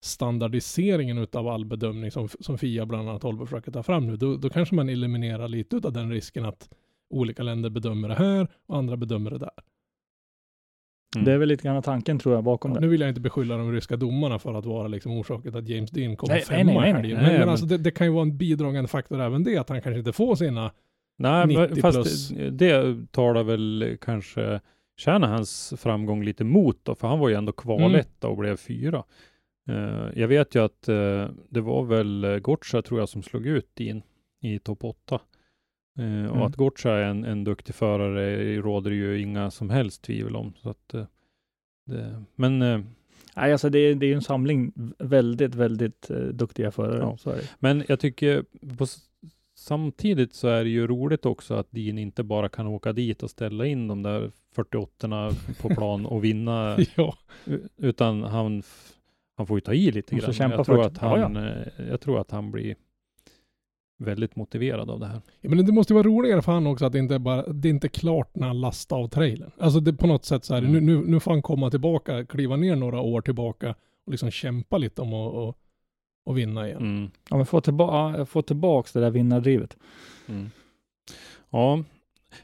standardiseringen 0.05 1.19
utav 1.19 1.49
all 1.49 1.65
bedömning 1.65 2.11
som, 2.11 2.29
som 2.41 2.59
FIA 2.59 2.87
bland 2.87 3.09
annat 3.09 3.23
håller 3.23 3.39
på 3.39 3.45
att 3.45 3.51
försöka 3.51 3.71
ta 3.71 3.83
fram 3.83 4.07
nu, 4.07 4.17
då, 4.17 4.37
då 4.37 4.51
kanske 4.51 4.75
man 4.75 4.89
eliminerar 4.89 5.49
lite 5.49 5.77
av 5.77 5.93
den 5.93 6.11
risken 6.11 6.45
att 6.45 6.69
olika 7.11 7.43
länder 7.43 7.71
bedömer 7.71 8.09
det 8.09 8.15
här 8.15 8.49
och 8.67 8.77
andra 8.77 8.97
bedömer 8.97 9.31
det 9.31 9.39
där. 9.39 9.51
Mm. 11.17 11.25
Det 11.25 11.33
är 11.33 11.39
väl 11.39 11.49
lite 11.49 11.63
grann 11.63 11.83
tanken 11.83 12.19
tror 12.19 12.35
jag 12.35 12.45
bakom 12.45 12.71
Ja, 12.71 12.75
det. 12.75 12.81
nu 12.81 12.89
vill 12.89 13.01
jag 13.01 13.09
inte 13.09 13.21
beskylla 13.21 13.57
de 13.57 13.73
ryska 13.73 13.97
domarna 13.97 14.39
för 14.39 14.55
att 14.55 14.65
vara 14.65 14.89
liksom 14.89 15.13
orsaken 15.13 15.57
att 15.57 15.69
James 15.69 15.91
Dean 15.91 16.17
kom 16.17 16.29
Nej, 16.31 16.41
femma 16.43 16.73
nej, 16.73 16.75
nej, 16.75 16.93
helgen. 16.93 17.17
nej. 17.17 17.23
Men, 17.23 17.31
Nej, 17.33 17.39
men 17.39 17.49
alltså 17.49 17.67
det, 17.67 17.79
det 17.79 17.91
kan 17.91 18.07
ju 18.07 18.13
vara 18.13 18.23
en 18.23 18.37
bidragande 18.37 18.89
faktor 18.89 19.21
även 19.21 19.45
det, 19.45 19.59
att 19.59 19.69
han 19.69 19.83
kanske 19.83 19.99
inte 19.99 20.13
får 20.13 20.35
sina 20.37 20.73
Nej, 21.19 21.47
90 21.47 21.69
men 21.69 21.77
fast 21.77 21.97
plus. 21.97 22.29
det 22.51 22.97
talar 23.13 23.43
väl 23.43 23.97
kanske 24.01 24.61
Shanahans 25.05 25.75
framgång 25.77 26.25
lite 26.25 26.45
mot 26.45 26.79
då, 26.83 26.95
för 26.95 27.09
han 27.09 27.19
var 27.19 27.29
ju 27.29 27.35
ändå 27.35 27.53
kvaletta 27.53 28.29
och 28.29 28.37
blev 28.37 28.57
fyra. 28.57 29.05
Eh, 29.69 30.09
jag 30.21 30.29
vet 30.29 30.55
ju 30.55 30.65
att 30.65 30.89
eh, 30.89 31.27
det 31.51 31.61
var 31.61 31.85
väl 31.85 32.25
uh, 32.25 32.39
Gotcha 32.39 32.83
tror 32.83 33.01
jag 33.01 33.09
som 33.09 33.23
slog 33.23 33.47
ut 33.47 33.81
in 33.81 34.03
i 34.43 34.59
topp 34.59 34.85
åtta. 34.85 35.21
Eh, 35.99 36.05
Mm. 36.05 36.31
Och 36.31 36.47
att 36.47 36.57
Gotcha 36.57 36.91
är 36.91 37.03
en, 37.03 37.25
en 37.25 37.45
duktig 37.45 37.75
förare 37.75 38.57
råder 38.57 38.91
ju 38.91 39.21
inga 39.21 39.51
som 39.51 39.71
helst 39.71 40.03
tvivel 40.03 40.37
om. 40.37 40.53
Så 40.63 40.69
att, 40.71 40.95
eh, 40.95 41.05
det, 41.87 42.23
men 42.37 42.63
eh, 42.63 42.81
Nej, 43.37 43.53
alltså 43.53 43.71
det, 43.71 43.79
är- 43.79 43.95
det 43.95 44.07
är 44.07 44.15
en 44.15 44.23
samling 44.23 44.73
väldigt, 44.99 45.55
väldigt 45.55 46.11
eh, 46.11 46.17
duktiga 46.19 46.71
förare. 46.71 46.99
Ja. 47.25 47.33
Men 47.59 47.85
jag 47.89 48.01
tycker 48.01 48.45
på, 48.79 48.87
samtidigt 49.55 50.35
så 50.35 50.49
är 50.49 50.65
det 50.65 50.71
ju 50.71 50.87
roligt 50.87 51.27
också 51.27 51.55
att 51.55 51.67
Dean 51.71 51.99
inte 51.99 52.23
bara 52.23 52.49
kan 52.49 52.67
åka 52.67 52.93
dit 52.93 53.23
och 53.23 53.31
ställa 53.31 53.67
in 53.67 53.89
de 53.89 54.03
där 54.03 54.31
48 54.55 55.31
på 55.61 55.69
plan 55.69 56.07
och 56.07 56.25
vinna, 56.25 56.79
ja, 56.95 57.15
utan 57.77 58.23
han, 58.23 58.63
han 59.37 59.47
får 59.47 59.57
ju 59.57 59.61
ta 59.61 59.73
i 59.75 59.91
lite 59.91 60.15
grann. 60.15 60.33
Jag 60.51 60.67
tror, 60.67 60.77
att 60.87 60.99
han, 60.99 61.37
eh, 61.37 61.87
jag 61.91 62.01
tror 62.01 62.21
att 62.21 62.31
han 62.31 62.51
blir 62.51 62.77
väldigt 64.03 64.37
motiverad 64.37 64.91
av 64.91 65.01
det 65.01 65.07
här. 65.07 65.21
Ja, 65.41 65.51
men 65.51 65.67
det 65.67 65.73
måste 65.73 65.93
ju 65.93 65.95
vara 65.95 66.07
roligare 66.09 66.43
för 66.43 66.53
han 66.53 66.67
också 66.67 66.85
att 66.85 66.93
det 66.93 66.99
inte 66.99 67.15
är, 67.15 67.19
bara, 67.19 67.47
det 67.53 67.69
är 67.69 67.71
inte 67.71 67.89
klart 67.89 68.37
när 68.37 68.47
han 68.47 68.61
lastar 68.61 68.97
av 68.97 69.09
trailern. 69.09 69.51
Alltså 69.59 69.81
det, 69.81 69.93
på 69.93 70.07
något 70.07 70.25
sätt 70.25 70.45
så 70.45 70.55
här, 70.55 70.63
Mm. 70.63 70.73
nu, 70.73 70.81
nu, 70.81 71.05
nu 71.07 71.21
får 71.21 71.31
han 71.31 71.43
komma 71.43 71.71
tillbaka, 71.71 72.25
kliva 72.27 72.57
ner 72.57 72.77
några 72.77 73.01
år 73.01 73.21
tillbaka 73.21 73.75
och 74.07 74.13
liksom 74.13 74.31
kämpa 74.31 74.79
lite 74.79 75.03
om 75.03 75.09
att 75.15 75.33
och, 75.35 75.59
och 76.25 76.39
vinna 76.39 76.67
igen. 76.69 76.79
Mm. 76.83 77.11
Ja, 77.31 77.37
men 77.37 77.47
få, 77.47 77.61
tillba 77.61 78.25
få 78.27 78.43
tillbaks 78.43 78.93
det 78.93 79.01
där 79.01 79.11
vinnardrivet. 79.11 79.77
Mm. 80.29 80.51
Ja, 81.51 81.83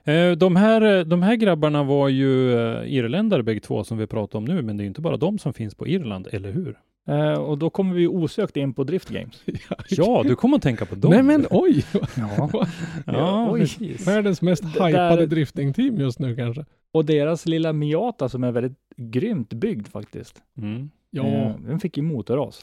Eh, 0.05 0.31
De 0.33 0.57
här, 0.57 1.05
de 1.05 1.23
här 1.23 1.37
grabbarna 1.37 1.83
var 1.83 2.09
ju 2.09 2.53
eh, 2.55 2.95
irländare 2.95 3.43
bägge 3.43 3.61
två 3.61 3.85
som 3.85 3.99
vi 3.99 4.07
pratar 4.07 4.39
om 4.39 4.45
nu, 4.45 4.63
men 4.63 4.77
det 4.77 4.81
är 4.81 4.85
ju 4.85 4.89
inte 4.89 5.01
bara 5.01 5.17
de 5.17 5.39
som 5.39 5.53
finns 5.53 5.75
på 5.75 5.87
Irland, 5.87 6.29
eller 6.33 6.51
hur? 6.53 6.79
Eh, 7.09 7.33
och 7.33 7.59
då 7.59 7.71
kommer 7.71 7.95
vi 7.95 8.07
osökt 8.07 8.57
in 8.57 8.75
på 8.75 8.85
Drift 8.85 9.09
Games. 9.09 9.43
Ja, 9.91 10.23
du 10.27 10.37
kommer 10.37 10.57
att 10.57 10.63
tänka 10.63 10.87
på 10.87 10.95
dem. 10.95 11.11
Nej 11.11 11.23
men 11.23 11.47
oj! 11.51 11.85
Ja. 12.17 12.65
Ja, 13.07 13.55
precis. 13.59 14.09
Världens 14.09 14.43
mest 14.43 14.63
Det 14.63 14.69
hypade 14.69 14.93
där- 15.17 15.27
driftingteam 15.27 15.97
just 16.01 16.19
nu 16.19 16.37
kanske. 16.37 16.65
Och 16.93 17.05
deras 17.05 17.47
lilla 17.47 17.73
Miata 17.73 18.29
som 18.29 18.45
är 18.45 18.53
väldigt 18.53 18.79
grymt 18.97 19.53
byggd 19.53 19.87
faktiskt. 19.87 20.43
Mm. 20.59 20.91
Ja, 21.11 21.25
Eh, 21.27 21.55
den 21.67 21.81
fick 21.81 21.97
ju 21.97 22.03
motorras. 22.03 22.61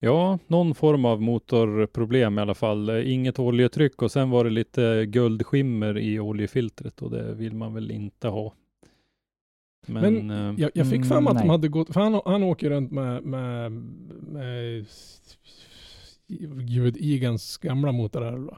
Ja, 0.00 0.38
någon 0.46 0.74
form 0.74 1.04
av 1.04 1.22
motorproblem 1.22 2.38
i 2.38 2.42
alla 2.42 2.54
fall. 2.54 2.88
Eh, 2.88 3.12
Inget 3.12 3.38
oljetryck 3.38 4.02
och 4.02 4.10
sen 4.10 4.30
var 4.30 4.44
det 4.44 4.50
lite 4.50 5.04
guldskimmer 5.06 5.98
i 5.98 6.20
oljefiltret 6.20 7.02
och 7.02 7.10
det 7.10 7.34
vill 7.34 7.54
man 7.54 7.74
väl 7.74 7.90
inte 7.90 8.28
ha. 8.28 8.52
Men, 9.88 10.26
Men 10.26 10.30
eh, 10.30 10.60
jag, 10.60 10.70
jag 10.74 10.90
fick 10.90 11.04
för 11.04 11.20
mig 11.20 11.30
att 11.30 11.38
de 11.38 11.42
nej. 11.42 11.50
hade 11.50 11.68
gått, 11.68 11.92
för 11.92 12.00
han, 12.00 12.20
han 12.24 12.42
åker 12.42 12.70
runt 12.70 12.90
med, 12.92 13.22
med, 13.24 13.72
med 14.22 14.86
Gud, 16.68 16.96
Igans 16.96 17.56
gamla 17.58 17.92
motor 17.92 18.20
här 18.20 18.32
då. 18.36 18.56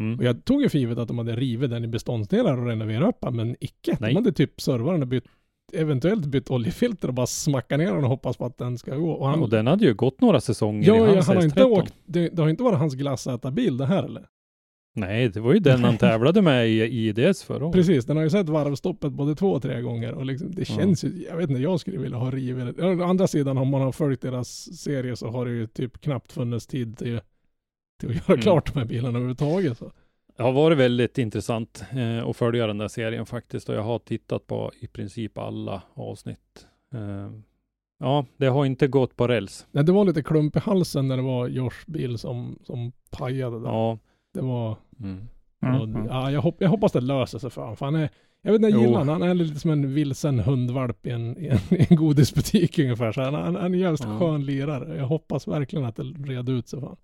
mm. 0.00 0.18
Och 0.18 0.24
jag 0.24 0.44
tog 0.44 0.62
ju 0.62 0.68
för 0.68 0.78
givet 0.78 0.98
att 0.98 1.08
de 1.08 1.18
hade 1.18 1.36
rivit 1.36 1.70
den 1.70 1.84
i 1.84 1.88
beståndsdelar 1.88 2.58
och 2.58 2.66
renoverat 2.66 3.08
upp 3.08 3.20
den, 3.20 3.36
men 3.36 3.56
icke. 3.60 3.96
Nej. 4.00 4.10
De 4.10 4.16
hade 4.16 4.32
typ 4.32 4.60
servat 4.60 4.94
den 4.94 5.02
och 5.02 5.08
bytt, 5.08 5.24
eventuellt 5.72 6.26
bytt 6.26 6.50
oljefilter 6.50 7.08
och 7.08 7.14
bara 7.14 7.26
smackat 7.26 7.78
ner 7.78 7.94
den 7.94 8.04
och 8.04 8.10
hoppas 8.10 8.36
på 8.36 8.44
att 8.46 8.58
den 8.58 8.78
ska 8.78 8.96
gå. 8.96 9.10
Och 9.10 9.28
han, 9.28 9.42
och 9.42 9.50
den 9.50 9.66
hade 9.66 9.84
ju 9.84 9.94
gått 9.94 10.20
några 10.20 10.40
säsonger 10.40 10.88
ja, 10.88 10.96
i 10.96 10.98
ja, 10.98 11.14
hans 11.14 11.26
han 11.26 11.36
har 11.36 11.44
inte 11.44 11.60
S13. 11.60 11.64
åkt, 11.64 11.94
det, 12.06 12.28
det 12.28 12.42
har 12.42 12.48
inte 12.48 12.62
varit 12.62 12.78
hans 12.78 12.94
glassätarbil 12.94 13.76
det 13.76 13.86
här 13.86 14.02
eller? 14.02 14.26
Nej, 14.94 15.28
det 15.28 15.40
var 15.40 15.52
ju 15.52 15.58
den 15.58 15.84
han 15.84 15.98
tävlade 15.98 16.42
med 16.42 16.68
i 16.68 16.82
IDS 17.08 17.42
förra 17.42 17.64
året. 17.64 17.74
Precis, 17.74 18.04
den 18.04 18.16
har 18.16 18.24
ju 18.24 18.30
sett 18.30 18.48
varvstoppet 18.48 19.12
både 19.12 19.34
två 19.34 19.52
och 19.52 19.62
tre 19.62 19.80
gånger 19.80 20.12
och 20.12 20.24
liksom, 20.26 20.50
det 20.54 20.64
känns 20.64 21.04
ju, 21.04 21.26
jag 21.28 21.36
vet 21.36 21.50
inte, 21.50 21.62
jag 21.62 21.80
skulle 21.80 21.98
vilja 21.98 22.16
ha 22.18 22.30
rivit 22.30 22.76
det. 22.76 22.86
Å 22.86 23.02
andra 23.04 23.26
sidan, 23.26 23.58
om 23.58 23.68
man 23.68 23.80
har 23.80 23.92
följt 23.92 24.20
deras 24.20 24.78
serie 24.78 25.16
så 25.16 25.28
har 25.30 25.46
det 25.46 25.52
ju 25.52 25.66
typ 25.66 26.00
knappt 26.00 26.32
funnits 26.32 26.66
tid 26.66 26.98
till, 26.98 27.20
till 28.00 28.08
att 28.10 28.14
göra 28.14 28.24
Mm. 28.32 28.40
klart 28.42 28.72
de 28.72 28.78
här 28.78 28.86
bilarna 28.86 29.08
överhuvudtaget. 29.08 29.78
Så. 29.78 29.92
Det 30.36 30.42
har 30.42 30.52
varit 30.52 30.78
väldigt 30.78 31.18
intressant 31.18 31.84
eh, 31.92 32.28
att 32.28 32.36
följa 32.36 32.66
den 32.66 32.78
där 32.78 32.88
serien 32.88 33.26
faktiskt 33.26 33.68
och 33.68 33.74
jag 33.74 33.82
har 33.82 33.98
tittat 33.98 34.46
på 34.46 34.70
i 34.80 34.86
princip 34.86 35.38
alla 35.38 35.82
avsnitt. 35.94 36.66
Eh, 36.94 37.30
ja, 37.98 38.26
det 38.36 38.46
har 38.46 38.66
inte 38.66 38.86
gått 38.88 39.16
på 39.16 39.28
räls. 39.28 39.66
Nej, 39.70 39.84
det 39.84 39.92
var 39.92 40.04
lite 40.04 40.22
klump 40.22 40.56
i 40.56 40.58
halsen 40.58 41.08
när 41.08 41.16
det 41.16 41.22
var 41.22 41.48
Josh 41.48 41.84
bil 41.86 42.18
som, 42.18 42.58
som 42.64 42.92
pajade 43.10 43.60
där. 43.60 43.66
Ja. 43.68 43.98
Det 44.34 44.40
var, 44.40 44.76
Mm. 45.02 45.80
och, 45.80 45.88
ja, 46.10 46.30
jag, 46.30 46.40
hopp, 46.40 46.56
jag 46.58 46.68
hoppas 46.68 46.92
det 46.92 47.00
löser 47.00 47.38
sig 47.38 47.50
för 47.50 47.60
honom. 47.60 47.76
För 47.76 47.84
han 47.86 47.94
är, 47.94 48.08
jag 48.42 48.52
vet 48.52 48.58
inte, 48.62 48.68
jag 48.68 48.80
gillar 48.80 48.98
honom. 48.98 49.20
Han 49.20 49.30
är 49.30 49.34
lite 49.34 49.60
som 49.60 49.70
en 49.70 49.94
vilsen 49.94 50.38
hundvalp 50.38 51.06
i 51.06 51.10
en, 51.10 51.38
i 51.38 51.46
en, 51.48 51.58
i 51.78 51.86
en 51.90 51.96
godisbutik 51.96 52.78
ungefär. 52.78 53.12
Så 53.12 53.20
han, 53.22 53.34
han, 53.34 53.44
han 53.44 53.56
är 53.56 53.64
en 53.66 53.74
jävligt 53.78 54.04
Ja. 54.04 54.18
skön 54.18 54.44
lirare. 54.46 54.96
Jag 54.96 55.06
hoppas 55.06 55.48
verkligen 55.48 55.84
att 55.84 55.96
det 55.96 56.02
red 56.02 56.48
ut 56.48 56.68
sig 56.68 56.80
för 56.80 56.86
honom. 56.86 56.98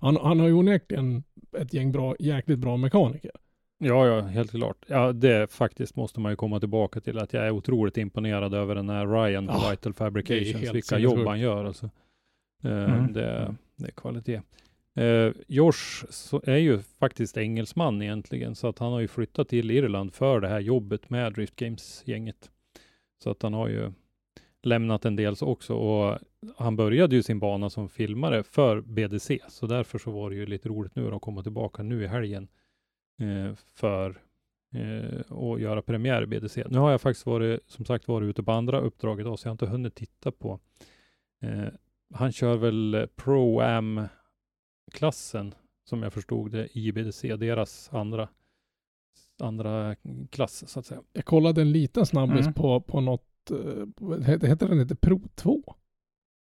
Han, 0.00 0.16
han 0.16 0.40
har 0.40 0.46
ju 0.46 0.52
onekligen 0.52 1.24
ett 1.58 1.74
gäng 1.74 1.92
bra, 1.92 2.16
jäkligt 2.18 2.58
bra 2.58 2.76
mekaniker. 2.76 3.30
Ja, 3.78 4.06
ja, 4.06 4.20
helt 4.20 4.50
klart. 4.50 4.76
Ja, 4.86 5.12
det 5.12 5.52
faktiskt 5.52 5.96
måste 5.96 6.20
man 6.20 6.32
ju 6.32 6.36
komma 6.36 6.60
tillbaka 6.60 7.00
till 7.00 7.18
att 7.18 7.32
jag 7.32 7.46
är 7.46 7.50
otroligt 7.50 7.96
imponerad 7.98 8.54
över 8.54 8.74
den 8.74 8.88
här 8.88 9.06
Ryan 9.06 9.44
Ja, 9.44 9.70
Vital 9.70 9.92
Fabrications, 9.94 10.74
vilka 10.74 10.98
jobb 10.98 11.26
han 11.26 11.40
gör 11.40 11.64
alltså. 11.64 11.90
Eh, 12.64 12.70
Mm. 12.94 13.12
det, 13.12 13.54
det 13.76 13.86
är 13.86 13.90
kvalitet. 13.92 14.40
Eh, 14.96 15.32
Josh 15.46 16.04
är 16.42 16.56
ju 16.56 16.78
faktiskt 16.78 17.36
engelsman 17.36 18.02
egentligen, 18.02 18.54
så 18.54 18.68
att 18.68 18.78
han 18.78 18.92
har 18.92 19.00
ju 19.00 19.08
flyttat 19.08 19.48
till 19.48 19.70
Irland 19.70 20.14
för 20.14 20.40
det 20.40 20.48
här 20.48 20.60
jobbet 20.60 21.10
med 21.10 21.32
Drift 21.32 21.56
Games-gänget. 21.56 22.50
Så 23.22 23.30
att 23.30 23.42
han 23.42 23.54
har 23.54 23.68
ju 23.68 23.92
lämnat 24.62 25.04
en 25.04 25.16
del 25.16 25.34
också 25.40 25.74
och 25.74 26.18
han 26.56 26.76
började 26.76 27.16
ju 27.16 27.22
sin 27.22 27.38
bana 27.38 27.70
som 27.70 27.88
filmare 27.88 28.42
för 28.42 28.80
BDC, 28.80 29.38
så 29.48 29.66
därför 29.66 29.98
så 29.98 30.10
var 30.10 30.30
det 30.30 30.36
ju 30.36 30.46
lite 30.46 30.68
roligt 30.68 30.96
nu 30.96 31.14
att 31.14 31.22
komma 31.22 31.42
tillbaka 31.42 31.82
nu 31.82 32.02
i 32.02 32.06
helgen 32.06 32.48
eh, 33.20 33.54
för 33.74 34.20
eh, 34.74 35.20
att 35.36 35.60
göra 35.60 35.82
premiär 35.82 36.22
i 36.22 36.26
BDC. 36.26 36.64
Nu 36.68 36.78
har 36.78 36.90
jag 36.90 37.00
faktiskt 37.00 37.26
varit, 37.26 37.60
som 37.66 37.84
sagt, 37.84 38.08
varit 38.08 38.28
ute 38.28 38.42
på 38.42 38.52
andra 38.52 38.80
uppdrag 38.80 39.20
idag, 39.20 39.38
så 39.38 39.46
jag 39.46 39.50
har 39.50 39.54
inte 39.54 39.66
hunnit 39.66 39.94
titta 39.94 40.32
på. 40.32 40.60
Eh, 41.42 41.68
han 42.14 42.32
kör 42.32 42.56
väl 42.56 43.08
Pro 43.16 43.60
Am, 43.60 44.08
Pro-Am-klassen, 44.92 45.54
som 45.84 46.02
jag 46.02 46.12
förstod 46.12 46.52
det, 46.52 46.78
i 46.78 46.92
BDC, 46.92 47.36
deras 47.36 47.88
andra, 47.92 48.28
andra 49.40 49.96
klass, 50.30 50.68
så 50.68 50.80
att 50.80 50.86
säga. 50.86 51.02
Jag 51.12 51.24
kollade 51.24 51.60
en 51.62 51.72
liten 51.72 52.06
snabbis 52.06 52.40
Mm. 52.40 52.52
på, 52.54 52.80
på 52.80 53.00
något, 53.00 53.50
eh, 53.50 54.20
heter, 54.26 54.68
den 54.68 54.80
inte 54.80 54.96
Pro 54.96 55.20
2? 55.34 55.74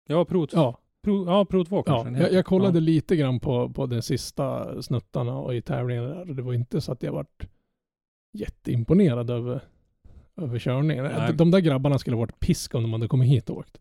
Ja, 0.08 0.26
Pro, 0.26 0.48
Ja, 0.52 0.80
Pro, 1.04 1.26
ja, 1.26 1.46
Pro 1.46 1.66
2 1.66 1.76
ja 1.78 1.84
kanske 1.84 2.10
den 2.10 2.22
jag, 2.22 2.34
jag 2.34 2.46
kollade 2.46 2.80
lite 2.80 3.16
grann 3.16 3.40
på, 3.40 3.70
på 3.70 3.86
de 3.86 4.02
sista 4.02 4.82
snuttarna 4.82 5.38
och 5.38 5.56
i 5.56 5.62
tävlingen 5.62 6.04
där. 6.04 6.30
Och 6.30 6.36
det 6.36 6.42
var 6.42 6.54
inte 6.54 6.82
så 6.82 6.92
att 6.92 7.04
jag 7.04 7.12
vart 7.14 7.48
jätteimponerad 8.34 9.30
över, 9.30 9.62
över 10.36 10.60
körningen. 10.60 11.04
Nej. 11.04 11.28
De, 11.28 11.38
de 11.38 11.52
där 11.52 11.60
grabbarna 11.60 12.00
skulle 12.00 12.16
ha 12.16 12.20
varit 12.20 12.40
pisk 12.40 12.76
om 12.76 12.82
de 12.84 12.94
hade 12.94 13.08
kommit 13.08 13.30
hit 13.30 13.50
och 13.50 13.58
åkt. 13.58 13.78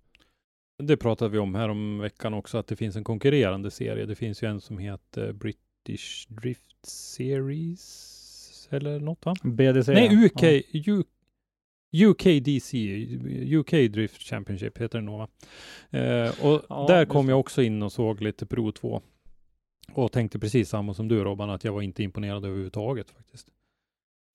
Det 0.86 0.96
pratade 0.96 1.30
vi 1.30 1.38
om 1.38 1.54
här 1.54 1.68
om 1.68 1.98
veckan 1.98 2.34
också, 2.34 2.58
att 2.58 2.66
det 2.66 2.76
finns 2.76 2.96
en 2.96 3.04
konkurrerande 3.04 3.70
serie. 3.70 4.06
Det 4.06 4.14
finns 4.14 4.42
ju 4.42 4.48
en 4.48 4.60
som 4.60 4.78
heter 4.78 5.32
British 5.32 6.26
Drift 6.28 6.86
Series, 6.86 8.68
eller 8.70 9.00
något 9.00 9.26
va? 9.26 9.34
BDC. 9.42 9.92
Nej, 9.92 10.24
UK, 10.26 10.42
Ja. 10.42 10.62
U, 10.92 11.04
UKDC, 11.92 12.76
UK 13.56 13.70
Drift 13.70 14.22
Championship 14.22 14.78
heter 14.78 14.98
det 14.98 15.04
nog 15.04 15.18
va? 15.18 15.28
Eh, 15.90 16.44
och 16.46 16.62
Ja, 16.68 16.84
där 16.88 17.04
kom 17.04 17.28
jag 17.28 17.40
också 17.40 17.62
in 17.62 17.82
och 17.82 17.92
såg 17.92 18.20
lite 18.20 18.46
Pro 18.46 18.72
2. 18.72 19.02
Och 19.92 20.12
tänkte 20.12 20.38
precis 20.38 20.68
samma 20.68 20.94
som 20.94 21.08
du 21.08 21.24
Robban, 21.24 21.50
att 21.50 21.64
jag 21.64 21.72
var 21.72 21.82
inte 21.82 22.02
imponerad 22.02 22.44
överhuvudtaget 22.44 23.10
faktiskt. 23.10 23.48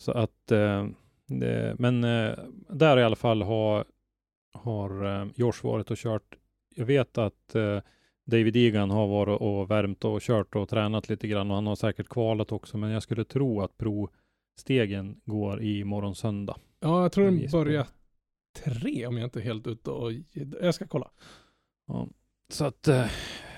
Så 0.04 0.12
att, 0.12 0.52
eh, 0.52 0.88
det, 1.28 1.76
men 1.80 2.04
eh, 2.04 2.34
där 2.70 3.00
i 3.00 3.04
alla 3.04 3.16
fall 3.16 3.42
har, 3.42 3.86
har 4.54 5.22
eh, 5.22 5.28
Josh 5.36 5.64
varit 5.64 5.92
och 5.92 5.98
kört. 5.98 6.36
Jag 6.76 6.86
vet 6.86 7.18
att 7.18 7.56
eh, 7.56 7.80
David 8.26 8.56
Egan 8.56 8.92
har 8.92 9.08
varit 9.08 9.42
och 9.42 9.72
värmt 9.72 10.06
och 10.06 10.22
kört 10.22 10.56
och 10.56 10.70
tränat 10.70 11.10
lite 11.10 11.28
grann 11.28 11.50
och 11.52 11.56
han 11.56 11.68
har 11.68 11.76
säkert 11.76 12.10
kvalat 12.10 12.52
också, 12.52 12.78
men 12.78 12.90
jag 12.90 13.04
skulle 13.04 13.26
tro 13.26 13.62
att 13.62 13.78
pro-stegen 13.78 15.22
går 15.26 15.62
i 15.62 15.84
morgon 15.84 16.16
söndag. 16.16 16.58
Ja, 16.80 17.02
jag 17.02 17.12
tror 17.12 17.26
den 17.26 17.52
börjar 17.52 17.88
tre 18.64 19.08
om 19.08 19.18
jag 19.18 19.26
inte 19.26 19.40
är 19.40 19.44
helt 19.44 19.68
ute 19.68 19.90
och... 19.90 20.12
Jag 20.62 20.76
ska 20.76 20.88
kolla. 20.88 21.12
Ja. 21.88 22.08
Så 22.50 22.66
att, 22.66 22.88
eh, 22.88 23.06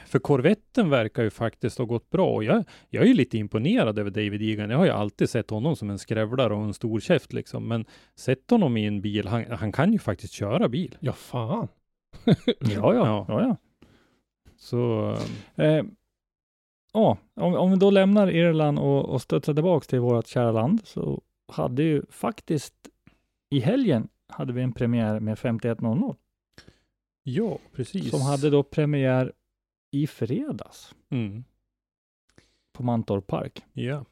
för 0.09 0.19
korvetten 0.19 0.89
verkar 0.89 1.23
ju 1.23 1.29
faktiskt 1.29 1.77
ha 1.77 1.85
gått 1.85 2.09
bra 2.09 2.33
och 2.33 2.43
jag, 2.43 2.63
jag 2.89 3.03
är 3.03 3.07
ju 3.07 3.13
lite 3.13 3.37
imponerad 3.37 3.99
över 3.99 4.11
David 4.11 4.41
Egan. 4.41 4.69
Jag 4.69 4.77
har 4.77 4.85
ju 4.85 4.91
alltid 4.91 5.29
sett 5.29 5.49
honom 5.49 5.75
som 5.75 5.89
en 5.89 5.99
skrävlare 5.99 6.53
och 6.53 6.63
en 6.63 6.73
stor 6.73 6.99
käft 6.99 7.33
liksom, 7.33 7.67
men 7.67 7.85
sett 8.15 8.51
honom 8.51 8.77
i 8.77 8.85
en 8.85 9.01
bil, 9.01 9.27
han, 9.27 9.45
han 9.51 9.71
kan 9.71 9.93
ju 9.93 9.99
faktiskt 9.99 10.33
köra 10.33 10.69
bil. 10.69 10.97
Ja, 10.99 11.13
fan. 11.13 11.67
Ja, 12.45 12.45
Ja. 12.59 12.93
ja. 12.93 13.25
ja, 13.27 13.41
ja. 13.41 13.55
Så, 14.57 15.15
Eh, 15.55 15.83
ja, 16.93 17.17
om, 17.35 17.55
om 17.55 17.71
vi 17.71 17.77
då 17.77 17.89
lämnar 17.89 18.31
Irland 18.31 18.79
och, 18.79 19.05
och 19.05 19.21
studsar 19.21 19.53
tillbaks 19.53 19.87
till 19.87 19.99
vårt 19.99 20.27
kära 20.27 20.51
land 20.51 20.81
så 20.83 21.21
hade 21.47 21.83
ju 21.83 22.01
faktiskt 22.09 22.75
i 23.49 23.59
helgen 23.59 24.07
hade 24.27 24.53
vi 24.53 24.61
en 24.61 24.73
premiär 24.73 25.19
med 25.19 25.39
5100 25.39 26.15
ja, 27.23 27.57
precis. 27.75 28.09
som 28.09 28.21
hade 28.21 28.49
då 28.49 28.63
premiär 28.63 29.33
i 29.91 30.07
fredags 30.07 30.95
Mm. 31.09 31.43
på 32.73 32.83
Mantorp 32.83 33.27
Park. 33.27 33.63
Ja. 33.73 34.05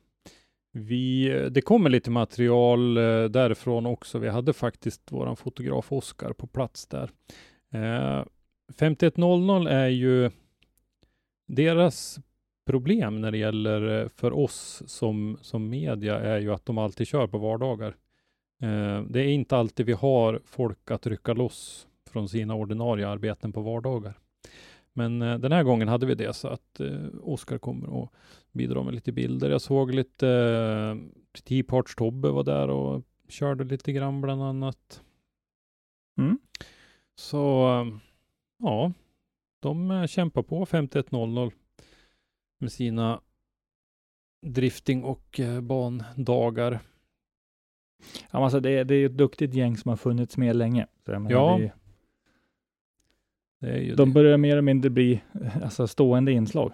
Vi, 0.72 1.30
eh, 1.30 1.46
det 1.46 1.62
kommer 1.62 1.90
lite 1.90 2.12
material 2.12 2.98
eh, 2.98 3.24
därifrån 3.26 3.86
också. 3.86 4.20
Vi 4.20 4.30
hade 4.30 4.54
faktiskt 4.54 5.12
våran 5.12 5.36
fotograf 5.38 5.92
Oskar 5.92 6.34
på 6.34 6.48
plats 6.48 6.88
där. 6.88 7.12
Eh, 7.72 8.26
5100 8.80 9.72
är 9.72 9.88
ju 9.88 10.32
deras 11.48 12.20
problem 12.66 13.22
när 13.22 13.32
det 13.32 13.38
gäller 13.38 14.02
eh, 14.04 14.10
för 14.10 14.34
oss 14.34 14.84
som, 14.88 15.38
som 15.42 15.70
media 15.70 16.20
är 16.20 16.40
ju 16.40 16.54
att 16.54 16.66
de 16.66 16.78
alltid 16.78 17.08
kör 17.08 17.28
på 17.28 17.38
vardagar. 17.38 17.96
Eh, 18.62 19.02
det 19.10 19.20
är 19.22 19.28
inte 19.28 19.58
alltid 19.58 19.86
vi 19.86 19.94
har 19.94 20.42
folk 20.46 20.92
att 20.92 21.08
rycka 21.08 21.34
loss 21.34 21.88
från 22.10 22.30
sina 22.30 22.56
ordinarie 22.56 23.08
arbeten 23.08 23.52
på 23.54 23.62
vardagar. 23.62 24.18
Men 24.98 25.22
eh, 25.22 25.38
den 25.38 25.52
här 25.52 25.64
gången 25.64 25.88
hade 25.88 26.06
vi 26.06 26.16
det 26.16 26.34
så 26.34 26.48
att 26.48 26.80
eh, 26.80 27.06
Oskar 27.22 27.58
kommer 27.58 27.90
och 27.90 28.14
bidra 28.52 28.84
med 28.84 28.94
lite 28.94 29.12
bilder. 29.12 29.50
Jag 29.50 29.62
såg 29.62 29.94
lite 29.94 30.28
eh, 30.30 30.96
T-Parts 31.44 31.96
Tobbe 31.96 32.30
var 32.30 32.44
där 32.44 32.70
och 32.70 33.04
körde 33.28 33.64
lite 33.64 33.92
grann 33.92 34.22
bland 34.22 34.44
annat. 34.44 35.02
Mm. 36.20 36.40
Så 37.16 37.68
eh, 37.68 37.98
ja, 38.58 38.94
de 39.60 39.92
eh, 39.92 40.08
kämpar 40.08 40.44
på 40.44 40.66
5100 40.66 41.52
med 42.60 42.72
sina 42.72 43.22
drifting 44.46 45.04
och 45.04 45.40
bandagar. 45.62 46.80
Ja, 48.32 48.44
alltså 48.44 48.60
det, 48.60 48.84
det 48.84 48.96
är 48.96 49.06
ett 49.06 49.18
duktigt 49.18 49.54
gäng 49.54 49.78
som 49.78 49.90
har 49.90 49.98
funnits 49.98 50.38
med 50.38 50.56
länge. 50.56 50.88
Så 51.06 51.12
menar, 51.12 51.32
Ja, 51.32 51.58
det, 51.58 51.66
är 51.66 51.74
de 53.60 53.96
det. 53.96 54.06
börjar 54.06 54.38
mer 54.38 54.52
eller 54.52 54.62
mindre 54.62 54.90
bli 54.90 55.22
eh, 55.42 55.64
alltså, 55.64 55.88
stående 55.88 56.32
inslag, 56.32 56.72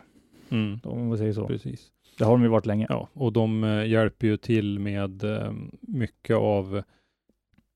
Mm, 0.50 0.80
om 0.84 1.08
man 1.08 1.18
säger 1.18 1.34
så. 1.34 1.48
precis. 1.48 1.92
Det 2.18 2.24
har 2.26 2.32
de 2.32 2.42
ju 2.44 2.48
varit 2.48 2.66
länge. 2.66 2.86
Ja, 2.90 3.10
och 3.14 3.34
de 3.34 3.64
eh, 3.64 3.86
hjälper 3.86 4.28
ju 4.28 4.38
till 4.38 4.80
med 4.80 5.24
eh, 5.24 5.54
mycket 5.82 6.36
av 6.36 6.78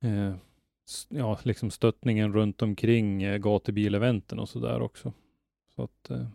eh, 0.04 0.34
ja, 1.10 1.40
liksom 1.44 1.72
stöttningen 1.72 2.34
runt 2.34 2.62
omkring 2.62 3.24
eh, 3.24 3.38
gatubileventen 3.38 4.40
och 4.40 4.50
sådär 4.50 4.82
också. 4.82 5.14
Så 5.76 5.84
att, 5.84 6.10
eh, 6.10 6.26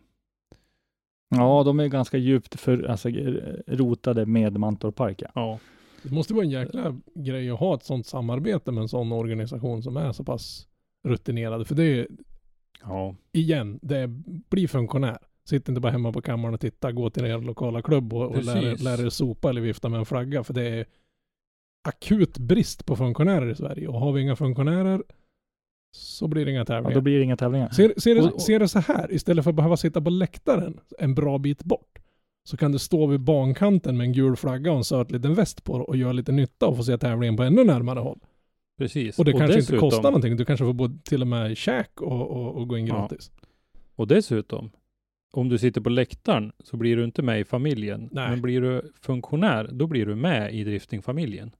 Ja, 1.34 1.62
de 1.64 1.80
är 1.80 1.86
ganska 1.88 2.18
djupt 2.18 2.60
för, 2.60 2.82
alltså, 2.84 3.08
rotade 3.66 4.26
med 4.26 4.58
Mantorp 4.58 4.94
Park. 4.96 5.22
Ja. 5.22 5.30
ja, 5.34 5.58
Det 6.02 6.10
måste 6.14 6.34
vara 6.34 6.44
en 6.44 6.50
jäkla 6.50 6.96
grej 7.14 7.50
att 7.50 7.58
ha 7.60 7.74
ett 7.74 7.84
sånt 7.84 8.06
samarbete 8.06 8.72
med 8.72 8.82
en 8.82 8.88
sån 8.88 9.12
organisation 9.12 9.82
som 9.82 9.96
är 9.96 10.12
så 10.12 10.24
pass 10.24 10.68
rutinerad. 11.04 11.66
För 11.66 11.74
det 11.74 11.84
är, 11.84 12.06
ja, 12.82 13.14
igen, 13.32 13.78
det 13.82 13.96
är, 13.96 14.06
bli 14.50 14.68
funktionär. 14.68 15.18
Sitt 15.44 15.68
inte 15.68 15.80
bara 15.80 15.92
hemma 15.92 16.12
på 16.12 16.22
kammaren 16.22 16.54
och 16.54 16.60
titta, 16.60 16.92
gå 16.92 17.10
till 17.10 17.24
er 17.24 17.38
lokala 17.38 17.82
klubb 17.82 18.12
och, 18.12 18.30
och 18.30 18.44
lär, 18.44 19.04
er 19.06 19.08
sopa 19.08 19.50
eller 19.50 19.60
vifta 19.60 19.88
med 19.88 19.98
en 19.98 20.06
flagga. 20.06 20.44
För 20.44 20.54
det 20.54 20.68
är 20.68 20.86
akut 21.88 22.38
brist 22.38 22.86
på 22.86 22.96
funktionärer 22.96 23.50
i 23.50 23.54
Sverige. 23.54 23.88
Och 23.88 24.00
har 24.00 24.12
vi 24.12 24.22
inga 24.22 24.36
funktionärer 24.36 25.02
så 25.96 26.28
blir 26.28 26.44
det 26.44 26.50
inga 26.50 26.60
Ja, 26.60 26.64
tävlingar. 26.64 26.94
då 26.94 27.00
blir 27.00 27.18
det 27.18 27.24
inga 27.24 27.36
tävlingar. 27.36 27.68
Ser, 27.68 27.94
ser, 27.96 28.14
det, 28.14 28.40
ser 28.40 28.58
det 28.58 28.68
så 28.68 28.78
här, 28.78 29.12
istället 29.12 29.44
för 29.44 29.50
att 29.50 29.56
behöva 29.56 29.76
sitta 29.76 30.00
på 30.00 30.10
läktaren 30.10 30.80
en 30.98 31.14
bra 31.14 31.38
bit 31.38 31.64
bort, 31.64 31.98
så 32.48 32.56
kan 32.56 32.72
du 32.72 32.78
stå 32.78 33.06
vid 33.06 33.20
bankanten 33.20 33.96
med 33.96 34.04
en 34.04 34.12
gul 34.12 34.36
flagga 34.36 34.70
och 34.70 34.76
en 34.76 34.84
söt 34.84 35.10
liten 35.10 35.34
väst 35.34 35.64
på 35.64 35.72
och 35.72 35.96
göra 35.96 36.12
lite 36.12 36.32
nytta 36.32 36.66
och 36.66 36.76
få 36.76 36.82
se 36.82 36.98
tävlingen 36.98 37.36
på 37.36 37.42
ännu 37.42 37.64
närmare 37.64 37.98
håll. 38.00 38.18
Precis. 38.82 39.18
Och 39.18 39.24
det 39.24 39.32
kanske 39.32 39.56
dessutom, 39.56 39.74
inte 39.74 39.80
kostar 39.80 40.02
någonting, 40.10 40.36
du 40.36 40.44
kanske 40.44 40.64
får 40.66 40.72
både 40.72 40.94
till 41.04 41.20
och 41.22 41.28
med 41.28 41.56
käk 41.56 42.00
och, 42.00 42.30
och, 42.30 42.54
och 42.56 42.68
gå 42.68 42.78
in 42.78 42.86
Ja. 42.86 42.94
gratis. 42.94 43.30
Och 43.96 44.06
dessutom, 44.06 44.70
om 45.32 45.48
du 45.48 45.58
sitter 45.58 45.80
på 45.80 45.90
läktaren 45.90 46.52
så 46.64 46.76
blir 46.76 46.96
du 46.96 47.04
inte 47.04 47.22
med 47.22 47.40
i 47.40 47.44
familjen. 47.44 48.08
Nej. 48.12 48.30
Men 48.30 48.42
blir 48.42 48.60
du 48.60 48.92
funktionär, 49.00 49.68
då 49.72 49.86
blir 49.86 50.06
du 50.06 50.14
med 50.14 50.54
i 50.54 50.64
driftingfamiljen. 50.64 51.50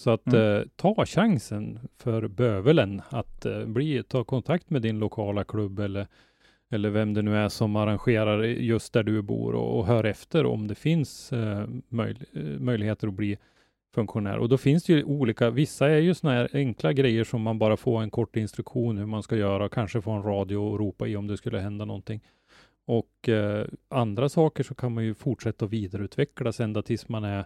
Så 0.00 0.10
att 0.10 0.26
Mm. 0.26 0.56
eh, 0.60 0.62
ta 0.76 1.06
chansen 1.06 1.78
för 1.98 2.28
bövelen 2.28 3.02
att 3.08 3.46
eh, 3.46 3.64
bli, 3.64 4.02
ta 4.02 4.24
kontakt 4.24 4.70
med 4.70 4.82
din 4.82 4.98
lokala 4.98 5.44
klubb 5.44 5.78
eller, 5.78 6.06
eller 6.70 6.90
vem 6.90 7.14
det 7.14 7.22
nu 7.22 7.36
är 7.36 7.48
som 7.48 7.76
arrangerar 7.76 8.42
just 8.44 8.92
där 8.92 9.02
du 9.02 9.22
bor 9.22 9.54
och, 9.54 9.78
och 9.78 9.86
hör 9.86 10.04
efter 10.04 10.46
om 10.46 10.66
det 10.68 10.74
finns 10.74 11.32
eh, 11.32 11.66
möj, 11.88 12.16
eh, 12.32 12.42
möjligheter 12.42 13.08
att 13.08 13.14
bli 13.14 13.38
funktionär. 13.94 14.38
Och 14.38 14.48
då 14.48 14.58
finns 14.58 14.84
det 14.84 14.92
ju 14.92 15.04
olika, 15.04 15.50
vissa 15.50 15.88
är 15.90 15.98
ju 15.98 16.14
sådana 16.14 16.36
här 16.38 16.48
enkla 16.52 16.92
grejer 16.92 17.24
som 17.24 17.42
man 17.42 17.58
bara 17.58 17.76
får 17.76 18.02
en 18.02 18.10
kort 18.10 18.36
instruktion 18.36 18.98
hur 18.98 19.06
man 19.06 19.22
ska 19.22 19.36
göra, 19.36 19.68
kanske 19.68 20.00
få 20.02 20.10
en 20.10 20.22
radio 20.22 20.56
och 20.56 20.78
ropa 20.78 21.06
i 21.08 21.16
om 21.16 21.26
det 21.26 21.36
skulle 21.36 21.58
hända 21.58 21.84
någonting. 21.84 22.20
Och 22.86 23.28
eh, 23.28 23.66
andra 23.88 24.28
saker 24.28 24.62
så 24.64 24.74
kan 24.74 24.94
man 24.94 25.04
ju 25.04 25.14
fortsätta 25.14 25.64
att 25.64 25.70
vidareutvecklas 25.70 26.60
ända 26.60 26.82
tills 26.82 27.08
man 27.08 27.24
är 27.24 27.44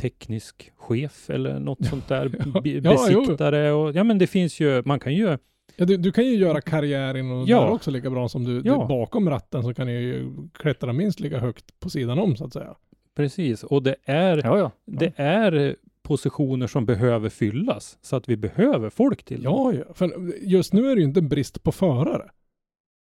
teknisk 0.00 0.72
chef 0.76 1.30
eller 1.30 1.58
något 1.60 1.86
sånt 1.86 2.08
där, 2.08 2.30
Ja, 2.54 2.60
be- 2.64 2.70
ja, 2.70 3.06
jo. 3.10 3.20
besiktare 3.20 3.72
och 3.72 3.92
ja 3.92 4.04
men 4.04 4.18
det 4.18 4.26
finns 4.26 4.60
ju, 4.60 4.82
man 4.84 5.00
kan 5.00 5.14
ju, 5.14 5.38
Ja, 5.76 5.84
du, 5.84 5.96
du 5.96 6.12
kan 6.12 6.24
ju 6.26 6.34
göra 6.34 6.60
karriär 6.60 7.16
inom 7.16 7.44
Ja. 7.46 7.60
där 7.60 7.70
också 7.70 7.90
lika 7.90 8.10
bra 8.10 8.28
som 8.28 8.44
du, 8.44 8.62
Ja. 8.64 8.80
du 8.82 8.88
bakom 8.88 9.30
ratten 9.30 9.62
så 9.62 9.74
kan 9.74 9.86
du 9.86 9.92
ju 9.92 10.30
klättra 10.54 10.92
minst 10.92 11.20
lika 11.20 11.38
högt 11.38 11.80
på 11.80 11.90
sidan 11.90 12.18
om 12.18 12.36
så 12.36 12.44
att 12.44 12.52
säga. 12.52 12.74
Precis, 13.18 13.64
och 13.64 13.82
det 13.82 13.96
är, 14.04 14.40
Ja, 14.44 14.58
ja. 14.58 14.70
det 14.86 15.12
är 15.16 15.76
positioner 16.02 16.66
som 16.66 16.86
behöver 16.86 17.28
fyllas, 17.28 17.98
så 18.02 18.16
att 18.16 18.28
vi 18.28 18.36
behöver 18.36 18.90
folk 18.90 19.22
till. 19.24 19.40
Ja, 19.44 19.72
ja. 19.72 19.94
För 19.94 20.32
just 20.42 20.72
nu 20.72 20.90
är 20.90 20.94
det 20.94 21.00
ju 21.00 21.06
inte 21.08 21.22
brist 21.22 21.62
på 21.62 21.72
förare. 21.72 22.30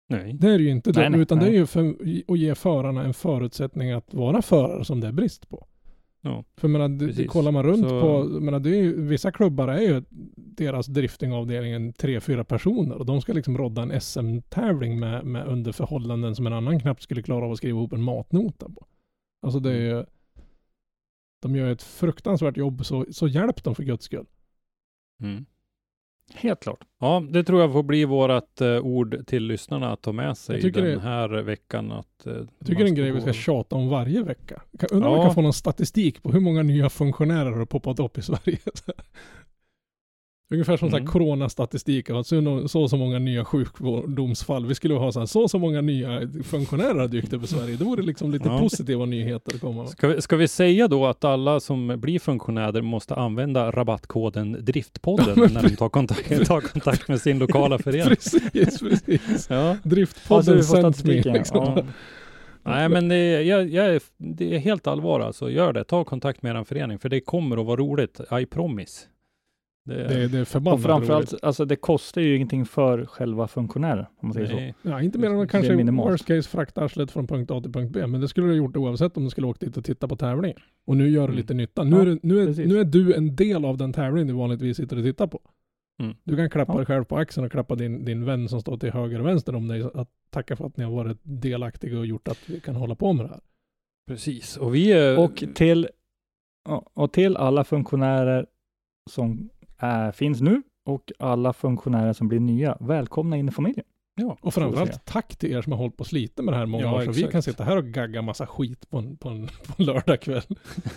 Nej. 0.09 0.33
Det 0.41 0.47
är 0.49 0.59
det 0.59 0.65
ju 0.65 0.71
inte, 0.71 0.93
Nej, 0.97 1.05
det, 1.05 1.11
nej, 1.11 1.21
utan 1.21 1.39
det 1.39 1.45
är 1.45 1.51
nej. 1.51 1.59
ju 1.59 1.67
för 1.67 1.95
att 2.29 2.39
ge 2.39 2.55
förarna 2.55 3.05
en 3.05 3.15
förutsättning 3.15 3.91
att 3.91 4.15
vara 4.15 4.43
förare 4.43 4.85
som 4.85 5.01
det 5.01 5.07
är 5.07 5.13
brist 5.13 5.49
på. 5.49 5.67
Ja, 6.25 6.45
För 6.57 6.69
menar, 6.69 6.89
det- 6.89 7.27
kollar 7.27 7.53
man 7.53 7.63
runt 7.63 7.89
Så- 7.89 8.01
på, 8.01 8.25
menar, 8.41 8.61
det 8.61 8.71
är 8.71 8.83
ju, 8.83 9.03
vissa 9.03 9.33
klubbar 9.33 9.69
är 9.69 9.81
ju 9.81 10.03
deras 10.37 10.87
driftingavdelningen 10.87 11.93
tre, 11.93 12.21
fyra 12.21 12.45
personer 12.45 12.95
och 12.97 13.07
de 13.07 13.21
ska 13.21 13.33
liksom 13.33 13.59
rodda 13.59 13.83
en 13.83 14.01
SM-tävling 14.01 15.01
med, 15.01 15.25
med 15.25 15.47
under 15.47 15.73
förhållanden 15.73 16.35
som 16.35 16.47
en 16.47 16.53
annan 16.53 16.81
knappt 16.81 17.03
skulle 17.03 17.23
klara 17.23 17.45
av 17.45 17.53
att 17.53 17.59
skriva 17.59 17.79
ihop 17.79 17.93
en 17.93 18.03
matnota 18.03 18.67
på. 18.69 18.87
Alltså 19.43 19.61
det 19.61 19.71
är 19.73 19.81
ju, 19.81 20.05
de 21.43 21.57
gör 21.57 21.71
ett 21.71 21.83
fruktansvärt 21.83 22.57
jobb 22.57 22.87
så, 22.87 23.07
så 23.11 23.29
hjälp 23.29 23.65
dem 23.65 23.75
för 23.75 23.83
guds 23.83 24.05
skull. 24.05 24.27
Mm. 25.23 25.47
Helt 26.35 26.61
klart. 26.63 26.85
Ja, 27.01 27.23
det 27.31 27.45
tror 27.45 27.61
jag 27.61 27.73
får 27.73 27.83
bli 27.83 28.05
vårat 28.05 28.61
eh, 28.61 28.79
ord 28.79 29.27
till 29.27 29.43
lyssnarna 29.47 29.93
att 29.93 30.03
ta 30.03 30.13
med 30.13 30.37
sig 30.39 30.61
Jag 30.65 30.73
den 30.73 30.85
det- 30.85 31.01
här 31.01 31.29
veckan. 31.29 31.93
Att, 31.93 32.27
eh, 32.27 32.33
Jag 32.33 32.49
tycker 32.67 32.79
det 32.79 32.85
är 32.85 32.89
en 32.89 32.95
grej 32.95 33.11
vi 33.13 33.21
ska 33.21 33.33
tjata 33.33 33.77
om 33.77 33.89
varje 33.89 34.23
vecka. 34.23 34.63
Kan- 34.79 34.89
Undrar 34.93 35.09
om 35.09 35.15
vi 35.15 35.21
Ja. 35.21 35.25
kan 35.27 35.35
få 35.35 35.41
någon 35.43 35.53
statistik 35.53 36.23
på 36.23 36.33
hur 36.33 36.41
många 36.41 36.63
nya 36.63 36.91
funktionärer 36.91 37.51
har 37.51 37.67
poppat 37.67 37.99
upp 38.01 38.19
i 38.19 38.23
Sverige. 38.23 38.59
Ungefär 40.53 40.77
som 40.77 40.89
Mm. 40.89 41.07
coronastatistik, 41.07 42.11
att 42.11 42.27
så, 42.27 42.81
och 42.83 42.91
så 42.91 42.97
många 42.97 43.19
nya 43.19 43.45
sjukdomsfall. 43.45 44.67
Vi 44.67 44.75
skulle 44.75 44.95
ha 44.95 45.13
så, 45.13 45.19
här, 45.19 45.27
så 45.27 45.43
och 45.43 45.51
så 45.51 45.59
många 45.59 45.81
nya 45.81 46.21
funktionärer 46.45 46.95
har 46.95 47.09
dykt 47.09 47.33
upp 47.33 47.45
i 47.45 47.47
Sverige. 47.47 47.77
Det 47.77 47.85
vore 47.85 48.03
liksom 48.03 48.31
lite 48.33 48.49
Ja. 48.49 48.59
positiva 48.59 49.05
nyheter 49.05 49.59
komma 49.59 49.83
med. 49.83 49.91
Ska 49.91 50.09
vi, 50.09 50.21
ska 50.23 50.37
vi 50.37 50.49
säga 50.49 50.89
då 50.89 51.07
att 51.07 51.25
alla 51.25 51.61
som 51.61 52.01
blir 52.01 52.19
funktionärer 52.19 52.83
måste 52.83 53.15
använda 53.15 53.71
rabattkoden 53.71 54.57
Driftpodden 54.61 55.35
Ja, 55.37 55.47
när 55.55 55.63
de 55.63 55.77
tar 55.77 55.89
kontakt, 55.89 56.47
tar 56.47 56.61
kontakt 56.61 57.09
med 57.09 57.21
sin 57.21 57.39
lokala 57.39 57.79
förening? 57.83 58.09
precis, 58.09 58.81
precis. 58.81 59.47
Ja. 59.51 59.57
Ja, 59.57 59.77
Driftpodden 59.83 60.45
sänt 60.65 60.73
mig. 60.73 60.83
statistiken, 60.83 61.33
Liksom. 61.33 61.73
Ja. 61.77 61.85
Nej, 62.65 62.89
men 62.89 63.09
det 63.09 63.17
är, 63.17 63.41
jag, 63.41 63.69
jag 63.69 63.87
är, 63.87 64.01
det 64.19 64.55
är 64.55 64.59
helt 64.59 64.87
allvar 64.87 65.21
alltså. 65.21 65.51
Gör 65.51 65.73
det. 65.73 65.85
Ta 65.85 66.05
kontakt 66.05 66.43
med 66.43 66.57
er 66.57 66.65
förening, 66.65 66.99
för 66.99 67.09
det 67.09 67.21
kommer 67.21 67.57
att 67.61 67.67
vara 67.67 67.77
roligt. 67.77 68.21
I 68.43 68.47
promise. 68.47 69.01
Det, 69.85 69.95
Det, 70.09 70.29
det 70.29 70.39
är 70.39 70.43
Och 70.43 70.49
förbannat 70.49 70.83
framförallt, 70.83 71.33
roligt. 71.33 71.45
alltså 71.45 71.65
det 71.65 71.77
kostar 71.77 72.21
ju 72.21 72.37
ingenting 72.37 72.65
för 72.67 73.07
själva 73.07 73.49
funktionären, 73.49 74.05
om 74.17 74.29
man 74.29 74.33
säger 74.33 74.47
så. 74.47 74.55
nej, 74.57 74.75
Ja, 74.83 75.03
inte 75.03 75.19
mer 75.19 75.29
än 75.31 75.35
att 75.37 75.41
Det 75.43 75.47
kanske 75.53 75.77
minimalt. 75.77 76.11
worst 76.13 76.27
case 76.27 76.49
frakta 76.49 76.85
arslet 76.85 77.11
från 77.11 77.27
punkt 77.27 77.51
A 77.51 77.61
till 77.61 77.73
punkt 77.73 77.91
B. 77.93 78.07
Men 78.07 78.21
det 78.21 78.29
skulle 78.29 78.47
du 78.47 78.51
ha 78.53 78.57
gjort 78.57 78.77
oavsett 78.77 79.17
om 79.17 79.25
du 79.25 79.31
skulle 79.31 79.47
åkt 79.47 79.61
dit 79.61 79.77
och 79.77 79.85
titta 79.85 80.09
på 80.09 80.17
tävlingen. 80.17 80.59
Och 80.87 80.97
nu 80.97 81.09
gör 81.09 81.21
du 81.21 81.25
Mm. 81.25 81.37
lite 81.37 81.55
nytta. 81.55 81.85
Nu, 81.85 81.97
Ja, 81.97 82.03
är, 82.03 82.07
det- 82.07 82.19
nu, 82.23 82.41
är, 82.41 82.67
nu 82.67 82.79
är 82.81 82.85
du 82.85 83.15
en 83.15 83.37
del 83.37 83.65
av 83.65 83.77
den 83.77 83.93
tävling 83.93 84.27
du 84.27 84.33
vanligtvis 84.33 84.77
sitter 84.77 84.97
och 84.97 85.03
tittar 85.05 85.27
på. 85.27 85.41
Mm. 86.03 86.15
Du 86.25 86.37
kan 86.37 86.51
klappa 86.51 86.73
Ja. 86.73 86.77
dig 86.77 86.87
själv 86.87 87.05
på 87.05 87.17
axeln 87.17 87.47
och 87.47 87.53
klappa 87.53 87.75
din, 87.75 88.05
din 88.05 88.25
vän 88.25 88.49
som 88.49 88.61
står 88.61 88.77
till 88.77 88.93
höger 88.93 89.21
och 89.21 89.27
vänster 89.27 89.55
om 89.55 89.69
dig. 89.69 89.83
Att 89.95 90.09
tacka 90.31 90.57
för 90.57 90.67
att 90.67 90.77
ni 90.77 90.85
har 90.85 90.93
varit 90.93 91.19
delaktiga 91.23 91.99
och 91.99 92.07
gjort 92.07 92.29
att 92.29 92.39
vi 92.51 92.61
kan 92.61 92.77
hålla 92.77 92.95
på 92.95 93.13
med 93.13 93.25
det 93.25 93.29
här. 93.31 93.41
precis. 94.09 94.57
Och 94.57 94.75
vi 94.75 94.93
är... 94.93 95.19
Och 95.19 95.45
till, 95.55 95.89
och 96.95 97.13
till 97.13 97.37
alla 97.37 97.65
funktionärer 97.65 98.47
som 99.11 99.49
är, 99.83 100.13
finns 100.13 100.41
nu 100.41 100.63
och 100.87 101.13
alla 101.19 101.53
funktionärer 101.53 102.13
som 102.13 102.29
blir 102.29 102.41
nya, 102.41 102.77
välkomna 102.81 103.37
in 103.37 103.49
i 103.49 103.53
familjen. 103.53 103.87
ja, 104.17 104.37
Och 104.41 104.55
framförallt 104.55 105.05
tack 105.05 105.37
till 105.37 105.53
er 105.53 105.63
som 105.63 105.73
har 105.73 105.79
hållit 105.79 105.97
på 105.97 106.01
och 106.01 106.07
slitit 106.07 106.45
med 106.45 106.55
det 106.55 106.59
här 106.59 106.67
många 106.67 106.85
Ja, 106.85 106.95
år. 106.95 107.05
Så 107.05 107.13
vi 107.13 107.23
kan 107.23 107.43
sitta 107.43 107.65
här 107.65 107.77
och 107.77 107.85
gagga 107.85 108.23
massa 108.23 108.47
skit 108.47 108.91
på 108.91 108.99
en, 108.99 109.17
på 109.17 109.29
en, 109.29 109.47
på 109.67 109.75
en 109.79 109.85
lördagkväll. 109.85 110.43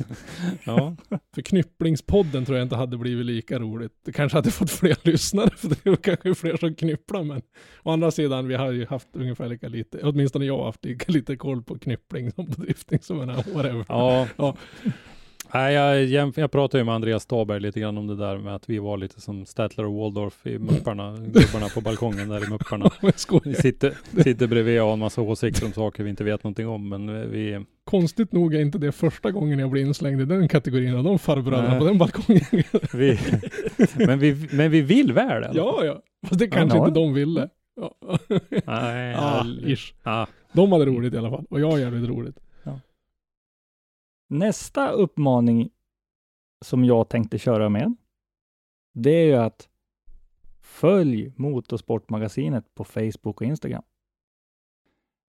ja, 0.65 0.95
För 1.35 1.41
Knypplingspodden 1.41 2.45
tror 2.45 2.57
jag 2.57 2.65
inte 2.65 2.75
hade 2.75 2.97
blivit 2.97 3.25
lika 3.25 3.59
roligt. 3.59 3.93
Det 4.05 4.11
kanske 4.11 4.37
hade 4.37 4.51
fått 4.51 4.71
fler 4.71 4.97
lyssnare, 5.07 5.49
för 5.57 5.69
det 5.69 5.89
var 5.89 5.95
kanske 5.97 6.35
fler 6.35 6.57
som 6.57 6.75
knypplar, 6.75 7.23
men 7.23 7.41
å 7.83 7.91
andra 7.91 8.11
sidan, 8.11 8.47
vi 8.47 8.55
har 8.55 8.71
ju 8.71 8.85
haft 8.85 9.07
ungefär 9.13 9.49
lika 9.49 9.67
lite, 9.67 9.99
åtminstone 10.03 10.45
jag 10.45 10.57
har 10.57 10.65
haft 10.65 10.85
lika 10.85 11.11
lite 11.11 11.35
koll 11.37 11.63
på 11.63 11.79
knyppling 11.79 12.31
som 12.31 12.45
på 12.45 12.61
drifting 12.61 12.99
som 13.01 13.21
en 13.21 13.27
whatever. 13.35 13.85
ja. 13.87 14.27
Ja. 14.37 14.55
Nej, 15.53 15.73
jag, 15.73 16.33
jag 16.35 16.51
pratade 16.51 16.77
ju 16.81 16.85
med 16.85 16.95
Andreas 16.95 17.23
Staberg 17.23 17.59
lite 17.59 17.79
grann 17.79 17.97
om 17.97 18.07
det 18.07 18.15
där 18.15 18.37
med 18.37 18.55
att 18.55 18.69
vi 18.69 18.79
var 18.79 18.97
lite 18.97 19.21
som 19.21 19.45
Statler 19.45 19.85
och 19.85 19.93
Waldorf 19.93 20.47
i 20.47 20.59
Mupparna, 20.59 21.11
gubbarna 21.11 21.69
på 21.73 21.81
balkongen 21.81 22.29
där 22.29 22.47
i 22.47 22.49
Mupparna. 22.49 22.91
Vi 23.43 23.53
sitter, 23.55 23.93
sitter 24.23 24.47
bredvid 24.47 24.81
och 24.81 24.85
har 24.85 24.93
en 24.93 24.99
massa 24.99 25.21
åsikter 25.21 25.65
om 25.65 25.73
saker 25.73 26.03
vi 26.03 26.09
inte 26.09 26.23
vet 26.23 26.43
någonting 26.43 26.67
om, 26.67 26.89
men 26.89 27.31
vi... 27.31 27.65
Konstigt 27.83 28.31
nog 28.31 28.55
är 28.55 28.61
inte 28.61 28.77
det 28.77 28.91
första 28.91 29.31
gången 29.31 29.59
jag 29.59 29.69
blir 29.69 29.81
inslängd 29.81 30.21
i 30.21 30.25
den 30.25 30.47
kategorin 30.47 30.95
av 30.95 31.03
de 31.03 31.19
farbröderna 31.19 31.69
Nej. 31.69 31.79
på 31.79 31.85
den 31.85 31.97
balkongen. 31.97 32.41
vi 32.93 33.19
men, 34.05 34.19
vi 34.19 34.47
men 34.51 34.71
vi 34.71 34.81
vill 34.81 35.13
väl 35.13 35.41
det. 35.41 35.51
ja, 35.53 35.85
ja. 35.85 36.01
Fast 36.27 36.39
det 36.39 36.47
kanske 36.47 36.77
inte 36.77 36.91
de 36.91 37.13
ville. 37.13 37.49
Ja. 37.75 37.95
Nej, 38.65 39.15
ah, 39.17 39.45
ish. 39.65 39.93
ah, 40.03 40.25
De 40.51 40.71
hade 40.71 40.85
roligt 40.85 41.13
i 41.13 41.17
alla 41.17 41.29
fall. 41.29 41.45
Och 41.49 41.59
jag 41.59 41.71
har 41.71 41.77
jävligt 41.77 42.09
roligt. 42.09 42.37
Nästa 44.27 44.91
uppmaning 44.91 45.69
som 46.65 46.85
jag 46.85 47.09
tänkte 47.09 47.37
köra 47.37 47.69
med, 47.69 47.95
det 48.93 49.11
är 49.11 49.25
ju 49.25 49.35
att 49.35 49.69
följ 50.61 51.33
Motorsportmagasinet 51.35 52.75
på 52.75 52.83
Facebook 52.83 53.41
och 53.41 53.47
Instagram. 53.47 53.83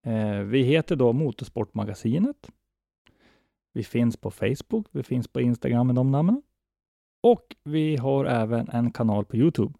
Eh, 0.05 0.39
vi 0.39 0.63
heter 0.63 0.95
då 0.95 1.13
Motorsportmagasinet. 1.13 2.51
Vi 3.73 3.83
finns 3.83 4.17
på 4.17 4.31
Facebook, 4.31 4.87
vi 4.91 5.03
finns 5.03 5.27
på 5.27 5.41
Instagram 5.41 5.87
med 5.87 5.95
de 5.95 6.11
namnen. 6.11 6.41
Och 7.23 7.55
vi 7.63 7.97
har 7.97 8.25
även 8.25 8.69
en 8.69 8.91
kanal 8.91 9.25
på 9.25 9.37
Youtube 9.37 9.73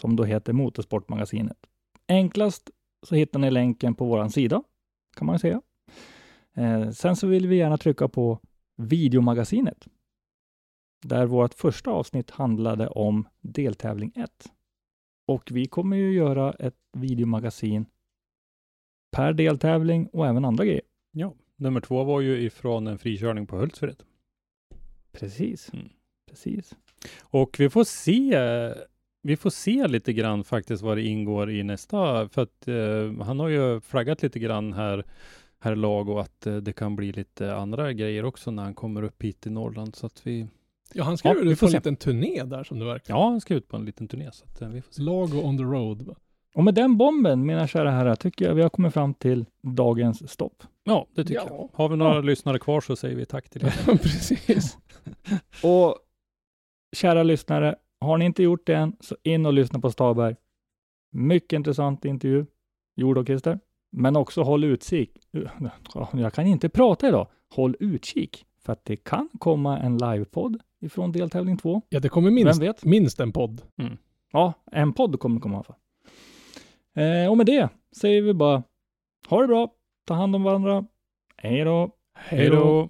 som 0.00 0.16
då 0.16 0.24
heter 0.24 0.52
Motorsportmagasinet. 0.52 1.66
Enklast 2.08 2.70
så 3.02 3.14
hittar 3.14 3.38
ni 3.38 3.50
länken 3.50 3.94
på 3.94 4.04
vår 4.04 4.28
sida, 4.28 4.62
kan 5.16 5.26
man 5.26 5.38
säga. 5.38 5.62
Eh, 6.56 6.90
sen 6.90 7.16
så 7.16 7.26
vill 7.26 7.46
vi 7.46 7.56
gärna 7.56 7.78
trycka 7.78 8.08
på 8.08 8.38
videomagasinet, 8.76 9.86
där 11.04 11.26
vårt 11.26 11.54
första 11.54 11.90
avsnitt 11.90 12.30
handlade 12.30 12.88
om 12.88 13.28
deltävling 13.40 14.12
1. 14.16 14.30
Och 15.28 15.48
vi 15.52 15.66
kommer 15.66 15.96
ju 15.96 16.12
göra 16.14 16.52
ett 16.52 16.76
videomagasin 16.92 17.86
per 19.16 19.32
deltävling 19.32 20.06
och 20.06 20.26
även 20.26 20.44
andra 20.44 20.64
grejer. 20.64 20.82
Ja, 21.12 21.34
nummer 21.56 21.80
två 21.80 22.04
var 22.04 22.20
ju 22.20 22.40
ifrån 22.42 22.86
en 22.86 22.98
frikörning 22.98 23.46
på 23.46 23.56
Hultsfred. 23.56 24.02
Precis, 25.12 25.72
Mm. 25.72 25.88
precis. 26.30 26.76
Och 27.22 27.56
vi 27.58 27.70
får 27.70 27.84
se 27.84 28.38
vi 29.24 29.36
får 29.36 29.50
se 29.50 29.86
lite 29.88 30.12
grann 30.12 30.44
faktiskt 30.44 30.82
vad 30.82 30.96
det 30.96 31.02
ingår 31.02 31.50
i 31.50 31.62
nästa, 31.62 32.28
för 32.28 32.42
att 32.42 32.68
eh, 32.68 33.24
han 33.24 33.40
har 33.40 33.48
ju 33.48 33.80
flaggat 33.80 34.22
lite 34.22 34.38
grann 34.38 34.72
här, 34.72 35.04
här 35.62 35.76
lag 35.76 36.08
och 36.08 36.20
att 36.20 36.46
eh, 36.46 36.56
det 36.56 36.72
kan 36.72 36.96
bli 36.96 37.12
lite 37.12 37.54
andra 37.54 37.92
grejer 37.92 38.24
också 38.24 38.50
när 38.50 38.62
han 38.62 38.74
kommer 38.74 39.02
upp 39.02 39.22
hit 39.22 39.40
till 39.40 39.52
Norrland. 39.52 39.96
Så 39.96 40.06
att 40.06 40.26
vi, 40.26 40.46
Ja, 40.94 41.04
han 41.04 41.18
ska 41.18 41.28
Ja, 41.28 41.34
ut 41.34 41.58
får 41.58 41.66
på 41.66 41.70
en 41.70 41.72
liten 41.76 41.96
turné 41.96 42.42
där 42.44 42.64
som 42.64 42.78
det 42.78 42.84
verkar. 42.84 43.14
ja, 43.14 43.28
han 43.28 43.40
ska 43.40 43.54
ut 43.54 43.68
på 43.68 43.76
en 43.76 43.84
liten 43.84 44.08
turné. 44.08 44.30
Så 44.32 44.44
att, 44.44 44.62
eh, 44.62 44.68
vi 44.68 44.82
får 44.82 44.92
se. 44.92 45.02
Lag 45.02 45.34
och 45.34 45.44
on 45.44 45.58
the 45.58 45.64
road. 45.64 46.02
va? 46.02 46.14
Och 46.54 46.64
med 46.64 46.74
den 46.74 46.96
bomben, 46.96 47.46
mina 47.46 47.66
kära 47.66 47.90
herrar, 47.90 48.16
tycker 48.16 48.44
jag 48.44 48.54
vi 48.54 48.62
har 48.62 48.68
kommit 48.68 48.92
fram 48.94 49.14
till 49.14 49.44
dagens 49.62 50.30
stopp. 50.30 50.62
Ja, 50.84 51.06
det 51.14 51.24
tycker 51.24 51.34
Ja. 51.40 51.46
jag. 51.48 51.68
Har 51.72 51.88
vi 51.88 51.96
några 51.96 52.14
Ja. 52.14 52.20
lyssnare 52.20 52.58
kvar 52.58 52.80
så 52.80 52.96
säger 52.96 53.16
vi 53.16 53.26
tack 53.26 53.48
till 53.50 53.64
er. 53.64 53.70
Precis. 53.98 54.78
Och 55.62 55.96
kära 56.96 57.22
lyssnare, 57.22 57.76
har 58.00 58.18
ni 58.18 58.24
inte 58.24 58.42
gjort 58.42 58.66
det 58.66 58.74
än, 58.74 58.96
så 59.00 59.16
in 59.22 59.46
och 59.46 59.52
lyssna 59.52 59.80
på 59.80 59.90
Staberg. 59.90 60.36
Mycket 61.12 61.52
intressant 61.56 62.04
intervju, 62.04 62.46
gjord 62.96 63.18
av 63.18 63.24
Christer. 63.24 63.58
Men 63.92 64.16
också 64.16 64.42
håll 64.42 64.64
utkik. 64.64 65.10
Ja, 65.94 66.08
Jag 66.12 66.32
kan 66.32 66.46
inte 66.46 66.68
prata 66.68 67.08
idag. 67.08 67.26
Håll 67.54 67.76
utkik, 67.80 68.46
för 68.64 68.72
att 68.72 68.84
det 68.84 68.96
kan 68.96 69.28
komma 69.38 69.78
en 69.78 69.98
livepodd 69.98 70.60
ifrån 70.80 71.12
deltävling 71.12 71.56
två. 71.56 71.82
Ja, 71.88 72.00
det 72.00 72.08
kommer 72.08 72.30
minst, 72.30 72.60
Vem 72.60 72.66
vet? 72.66 72.84
minst 72.84 73.20
en 73.20 73.32
podd. 73.32 73.62
Ja, 74.32 74.52
en 74.72 74.92
podd 74.92 75.20
kommer 75.20 75.40
komma 75.40 75.54
i 75.54 75.56
alla 75.56 75.64
fall. 75.64 75.76
Eh, 76.94 77.30
och 77.30 77.36
med 77.36 77.46
det 77.46 77.68
säger 77.96 78.22
vi 78.22 78.34
bara 78.34 78.62
ha 79.28 79.40
det 79.40 79.46
bra, 79.46 79.72
ta 80.06 80.14
hand 80.14 80.36
om 80.36 80.42
varandra. 80.42 80.84
Hej 81.36 81.64
då! 81.64 81.90
Hej 82.14 82.50
då! 82.50 82.88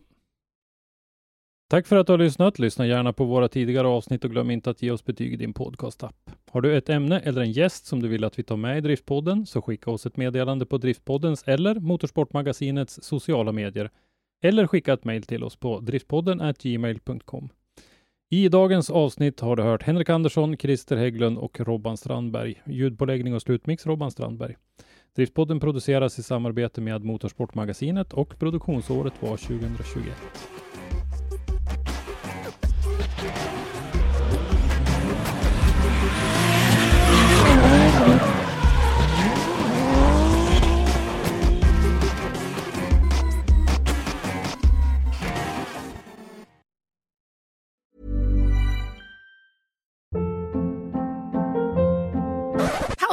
Tack 1.71 1.87
för 1.87 1.97
att 1.97 2.07
du 2.07 2.13
har 2.13 2.19
lyssnat. 2.19 2.59
Lyssna 2.59 2.87
gärna 2.87 3.13
på 3.13 3.25
våra 3.25 3.49
tidigare 3.49 3.87
avsnitt 3.89 4.25
och 4.25 4.31
glöm 4.31 4.51
inte 4.51 4.71
att 4.71 4.83
ge 4.83 4.91
oss 4.91 5.05
betyg 5.05 5.33
i 5.33 5.37
din 5.37 5.53
podcastapp. 5.53 6.31
Har 6.53 6.61
du 6.61 6.77
ett 6.77 6.89
ämne 6.89 7.21
eller 7.21 7.43
en 7.43 7.53
gäst 7.53 7.87
som 7.87 8.03
du 8.03 8.09
vill 8.09 8.25
att 8.25 8.39
vi 8.39 8.43
tar 8.43 8.57
med 8.57 8.79
i 8.79 8.81
Driftpodden 8.81 9.47
så 9.47 9.63
skicka 9.63 9.91
oss 9.91 10.07
ett 10.07 10.17
meddelande 10.17 10.67
på 10.67 10.79
Driftpoddens 10.79 11.43
eller 11.47 11.75
Motorsportmagasinets 11.75 12.99
sociala 13.03 13.53
medier 13.53 13.91
eller 14.43 14.67
skicka 14.67 14.93
ett 14.93 15.05
mejl 15.05 15.23
till 15.23 15.45
oss 15.45 15.57
på 15.57 15.81
driftpodden 15.81 16.55
gmail.com. 16.59 17.49
I 18.31 18.49
dagens 18.49 18.91
avsnitt 18.91 19.41
har 19.41 19.57
du 19.57 19.63
hört 19.63 19.83
Henrik 19.83 20.11
Andersson, 20.11 20.57
Christer 20.57 20.97
Hägglund 20.97 21.39
och 21.39 21.61
Robban 21.61 21.97
Strandberg. 21.97 22.63
Ljudpåläggning 22.67 23.35
och 23.35 23.43
slutmix 23.43 23.87
Robban 23.87 24.11
Strandberg. 24.11 24.57
Driftpodden 25.17 25.61
produceras 25.61 26.19
i 26.19 26.23
samarbete 26.23 26.81
med 26.81 27.05
Motorsportmagasinet 27.05 28.13
och 28.13 28.39
produktionsåret 28.39 29.23
var 29.23 29.37
2021. 29.37 30.07